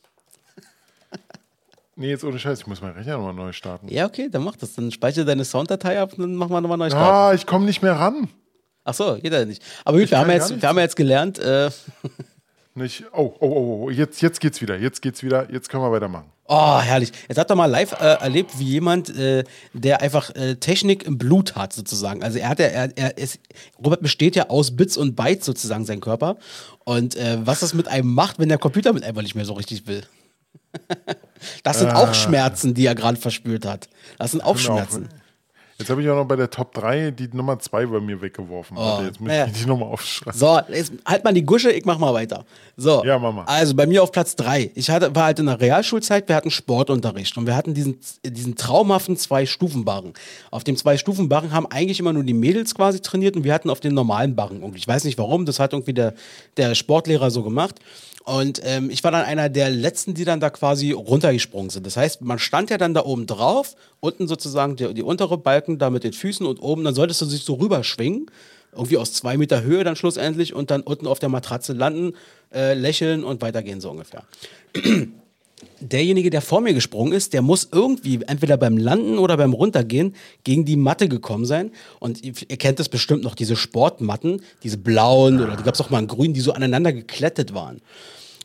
Nee, 1.95 2.10
jetzt 2.10 2.23
ohne 2.23 2.39
Scheiß. 2.39 2.61
Ich 2.61 2.68
muss 2.68 2.81
meinen 2.81 2.95
Rechner 2.95 3.18
nochmal 3.18 3.34
neu 3.34 3.52
starten. 3.52 3.88
Ja, 3.89 4.06
okay, 4.06 4.30
dann 4.30 4.43
mach 4.43 4.56
das. 4.56 4.73
Dann 4.73 4.91
speichere 4.91 5.26
deine 5.26 5.45
Sounddatei 5.45 5.99
ab 5.99 6.14
und 6.14 6.19
dann 6.19 6.35
machen 6.35 6.52
wir 6.52 6.61
nochmal 6.61 6.77
neu 6.77 6.89
starten. 6.89 7.15
Ah, 7.15 7.34
ich 7.34 7.45
komme 7.45 7.65
nicht 7.65 7.81
mehr 7.81 7.93
ran. 7.93 8.30
Ach 8.84 8.93
so, 8.93 9.15
geht 9.19 9.34
ja 9.34 9.45
nicht. 9.45 9.61
Aber 9.85 9.99
gut, 9.99 10.10
wir 10.10 10.18
haben, 10.18 10.30
jetzt, 10.31 10.61
wir 10.61 10.68
haben 10.69 10.77
ja 10.77 10.84
jetzt 10.84 10.95
gelernt, 10.95 11.38
äh, 11.39 11.69
Nicht. 12.73 13.03
Oh, 13.11 13.34
oh, 13.39 13.48
oh, 13.48 13.84
oh. 13.84 13.89
Jetzt, 13.89 14.22
jetzt 14.22 14.39
geht's 14.39 14.61
wieder. 14.61 14.77
Jetzt 14.77 15.02
geht's 15.02 15.23
wieder. 15.23 15.52
Jetzt 15.52 15.68
können 15.68 15.84
wir 15.84 15.91
weitermachen. 15.91 16.31
Oh, 16.48 16.80
herrlich. 16.80 17.11
Jetzt 17.27 17.38
habt 17.38 17.52
ihr 17.52 17.56
mal 17.56 17.65
live 17.65 17.93
äh, 17.93 18.15
erlebt, 18.22 18.57
wie 18.60 18.64
jemand, 18.64 19.10
äh, 19.18 19.43
der 19.73 20.02
einfach 20.02 20.34
äh, 20.35 20.56
Technik 20.56 21.03
im 21.03 21.18
Blut 21.18 21.56
hat, 21.56 21.73
sozusagen. 21.73 22.23
Also 22.23 22.39
er 22.39 22.49
hat 22.49 22.60
ja, 22.60 22.65
er, 22.65 22.98
er 22.98 23.18
ist, 23.18 23.39
Robert 23.84 24.02
besteht 24.02 24.35
ja 24.35 24.49
aus 24.49 24.76
Bits 24.76 24.95
und 24.95 25.15
Bytes 25.15 25.45
sozusagen, 25.45 25.85
sein 25.85 25.99
Körper. 25.99 26.38
Und 26.85 27.15
äh, 27.15 27.39
was 27.45 27.60
das 27.60 27.73
mit 27.73 27.88
einem 27.89 28.14
macht, 28.14 28.39
wenn 28.39 28.49
der 28.49 28.57
Computer 28.57 28.93
mit 28.93 29.03
einfach 29.03 29.22
nicht 29.22 29.35
mehr 29.35 29.45
so 29.45 29.53
richtig 29.53 29.88
will. 29.88 30.03
das 31.64 31.80
sind 31.80 31.91
auch 31.91 32.14
Schmerzen, 32.14 32.73
die 32.73 32.85
er 32.85 32.95
gerade 32.95 33.18
verspürt 33.18 33.65
hat. 33.65 33.89
Das 34.18 34.31
sind 34.31 34.41
auch 34.41 34.52
auf. 34.52 34.61
Schmerzen. 34.61 35.10
Jetzt 35.82 35.90
habe 35.90 36.02
ich 36.03 36.10
auch 36.10 36.16
noch 36.16 36.26
bei 36.26 36.36
der 36.36 36.49
Top 36.49 36.74
3 36.74 37.12
die 37.12 37.28
Nummer 37.34 37.58
2 37.60 37.88
bei 37.88 37.99
mir 37.99 38.22
weggeworfen. 38.22 38.78
Warte, 38.78 39.06
jetzt 39.06 39.20
muss 39.20 39.30
naja. 39.30 39.48
ich 39.48 39.53
die 39.53 39.66
nochmal 39.66 39.90
aufschreiben. 39.90 40.40
So, 40.40 40.60
jetzt 40.70 40.94
halt 41.06 41.24
mal 41.24 41.34
die 41.34 41.44
Gusche, 41.44 41.72
ich 41.72 41.86
mach 41.86 41.98
mal 41.98 42.14
weiter. 42.14 42.45
So. 42.78 43.03
Ja, 43.03 43.18
mach 43.18 43.34
mal. 43.34 43.44
Also 43.45 43.76
bei 43.76 43.88
mir 43.88 44.03
auf 44.03 44.12
Platz 44.12 44.36
drei. 44.36 44.72
Ich 44.76 44.90
hatte, 44.90 45.16
war 45.16 45.26
halt 45.26 45.40
in 45.40 45.48
der 45.48 45.60
Realschulzeit, 45.60 46.30
wir 46.30 46.36
hatten 46.36 46.52
Sportunterricht 46.52 47.36
und 47.38 47.48
wir 47.48 47.56
hatten 47.56 47.74
diesen, 47.74 47.99
diesen 48.24 48.56
traumhaften 48.56 49.18
Zwei-Stufen-Barren. 49.18 50.14
Auf 50.52 50.64
dem 50.64 50.78
Zwei-Stufen-Barren 50.78 51.52
haben 51.52 51.66
eigentlich 51.68 51.99
immer 51.99 52.14
nur 52.14 52.24
die 52.24 52.34
Mädels 52.34 52.76
quasi 52.76 53.02
trainiert 53.02 53.36
und 53.36 53.44
wir 53.44 53.53
hatten 53.53 53.70
auf 53.70 53.80
den 53.80 53.95
normalen 53.95 54.36
Barren. 54.36 54.62
Und 54.62 54.76
ich 54.76 54.88
weiß 54.88 55.03
nicht 55.03 55.18
warum, 55.18 55.45
das 55.45 55.60
hat 55.60 55.74
irgendwie 55.74 55.94
der, 55.94 56.14
der 56.58 56.76
Sportlehrer 56.76 57.32
so 57.32 57.41
gemacht. 57.41 57.80
Und 58.24 58.62
ähm, 58.64 58.90
ich 58.90 59.03
war 59.03 59.12
dann 59.12 59.26
einer 59.26 59.49
der 59.49 59.70
letzten, 59.70 60.14
die 60.14 60.26
dann 60.26 60.40
da 60.40 60.49
quasi 60.49 60.91
runtergesprungen 60.91 61.70
sind. 61.70 61.86
Das 61.86 61.98
heißt, 61.98 62.22
man 62.22 62.38
stand 62.38 62.70
ja 62.70 62.78
dann 62.78 62.94
da 62.94 63.03
oben 63.03 63.26
drauf, 63.26 63.76
unten 63.99 64.28
sozusagen 64.28 64.76
die, 64.76 64.94
die 64.94 65.02
untere 65.02 65.38
Balken 65.38 65.70
da 65.77 65.89
mit 65.89 66.03
den 66.03 66.14
Füßen 66.14 66.45
und 66.45 66.61
oben, 66.61 66.84
dann 66.84 66.95
solltest 66.95 67.22
du 67.22 67.26
sich 67.26 67.43
so 67.43 67.56
rüberschwingen 67.56 68.27
irgendwie 68.73 68.98
aus 68.98 69.14
zwei 69.14 69.38
Meter 69.38 69.64
Höhe 69.64 69.84
dann 69.84 69.95
schlussendlich 69.95 70.53
und 70.53 70.72
dann 70.72 70.81
unten 70.81 71.07
auf 71.07 71.19
der 71.19 71.30
Matratze 71.30 71.73
landen, 71.73 72.14
äh, 72.53 72.73
lächeln 72.73 73.23
und 73.23 73.41
weitergehen 73.41 73.81
so 73.81 73.91
ungefähr. 73.91 74.23
Derjenige, 75.80 76.31
der 76.31 76.41
vor 76.41 76.61
mir 76.61 76.73
gesprungen 76.73 77.14
ist, 77.14 77.34
der 77.34 77.41
muss 77.41 77.69
irgendwie 77.72 78.19
entweder 78.27 78.57
beim 78.57 78.77
Landen 78.77 79.19
oder 79.19 79.38
beim 79.38 79.53
Runtergehen 79.53 80.15
gegen 80.43 80.65
die 80.65 80.76
Matte 80.76 81.07
gekommen 81.07 81.45
sein. 81.45 81.72
Und 81.99 82.23
ihr 82.23 82.57
kennt 82.57 82.80
das 82.80 82.89
bestimmt 82.89 83.23
noch, 83.23 83.35
diese 83.35 83.56
Sportmatten, 83.56 84.41
diese 84.64 84.77
blauen 84.77 85.39
oder 85.39 85.56
die 85.56 85.64
gab 85.64 85.76
es 85.76 85.81
auch 85.81 85.91
mal 85.91 85.99
in 85.99 86.07
grün, 86.07 86.34
die 86.34 86.41
so 86.41 86.53
aneinander 86.53 86.93
geklettet 86.93 87.53
waren. 87.53 87.81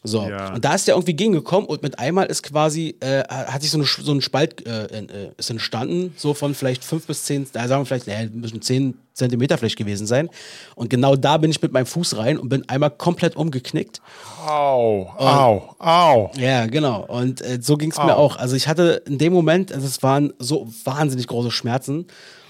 So, 0.04 0.28
Ja. 0.28 0.54
und 0.54 0.64
da 0.64 0.74
ist 0.74 0.86
der 0.86 0.94
irgendwie 0.94 1.14
gegengekommen 1.14 1.66
und 1.66 1.82
mit 1.82 1.98
einmal 1.98 2.26
ist 2.26 2.42
quasi, 2.44 2.96
äh, 3.00 3.24
hat 3.28 3.62
sich 3.62 3.70
so, 3.72 3.78
eine, 3.78 3.86
so 3.86 4.12
ein 4.12 4.20
Spalt 4.20 4.64
äh, 4.66 4.84
äh, 4.86 5.30
ist 5.36 5.50
entstanden, 5.50 6.12
so 6.16 6.32
von 6.34 6.54
vielleicht 6.54 6.84
fünf 6.84 7.06
bis 7.06 7.24
zehn, 7.24 7.46
da 7.52 7.66
sagen 7.66 7.80
wir 7.82 7.86
vielleicht, 7.86 8.06
naja, 8.06 8.28
müssen 8.32 8.62
zehn 8.62 8.94
Zentimeter 9.14 9.58
vielleicht 9.58 9.78
gewesen 9.78 10.06
sein. 10.06 10.28
Und 10.74 10.90
genau 10.90 11.16
da 11.16 11.38
bin 11.38 11.50
ich 11.50 11.60
mit 11.60 11.72
meinem 11.72 11.86
Fuß 11.86 12.18
rein 12.18 12.38
und 12.38 12.50
bin 12.50 12.68
einmal 12.68 12.90
komplett 12.90 13.34
umgeknickt. 13.34 14.00
Au, 14.46 15.08
au, 15.16 15.74
au. 15.78 16.30
Ja, 16.38 16.66
genau. 16.66 17.04
Und 17.06 17.40
äh, 17.40 17.58
so 17.60 17.76
ging 17.76 17.90
es 17.90 17.96
mir 17.96 18.16
auch. 18.16 18.36
Also 18.36 18.54
ich 18.54 18.68
hatte 18.68 19.02
in 19.06 19.18
dem 19.18 19.32
Moment, 19.32 19.72
also 19.72 19.86
es 19.86 20.02
waren 20.02 20.34
so 20.38 20.68
wahnsinnig 20.84 21.26
große 21.26 21.50
Schmerzen. 21.50 22.06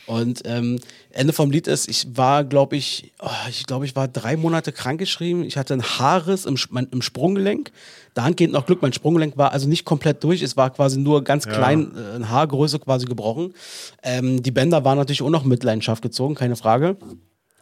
Und 0.06 0.42
ähm, 0.44 0.78
Ende 1.16 1.32
vom 1.32 1.50
Lied 1.50 1.66
ist, 1.66 1.88
ich 1.88 2.16
war, 2.16 2.44
glaube 2.44 2.76
ich, 2.76 3.12
oh, 3.20 3.30
ich 3.48 3.64
glaube, 3.66 3.84
ich 3.86 3.96
war 3.96 4.06
drei 4.06 4.36
Monate 4.36 4.72
krankgeschrieben. 4.72 5.44
Ich 5.44 5.56
hatte 5.56 5.74
ein 5.74 5.82
Haarriss 5.82 6.44
im, 6.44 6.56
mein, 6.70 6.88
im 6.90 7.02
Sprunggelenk. 7.02 7.72
Dahingehend 8.14 8.52
noch 8.52 8.66
Glück, 8.66 8.82
mein 8.82 8.92
Sprunggelenk 8.92 9.36
war 9.36 9.52
also 9.52 9.68
nicht 9.68 9.84
komplett 9.84 10.22
durch. 10.24 10.42
Es 10.42 10.56
war 10.56 10.70
quasi 10.70 10.98
nur 10.98 11.24
ganz 11.24 11.46
klein, 11.46 11.92
äh, 11.96 12.14
eine 12.16 12.28
Haargröße 12.28 12.78
quasi 12.78 13.06
gebrochen. 13.06 13.54
Ähm, 14.02 14.42
die 14.42 14.50
Bänder 14.50 14.84
waren 14.84 14.98
natürlich 14.98 15.22
auch 15.22 15.30
noch 15.30 15.44
Mitleidenschaft 15.44 16.02
gezogen, 16.02 16.34
keine 16.34 16.56
Frage. 16.56 16.96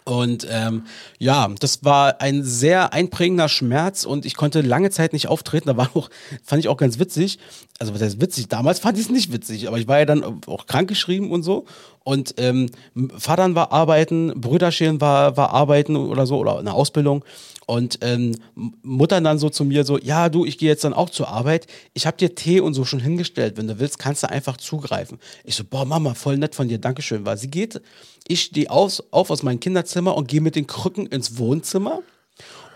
Und 0.04 0.46
ähm, 0.50 0.84
ja, 1.18 1.48
das 1.60 1.82
war 1.82 2.20
ein 2.20 2.42
sehr 2.42 2.92
einprägender 2.92 3.48
Schmerz 3.48 4.04
und 4.04 4.26
ich 4.26 4.36
konnte 4.36 4.60
lange 4.60 4.90
Zeit 4.90 5.14
nicht 5.14 5.28
auftreten. 5.28 5.66
Da 5.66 5.78
war 5.78 5.90
auch, 5.94 6.10
fand 6.42 6.60
ich 6.60 6.68
auch 6.68 6.76
ganz 6.76 6.98
witzig. 6.98 7.38
Also 7.78 7.94
was 7.94 8.02
heißt 8.02 8.20
witzig? 8.20 8.48
Damals 8.48 8.80
fand 8.80 8.98
ich 8.98 9.06
es 9.06 9.10
nicht 9.10 9.32
witzig, 9.32 9.66
aber 9.66 9.78
ich 9.78 9.88
war 9.88 9.98
ja 9.98 10.04
dann 10.04 10.42
auch 10.46 10.66
krankgeschrieben 10.66 11.30
und 11.30 11.42
so. 11.42 11.64
Und 12.04 12.34
ähm, 12.36 12.68
Vatern 13.16 13.54
war 13.54 13.72
arbeiten, 13.72 14.38
Brüderchen 14.38 15.00
war, 15.00 15.38
war 15.38 15.50
arbeiten 15.50 15.96
oder 15.96 16.26
so 16.26 16.38
oder 16.38 16.58
eine 16.58 16.74
Ausbildung. 16.74 17.24
Und 17.66 17.98
ähm, 18.02 18.36
Mutter 18.82 19.22
dann 19.22 19.38
so 19.38 19.48
zu 19.48 19.64
mir 19.64 19.84
so, 19.84 19.98
ja 19.98 20.28
du, 20.28 20.44
ich 20.44 20.58
gehe 20.58 20.68
jetzt 20.68 20.84
dann 20.84 20.92
auch 20.92 21.08
zur 21.08 21.28
Arbeit. 21.28 21.66
Ich 21.94 22.06
habe 22.06 22.18
dir 22.18 22.34
Tee 22.34 22.60
und 22.60 22.74
so 22.74 22.84
schon 22.84 23.00
hingestellt. 23.00 23.56
Wenn 23.56 23.68
du 23.68 23.78
willst, 23.78 23.98
kannst 23.98 24.22
du 24.22 24.28
einfach 24.28 24.58
zugreifen. 24.58 25.18
Ich 25.44 25.56
so, 25.56 25.64
boah 25.64 25.86
Mama, 25.86 26.12
voll 26.12 26.36
nett 26.36 26.54
von 26.54 26.68
dir, 26.68 26.78
Dankeschön. 26.78 27.24
Weil 27.24 27.38
sie 27.38 27.48
geht, 27.48 27.80
ich 28.28 28.42
stehe 28.42 28.70
aus, 28.70 29.02
auf 29.10 29.30
aus 29.30 29.42
meinem 29.42 29.60
Kinderzimmer 29.60 30.14
und 30.14 30.28
gehe 30.28 30.42
mit 30.42 30.56
den 30.56 30.66
Krücken 30.66 31.06
ins 31.06 31.38
Wohnzimmer. 31.38 32.02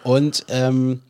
Und 0.05 0.47
ähm, 0.49 1.03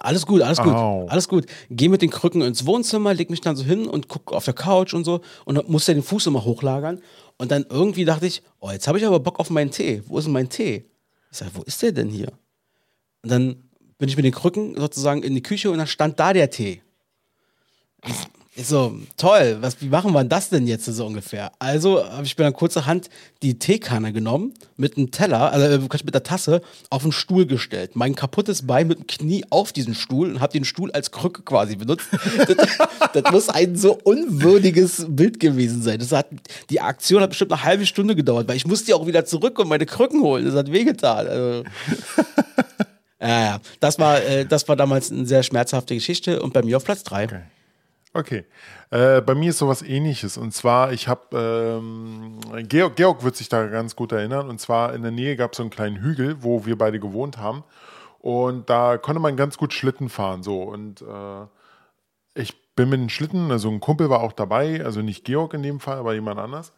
alles 0.00 0.26
gut, 0.26 0.42
alles 0.42 0.58
gut, 0.58 0.72
Au. 0.72 1.06
alles 1.08 1.28
gut. 1.28 1.46
Geh 1.70 1.88
mit 1.88 2.02
den 2.02 2.10
Krücken 2.10 2.42
ins 2.42 2.66
Wohnzimmer, 2.66 3.14
leg 3.14 3.30
mich 3.30 3.40
dann 3.40 3.56
so 3.56 3.64
hin 3.64 3.86
und 3.86 4.08
guck 4.08 4.32
auf 4.32 4.44
der 4.44 4.54
Couch 4.54 4.94
und 4.94 5.04
so 5.04 5.20
und 5.44 5.56
dann 5.56 5.64
musste 5.68 5.94
den 5.94 6.02
Fuß 6.02 6.26
immer 6.26 6.44
hochlagern. 6.44 7.00
Und 7.36 7.50
dann 7.50 7.66
irgendwie 7.68 8.04
dachte 8.04 8.26
ich, 8.26 8.42
oh, 8.60 8.70
jetzt 8.70 8.88
habe 8.88 8.98
ich 8.98 9.06
aber 9.06 9.20
Bock 9.20 9.38
auf 9.38 9.50
meinen 9.50 9.70
Tee. 9.70 10.02
Wo 10.06 10.18
ist 10.18 10.24
denn 10.24 10.32
mein 10.32 10.48
Tee? 10.48 10.84
Ich 11.30 11.38
sage, 11.38 11.52
wo 11.54 11.62
ist 11.62 11.80
der 11.82 11.92
denn 11.92 12.08
hier? 12.08 12.32
Und 13.22 13.30
dann 13.30 13.68
bin 13.98 14.08
ich 14.08 14.16
mit 14.16 14.24
den 14.24 14.32
Krücken 14.32 14.76
sozusagen 14.76 15.22
in 15.22 15.34
die 15.34 15.42
Küche 15.42 15.70
und 15.70 15.78
dann 15.78 15.86
stand 15.86 16.18
da 16.18 16.32
der 16.32 16.50
Tee. 16.50 16.82
Ich 18.58 18.66
so, 18.66 18.92
toll, 19.16 19.58
was, 19.60 19.80
wie 19.80 19.86
machen 19.86 20.12
wir 20.12 20.24
das 20.24 20.48
denn 20.48 20.66
jetzt 20.66 20.84
so 20.84 21.06
ungefähr? 21.06 21.52
Also 21.60 22.04
habe 22.04 22.24
ich 22.24 22.36
mir 22.36 22.42
dann 22.42 22.52
kurzerhand 22.52 23.08
die 23.40 23.56
Teekanne 23.56 24.12
genommen, 24.12 24.52
mit 24.76 24.96
einem 24.96 25.12
Teller, 25.12 25.52
also 25.52 25.64
äh, 25.64 25.78
mit 26.04 26.12
der 26.12 26.24
Tasse, 26.24 26.60
auf 26.90 27.02
den 27.02 27.12
Stuhl 27.12 27.46
gestellt. 27.46 27.94
Mein 27.94 28.16
kaputtes 28.16 28.66
Bein 28.66 28.88
mit 28.88 28.98
dem 28.98 29.06
Knie 29.06 29.44
auf 29.50 29.72
diesen 29.72 29.94
Stuhl 29.94 30.28
und 30.28 30.40
habe 30.40 30.52
den 30.52 30.64
Stuhl 30.64 30.90
als 30.90 31.12
Krücke 31.12 31.42
quasi 31.42 31.76
benutzt. 31.76 32.08
das, 32.48 33.22
das 33.22 33.32
muss 33.32 33.48
ein 33.48 33.76
so 33.76 33.96
unwürdiges 34.02 35.06
Bild 35.08 35.38
gewesen 35.38 35.80
sein. 35.80 36.00
Das 36.00 36.10
hat, 36.10 36.26
die 36.68 36.80
Aktion 36.80 37.22
hat 37.22 37.30
bestimmt 37.30 37.52
eine 37.52 37.62
halbe 37.62 37.86
Stunde 37.86 38.16
gedauert, 38.16 38.48
weil 38.48 38.56
ich 38.56 38.66
musste 38.66 38.90
ja 38.90 38.96
auch 38.96 39.06
wieder 39.06 39.24
zurück 39.24 39.60
und 39.60 39.68
meine 39.68 39.86
Krücken 39.86 40.20
holen. 40.20 40.44
Das 40.44 40.56
hat 40.56 40.72
wehgetan. 40.72 41.28
Also, 41.28 41.62
Ja, 43.20 43.40
ja. 43.40 43.60
Das 43.80 43.98
war, 43.98 44.22
äh, 44.22 44.46
das 44.46 44.68
war 44.68 44.74
damals 44.74 45.12
eine 45.12 45.26
sehr 45.26 45.44
schmerzhafte 45.44 45.94
Geschichte 45.94 46.40
und 46.40 46.52
bei 46.52 46.62
mir 46.62 46.76
auf 46.76 46.84
Platz 46.84 47.04
3. 47.04 47.24
Okay. 47.24 47.40
Äh, 48.90 49.20
bei 49.20 49.34
mir 49.34 49.50
ist 49.50 49.58
sowas 49.58 49.82
ähnliches. 49.82 50.36
Und 50.36 50.52
zwar, 50.52 50.92
ich 50.92 51.08
habe, 51.08 51.80
ähm, 51.80 52.38
Georg, 52.68 52.96
Georg 52.96 53.24
wird 53.24 53.36
sich 53.36 53.48
da 53.48 53.66
ganz 53.66 53.96
gut 53.96 54.12
erinnern. 54.12 54.48
Und 54.48 54.60
zwar 54.60 54.94
in 54.94 55.02
der 55.02 55.10
Nähe 55.10 55.36
gab 55.36 55.52
es 55.52 55.58
so 55.58 55.62
einen 55.62 55.70
kleinen 55.70 55.96
Hügel, 56.00 56.42
wo 56.42 56.66
wir 56.66 56.76
beide 56.76 57.00
gewohnt 57.00 57.38
haben. 57.38 57.64
Und 58.20 58.68
da 58.68 58.98
konnte 58.98 59.20
man 59.20 59.36
ganz 59.36 59.58
gut 59.58 59.72
Schlitten 59.72 60.08
fahren. 60.08 60.42
So. 60.42 60.62
Und 60.62 61.02
äh, 61.02 61.46
ich 62.34 62.74
bin 62.74 62.90
mit 62.90 63.00
dem 63.00 63.08
Schlitten, 63.08 63.50
also 63.50 63.68
ein 63.70 63.80
Kumpel 63.80 64.08
war 64.10 64.20
auch 64.20 64.32
dabei, 64.32 64.84
also 64.84 65.02
nicht 65.02 65.24
Georg 65.24 65.54
in 65.54 65.62
dem 65.62 65.80
Fall, 65.80 65.98
aber 65.98 66.14
jemand 66.14 66.38
anders. 66.38 66.72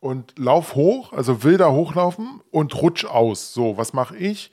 Und 0.00 0.38
lauf 0.38 0.74
hoch, 0.74 1.12
also 1.12 1.42
will 1.42 1.56
da 1.56 1.70
hochlaufen 1.70 2.40
und 2.50 2.80
rutsch 2.80 3.04
aus. 3.04 3.52
So, 3.52 3.76
was 3.76 3.92
mache 3.92 4.16
ich? 4.16 4.50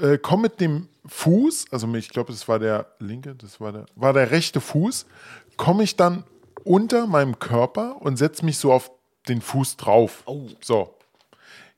Äh, 0.00 0.18
komm 0.18 0.42
mit 0.42 0.60
dem 0.60 0.88
Fuß, 1.06 1.66
also 1.70 1.92
ich 1.94 2.08
glaube, 2.08 2.32
das 2.32 2.48
war 2.48 2.58
der 2.58 2.86
linke, 2.98 3.34
das 3.34 3.60
war 3.60 3.72
der, 3.72 3.86
war 3.94 4.12
der 4.12 4.30
rechte 4.30 4.60
Fuß, 4.60 5.06
komme 5.56 5.82
ich 5.82 5.96
dann 5.96 6.24
unter 6.64 7.06
meinem 7.06 7.38
Körper 7.38 8.00
und 8.00 8.16
setze 8.16 8.44
mich 8.44 8.58
so 8.58 8.72
auf 8.72 8.90
den 9.28 9.40
Fuß 9.40 9.76
drauf. 9.76 10.24
So. 10.60 10.94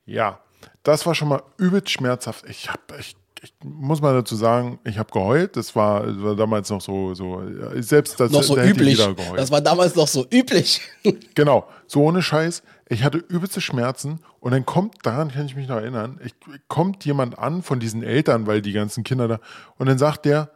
Ja, 0.05 0.39
das 0.83 1.05
war 1.05 1.15
schon 1.15 1.27
mal 1.27 1.43
übelst 1.57 1.89
schmerzhaft. 1.89 2.45
Ich 2.47 2.69
habe, 2.69 2.81
ich, 2.99 3.15
ich 3.41 3.53
muss 3.63 4.01
mal 4.01 4.13
dazu 4.13 4.35
sagen, 4.35 4.79
ich 4.85 4.97
habe 4.97 5.11
geheult. 5.11 5.57
Das 5.57 5.75
war, 5.75 6.05
das 6.05 6.21
war 6.21 6.35
damals 6.35 6.69
noch 6.69 6.81
so, 6.81 7.13
so 7.13 7.41
selbst 7.75 8.19
das 8.19 8.31
Noch 8.31 8.43
so 8.43 8.55
da 8.55 8.65
üblich. 8.65 8.97
Das 9.35 9.51
war 9.51 9.61
damals 9.61 9.95
noch 9.95 10.07
so 10.07 10.25
üblich. 10.31 10.81
Genau, 11.35 11.67
so 11.87 12.03
ohne 12.03 12.21
Scheiß. 12.21 12.63
Ich 12.89 13.03
hatte 13.03 13.17
übelste 13.17 13.59
Schmerzen 13.59 14.19
und 14.39 14.51
dann 14.51 14.65
kommt, 14.65 14.95
daran 15.03 15.29
kann 15.29 15.45
ich 15.45 15.55
mich 15.55 15.67
noch 15.67 15.75
erinnern, 15.75 16.19
ich, 16.23 16.33
kommt 16.69 17.03
jemand 17.05 17.37
an 17.37 17.61
von 17.61 17.79
diesen 17.79 18.01
Eltern, 18.01 18.47
weil 18.47 18.61
die 18.61 18.71
ganzen 18.71 19.03
Kinder 19.03 19.27
da, 19.27 19.39
und 19.77 19.87
dann 19.87 19.97
sagt 19.97 20.25
der, 20.25 20.49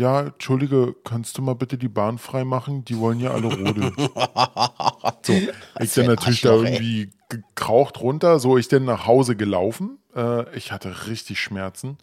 ja, 0.00 0.22
Entschuldige, 0.22 0.96
kannst 1.04 1.36
du 1.36 1.42
mal 1.42 1.54
bitte 1.54 1.76
die 1.76 1.88
Bahn 1.88 2.16
frei 2.16 2.44
machen? 2.44 2.86
Die 2.86 2.98
wollen 2.98 3.20
ja 3.20 3.32
alle 3.32 3.48
rodeln. 3.48 3.94
so, 5.22 5.34
ich 5.78 5.92
dann 5.92 6.06
natürlich 6.06 6.40
da 6.40 6.52
Arschloch, 6.52 6.64
ey. 6.64 6.72
irgendwie 6.72 7.10
gekraucht 7.28 8.00
runter, 8.00 8.38
so 8.40 8.56
ich 8.56 8.68
dann 8.68 8.86
nach 8.86 9.06
Hause 9.06 9.36
gelaufen. 9.36 9.98
Äh, 10.16 10.56
ich 10.56 10.72
hatte 10.72 11.06
richtig 11.06 11.38
Schmerzen. 11.38 11.98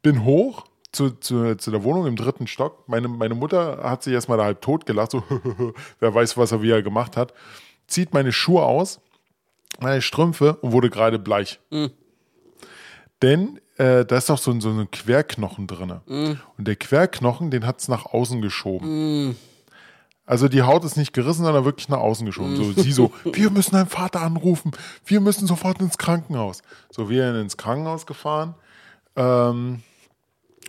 Bin 0.00 0.24
hoch 0.24 0.64
zu, 0.92 1.10
zu, 1.10 1.56
zu 1.56 1.70
der 1.70 1.84
Wohnung 1.84 2.06
im 2.06 2.16
dritten 2.16 2.46
Stock. 2.46 2.88
Meine, 2.88 3.08
meine 3.08 3.34
Mutter 3.34 3.80
hat 3.82 4.02
sich 4.02 4.14
erstmal 4.14 4.38
da 4.38 4.44
halb 4.44 4.62
tot 4.62 4.86
gelacht, 4.86 5.10
so, 5.10 5.22
wer 6.00 6.14
weiß, 6.14 6.38
was 6.38 6.52
er 6.52 6.62
wieder 6.62 6.80
gemacht 6.82 7.18
hat. 7.18 7.34
Zieht 7.86 8.14
meine 8.14 8.32
Schuhe 8.32 8.62
aus, 8.62 8.98
meine 9.78 10.00
Strümpfe 10.00 10.54
und 10.62 10.72
wurde 10.72 10.88
gerade 10.88 11.18
bleich. 11.18 11.60
Denn 13.22 13.60
äh, 13.76 14.04
da 14.04 14.16
ist 14.16 14.28
doch 14.30 14.38
so, 14.38 14.50
ein- 14.50 14.60
so 14.60 14.70
ein 14.70 14.90
Querknochen 14.90 15.66
drin. 15.66 16.00
Und 16.06 16.66
der 16.68 16.76
Querknochen, 16.76 17.50
den 17.50 17.66
hat 17.66 17.80
es 17.80 17.88
nach 17.88 18.06
außen 18.06 18.40
geschoben. 18.42 19.36
Also 20.26 20.48
die 20.48 20.62
Haut 20.62 20.84
ist 20.84 20.96
nicht 20.96 21.12
gerissen, 21.12 21.44
sondern 21.44 21.64
wirklich 21.64 21.88
nach 21.88 21.98
außen 21.98 22.24
geschoben. 22.24 22.54
So, 22.56 22.72
sie 22.82 22.92
so, 22.92 23.12
wir 23.24 23.50
müssen 23.50 23.72
deinen 23.74 23.88
Vater 23.88 24.20
anrufen, 24.20 24.70
wir 25.04 25.20
müssen 25.20 25.46
sofort 25.48 25.80
ins 25.80 25.98
Krankenhaus. 25.98 26.62
So, 26.90 27.10
wir 27.10 27.34
ins 27.34 27.56
Krankenhaus 27.56 28.06
gefahren. 28.06 28.54
Ähm, 29.16 29.82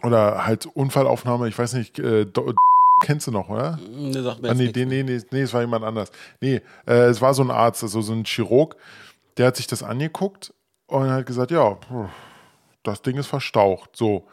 oder 0.04 0.46
halt 0.46 0.66
Unfallaufnahme, 0.66 1.48
ich 1.48 1.58
weiß 1.60 1.74
nicht, 1.74 2.00
äh, 2.00 2.26
kennst 3.04 3.28
du 3.28 3.32
noch, 3.32 3.50
oder? 3.50 3.78
Nee, 3.92 4.12
sagt 4.14 4.42
mir 4.42 4.50
Ah, 4.50 4.54
nee, 4.56 4.72
nee, 4.74 4.86
nee, 5.04 5.22
nee, 5.32 5.42
es 5.42 5.54
war 5.54 5.62
jemand 5.62 5.86
anders. 5.86 6.12
Nee, 6.40 6.62
äh, 6.88 6.94
es 7.06 7.22
war 7.22 7.34
so 7.36 7.44
ein 7.44 7.52
Arzt, 7.52 7.84
also 7.84 8.02
so 8.02 8.14
ein 8.14 8.24
Chirurg, 8.26 8.76
der 9.38 9.48
hat 9.48 9.58
sich 9.58 9.68
das 9.68 9.84
angeguckt 9.84 10.54
und 10.88 11.08
hat 11.10 11.26
gesagt, 11.28 11.52
ja, 11.52 11.70
puh, 11.72 12.08
das 12.84 13.02
Ding 13.02 13.18
ist 13.18 13.28
verstaucht. 13.28 13.96
So. 13.96 14.28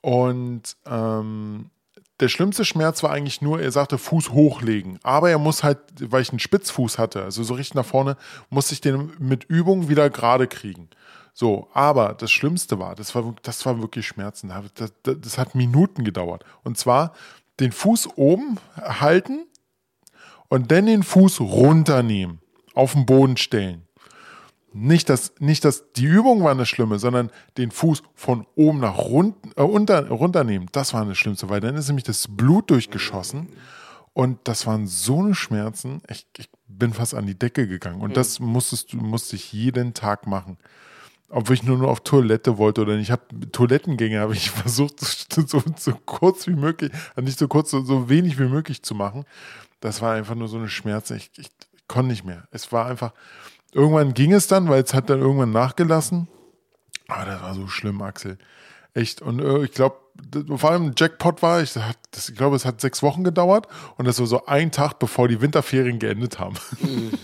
Und 0.00 0.76
ähm, 0.86 1.70
der 2.20 2.28
schlimmste 2.28 2.64
Schmerz 2.64 3.02
war 3.02 3.10
eigentlich 3.10 3.42
nur, 3.42 3.60
er 3.60 3.72
sagte, 3.72 3.98
Fuß 3.98 4.30
hochlegen. 4.30 4.98
Aber 5.02 5.30
er 5.30 5.38
muss 5.38 5.64
halt, 5.64 5.78
weil 5.98 6.22
ich 6.22 6.30
einen 6.30 6.38
Spitzfuß 6.38 6.98
hatte, 6.98 7.24
also 7.24 7.42
so 7.42 7.54
richtig 7.54 7.74
nach 7.74 7.84
vorne, 7.84 8.16
musste 8.48 8.74
ich 8.74 8.80
den 8.80 9.12
mit 9.18 9.44
Übung 9.44 9.88
wieder 9.88 10.08
gerade 10.10 10.46
kriegen. 10.46 10.88
So, 11.34 11.68
aber 11.72 12.14
das 12.14 12.30
Schlimmste 12.30 12.78
war, 12.78 12.94
das 12.94 13.14
war, 13.14 13.34
das 13.42 13.64
war 13.64 13.80
wirklich 13.80 14.06
Schmerzen. 14.06 14.52
Das, 14.74 14.92
das, 15.02 15.16
das 15.20 15.38
hat 15.38 15.54
Minuten 15.54 16.04
gedauert. 16.04 16.44
Und 16.62 16.78
zwar 16.78 17.12
den 17.58 17.72
Fuß 17.72 18.10
oben 18.16 18.58
halten 18.76 19.46
und 20.48 20.70
dann 20.70 20.86
den 20.86 21.02
Fuß 21.02 21.40
runternehmen, 21.40 22.40
auf 22.74 22.92
den 22.92 23.06
Boden 23.06 23.36
stellen. 23.36 23.86
Nicht, 24.74 25.08
dass, 25.08 25.34
nicht, 25.38 25.64
dass 25.64 25.92
die 25.92 26.06
Übung 26.06 26.42
war 26.42 26.50
eine 26.50 26.66
schlimme, 26.66 26.98
sondern 26.98 27.30
den 27.58 27.70
Fuß 27.70 28.02
von 28.14 28.46
oben 28.54 28.80
nach 28.80 28.98
unten, 28.98 29.50
äh, 29.56 29.62
unter, 29.62 30.08
runternehmen. 30.08 30.68
Das 30.72 30.94
war 30.94 31.02
eine 31.02 31.14
schlimmste, 31.14 31.50
weil 31.50 31.60
dann 31.60 31.76
ist 31.76 31.88
nämlich 31.88 32.04
das 32.04 32.26
Blut 32.28 32.70
durchgeschossen. 32.70 33.48
Und 34.14 34.38
das 34.44 34.66
waren 34.66 34.86
so 34.86 35.20
eine 35.20 35.34
Schmerzen. 35.34 36.02
Ich, 36.08 36.26
ich 36.36 36.50
bin 36.68 36.92
fast 36.92 37.14
an 37.14 37.26
die 37.26 37.38
Decke 37.38 37.66
gegangen. 37.66 38.00
Und 38.00 38.16
das 38.16 38.40
musstest 38.40 38.92
du, 38.92 38.98
musste 38.98 39.36
ich 39.36 39.52
jeden 39.52 39.94
Tag 39.94 40.26
machen. 40.26 40.58
Obwohl 41.28 41.54
ich 41.54 41.62
nur, 41.62 41.78
nur 41.78 41.90
auf 41.90 42.00
Toilette 42.00 42.58
wollte 42.58 42.82
oder 42.82 42.96
nicht. 42.96 43.04
Ich 43.04 43.10
habe 43.10 43.50
Toilettengänge 43.52 44.20
habe 44.20 44.34
ich 44.34 44.50
versucht, 44.50 45.00
so, 45.00 45.62
so, 45.76 45.92
kurz 46.04 46.46
wie 46.46 46.54
möglich, 46.54 46.92
also 47.16 47.24
nicht 47.24 47.38
so 47.38 47.48
kurz, 47.48 47.70
so, 47.70 47.82
so 47.82 48.10
wenig 48.10 48.38
wie 48.38 48.48
möglich 48.48 48.82
zu 48.82 48.94
machen. 48.94 49.24
Das 49.80 50.02
war 50.02 50.14
einfach 50.14 50.34
nur 50.34 50.48
so 50.48 50.58
eine 50.58 50.68
Schmerze. 50.68 51.16
Ich, 51.16 51.30
ich, 51.36 51.50
ich 51.72 51.88
konnte 51.88 52.10
nicht 52.10 52.24
mehr. 52.24 52.46
Es 52.50 52.70
war 52.70 52.86
einfach, 52.86 53.14
irgendwann 53.72 54.14
ging 54.14 54.32
es 54.32 54.46
dann, 54.46 54.68
weil 54.68 54.82
es 54.82 54.94
hat 54.94 55.10
dann 55.10 55.20
irgendwann 55.20 55.50
nachgelassen. 55.50 56.28
Aber 57.08 57.24
das 57.24 57.42
war 57.42 57.54
so 57.54 57.66
schlimm, 57.68 58.00
Axel. 58.02 58.38
Echt. 58.94 59.22
Und 59.22 59.40
äh, 59.40 59.64
ich 59.64 59.72
glaube, 59.72 59.96
vor 60.56 60.70
allem 60.70 60.92
Jackpot 60.96 61.42
war, 61.42 61.62
ich, 61.62 61.72
das 61.72 62.28
ich 62.28 62.36
glaube, 62.36 62.56
es 62.56 62.64
hat 62.64 62.80
sechs 62.80 63.02
Wochen 63.02 63.24
gedauert 63.24 63.66
und 63.96 64.06
das 64.06 64.20
war 64.20 64.26
so 64.26 64.46
ein 64.46 64.70
Tag, 64.70 64.98
bevor 64.98 65.28
die 65.28 65.40
Winterferien 65.40 65.98
geendet 65.98 66.38
haben. 66.38 66.54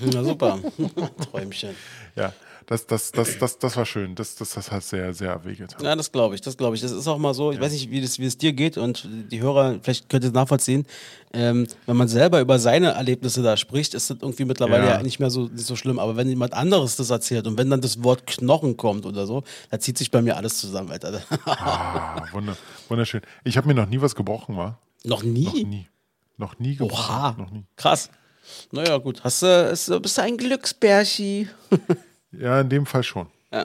Na 0.00 0.24
super. 0.24 0.58
Träumchen. 1.30 1.76
ja, 2.16 2.32
das, 2.68 2.86
das, 2.86 3.12
das, 3.12 3.38
das, 3.38 3.58
das 3.58 3.76
war 3.78 3.86
schön. 3.86 4.14
Das, 4.14 4.34
das, 4.36 4.50
das 4.50 4.70
hat 4.70 4.82
sehr, 4.84 5.14
sehr 5.14 5.42
wehgetan. 5.42 5.82
Ja, 5.82 5.96
das 5.96 6.12
glaube 6.12 6.34
ich, 6.34 6.42
das 6.42 6.54
glaube 6.58 6.76
ich. 6.76 6.82
Das 6.82 6.92
ist 6.92 7.08
auch 7.08 7.16
mal 7.16 7.32
so, 7.32 7.50
ich 7.50 7.58
weiß 7.58 7.72
nicht, 7.72 7.90
wie, 7.90 8.02
das, 8.02 8.18
wie 8.18 8.26
es 8.26 8.36
dir 8.36 8.52
geht 8.52 8.76
und 8.76 9.08
die 9.32 9.40
Hörer, 9.40 9.78
vielleicht 9.82 10.10
könnt 10.10 10.22
ihr 10.24 10.28
es 10.28 10.34
nachvollziehen, 10.34 10.84
ähm, 11.32 11.66
wenn 11.86 11.96
man 11.96 12.08
selber 12.08 12.42
über 12.42 12.58
seine 12.58 12.88
Erlebnisse 12.90 13.42
da 13.42 13.56
spricht, 13.56 13.94
ist 13.94 14.10
das 14.10 14.18
irgendwie 14.20 14.44
mittlerweile 14.44 14.84
ja, 14.86 14.96
Ja. 14.96 15.02
nicht 15.02 15.18
mehr 15.18 15.30
so, 15.30 15.44
nicht 15.48 15.64
so 15.66 15.76
schlimm. 15.76 15.98
Aber 15.98 16.16
wenn 16.16 16.28
jemand 16.28 16.52
anderes 16.52 16.96
das 16.96 17.08
erzählt 17.08 17.46
und 17.46 17.56
wenn 17.56 17.70
dann 17.70 17.80
das 17.80 18.04
Wort 18.04 18.26
Knochen 18.26 18.76
kommt 18.76 19.06
oder 19.06 19.26
so, 19.26 19.44
da 19.70 19.78
zieht 19.80 19.96
sich 19.96 20.10
bei 20.10 20.20
mir 20.20 20.36
alles 20.36 20.58
zusammen, 20.60 20.90
Alter. 20.90 21.22
Ah, 21.46 22.22
wunder, 22.32 22.54
wunderschön. 22.88 23.22
Ich 23.44 23.56
habe 23.56 23.66
mir 23.66 23.74
noch 23.74 23.88
nie 23.88 24.00
was 24.02 24.14
gebrochen, 24.14 24.58
war? 24.58 24.78
Noch 25.04 25.22
nie? 25.22 25.44
Noch 25.44 25.54
nie. 25.54 25.86
Noch 26.36 26.58
nie 26.58 26.76
gebrochen. 26.76 27.14
Oha. 27.14 27.34
Noch 27.38 27.50
nie. 27.50 27.64
Krass. 27.76 28.10
Naja, 28.72 28.98
gut. 28.98 29.24
Hast 29.24 29.42
du, 29.42 29.46
ist, 29.72 29.90
bist 30.02 30.18
du 30.18 30.22
ein 30.22 30.36
Glücksbärschi? 30.36 31.48
Ja, 32.32 32.60
in 32.60 32.68
dem 32.68 32.86
Fall 32.86 33.02
schon. 33.02 33.26
Ja. 33.52 33.64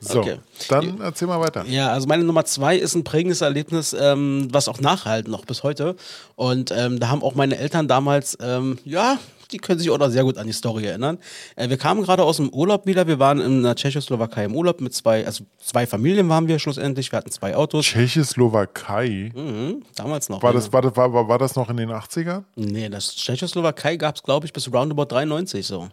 So, 0.00 0.20
Okay. 0.20 0.38
dann 0.70 1.00
erzähl 1.00 1.28
mal 1.28 1.38
weiter. 1.40 1.64
Ja, 1.66 1.92
also 1.92 2.06
meine 2.08 2.24
Nummer 2.24 2.44
zwei 2.46 2.76
ist 2.76 2.94
ein 2.94 3.04
prägendes 3.04 3.42
Erlebnis, 3.42 3.94
ähm, 3.98 4.48
was 4.50 4.68
auch 4.68 4.80
nachhalten 4.80 5.30
noch 5.30 5.44
bis 5.44 5.62
heute. 5.62 5.96
Und 6.34 6.70
ähm, 6.70 6.98
da 6.98 7.08
haben 7.10 7.22
auch 7.22 7.34
meine 7.34 7.58
Eltern 7.58 7.86
damals, 7.88 8.36
ähm, 8.40 8.78
ja, 8.84 9.18
die 9.52 9.58
können 9.58 9.78
sich 9.78 9.90
auch 9.90 9.98
noch 9.98 10.08
sehr 10.10 10.24
gut 10.24 10.36
an 10.38 10.46
die 10.46 10.52
Story 10.52 10.86
erinnern. 10.86 11.18
Äh, 11.56 11.68
wir 11.68 11.76
kamen 11.76 12.02
gerade 12.02 12.22
aus 12.24 12.36
dem 12.38 12.48
Urlaub 12.50 12.86
wieder. 12.86 13.06
Wir 13.06 13.18
waren 13.18 13.40
in 13.40 13.62
der 13.62 13.76
Tschechoslowakei 13.76 14.44
im 14.44 14.54
Urlaub 14.56 14.80
mit 14.80 14.94
zwei, 14.94 15.24
also 15.26 15.44
zwei 15.62 15.86
Familien 15.86 16.28
waren 16.28 16.48
wir 16.48 16.58
schlussendlich. 16.58 17.12
Wir 17.12 17.18
hatten 17.18 17.30
zwei 17.30 17.54
Autos. 17.54 17.86
Tschechoslowakei. 17.86 19.30
Mhm, 19.34 19.82
damals 19.94 20.28
noch. 20.28 20.42
War, 20.42 20.52
das, 20.52 20.72
war, 20.72 20.82
das, 20.82 20.96
war, 20.96 21.12
war, 21.12 21.28
war 21.28 21.38
das 21.38 21.54
noch 21.56 21.68
in 21.70 21.76
den 21.76 21.90
80ern? 21.90 22.44
Nee, 22.56 22.88
das 22.88 23.14
Tschechoslowakei 23.14 23.96
gab 23.96 24.16
es, 24.16 24.22
glaube 24.22 24.46
ich, 24.46 24.52
bis 24.52 24.72
roundabout 24.72 25.06
93 25.06 25.66
so. 25.66 25.88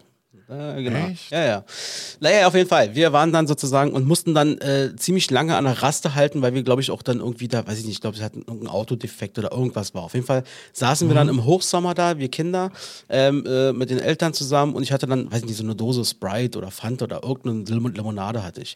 Äh, 0.47 0.83
genau. 0.83 1.07
Echt? 1.07 1.31
Ja, 1.31 1.43
ja. 1.43 1.65
Naja, 2.19 2.47
auf 2.47 2.53
jeden 2.53 2.69
Fall. 2.69 2.93
Wir 2.93 3.11
waren 3.13 3.33
dann 3.33 3.47
sozusagen 3.47 3.93
und 3.93 4.05
mussten 4.05 4.35
dann 4.35 4.57
äh, 4.59 4.95
ziemlich 4.95 5.31
lange 5.31 5.55
an 5.55 5.65
der 5.65 5.81
Raste 5.81 6.13
halten, 6.13 6.41
weil 6.41 6.53
wir, 6.53 6.63
glaube 6.63 6.81
ich, 6.81 6.91
auch 6.91 7.01
dann 7.01 7.19
irgendwie 7.19 7.47
da, 7.47 7.65
weiß 7.65 7.79
ich 7.79 7.85
nicht, 7.85 7.95
ich 7.95 8.01
glaube, 8.01 8.17
sie 8.17 8.23
hatten 8.23 8.39
irgendein 8.39 8.69
Autodefekt 8.69 9.39
oder 9.39 9.51
irgendwas 9.51 9.93
war. 9.95 10.03
Auf 10.03 10.13
jeden 10.13 10.25
Fall 10.25 10.43
saßen 10.73 11.07
wir 11.07 11.15
dann 11.15 11.29
im 11.29 11.45
Hochsommer 11.45 11.95
da, 11.95 12.19
wir 12.19 12.29
Kinder, 12.29 12.71
ähm, 13.09 13.43
äh, 13.47 13.73
mit 13.73 13.89
den 13.89 13.99
Eltern 13.99 14.33
zusammen 14.33 14.75
und 14.75 14.83
ich 14.83 14.91
hatte 14.91 15.07
dann, 15.07 15.31
weiß 15.31 15.39
ich 15.39 15.45
nicht, 15.47 15.57
so 15.57 15.63
eine 15.63 15.75
Dose 15.75 16.05
Sprite 16.05 16.57
oder 16.57 16.69
Fanta 16.69 17.05
oder 17.05 17.23
irgendeine 17.23 17.63
Lim 17.63 17.93
Limonade 17.93 18.43
hatte 18.43 18.61
ich. 18.61 18.75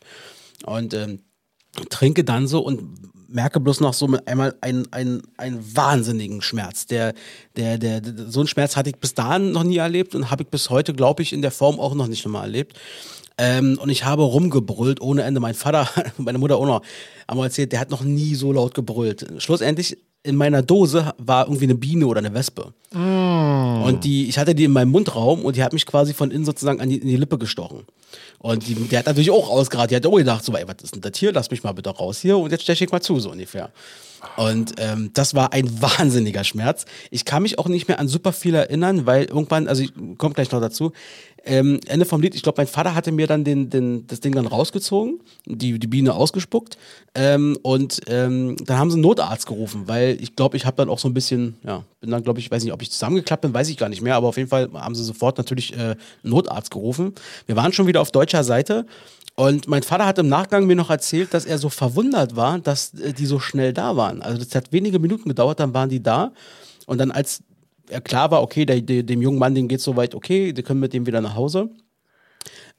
Und 0.66 0.94
ähm, 0.94 1.20
trinke 1.90 2.24
dann 2.24 2.48
so 2.48 2.62
und 2.62 3.19
merke 3.30 3.60
bloß 3.60 3.80
noch 3.80 3.94
so 3.94 4.08
mit 4.08 4.28
einmal 4.28 4.56
einen, 4.62 4.92
einen, 4.92 5.22
einen 5.38 5.76
wahnsinnigen 5.76 6.42
Schmerz. 6.42 6.86
Der, 6.86 7.14
der, 7.56 7.78
der, 7.78 8.02
der, 8.02 8.32
so 8.32 8.40
einen 8.40 8.48
Schmerz 8.48 8.76
hatte 8.76 8.90
ich 8.90 8.98
bis 8.98 9.14
dahin 9.14 9.52
noch 9.52 9.64
nie 9.64 9.78
erlebt 9.78 10.16
und 10.16 10.32
habe 10.32 10.44
ich 10.44 10.50
bis 10.50 10.70
heute, 10.70 10.94
glaube 10.94 11.24
ich, 11.24 11.34
in 11.34 11.42
der 11.42 11.52
Form 11.52 11.80
auch 11.80 11.96
noch 11.96 12.08
nicht 12.08 12.26
nochmal 12.26 12.44
erlebt. 12.44 12.78
Ähm, 13.38 13.80
und 13.82 13.90
ich 13.90 14.04
habe 14.04 14.24
rumgebrüllt 14.24 15.02
ohne 15.02 15.24
Ende. 15.24 15.40
Mein 15.40 15.54
Vater, 15.54 15.88
meine 16.18 16.38
Mutter 16.38 16.58
auch 16.58 16.66
noch, 16.66 16.82
haben 17.28 17.38
wir 17.38 17.46
erzählt, 17.46 17.72
der 17.72 17.80
hat 17.80 17.90
noch 17.90 18.02
nie 18.02 18.36
so 18.36 18.52
laut 18.52 18.74
gebrüllt. 18.74 19.26
Schlussendlich 19.38 19.98
in 20.24 20.36
meiner 20.36 20.62
Dose 20.62 21.14
war 21.18 21.46
irgendwie 21.46 21.66
eine 21.66 21.76
Biene 21.76 22.06
oder 22.06 22.20
eine 22.20 22.34
Wespe. 22.34 22.74
Und 23.86 24.04
die, 24.04 24.28
ich 24.28 24.38
hatte 24.38 24.54
die 24.54 24.66
in 24.66 24.72
meinem 24.72 24.92
Mundraum 24.92 25.46
und 25.46 25.56
die 25.56 25.64
hat 25.64 25.72
mich 25.72 25.86
quasi 25.86 26.14
von 26.14 26.32
innen 26.32 26.44
sozusagen 26.44 26.82
an 26.82 26.90
die, 26.90 26.98
in 26.98 27.08
die 27.08 27.16
Lippe 27.16 27.38
gestochen. 27.38 27.84
Und 28.40 28.68
die, 28.68 28.76
der 28.76 29.00
hat 29.00 29.06
natürlich 29.06 29.32
auch 29.32 29.50
ausgerad, 29.50 29.92
der 29.92 29.98
hat 29.98 30.06
auch 30.06 30.16
gedacht, 30.16 30.46
so, 30.46 30.56
ey, 30.56 30.66
was 30.66 30.78
ist 30.84 30.96
denn 30.96 31.02
das 31.02 31.18
hier? 31.18 31.34
Lass 31.34 31.52
mich 31.52 31.64
mal 31.64 31.74
bitte 31.74 31.90
raus 31.90 32.20
hier 32.22 32.38
und 32.38 32.52
jetzt 32.52 32.64
steche 32.64 32.86
ich 32.86 32.92
mal 32.92 33.02
zu, 33.02 33.20
so 33.20 33.32
ungefähr. 33.32 33.70
Und 34.38 34.74
ähm, 34.78 35.12
das 35.14 35.34
war 35.34 35.54
ein 35.54 35.82
wahnsinniger 35.82 36.44
Schmerz. 36.44 36.86
Ich 37.12 37.26
kann 37.26 37.44
mich 37.44 37.60
auch 37.60 37.68
nicht 37.68 37.88
mehr 37.88 38.00
an 38.00 38.08
super 38.08 38.34
viel 38.34 38.56
erinnern, 38.56 39.06
weil 39.06 39.26
irgendwann, 39.26 39.68
also 39.68 39.84
ich 39.84 39.94
komme 40.18 40.34
gleich 40.34 40.52
noch 40.52 40.62
dazu, 40.62 40.94
ähm, 41.46 41.80
Ende 41.88 42.06
vom 42.06 42.22
Lied, 42.22 42.36
ich 42.36 42.44
glaube, 42.44 42.60
mein 42.60 42.68
Vater 42.68 42.96
hatte 42.96 43.12
mir 43.12 43.28
dann 43.28 43.44
den, 43.44 43.70
den, 43.70 44.06
das 44.08 44.20
Ding 44.20 44.36
dann 44.36 44.46
rausgezogen, 44.46 45.20
die, 45.46 45.80
die 45.80 45.88
Biene 45.88 46.14
ausgespuckt 46.14 46.78
ähm, 47.16 47.58
und 47.62 48.02
ähm, 48.08 48.58
dann 48.66 48.78
haben 48.78 48.92
sie 48.92 48.96
einen 48.96 49.04
Notarzt 49.04 49.48
gerufen, 49.48 49.84
weil 49.88 50.18
ich 50.22 50.36
glaube, 50.36 50.58
ich 50.58 50.66
habe 50.66 50.78
dann 50.78 50.90
auch 50.90 51.00
so 51.00 51.08
ein 51.08 51.14
bisschen, 51.14 51.56
ja, 51.64 51.84
bin 52.00 52.12
dann, 52.12 52.24
glaube 52.24 52.40
ich, 52.40 52.50
weiß 52.50 52.64
nicht, 52.64 52.74
ob 52.74 52.82
ich 52.82 52.92
zusammengeklappt 52.92 53.42
bin, 53.42 53.54
weiß 53.54 53.70
ich 53.70 53.78
gar 53.78 53.90
nicht 53.90 54.02
mehr, 54.02 54.16
aber 54.16 54.28
auf 54.28 54.38
jeden 54.38 54.50
Fall 54.50 54.70
haben 54.74 54.96
sie 54.96 55.04
sofort 55.04 55.38
natürlich 55.38 55.78
äh, 55.78 55.96
Notarzt 56.24 56.72
gerufen. 56.72 57.14
Wir 57.46 57.56
waren 57.56 57.74
schon 57.74 57.88
wieder 57.88 58.02
auf 58.02 58.12
deutscher 58.12 58.44
Seite 58.44 58.86
und 59.36 59.68
mein 59.68 59.84
Vater 59.84 60.06
hat 60.06 60.18
im 60.18 60.28
Nachgang 60.28 60.66
mir 60.66 60.76
noch 60.76 60.90
erzählt, 60.90 61.34
dass 61.34 61.46
er 61.46 61.58
so 61.58 61.70
verwundert 61.70 62.36
war, 62.36 62.60
dass 62.60 62.94
äh, 62.94 63.14
die 63.14 63.26
so 63.26 63.40
schnell 63.40 63.74
da 63.74 63.96
waren. 63.96 64.22
Also 64.22 64.38
das 64.38 64.54
hat 64.56 64.72
wenige 64.72 65.00
Minuten 65.00 65.30
gedauert, 65.30 65.60
dann 65.60 65.74
waren 65.74 65.90
die 65.90 66.02
da. 66.02 66.34
Und 66.86 66.98
dann 66.98 67.12
als 67.12 67.44
er 67.90 68.02
klar 68.02 68.32
war, 68.32 68.42
okay, 68.42 68.66
der, 68.66 68.82
der, 68.82 69.04
dem 69.04 69.22
jungen 69.22 69.40
Mann, 69.40 69.56
dem 69.56 69.68
geht 69.68 69.82
so 69.82 69.96
weit, 69.96 70.16
okay, 70.16 70.56
wir 70.56 70.64
können 70.64 70.80
mit 70.80 70.94
dem 70.94 71.06
wieder 71.06 71.22
nach 71.22 71.36
Hause. 71.36 71.70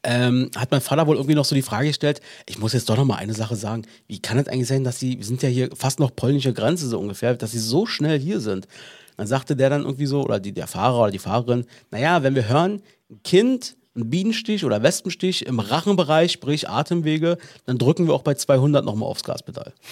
Ähm, 0.02 0.50
hat 0.56 0.70
mein 0.70 0.80
Vater 0.80 1.06
wohl 1.06 1.16
irgendwie 1.16 1.34
noch 1.34 1.44
so 1.44 1.54
die 1.54 1.62
Frage 1.62 1.88
gestellt, 1.88 2.22
ich 2.46 2.58
muss 2.58 2.72
jetzt 2.72 2.88
doch 2.88 2.96
noch 2.96 3.04
mal 3.04 3.16
eine 3.16 3.34
Sache 3.34 3.54
sagen, 3.54 3.82
wie 4.06 4.18
kann 4.18 4.38
es 4.38 4.48
eigentlich 4.48 4.68
sein, 4.68 4.82
dass 4.82 4.98
sie, 4.98 5.18
wir 5.18 5.26
sind 5.26 5.42
ja 5.42 5.48
hier 5.50 5.68
fast 5.76 6.00
noch 6.00 6.16
polnische 6.16 6.54
Grenze 6.54 6.88
so 6.88 6.98
ungefähr, 6.98 7.34
dass 7.34 7.52
sie 7.52 7.58
so 7.58 7.84
schnell 7.84 8.18
hier 8.18 8.40
sind. 8.40 8.66
Dann 9.16 9.26
sagte 9.26 9.56
der 9.56 9.70
dann 9.70 9.82
irgendwie 9.82 10.06
so, 10.06 10.22
oder 10.22 10.40
die, 10.40 10.52
der 10.52 10.66
Fahrer 10.66 11.02
oder 11.02 11.10
die 11.10 11.18
Fahrerin, 11.18 11.66
naja, 11.90 12.22
wenn 12.22 12.34
wir 12.34 12.48
hören, 12.48 12.82
ein 13.10 13.22
Kind 13.22 13.76
ein 14.00 14.10
Bienenstich 14.10 14.64
oder 14.64 14.82
Wespenstich 14.82 15.46
im 15.46 15.60
Rachenbereich, 15.60 16.32
sprich 16.32 16.68
Atemwege, 16.68 17.38
dann 17.66 17.78
drücken 17.78 18.06
wir 18.06 18.14
auch 18.14 18.22
bei 18.22 18.34
200 18.34 18.84
nochmal 18.84 19.08
aufs 19.08 19.24
Gaspedal. 19.24 19.72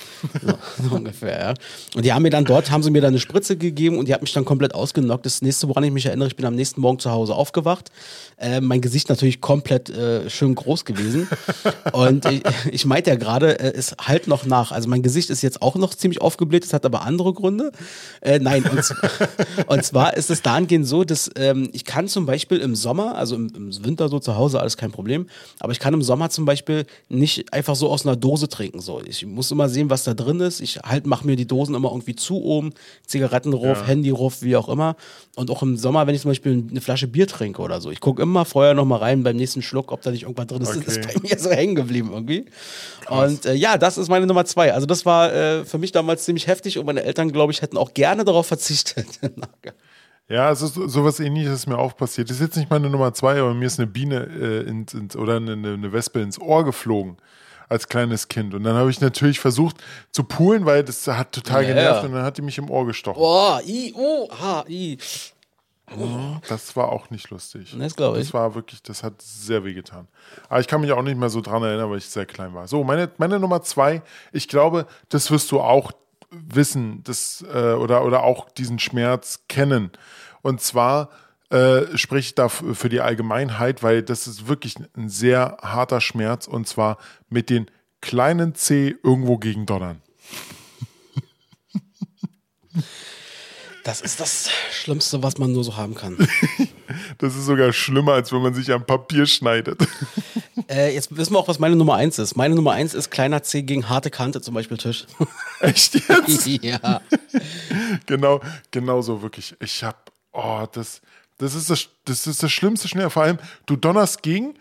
So, 0.40 0.54
so 0.88 0.94
ungefähr, 0.94 1.38
ja. 1.40 1.54
Und 1.94 2.04
die 2.04 2.12
haben 2.12 2.22
mir 2.22 2.30
dann 2.30 2.44
dort, 2.44 2.70
haben 2.70 2.82
sie 2.82 2.90
mir 2.90 3.00
dann 3.00 3.08
eine 3.08 3.18
Spritze 3.18 3.56
gegeben 3.56 3.98
und 3.98 4.08
die 4.08 4.14
hat 4.14 4.22
mich 4.22 4.32
dann 4.32 4.44
komplett 4.44 4.74
ausgenockt. 4.74 5.26
Das 5.26 5.42
nächste, 5.42 5.68
woran 5.68 5.82
ich 5.84 5.90
mich 5.90 6.06
erinnere, 6.06 6.28
ich 6.28 6.36
bin 6.36 6.46
am 6.46 6.54
nächsten 6.54 6.80
Morgen 6.80 6.98
zu 6.98 7.10
Hause 7.10 7.34
aufgewacht. 7.34 7.90
Äh, 8.36 8.60
mein 8.60 8.80
Gesicht 8.80 9.08
natürlich 9.08 9.40
komplett 9.40 9.90
äh, 9.90 10.30
schön 10.30 10.54
groß 10.54 10.84
gewesen. 10.84 11.28
Und 11.92 12.24
ich, 12.26 12.42
ich 12.70 12.86
meinte 12.86 13.10
ja 13.10 13.16
gerade, 13.16 13.58
äh, 13.58 13.72
es 13.74 13.96
halt 14.00 14.28
noch 14.28 14.46
nach. 14.46 14.70
Also 14.70 14.88
mein 14.88 15.02
Gesicht 15.02 15.30
ist 15.30 15.42
jetzt 15.42 15.60
auch 15.60 15.74
noch 15.74 15.94
ziemlich 15.94 16.20
aufgebläht, 16.20 16.64
es 16.64 16.72
hat 16.72 16.86
aber 16.86 17.02
andere 17.02 17.32
Gründe. 17.32 17.72
Äh, 18.20 18.38
nein, 18.38 18.64
und, 18.64 18.84
und, 19.66 19.84
zwar 19.84 20.16
ist 20.16 20.30
es 20.30 20.42
dahingehend 20.42 20.86
so, 20.86 21.04
dass 21.04 21.30
ähm, 21.36 21.68
ich 21.72 21.84
kann 21.84 22.06
zum 22.06 22.26
Beispiel 22.26 22.58
im 22.58 22.76
Sommer, 22.76 23.16
also 23.16 23.34
im, 23.34 23.48
im 23.54 23.84
Winter 23.84 23.97
so 24.06 24.20
zu 24.20 24.36
Hause, 24.36 24.60
alles 24.60 24.76
kein 24.76 24.92
Problem. 24.92 25.26
Aber 25.58 25.72
ich 25.72 25.80
kann 25.80 25.92
im 25.94 26.02
Sommer 26.02 26.30
zum 26.30 26.44
Beispiel 26.44 26.86
nicht 27.08 27.52
einfach 27.52 27.74
so 27.74 27.90
aus 27.90 28.06
einer 28.06 28.14
Dose 28.14 28.48
trinken. 28.48 28.80
So. 28.80 29.02
Ich 29.04 29.26
muss 29.26 29.50
immer 29.50 29.68
sehen, 29.68 29.90
was 29.90 30.04
da 30.04 30.14
drin 30.14 30.38
ist. 30.38 30.60
Ich 30.60 30.78
halt 30.78 31.06
mache 31.06 31.26
mir 31.26 31.34
die 31.34 31.46
Dosen 31.46 31.74
immer 31.74 31.90
irgendwie 31.90 32.14
zu 32.14 32.42
oben, 32.42 32.72
Zigarettenruf, 33.06 33.78
ja. 33.78 33.86
Handyruf, 33.86 34.42
wie 34.42 34.56
auch 34.56 34.68
immer. 34.68 34.94
Und 35.34 35.50
auch 35.50 35.62
im 35.62 35.76
Sommer, 35.76 36.06
wenn 36.06 36.14
ich 36.14 36.22
zum 36.22 36.30
Beispiel 36.30 36.64
eine 36.70 36.80
Flasche 36.80 37.08
Bier 37.08 37.26
trinke 37.26 37.60
oder 37.62 37.80
so. 37.80 37.90
Ich 37.90 38.00
gucke 38.00 38.22
immer 38.22 38.44
vorher 38.44 38.74
noch 38.74 38.84
mal 38.84 38.98
rein 38.98 39.22
beim 39.22 39.36
nächsten 39.36 39.62
Schluck, 39.62 39.90
ob 39.90 40.02
da 40.02 40.10
nicht 40.10 40.22
irgendwas 40.22 40.46
drin 40.46 40.62
ist. 40.62 40.76
Okay. 40.76 40.82
Das 40.84 40.96
ist 40.96 41.14
bei 41.14 41.28
mir 41.28 41.38
so 41.38 41.50
hängen 41.50 41.74
geblieben 41.74 42.10
irgendwie. 42.12 42.44
Krass. 43.04 43.30
Und 43.30 43.46
äh, 43.46 43.54
ja, 43.54 43.78
das 43.78 43.98
ist 43.98 44.08
meine 44.08 44.26
Nummer 44.26 44.44
zwei. 44.44 44.72
Also 44.72 44.86
das 44.86 45.06
war 45.06 45.32
äh, 45.32 45.64
für 45.64 45.78
mich 45.78 45.92
damals 45.92 46.24
ziemlich 46.24 46.46
heftig 46.46 46.78
und 46.78 46.86
meine 46.86 47.02
Eltern, 47.02 47.32
glaube 47.32 47.52
ich, 47.52 47.62
hätten 47.62 47.76
auch 47.76 47.94
gerne 47.94 48.24
darauf 48.24 48.46
verzichtet. 48.46 49.06
Ja, 50.28 50.48
also 50.48 50.66
so, 50.66 50.86
sowas 50.88 51.20
ähnliches 51.20 51.52
ist 51.52 51.66
mir 51.66 51.78
auch 51.78 51.96
passiert. 51.96 52.28
Das 52.28 52.36
ist 52.36 52.42
jetzt 52.42 52.56
nicht 52.56 52.70
meine 52.70 52.90
Nummer 52.90 53.14
zwei, 53.14 53.40
aber 53.40 53.54
mir 53.54 53.66
ist 53.66 53.78
eine 53.78 53.86
Biene 53.86 54.24
äh, 54.24 54.68
ins, 54.68 54.92
ins, 54.92 55.16
oder 55.16 55.36
eine, 55.36 55.52
eine 55.52 55.92
Wespe 55.92 56.20
ins 56.20 56.38
Ohr 56.38 56.64
geflogen 56.64 57.16
als 57.68 57.88
kleines 57.88 58.28
Kind. 58.28 58.54
Und 58.54 58.64
dann 58.64 58.76
habe 58.76 58.90
ich 58.90 59.00
natürlich 59.00 59.40
versucht 59.40 59.76
zu 60.10 60.24
poolen, 60.24 60.66
weil 60.66 60.84
das 60.84 61.06
hat 61.06 61.32
total 61.32 61.62
ja, 61.62 61.68
genervt 61.68 62.04
und 62.04 62.12
dann 62.12 62.24
hat 62.24 62.36
die 62.36 62.42
mich 62.42 62.58
im 62.58 62.70
Ohr 62.70 62.86
gestochen. 62.86 63.20
Oh, 63.22 63.58
i, 63.66 63.92
oh, 63.96 64.28
ha, 64.30 64.64
i. 64.68 64.98
Das 66.48 66.76
war 66.76 66.92
auch 66.92 67.08
nicht 67.08 67.30
lustig. 67.30 67.74
Das 67.78 67.96
glaube 67.96 68.18
ich. 68.18 68.26
Das 68.26 68.34
war 68.34 68.54
wirklich, 68.54 68.82
das 68.82 69.02
hat 69.02 69.22
sehr 69.22 69.64
weh 69.64 69.72
getan. 69.72 70.06
Aber 70.50 70.60
ich 70.60 70.66
kann 70.66 70.82
mich 70.82 70.92
auch 70.92 71.02
nicht 71.02 71.18
mehr 71.18 71.30
so 71.30 71.40
dran 71.40 71.62
erinnern, 71.62 71.90
weil 71.90 71.98
ich 71.98 72.08
sehr 72.08 72.26
klein 72.26 72.52
war. 72.52 72.68
So, 72.68 72.84
meine, 72.84 73.10
meine 73.16 73.38
Nummer 73.38 73.62
zwei, 73.62 74.02
ich 74.32 74.48
glaube, 74.48 74.86
das 75.08 75.30
wirst 75.30 75.50
du 75.50 75.60
auch 75.60 75.92
wissen 76.30 77.02
das, 77.04 77.44
äh, 77.52 77.72
oder, 77.72 78.04
oder 78.04 78.22
auch 78.22 78.50
diesen 78.50 78.78
Schmerz 78.78 79.44
kennen. 79.48 79.90
Und 80.42 80.60
zwar 80.60 81.10
äh, 81.50 81.96
spricht 81.96 82.38
da 82.38 82.48
für 82.48 82.88
die 82.88 83.00
Allgemeinheit, 83.00 83.82
weil 83.82 84.02
das 84.02 84.26
ist 84.26 84.48
wirklich 84.48 84.76
ein 84.96 85.08
sehr 85.08 85.58
harter 85.62 86.00
Schmerz 86.00 86.46
und 86.46 86.68
zwar 86.68 86.98
mit 87.28 87.50
den 87.50 87.70
kleinen 88.00 88.54
C 88.54 88.96
irgendwo 89.02 89.38
gegen 89.38 89.66
Donnern. 89.66 90.02
Das 93.88 94.02
ist 94.02 94.20
das 94.20 94.50
Schlimmste, 94.70 95.22
was 95.22 95.38
man 95.38 95.50
nur 95.50 95.64
so 95.64 95.78
haben 95.78 95.94
kann. 95.94 96.18
das 97.18 97.34
ist 97.34 97.46
sogar 97.46 97.72
schlimmer, 97.72 98.12
als 98.12 98.30
wenn 98.32 98.42
man 98.42 98.52
sich 98.52 98.70
am 98.70 98.84
Papier 98.84 99.26
schneidet. 99.26 99.80
Äh, 100.68 100.92
jetzt 100.92 101.16
wissen 101.16 101.32
wir 101.32 101.38
auch, 101.38 101.48
was 101.48 101.58
meine 101.58 101.76
Nummer 101.76 101.94
1 101.94 102.18
ist. 102.18 102.36
Meine 102.36 102.54
Nummer 102.54 102.72
1 102.72 102.92
ist 102.92 103.08
kleiner 103.10 103.42
C 103.42 103.62
gegen 103.62 103.88
harte 103.88 104.10
Kante, 104.10 104.42
zum 104.42 104.52
Beispiel 104.52 104.76
Tisch. 104.76 105.06
Echt 105.60 105.94
jetzt? 105.94 106.46
ja. 106.62 107.00
genau, 108.04 108.42
genau 108.70 109.00
so 109.00 109.22
wirklich. 109.22 109.56
Ich 109.60 109.82
hab, 109.82 110.12
oh, 110.32 110.66
das, 110.72 111.00
das 111.38 111.54
ist 111.54 111.70
das, 111.70 111.88
das 112.04 112.26
ist 112.26 112.42
das 112.42 112.52
schlimmste 112.52 112.88
Schnell. 112.88 113.10
Vor 113.10 113.22
allem, 113.22 113.38
du 113.66 113.76
donnerst 113.76 114.22
gegen, 114.22 114.54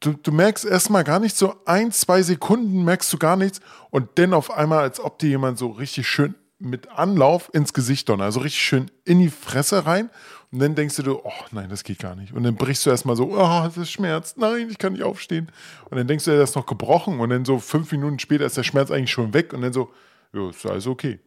du, 0.00 0.12
du 0.12 0.32
merkst 0.32 0.64
erstmal 0.64 1.04
gar 1.04 1.18
nicht 1.18 1.36
so 1.36 1.54
ein, 1.64 1.92
zwei 1.92 2.22
Sekunden 2.22 2.84
merkst 2.84 3.12
du 3.12 3.18
gar 3.18 3.36
nichts 3.36 3.60
und 3.90 4.10
dann 4.16 4.34
auf 4.34 4.50
einmal, 4.50 4.80
als 4.80 5.00
ob 5.00 5.18
dir 5.18 5.28
jemand 5.28 5.58
so 5.58 5.68
richtig 5.68 6.08
schön 6.08 6.34
mit 6.58 6.88
Anlauf 6.90 7.50
ins 7.52 7.72
Gesicht 7.72 8.08
donnert. 8.08 8.26
Also 8.26 8.40
richtig 8.40 8.62
schön 8.62 8.90
in 9.04 9.18
die 9.18 9.30
Fresse 9.30 9.86
rein. 9.86 10.10
Und 10.50 10.60
dann 10.60 10.74
denkst 10.76 10.96
du, 10.96 11.18
oh 11.18 11.32
nein, 11.50 11.68
das 11.68 11.82
geht 11.82 11.98
gar 11.98 12.14
nicht. 12.14 12.32
Und 12.32 12.44
dann 12.44 12.54
brichst 12.54 12.86
du 12.86 12.90
erstmal 12.90 13.16
so, 13.16 13.32
oh, 13.36 13.68
das 13.74 13.90
schmerzt, 13.90 14.38
nein, 14.38 14.68
ich 14.70 14.78
kann 14.78 14.92
nicht 14.92 15.02
aufstehen. 15.02 15.50
Und 15.90 15.96
dann 15.96 16.06
denkst 16.06 16.26
du, 16.26 16.30
er 16.30 16.42
ist 16.42 16.54
noch 16.54 16.66
gebrochen. 16.66 17.18
Und 17.18 17.30
dann 17.30 17.44
so 17.44 17.58
fünf 17.58 17.90
Minuten 17.90 18.20
später 18.20 18.46
ist 18.46 18.56
der 18.56 18.62
Schmerz 18.62 18.90
eigentlich 18.90 19.10
schon 19.10 19.34
weg. 19.34 19.52
Und 19.52 19.62
dann 19.62 19.72
so, 19.72 19.92
ja, 20.32 20.48
ist 20.48 20.64
alles 20.64 20.86
okay. 20.86 21.18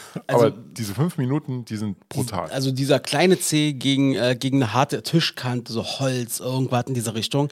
Also, 0.26 0.46
Aber 0.46 0.56
diese 0.72 0.94
fünf 0.94 1.18
Minuten, 1.18 1.64
die 1.66 1.76
sind 1.76 2.08
brutal. 2.08 2.50
Also 2.50 2.72
dieser 2.72 2.98
kleine 2.98 3.38
C 3.38 3.74
gegen, 3.74 4.14
äh, 4.14 4.34
gegen 4.38 4.62
eine 4.62 4.72
harte 4.72 5.02
Tischkante, 5.02 5.72
so 5.72 5.84
Holz, 5.84 6.40
irgendwas 6.40 6.86
in 6.86 6.94
dieser 6.94 7.14
Richtung, 7.14 7.48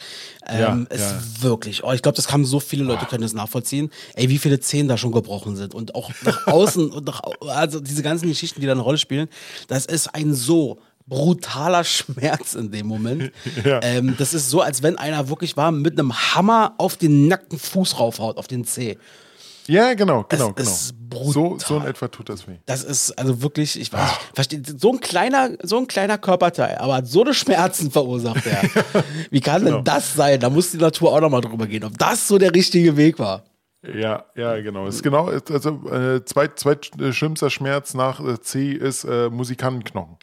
ähm, 0.49 0.89
ja, 0.91 0.97
ist 0.97 1.13
ja. 1.13 1.43
wirklich, 1.43 1.85
oh, 1.85 1.93
ich 1.93 2.03
glaube, 2.03 2.17
das 2.17 2.33
haben 2.33 2.45
so 2.45 2.61
viele 2.61 2.85
Leute, 2.85 3.07
können 3.07 3.23
das 3.23 3.35
nachvollziehen. 3.35 3.91
Ey, 4.15 4.29
wie 4.29 4.39
viele 4.39 4.61
Zehen 4.61 4.89
da 4.89 4.97
schon 4.97 5.13
gebrochen 5.13 5.57
sind 5.57 5.75
und 5.75 5.95
auch 5.95 6.11
nach 6.25 6.47
außen 6.47 6.91
und 6.93 7.07
nach, 7.07 7.21
also 7.49 7.81
diese 7.81 8.03
ganzen 8.03 8.29
Geschichten, 8.29 8.61
die 8.61 8.67
da 8.67 8.73
eine 8.73 8.81
Rolle 8.81 8.99
spielen, 8.99 9.29
das 9.69 9.87
ist 9.87 10.15
ein 10.15 10.35
so 10.35 10.79
brutaler 11.07 11.85
Schmerz 11.85 12.55
in 12.55 12.71
dem 12.71 12.87
Moment. 12.87 13.33
Ja. 13.65 13.81
Ähm, 13.83 14.15
das 14.19 14.35
ist 14.35 14.51
so, 14.51 14.61
als 14.61 14.83
wenn 14.83 14.97
einer 14.97 15.29
wirklich 15.29 15.57
war 15.57 15.71
mit 15.71 15.99
einem 15.99 16.13
Hammer 16.13 16.75
auf 16.79 16.97
den 16.97 17.29
nackten 17.29 17.59
Fuß 17.59 17.99
raufhaut, 17.99 18.37
auf 18.39 18.47
den 18.47 18.65
Zeh. 18.65 18.99
Ja, 19.67 19.95
genau, 19.95 20.25
genau, 20.29 20.53
genau. 20.53 20.71
So, 21.25 21.59
so 21.59 21.77
in 21.77 21.85
etwa 21.85 22.09
tut 22.09 22.29
das 22.29 22.47
weh. 22.47 22.57
Das 22.67 22.83
ist 22.85 23.13
also 23.13 23.41
wirklich, 23.41 23.81
ich 23.81 23.93
weiß 23.93 24.01
nicht, 24.01 24.21
versteht, 24.35 24.81
so 24.81 24.93
ein 24.93 25.01
kleiner, 25.01 25.51
so 25.63 25.79
ein 25.79 25.87
kleiner 25.87 26.19
Körperteil, 26.19 26.77
aber 26.79 27.05
so 27.07 27.23
eine 27.23 27.35
Schmerzen 27.35 27.91
verursacht 27.91 28.47
er. 28.47 28.63
Wie 29.31 29.41
kann 29.41 29.65
genau. 29.65 29.77
denn 29.77 29.85
das 29.85 30.15
sein? 30.15 30.41
Da 30.41 30.51
muss 30.51 30.73
die 30.73 30.79
Natur 30.79 31.13
auch 31.13 31.21
nochmal 31.21 31.41
drüber 31.41 31.67
gehen, 31.67 31.85
ob 31.85 31.97
das 31.99 32.29
so 32.29 32.39
der 32.39 32.55
richtige 32.55 32.97
Weg 32.97 33.19
war. 33.19 33.45
Ja, 33.93 34.25
ja, 34.35 34.61
genau. 34.61 34.87
Es 34.87 34.97
ist 34.97 35.03
genau, 35.03 35.27
also 35.27 35.91
äh, 35.91 36.25
zweit, 36.25 36.59
zweit 36.59 36.91
äh, 37.01 37.13
schlimmster 37.13 37.51
Schmerz 37.51 37.95
nach 37.95 38.21
äh, 38.21 38.41
C 38.41 38.73
ist 38.73 39.05
äh, 39.05 39.29
Musikantenknochen. 39.29 40.17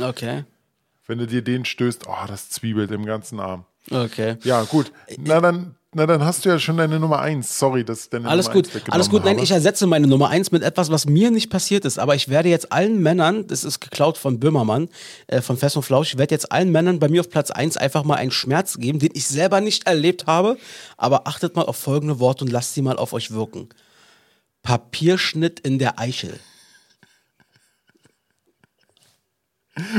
Okay. 0.00 0.44
Wenn 1.06 1.18
du 1.18 1.26
dir 1.26 1.42
den 1.42 1.64
stößt, 1.64 2.06
oh, 2.06 2.26
das 2.26 2.50
zwiebelt 2.50 2.90
im 2.90 3.04
ganzen 3.04 3.40
Arm. 3.40 3.64
Okay. 3.90 4.36
Ja, 4.42 4.62
gut. 4.64 4.92
Na 5.18 5.40
dann, 5.40 5.74
na, 5.94 6.06
dann 6.06 6.22
hast 6.22 6.44
du 6.44 6.50
ja 6.50 6.58
schon 6.58 6.76
deine 6.76 7.00
Nummer 7.00 7.20
eins. 7.20 7.58
Sorry, 7.58 7.82
dass 7.82 8.10
deine 8.10 8.28
Alles 8.28 8.48
Nummer 8.48 8.62
gut, 8.62 8.70
alles 8.90 9.08
gut. 9.08 9.24
Nein, 9.24 9.38
ich 9.38 9.50
ersetze 9.50 9.86
meine 9.86 10.06
Nummer 10.06 10.28
eins 10.28 10.52
mit 10.52 10.62
etwas, 10.62 10.90
was 10.90 11.06
mir 11.06 11.30
nicht 11.30 11.48
passiert 11.48 11.86
ist. 11.86 11.98
Aber 11.98 12.14
ich 12.14 12.28
werde 12.28 12.50
jetzt 12.50 12.72
allen 12.72 13.00
Männern, 13.00 13.46
das 13.46 13.64
ist 13.64 13.80
geklaut 13.80 14.18
von 14.18 14.38
Böhmermann, 14.38 14.90
äh, 15.28 15.40
von 15.40 15.56
Fest 15.56 15.76
und 15.76 15.84
Flausch, 15.84 16.12
ich 16.12 16.18
werde 16.18 16.34
jetzt 16.34 16.52
allen 16.52 16.70
Männern 16.72 16.98
bei 16.98 17.08
mir 17.08 17.22
auf 17.22 17.30
Platz 17.30 17.50
eins 17.50 17.78
einfach 17.78 18.04
mal 18.04 18.16
einen 18.16 18.30
Schmerz 18.30 18.76
geben, 18.78 18.98
den 18.98 19.12
ich 19.14 19.26
selber 19.26 19.62
nicht 19.62 19.86
erlebt 19.86 20.26
habe. 20.26 20.58
Aber 20.98 21.26
achtet 21.26 21.56
mal 21.56 21.64
auf 21.64 21.76
folgende 21.76 22.20
Worte 22.20 22.44
und 22.44 22.50
lasst 22.50 22.74
sie 22.74 22.82
mal 22.82 22.98
auf 22.98 23.14
euch 23.14 23.30
wirken. 23.30 23.70
Papierschnitt 24.62 25.58
in 25.60 25.78
der 25.78 25.98
Eichel. 25.98 26.38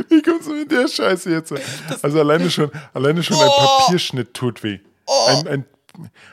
Wie 0.09 0.21
kommst 0.21 0.47
du 0.47 0.53
mit 0.53 0.71
der 0.71 0.87
Scheiße 0.87 1.31
jetzt? 1.31 1.51
Also 2.03 2.19
alleine 2.19 2.51
schon, 2.51 2.69
alleine 2.93 3.23
schon 3.23 3.37
oh. 3.37 3.41
ein 3.41 3.49
Papierschnitt 3.49 4.35
tut 4.35 4.61
weh. 4.61 4.79
Oh. 5.07 5.25
Ein, 5.27 5.47
ein, 5.47 5.65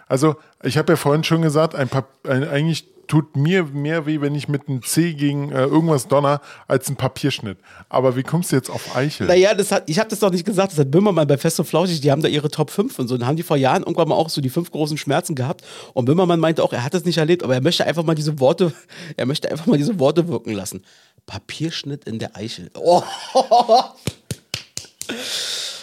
also 0.06 0.36
ich 0.62 0.78
habe 0.78 0.92
ja 0.92 0.96
vorhin 0.96 1.24
schon 1.24 1.42
gesagt, 1.42 1.74
ein, 1.74 1.88
ein, 2.24 2.48
eigentlich 2.48 2.86
tut 3.06 3.36
mir 3.36 3.64
mehr 3.64 4.06
weh, 4.06 4.20
wenn 4.20 4.34
ich 4.34 4.48
mit 4.48 4.68
einem 4.68 4.82
C 4.82 5.14
gegen 5.14 5.52
äh, 5.52 5.62
irgendwas 5.62 6.08
donner, 6.08 6.40
als 6.66 6.88
ein 6.88 6.96
Papierschnitt. 6.96 7.58
Aber 7.88 8.16
wie 8.16 8.22
kommst 8.22 8.52
du 8.52 8.56
jetzt 8.56 8.70
auf 8.70 8.96
Eichel? 8.96 9.26
Naja, 9.26 9.54
das 9.54 9.72
hat, 9.72 9.84
ich 9.86 9.98
habe 9.98 10.08
das 10.08 10.18
doch 10.20 10.30
nicht 10.30 10.44
gesagt, 10.44 10.72
das 10.72 10.78
hat 10.78 10.90
Böhmermann 10.90 11.26
bei 11.26 11.38
Fest 11.38 11.58
und 11.60 11.66
Flauschig, 11.66 12.00
die 12.00 12.10
haben 12.10 12.22
da 12.22 12.28
ihre 12.28 12.50
Top 12.50 12.70
5 12.70 12.98
und 12.98 13.08
so. 13.08 13.16
Dann 13.16 13.26
haben 13.26 13.36
die 13.36 13.42
vor 13.42 13.56
Jahren 13.56 13.82
irgendwann 13.82 14.08
mal 14.08 14.14
auch 14.14 14.28
so 14.28 14.40
die 14.40 14.50
fünf 14.50 14.70
großen 14.70 14.96
Schmerzen 14.96 15.34
gehabt. 15.34 15.62
Und 15.94 16.06
Böhmermann 16.06 16.40
meinte 16.40 16.62
auch, 16.62 16.72
er 16.72 16.84
hat 16.84 16.94
das 16.94 17.04
nicht 17.04 17.18
erlebt, 17.18 17.42
aber 17.42 17.54
er 17.54 17.62
möchte 17.62 17.86
einfach 17.86 18.02
mal 18.02 18.14
diese 18.14 18.40
Worte, 18.40 18.72
er 19.16 19.26
möchte 19.26 19.50
einfach 19.50 19.66
mal 19.66 19.78
diese 19.78 19.98
Worte 19.98 20.28
wirken 20.28 20.52
lassen. 20.52 20.84
Papierschnitt 21.26 22.04
in 22.04 22.18
der 22.18 22.36
Eichel. 22.36 22.70
Oh. 22.74 23.02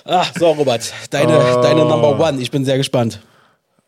Ach, 0.05 0.31
so, 0.39 0.51
Robert, 0.51 0.93
deine, 1.09 1.37
deine 1.61 1.85
Number 1.85 2.19
One. 2.19 2.41
Ich 2.41 2.51
bin 2.51 2.65
sehr 2.65 2.77
gespannt. 2.77 3.19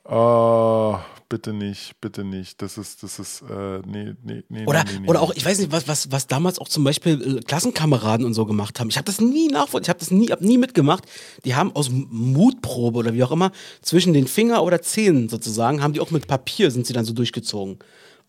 Oh, 0.08 1.00
bitte 1.30 1.52
nicht, 1.52 2.00
bitte 2.00 2.24
nicht. 2.24 2.62
Das 2.62 2.78
ist, 2.78 3.02
das 3.02 3.18
ist, 3.18 3.42
äh, 3.50 3.80
nee, 3.88 4.14
nee, 4.24 4.44
nee. 4.50 4.66
Oder, 4.68 4.84
nee, 4.84 5.00
nee, 5.00 5.08
oder 5.08 5.20
auch, 5.20 5.34
ich 5.34 5.44
weiß 5.44 5.58
nicht, 5.58 5.72
was, 5.72 5.88
was, 5.88 6.12
was 6.12 6.28
damals 6.28 6.60
auch 6.60 6.70
zum 6.70 6.84
Beispiel 6.84 7.40
äh, 7.40 7.42
Klassenkameraden 7.42 8.24
und 8.24 8.36
so 8.36 8.46
gemacht 8.46 8.80
haben. 8.80 8.90
Ich 8.90 8.98
habe 8.98 9.06
das 9.06 9.20
nie 9.20 9.48
nachvollzogen, 9.48 9.84
ich 9.84 9.90
habe 9.90 10.00
das 10.00 10.12
nie, 10.12 10.28
hab 10.28 10.42
nie 10.42 10.60
mitgemacht. 10.60 11.06
Die 11.44 11.56
haben 11.56 11.76
aus 11.76 11.90
Mutprobe 11.90 13.00
oder 13.00 13.14
wie 13.16 13.24
auch 13.24 13.32
immer 13.32 13.52
zwischen 13.82 14.14
den 14.14 14.28
Finger 14.28 14.62
oder 14.62 14.80
Zehen 14.84 15.28
sozusagen, 15.28 15.82
haben 15.82 15.94
die 15.94 16.02
auch 16.02 16.12
mit 16.12 16.28
Papier 16.28 16.70
sind 16.70 16.86
sie 16.86 16.94
dann 16.94 17.06
so 17.06 17.14
durchgezogen. 17.14 17.80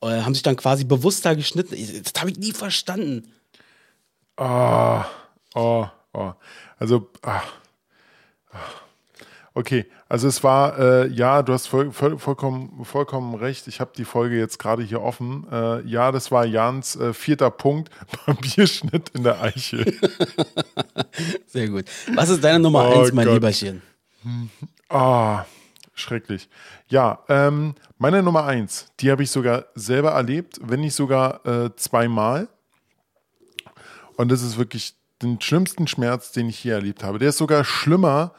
Äh, 0.00 0.22
haben 0.22 0.32
sich 0.32 0.42
dann 0.42 0.56
quasi 0.56 0.84
bewusst 0.84 1.26
da 1.26 1.34
geschnitten. 1.34 1.76
Das 2.02 2.18
habe 2.18 2.30
ich 2.30 2.38
nie 2.38 2.52
verstanden. 2.52 3.30
Ah, 4.38 5.04
oh, 5.54 5.86
oh. 6.14 6.32
Also, 6.78 7.10
ah, 7.20 7.36
ah. 7.36 7.42
Okay. 9.56 9.86
Also 10.08 10.28
es 10.28 10.44
war, 10.44 10.78
äh, 10.78 11.08
ja, 11.08 11.42
du 11.42 11.52
hast 11.52 11.66
voll, 11.66 11.90
voll, 11.90 12.18
vollkommen, 12.18 12.84
vollkommen 12.84 13.34
recht. 13.34 13.66
Ich 13.66 13.80
habe 13.80 13.90
die 13.96 14.04
Folge 14.04 14.38
jetzt 14.38 14.58
gerade 14.58 14.82
hier 14.82 15.02
offen. 15.02 15.46
Äh, 15.50 15.80
ja, 15.82 16.12
das 16.12 16.30
war 16.30 16.44
Jans 16.44 16.94
äh, 16.96 17.12
vierter 17.12 17.50
Punkt. 17.50 17.90
Papierschnitt 18.26 19.10
in 19.14 19.24
der 19.24 19.40
Eichel. 19.42 19.98
Sehr 21.46 21.68
gut. 21.68 21.86
Was 22.14 22.28
ist 22.28 22.44
deine 22.44 22.60
Nummer 22.60 22.88
Oh 22.88 23.00
eins, 23.00 23.12
mein 23.12 23.24
Gott. 23.24 23.34
Lieberchen? 23.34 23.82
Ah, 24.88 25.44
schrecklich. 25.94 26.48
Ja, 26.88 27.20
ähm, 27.28 27.74
meine 27.98 28.22
Nummer 28.22 28.44
eins, 28.44 28.92
die 29.00 29.10
habe 29.10 29.22
ich 29.22 29.30
sogar 29.30 29.66
selber 29.74 30.12
erlebt, 30.12 30.60
wenn 30.62 30.80
nicht 30.80 30.94
sogar 30.94 31.44
äh, 31.46 31.70
zweimal. 31.76 32.48
Und 34.16 34.30
das 34.30 34.42
ist 34.42 34.58
wirklich 34.58 34.94
den 35.22 35.40
schlimmsten 35.40 35.86
Schmerz, 35.86 36.32
den 36.32 36.48
ich 36.48 36.62
je 36.62 36.72
erlebt 36.72 37.02
habe. 37.02 37.18
Der 37.18 37.30
ist 37.30 37.38
sogar 37.38 37.64
schlimmer 37.64 38.32
als 38.32 38.34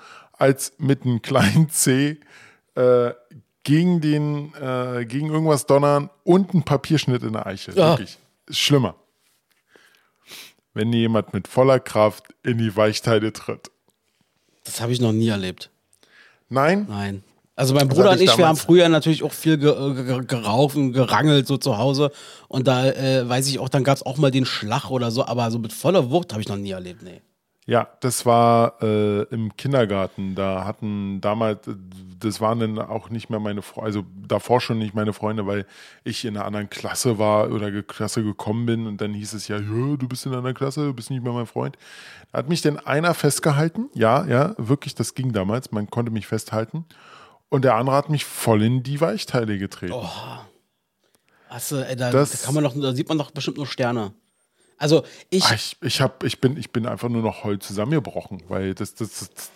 mit 0.77 1.03
einem 1.03 1.21
kleinen 1.21 1.69
C 1.69 2.19
äh, 2.75 3.11
gegen 3.63 4.01
den, 4.01 4.53
äh, 4.55 5.05
gegen 5.05 5.27
irgendwas 5.27 5.65
donnern 5.65 6.09
und 6.23 6.53
ein 6.53 6.63
Papierschnitt 6.63 7.23
in 7.23 7.33
der 7.33 7.45
Eichel. 7.45 7.73
Ah. 7.79 7.91
Wirklich. 7.91 8.17
Ist 8.45 8.59
schlimmer. 8.59 8.95
Wenn 10.73 10.93
jemand 10.93 11.33
mit 11.33 11.47
voller 11.47 11.79
Kraft 11.79 12.33
in 12.43 12.59
die 12.59 12.75
Weichteile 12.75 13.33
tritt. 13.33 13.71
Das 14.63 14.79
habe 14.79 14.91
ich 14.91 15.01
noch 15.01 15.11
nie 15.11 15.29
erlebt. 15.29 15.69
Nein? 16.49 16.85
Nein. 16.87 17.23
Also 17.57 17.73
mein 17.73 17.87
Bruder 17.87 18.11
und 18.11 18.21
ich 18.21 18.29
ich, 18.29 18.37
wir 18.37 18.47
haben 18.47 18.55
früher 18.55 18.87
natürlich 18.87 19.23
auch 19.23 19.33
viel 19.33 19.57
ge 19.57 19.73
ge 19.95 20.25
geraucht 20.25 20.75
und 20.75 20.93
gerangelt 20.93 21.47
so 21.47 21.57
zu 21.57 21.79
Hause. 21.79 22.11
Und 22.47 22.67
da 22.67 22.85
äh, 22.85 23.27
weiß 23.27 23.47
ich 23.47 23.57
auch, 23.57 23.67
dann 23.67 23.83
gab 23.83 23.97
es 23.97 24.05
auch 24.05 24.17
mal 24.17 24.29
den 24.29 24.45
Schlag 24.45 24.91
oder 24.91 25.09
so, 25.09 25.25
aber 25.25 25.49
so 25.49 25.57
mit 25.57 25.73
voller 25.73 26.11
Wucht 26.11 26.33
habe 26.33 26.41
ich 26.41 26.47
noch 26.47 26.55
nie 26.55 26.69
erlebt, 26.69 27.01
nee. 27.01 27.21
Ja, 27.69 27.89
das 27.99 28.25
war 28.25 28.81
äh, 28.81 29.23
im 29.23 29.55
Kindergarten. 29.57 30.35
Da 30.35 30.63
hatten 30.63 31.19
damals, 31.19 31.67
äh, 31.67 31.75
das 32.17 32.39
waren 32.39 32.59
dann 32.61 32.79
auch 32.79 33.09
nicht 33.09 33.29
mehr 33.29 33.41
meine 33.41 33.61
Freunde, 33.61 33.85
also 33.87 34.05
davor 34.25 34.61
schon 34.61 34.79
nicht 34.79 34.95
meine 34.95 35.11
Freunde, 35.11 35.45
weil 35.45 35.65
ich 36.05 36.23
in 36.23 36.37
einer 36.37 36.45
anderen 36.45 36.69
Klasse 36.69 37.19
war 37.19 37.51
oder 37.51 37.69
ge 37.69 37.83
Klasse 37.83 38.23
gekommen 38.23 38.65
bin 38.65 38.87
und 38.87 39.01
dann 39.01 39.13
hieß 39.13 39.33
es 39.33 39.49
ja, 39.49 39.59
du 39.59 39.97
bist 40.07 40.25
in 40.25 40.31
einer 40.31 40.37
anderen 40.39 40.55
Klasse, 40.55 40.85
du 40.85 40.93
bist 40.93 41.09
nicht 41.11 41.21
mehr 41.21 41.33
mein 41.33 41.45
Freund. 41.45 41.77
Da 42.31 42.39
hat 42.39 42.47
mich 42.47 42.61
denn 42.61 42.79
einer 42.79 43.13
festgehalten, 43.13 43.89
ja, 43.93 44.25
ja, 44.25 44.55
wirklich, 44.57 44.95
das 44.95 45.13
ging 45.13 45.33
damals, 45.33 45.71
man 45.73 45.89
konnte 45.89 46.11
mich 46.11 46.25
festhalten. 46.25 46.85
Und 47.49 47.65
der 47.65 47.75
andere 47.75 47.95
hat 47.97 48.09
mich 48.09 48.23
voll 48.23 48.63
in 48.63 48.81
die 48.83 49.01
Weichteile 49.01 49.57
getreten. 49.57 49.93
Hast 51.49 51.71
du, 51.71 51.77
ey, 51.85 51.95
da, 51.97 52.11
Das- 52.11 52.31
da 52.31 52.45
kann 52.45 52.55
man 52.55 52.63
doch, 52.63 52.73
da 52.79 52.93
sieht 52.93 53.09
man 53.09 53.17
doch 53.17 53.31
bestimmt 53.31 53.57
nur 53.57 53.67
Sterne. 53.67 54.13
Also 54.77 55.03
ich, 55.29 55.43
Ah, 55.43 55.55
Ich, 55.55 55.77
ich, 55.81 56.01
hab, 56.01 56.23
ich, 56.23 56.39
bin, 56.39 56.57
ich 56.57 56.71
bin 56.71 56.85
einfach 56.85 57.09
nur 57.09 57.21
noch 57.21 57.43
heul 57.43 57.59
zusammengebrochen, 57.59 58.43
weil 58.47 58.73
das, 58.73 58.95
das, 58.95 59.19
das, 59.19 59.29
das 59.29 59.49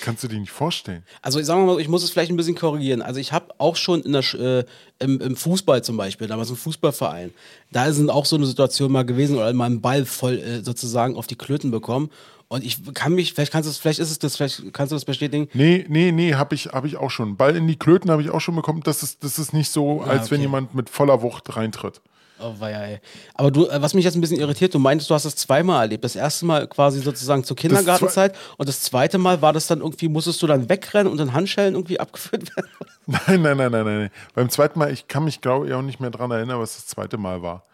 kannst 0.00 0.22
du 0.22 0.28
dir 0.28 0.38
nicht 0.38 0.52
vorstellen. 0.52 1.04
Also 1.22 1.38
ich 1.38 1.46
sage 1.46 1.64
mal, 1.64 1.80
ich 1.80 1.88
muss 1.88 2.02
es 2.02 2.10
vielleicht 2.10 2.30
ein 2.30 2.36
bisschen 2.36 2.56
korrigieren. 2.56 3.00
Also 3.00 3.20
ich 3.20 3.32
habe 3.32 3.54
auch 3.58 3.76
schon 3.76 4.02
in 4.02 4.12
der, 4.12 4.34
äh, 4.34 4.64
im, 4.98 5.20
im 5.20 5.36
Fußball 5.36 5.82
zum 5.82 5.96
Beispiel, 5.96 6.26
damals 6.26 6.50
im 6.50 6.56
Fußballverein, 6.56 7.32
da 7.72 7.92
sind 7.92 8.10
auch 8.10 8.26
so 8.26 8.36
eine 8.36 8.46
Situation 8.46 8.92
mal 8.92 9.04
gewesen 9.04 9.36
oder 9.36 9.52
mal 9.52 9.66
einen 9.66 9.80
Ball 9.80 10.04
voll 10.04 10.38
äh, 10.38 10.62
sozusagen 10.62 11.16
auf 11.16 11.26
die 11.26 11.36
Klöten 11.36 11.70
bekommen. 11.70 12.10
Und 12.48 12.64
ich 12.64 12.78
kann 12.94 13.14
mich, 13.14 13.34
vielleicht 13.34 13.52
kannst 13.52 13.66
du 13.66 13.70
es, 13.70 13.76
vielleicht 13.76 13.98
ist 13.98 14.10
es 14.10 14.18
das, 14.18 14.36
vielleicht 14.36 14.72
kannst 14.72 14.90
du 14.90 14.96
das 14.96 15.04
bestätigen. 15.04 15.48
Nee, 15.52 15.84
nee, 15.88 16.12
nee, 16.12 16.34
habe 16.34 16.54
ich, 16.54 16.68
hab 16.68 16.86
ich 16.86 16.96
auch 16.96 17.10
schon. 17.10 17.36
Ball 17.36 17.54
in 17.54 17.66
die 17.66 17.76
Klöten 17.76 18.10
habe 18.10 18.22
ich 18.22 18.30
auch 18.30 18.40
schon 18.40 18.56
bekommen. 18.56 18.80
Das 18.84 19.02
ist, 19.02 19.22
das 19.22 19.38
ist 19.38 19.52
nicht 19.52 19.70
so, 19.70 20.00
als 20.00 20.30
wenn 20.30 20.38
okay. 20.38 20.46
jemand 20.46 20.74
mit 20.74 20.88
voller 20.88 21.20
Wucht 21.20 21.54
reintritt. 21.56 22.00
Oh, 22.40 22.54
weia, 22.58 22.80
ey. 22.82 23.00
Aber 23.34 23.50
du, 23.50 23.66
äh, 23.66 23.82
was 23.82 23.94
mich 23.94 24.04
jetzt 24.04 24.14
ein 24.14 24.20
bisschen 24.20 24.38
irritiert, 24.38 24.72
du 24.72 24.78
meintest, 24.78 25.10
du 25.10 25.14
hast 25.14 25.24
das 25.24 25.34
zweimal 25.36 25.82
erlebt. 25.82 26.04
Das 26.04 26.14
erste 26.14 26.46
Mal 26.46 26.66
quasi 26.68 27.00
sozusagen 27.00 27.42
zur 27.44 27.56
Kindergartenzeit 27.56 28.36
und 28.56 28.68
das 28.68 28.82
zweite 28.82 29.18
Mal 29.18 29.42
war 29.42 29.52
das 29.52 29.66
dann 29.66 29.80
irgendwie, 29.80 30.08
musstest 30.08 30.40
du 30.42 30.46
dann 30.46 30.68
wegrennen 30.68 31.12
und 31.12 31.20
in 31.20 31.32
Handschellen 31.32 31.74
irgendwie 31.74 31.98
abgeführt 31.98 32.56
werden? 32.56 32.70
Nein, 33.06 33.40
nein, 33.40 33.56
nein, 33.56 33.72
nein, 33.72 33.84
nein. 33.84 34.10
Beim 34.34 34.50
zweiten 34.50 34.78
Mal, 34.78 34.92
ich 34.92 35.08
kann 35.08 35.24
mich, 35.24 35.40
glaube 35.40 35.66
ich, 35.66 35.72
auch 35.72 35.80
nicht 35.80 35.98
mehr 35.98 36.10
dran 36.10 36.30
erinnern, 36.30 36.60
was 36.60 36.76
das 36.76 36.86
zweite 36.88 37.16
Mal 37.16 37.40
war. 37.40 37.64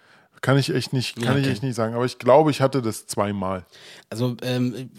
Kann 0.45 0.59
ich 0.59 0.69
echt 0.75 0.93
nicht, 0.93 1.17
kann 1.17 1.25
Ja, 1.25 1.33
ich 1.37 1.45
okay. 1.45 1.53
echt 1.53 1.63
nicht 1.63 1.75
sagen. 1.75 1.95
Aber 1.95 2.05
ich 2.05 2.19
glaube, 2.19 2.51
ich 2.51 2.61
hatte 2.61 2.83
das 2.83 3.07
zweimal. 3.07 3.65
Also, 4.11 4.37
ähm, 4.43 4.91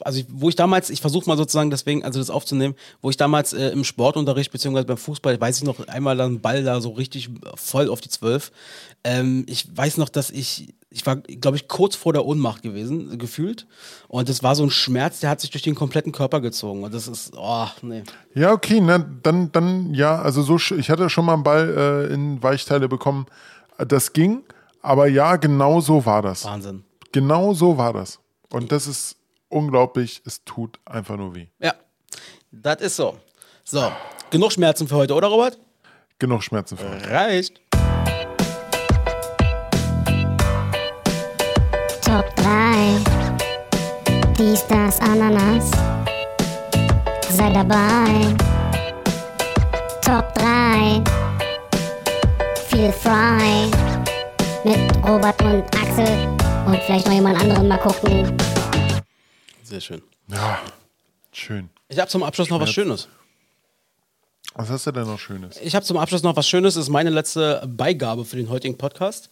also 0.00 0.18
ich- 0.18 0.26
wo 0.28 0.48
ich 0.48 0.56
damals, 0.56 0.90
ich 0.90 1.00
versuche 1.00 1.28
mal 1.30 1.36
sozusagen 1.36 1.70
deswegen, 1.70 2.02
also 2.04 2.18
das 2.18 2.30
aufzunehmen, 2.30 2.74
wo 3.00 3.08
ich 3.10 3.16
damals 3.16 3.52
äh, 3.52 3.68
im 3.68 3.84
Sportunterricht 3.84 4.50
beziehungsweise 4.50 4.86
beim 4.88 4.96
Fußball, 4.96 5.40
weiß 5.40 5.58
ich 5.58 5.62
noch, 5.64 5.86
einmal 5.86 6.16
dann 6.16 6.40
Ball 6.40 6.64
da 6.64 6.80
so 6.80 6.90
richtig 6.90 7.30
voll 7.54 7.88
auf 7.88 8.00
die 8.00 8.08
Zwölf. 8.08 8.50
Ähm, 9.04 9.44
ich 9.48 9.68
weiß 9.72 9.98
noch, 9.98 10.08
dass 10.08 10.30
ich, 10.30 10.74
ich 10.90 11.06
war, 11.06 11.14
glaube 11.18 11.56
ich, 11.58 11.68
kurz 11.68 11.94
vor 11.94 12.12
der 12.12 12.24
Ohnmacht 12.26 12.62
gewesen, 12.64 13.18
gefühlt. 13.18 13.68
Und 14.08 14.28
das 14.28 14.42
war 14.42 14.56
so 14.56 14.64
ein 14.64 14.70
Schmerz, 14.70 15.20
der 15.20 15.30
hat 15.30 15.40
sich 15.40 15.50
durch 15.50 15.62
den 15.62 15.76
kompletten 15.76 16.10
Körper 16.10 16.40
gezogen. 16.40 16.82
Und 16.82 16.92
das 16.92 17.06
ist, 17.06 17.34
oh, 17.36 17.68
nee. 17.82 18.02
Ja, 18.34 18.50
okay, 18.50 18.80
na, 18.80 18.98
dann, 19.22 19.52
dann, 19.52 19.94
ja, 19.94 20.20
also 20.20 20.42
so, 20.42 20.56
ich 20.74 20.90
hatte 20.90 21.08
schon 21.08 21.24
mal 21.24 21.34
einen 21.34 21.44
Ball 21.44 22.08
äh, 22.10 22.12
in 22.12 22.42
Weichteile 22.42 22.88
bekommen. 22.88 23.26
Das 23.86 24.12
ging, 24.12 24.42
aber 24.82 25.08
ja, 25.08 25.36
genau 25.36 25.80
so 25.80 26.04
war 26.04 26.22
das. 26.22 26.44
Wahnsinn. 26.44 26.84
Genau 27.12 27.54
so 27.54 27.78
war 27.78 27.92
das. 27.92 28.20
Und 28.50 28.72
das 28.72 28.86
ist 28.86 29.16
unglaublich, 29.48 30.22
es 30.24 30.44
tut 30.44 30.78
einfach 30.84 31.16
nur 31.16 31.34
weh. 31.34 31.48
Ja, 31.58 31.74
das 32.50 32.80
ist 32.80 32.96
so. 32.96 33.18
So, 33.64 33.90
genug 34.30 34.52
Schmerzen 34.52 34.88
für 34.88 34.96
heute, 34.96 35.14
oder 35.14 35.28
Robert? 35.28 35.58
Genug 36.18 36.42
Schmerzen 36.42 36.76
für 36.76 36.86
euch. 36.86 37.08
Reicht. 37.08 37.60
Top 42.02 42.34
3. 42.36 42.96
Dies, 44.38 44.66
das, 44.66 45.00
Ananas. 45.00 45.70
Sei 47.30 47.52
dabei. 47.52 48.34
Top 50.00 50.34
3. 50.34 51.02
Feel 52.68 52.92
frei. 52.92 53.97
Mit 54.68 54.76
Robert 55.02 55.40
und 55.40 55.64
Axel. 55.74 56.28
Und 56.66 56.78
vielleicht 56.84 57.06
noch 57.06 57.14
jemand 57.14 57.40
anderen 57.40 57.68
mal 57.68 57.78
gucken. 57.78 58.36
Sehr 59.62 59.80
schön. 59.80 60.02
Ja, 60.30 60.58
schön. 61.32 61.70
Ich 61.88 61.98
habe 61.98 62.10
zum 62.10 62.22
Abschluss 62.22 62.50
noch 62.50 62.60
was 62.60 62.70
Schönes. 62.70 63.08
Was 64.54 64.68
hast 64.68 64.86
du 64.86 64.92
denn 64.92 65.06
noch 65.06 65.18
Schönes? 65.18 65.58
Ich 65.62 65.74
habe 65.74 65.86
zum 65.86 65.96
Abschluss 65.96 66.22
noch 66.22 66.36
was 66.36 66.46
Schönes. 66.46 66.74
Das 66.74 66.82
ist 66.82 66.90
meine 66.90 67.08
letzte 67.08 67.66
Beigabe 67.66 68.26
für 68.26 68.36
den 68.36 68.50
heutigen 68.50 68.76
Podcast. 68.76 69.30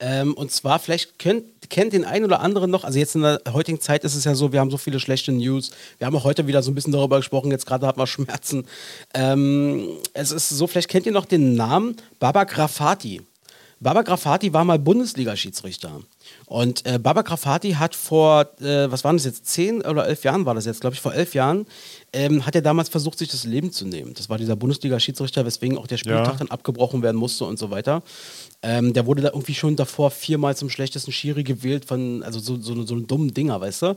Ähm, 0.00 0.32
und 0.32 0.52
zwar, 0.52 0.78
vielleicht 0.78 1.18
kennt, 1.18 1.44
kennt 1.68 1.92
den 1.92 2.06
einen 2.06 2.24
oder 2.24 2.40
anderen 2.40 2.70
noch, 2.70 2.84
also 2.84 2.98
jetzt 2.98 3.14
in 3.14 3.20
der 3.20 3.42
heutigen 3.52 3.82
Zeit 3.82 4.04
ist 4.04 4.14
es 4.14 4.24
ja 4.24 4.34
so, 4.34 4.52
wir 4.52 4.60
haben 4.60 4.70
so 4.70 4.78
viele 4.78 5.00
schlechte 5.00 5.32
News. 5.32 5.70
Wir 5.98 6.06
haben 6.06 6.16
auch 6.16 6.24
heute 6.24 6.46
wieder 6.46 6.62
so 6.62 6.70
ein 6.70 6.74
bisschen 6.74 6.94
darüber 6.94 7.18
gesprochen, 7.18 7.50
jetzt 7.50 7.66
gerade 7.66 7.86
hatten 7.86 8.00
wir 8.00 8.06
Schmerzen. 8.06 8.66
Ähm, 9.12 9.98
es 10.14 10.32
ist 10.32 10.48
so, 10.48 10.66
vielleicht 10.66 10.88
kennt 10.88 11.04
ihr 11.04 11.12
noch 11.12 11.26
den 11.26 11.56
Namen 11.56 11.96
Baba 12.20 12.44
Grafati. 12.44 13.27
Baba 13.80 14.02
Grafati 14.02 14.52
war 14.52 14.64
mal 14.64 14.78
Bundesliga-Schiedsrichter. 14.78 16.00
Und 16.46 16.84
äh, 16.84 16.98
Baba 16.98 17.22
Grafati 17.22 17.72
hat 17.72 17.94
vor, 17.94 18.46
äh, 18.60 18.90
was 18.90 19.04
waren 19.04 19.16
das 19.16 19.24
jetzt, 19.24 19.46
zehn 19.46 19.82
oder 19.82 20.06
elf 20.06 20.24
Jahren 20.24 20.46
war 20.46 20.54
das 20.54 20.66
jetzt, 20.66 20.80
glaube 20.80 20.94
ich, 20.94 21.00
vor 21.00 21.14
elf 21.14 21.34
Jahren, 21.34 21.64
ähm, 22.12 22.44
hat 22.44 22.54
er 22.54 22.62
damals 22.62 22.88
versucht, 22.88 23.18
sich 23.18 23.28
das 23.28 23.44
Leben 23.44 23.70
zu 23.70 23.86
nehmen. 23.86 24.14
Das 24.14 24.28
war 24.28 24.36
dieser 24.36 24.56
Bundesliga-Schiedsrichter, 24.56 25.44
weswegen 25.46 25.78
auch 25.78 25.86
der 25.86 25.96
Spieltag 25.98 26.26
Ja. 26.32 26.36
dann 26.38 26.48
abgebrochen 26.50 27.02
werden 27.02 27.16
musste 27.16 27.44
und 27.44 27.58
so 27.58 27.70
weiter. 27.70 28.02
Ähm, 28.62 28.92
der 28.92 29.06
wurde 29.06 29.22
da 29.22 29.28
irgendwie 29.28 29.54
schon 29.54 29.76
davor 29.76 30.10
viermal 30.10 30.56
zum 30.56 30.68
schlechtesten 30.70 31.12
Schiri 31.12 31.44
gewählt, 31.44 31.84
von, 31.84 32.22
also 32.24 32.40
so, 32.40 32.60
so, 32.60 32.84
so 32.84 32.94
einen 32.94 33.06
dummen 33.06 33.32
Dinger, 33.32 33.60
weißt 33.60 33.82
du? 33.82 33.96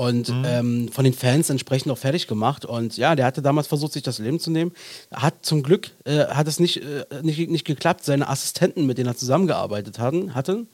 Und 0.00 0.32
ähm, 0.46 0.88
von 0.88 1.04
den 1.04 1.12
Fans 1.12 1.50
entsprechend 1.50 1.92
auch 1.92 1.98
fertig 1.98 2.26
gemacht. 2.26 2.64
Und 2.64 2.96
ja, 2.96 3.14
der 3.14 3.26
hatte 3.26 3.42
damals 3.42 3.66
versucht, 3.66 3.92
sich 3.92 4.02
das 4.02 4.18
Leben 4.18 4.40
zu 4.40 4.50
nehmen. 4.50 4.72
Hat 5.12 5.44
zum 5.44 5.62
Glück 5.62 5.90
äh, 6.06 6.24
hat 6.24 6.48
es 6.48 6.58
nicht, 6.58 6.78
äh, 6.78 7.04
nicht, 7.20 7.50
nicht 7.50 7.66
geklappt. 7.66 8.02
Seine 8.04 8.30
Assistenten, 8.30 8.86
mit 8.86 8.96
denen 8.96 9.08
er 9.08 9.16
zusammengearbeitet 9.18 9.98
hatten, 9.98 10.34
hatten 10.34 10.68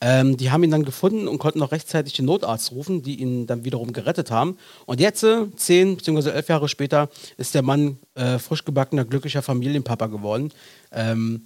ähm, 0.00 0.36
die 0.36 0.52
haben 0.52 0.62
ihn 0.62 0.70
dann 0.70 0.84
gefunden 0.84 1.26
und 1.26 1.38
konnten 1.38 1.58
noch 1.58 1.72
rechtzeitig 1.72 2.12
den 2.14 2.26
Notarzt 2.26 2.70
rufen, 2.70 3.02
die 3.02 3.20
ihn 3.20 3.46
dann 3.48 3.64
wiederum 3.64 3.92
gerettet 3.92 4.30
haben. 4.30 4.56
Und 4.86 5.00
jetzt, 5.00 5.24
äh, 5.24 5.44
zehn 5.56 5.96
bzw. 5.96 6.30
elf 6.30 6.48
Jahre 6.48 6.68
später, 6.68 7.10
ist 7.36 7.54
der 7.56 7.62
Mann 7.62 7.98
äh, 8.14 8.38
frisch 8.38 8.64
gebackener, 8.64 9.04
glücklicher 9.04 9.42
Familienpapa 9.42 10.06
geworden. 10.06 10.52
Ähm, 10.92 11.42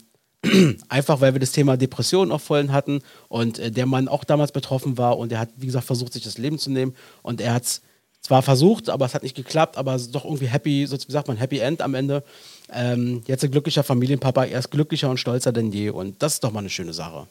einfach 0.89 1.21
weil 1.21 1.35
wir 1.35 1.41
das 1.41 1.53
Thema 1.53 1.77
Depression 1.77 2.33
auch 2.33 2.41
vorhin 2.41 2.73
hatten 2.73 3.01
und 3.29 3.59
äh, 3.59 3.71
der 3.71 3.87
Mann 3.87 4.09
auch 4.09 4.25
damals 4.25 4.53
betroffen 4.53 4.99
war 4.99 5.19
und 5.19 5.33
er 5.33 5.41
hat, 5.41 5.51
wie 5.57 5.67
gesagt, 5.67 5.87
versucht, 5.87 6.13
sich 6.13 6.25
das 6.25 6.39
Leben 6.39 6.59
zu 6.59 6.71
nehmen 6.71 6.95
und 7.23 7.41
er 7.41 7.55
hat 7.55 7.65
es 7.65 7.83
zwar 8.21 8.43
versucht, 8.43 8.89
aber 8.89 9.05
es 9.05 9.15
hat 9.15 9.23
nicht 9.23 9.37
geklappt, 9.37 9.77
aber 9.77 9.99
doch 10.11 10.25
irgendwie 10.25 10.47
happy, 10.47 10.87
so 10.87 10.97
wie 10.97 11.13
sagt 11.13 11.29
man, 11.29 11.37
Happy 11.37 11.59
End 11.59 11.83
am 11.83 11.95
Ende. 11.95 12.25
Ähm, 12.73 13.23
jetzt 13.27 13.45
ein 13.45 13.51
glücklicher 13.51 13.85
Familienpapa, 13.85 14.45
er 14.45 14.59
ist 14.59 14.71
glücklicher 14.71 15.11
und 15.11 15.19
stolzer 15.19 15.53
denn 15.53 15.71
je 15.73 15.91
und 15.91 16.23
das 16.23 16.35
ist 16.35 16.45
doch 16.45 16.51
mal 16.51 16.61
eine 16.61 16.71
schöne 16.71 16.95
Sache. 16.95 17.27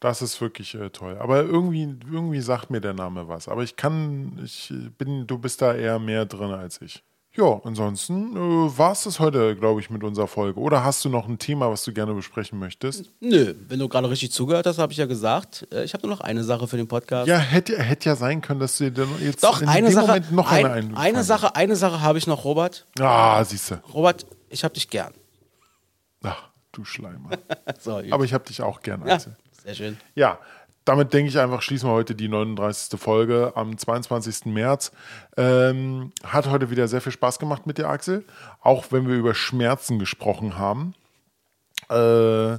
Das 0.00 0.20
ist 0.20 0.38
wirklich 0.42 0.74
äh, 0.74 0.90
toll. 0.90 1.16
Aber 1.18 1.42
irgendwie, 1.42 1.84
irgendwie 2.12 2.40
sagt 2.40 2.70
mir 2.70 2.82
der 2.82 2.92
Name 2.92 3.28
was. 3.28 3.48
Aber 3.48 3.62
ich 3.62 3.76
kann, 3.76 4.38
ich 4.44 4.72
bin, 4.98 5.26
du 5.26 5.38
bist 5.38 5.62
da 5.62 5.74
eher 5.74 5.98
mehr 5.98 6.26
drin 6.26 6.50
als 6.50 6.82
ich. 6.82 7.02
Ja, 7.36 7.60
ansonsten 7.64 8.34
äh, 8.34 8.78
war 8.78 8.92
es 8.92 9.02
das 9.04 9.20
heute, 9.20 9.54
glaube 9.56 9.80
ich, 9.80 9.90
mit 9.90 10.02
unserer 10.02 10.26
Folge. 10.26 10.58
Oder 10.58 10.82
hast 10.84 11.04
du 11.04 11.10
noch 11.10 11.28
ein 11.28 11.38
Thema, 11.38 11.70
was 11.70 11.84
du 11.84 11.92
gerne 11.92 12.14
besprechen 12.14 12.58
möchtest? 12.58 13.10
Nö, 13.20 13.54
wenn 13.68 13.78
du 13.78 13.88
gerade 13.88 14.08
richtig 14.08 14.32
zugehört 14.32 14.66
hast, 14.66 14.78
habe 14.78 14.92
ich 14.92 14.98
ja 14.98 15.04
gesagt, 15.06 15.68
äh, 15.70 15.84
ich 15.84 15.92
habe 15.92 16.06
nur 16.06 16.16
noch 16.16 16.22
eine 16.22 16.44
Sache 16.44 16.66
für 16.66 16.78
den 16.78 16.88
Podcast. 16.88 17.28
Ja, 17.28 17.36
hätte, 17.38 17.76
hätte 17.82 18.08
ja 18.08 18.16
sein 18.16 18.40
können, 18.40 18.60
dass 18.60 18.78
du 18.78 18.84
dir 18.90 19.04
dann 19.04 19.08
jetzt 19.20 19.44
Doch, 19.44 19.60
in 19.60 19.68
eine 19.68 19.88
dem 19.88 19.94
Sache, 19.94 20.06
Moment 20.06 20.32
noch 20.32 20.50
ein, 20.50 20.66
eine 20.66 20.96
eine 20.96 21.24
Sache, 21.24 21.54
eine 21.54 21.76
Sache 21.76 22.00
habe 22.00 22.16
ich 22.16 22.26
noch, 22.26 22.44
Robert. 22.44 22.86
Ah, 22.98 23.44
siehst 23.44 23.70
du. 23.70 23.74
Robert, 23.92 24.24
ich 24.48 24.64
habe 24.64 24.72
dich 24.72 24.88
gern. 24.88 25.12
Ach, 26.22 26.48
du 26.72 26.84
Schleimer. 26.84 27.30
So. 27.80 28.00
Aber 28.10 28.24
ich 28.24 28.32
habe 28.32 28.44
dich 28.44 28.62
auch 28.62 28.80
gern, 28.80 29.06
ja, 29.06 29.14
Axel. 29.14 29.36
sehr 29.62 29.74
schön. 29.74 29.96
Ja, 30.14 30.38
damit 30.86 31.12
denke 31.12 31.28
ich 31.28 31.38
einfach, 31.38 31.62
schließen 31.62 31.88
wir 31.88 31.94
heute 31.94 32.14
die 32.14 32.28
39. 32.28 32.98
Folge 32.98 33.52
am 33.56 33.76
22. 33.76 34.46
März. 34.46 34.92
Ähm, 35.36 36.12
hat 36.22 36.48
heute 36.48 36.70
wieder 36.70 36.86
sehr 36.86 37.00
viel 37.00 37.12
Spaß 37.12 37.38
gemacht 37.40 37.66
mit 37.66 37.76
dir, 37.76 37.88
Axel. 37.88 38.24
Auch 38.60 38.86
wenn 38.90 39.08
wir 39.08 39.16
über 39.16 39.34
Schmerzen 39.34 39.98
gesprochen 39.98 40.56
haben. 40.56 40.94
Äh, 41.90 42.58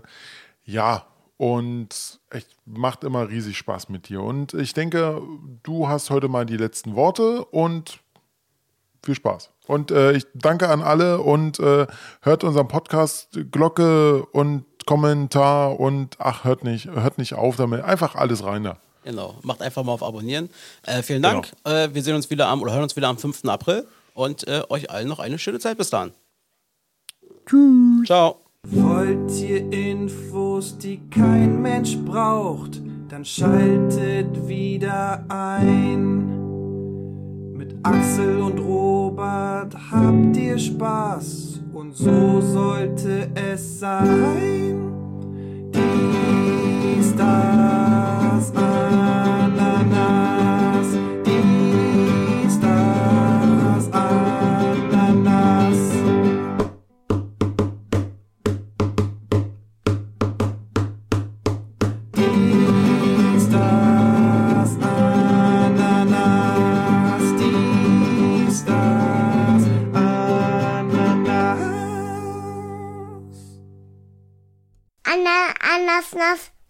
ja, 0.65 1.05
und 1.37 2.19
echt 2.29 2.49
macht 2.65 3.05
immer 3.05 3.29
riesig 3.29 3.57
Spaß 3.57 3.87
mit 3.87 4.09
dir. 4.09 4.21
Und 4.21 4.53
ich 4.53 4.73
denke, 4.73 5.21
du 5.63 5.87
hast 5.87 6.09
heute 6.09 6.27
mal 6.27 6.45
die 6.45 6.57
letzten 6.57 6.95
Worte 6.95 7.45
und 7.45 7.99
viel 9.03 9.15
Spaß. 9.15 9.51
Und 9.67 9.91
äh, 9.91 10.11
ich 10.11 10.25
danke 10.33 10.67
an 10.67 10.81
alle 10.81 11.21
und 11.21 11.59
äh, 11.59 11.87
hört 12.21 12.43
unseren 12.43 12.67
Podcast, 12.67 13.39
Glocke 13.51 14.25
und 14.25 14.65
Kommentar 14.87 15.79
und 15.79 16.15
ach, 16.17 16.43
hört 16.43 16.63
nicht, 16.63 16.87
hört 16.87 17.19
nicht 17.19 17.35
auf 17.35 17.57
damit. 17.57 17.83
Einfach 17.83 18.15
alles 18.15 18.43
rein 18.43 18.63
da. 18.63 18.77
Genau, 19.03 19.35
macht 19.43 19.61
einfach 19.61 19.83
mal 19.83 19.91
auf 19.93 20.01
Abonnieren. 20.01 20.49
Äh, 20.83 21.03
vielen 21.03 21.21
Dank. 21.21 21.51
Äh, 21.63 21.89
wir 21.93 22.01
sehen 22.01 22.15
uns 22.15 22.29
wieder 22.29 22.47
am 22.47 22.61
oder 22.61 22.73
hören 22.73 22.83
uns 22.83 22.95
wieder 22.95 23.07
am 23.07 23.17
5. 23.17 23.45
April 23.45 23.87
und 24.13 24.47
äh, 24.47 24.63
euch 24.69 24.89
allen 24.89 25.07
noch 25.07 25.19
eine 25.19 25.37
schöne 25.37 25.59
Zeit 25.59 25.77
bis 25.77 25.89
dann. 25.89 26.11
Tschüss. 27.45 28.07
Ciao. 28.07 28.39
Wollt 28.63 29.31
ihr 29.39 29.71
Infos, 29.71 30.77
die 30.77 30.99
kein 31.09 31.61
Mensch 31.61 31.95
braucht, 31.99 32.81
dann 33.07 33.23
schaltet 33.23 34.47
wieder 34.47 35.23
ein. 35.29 36.35
Mit 37.53 37.75
Axel 37.83 38.41
und 38.41 38.59
Robert 38.59 39.73
habt 39.91 40.35
ihr 40.35 40.59
Spaß 40.59 41.56
und 41.77 41.95
so 41.95 42.41
sollte 42.41 43.29
es 43.35 43.79
sein. 43.79 44.91
Dies, 45.71 47.15
das, 47.15 48.51
Ananas. 48.55 49.26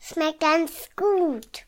Schmeckt 0.08 0.40
ganz 0.40 0.90
gut. 0.96 1.67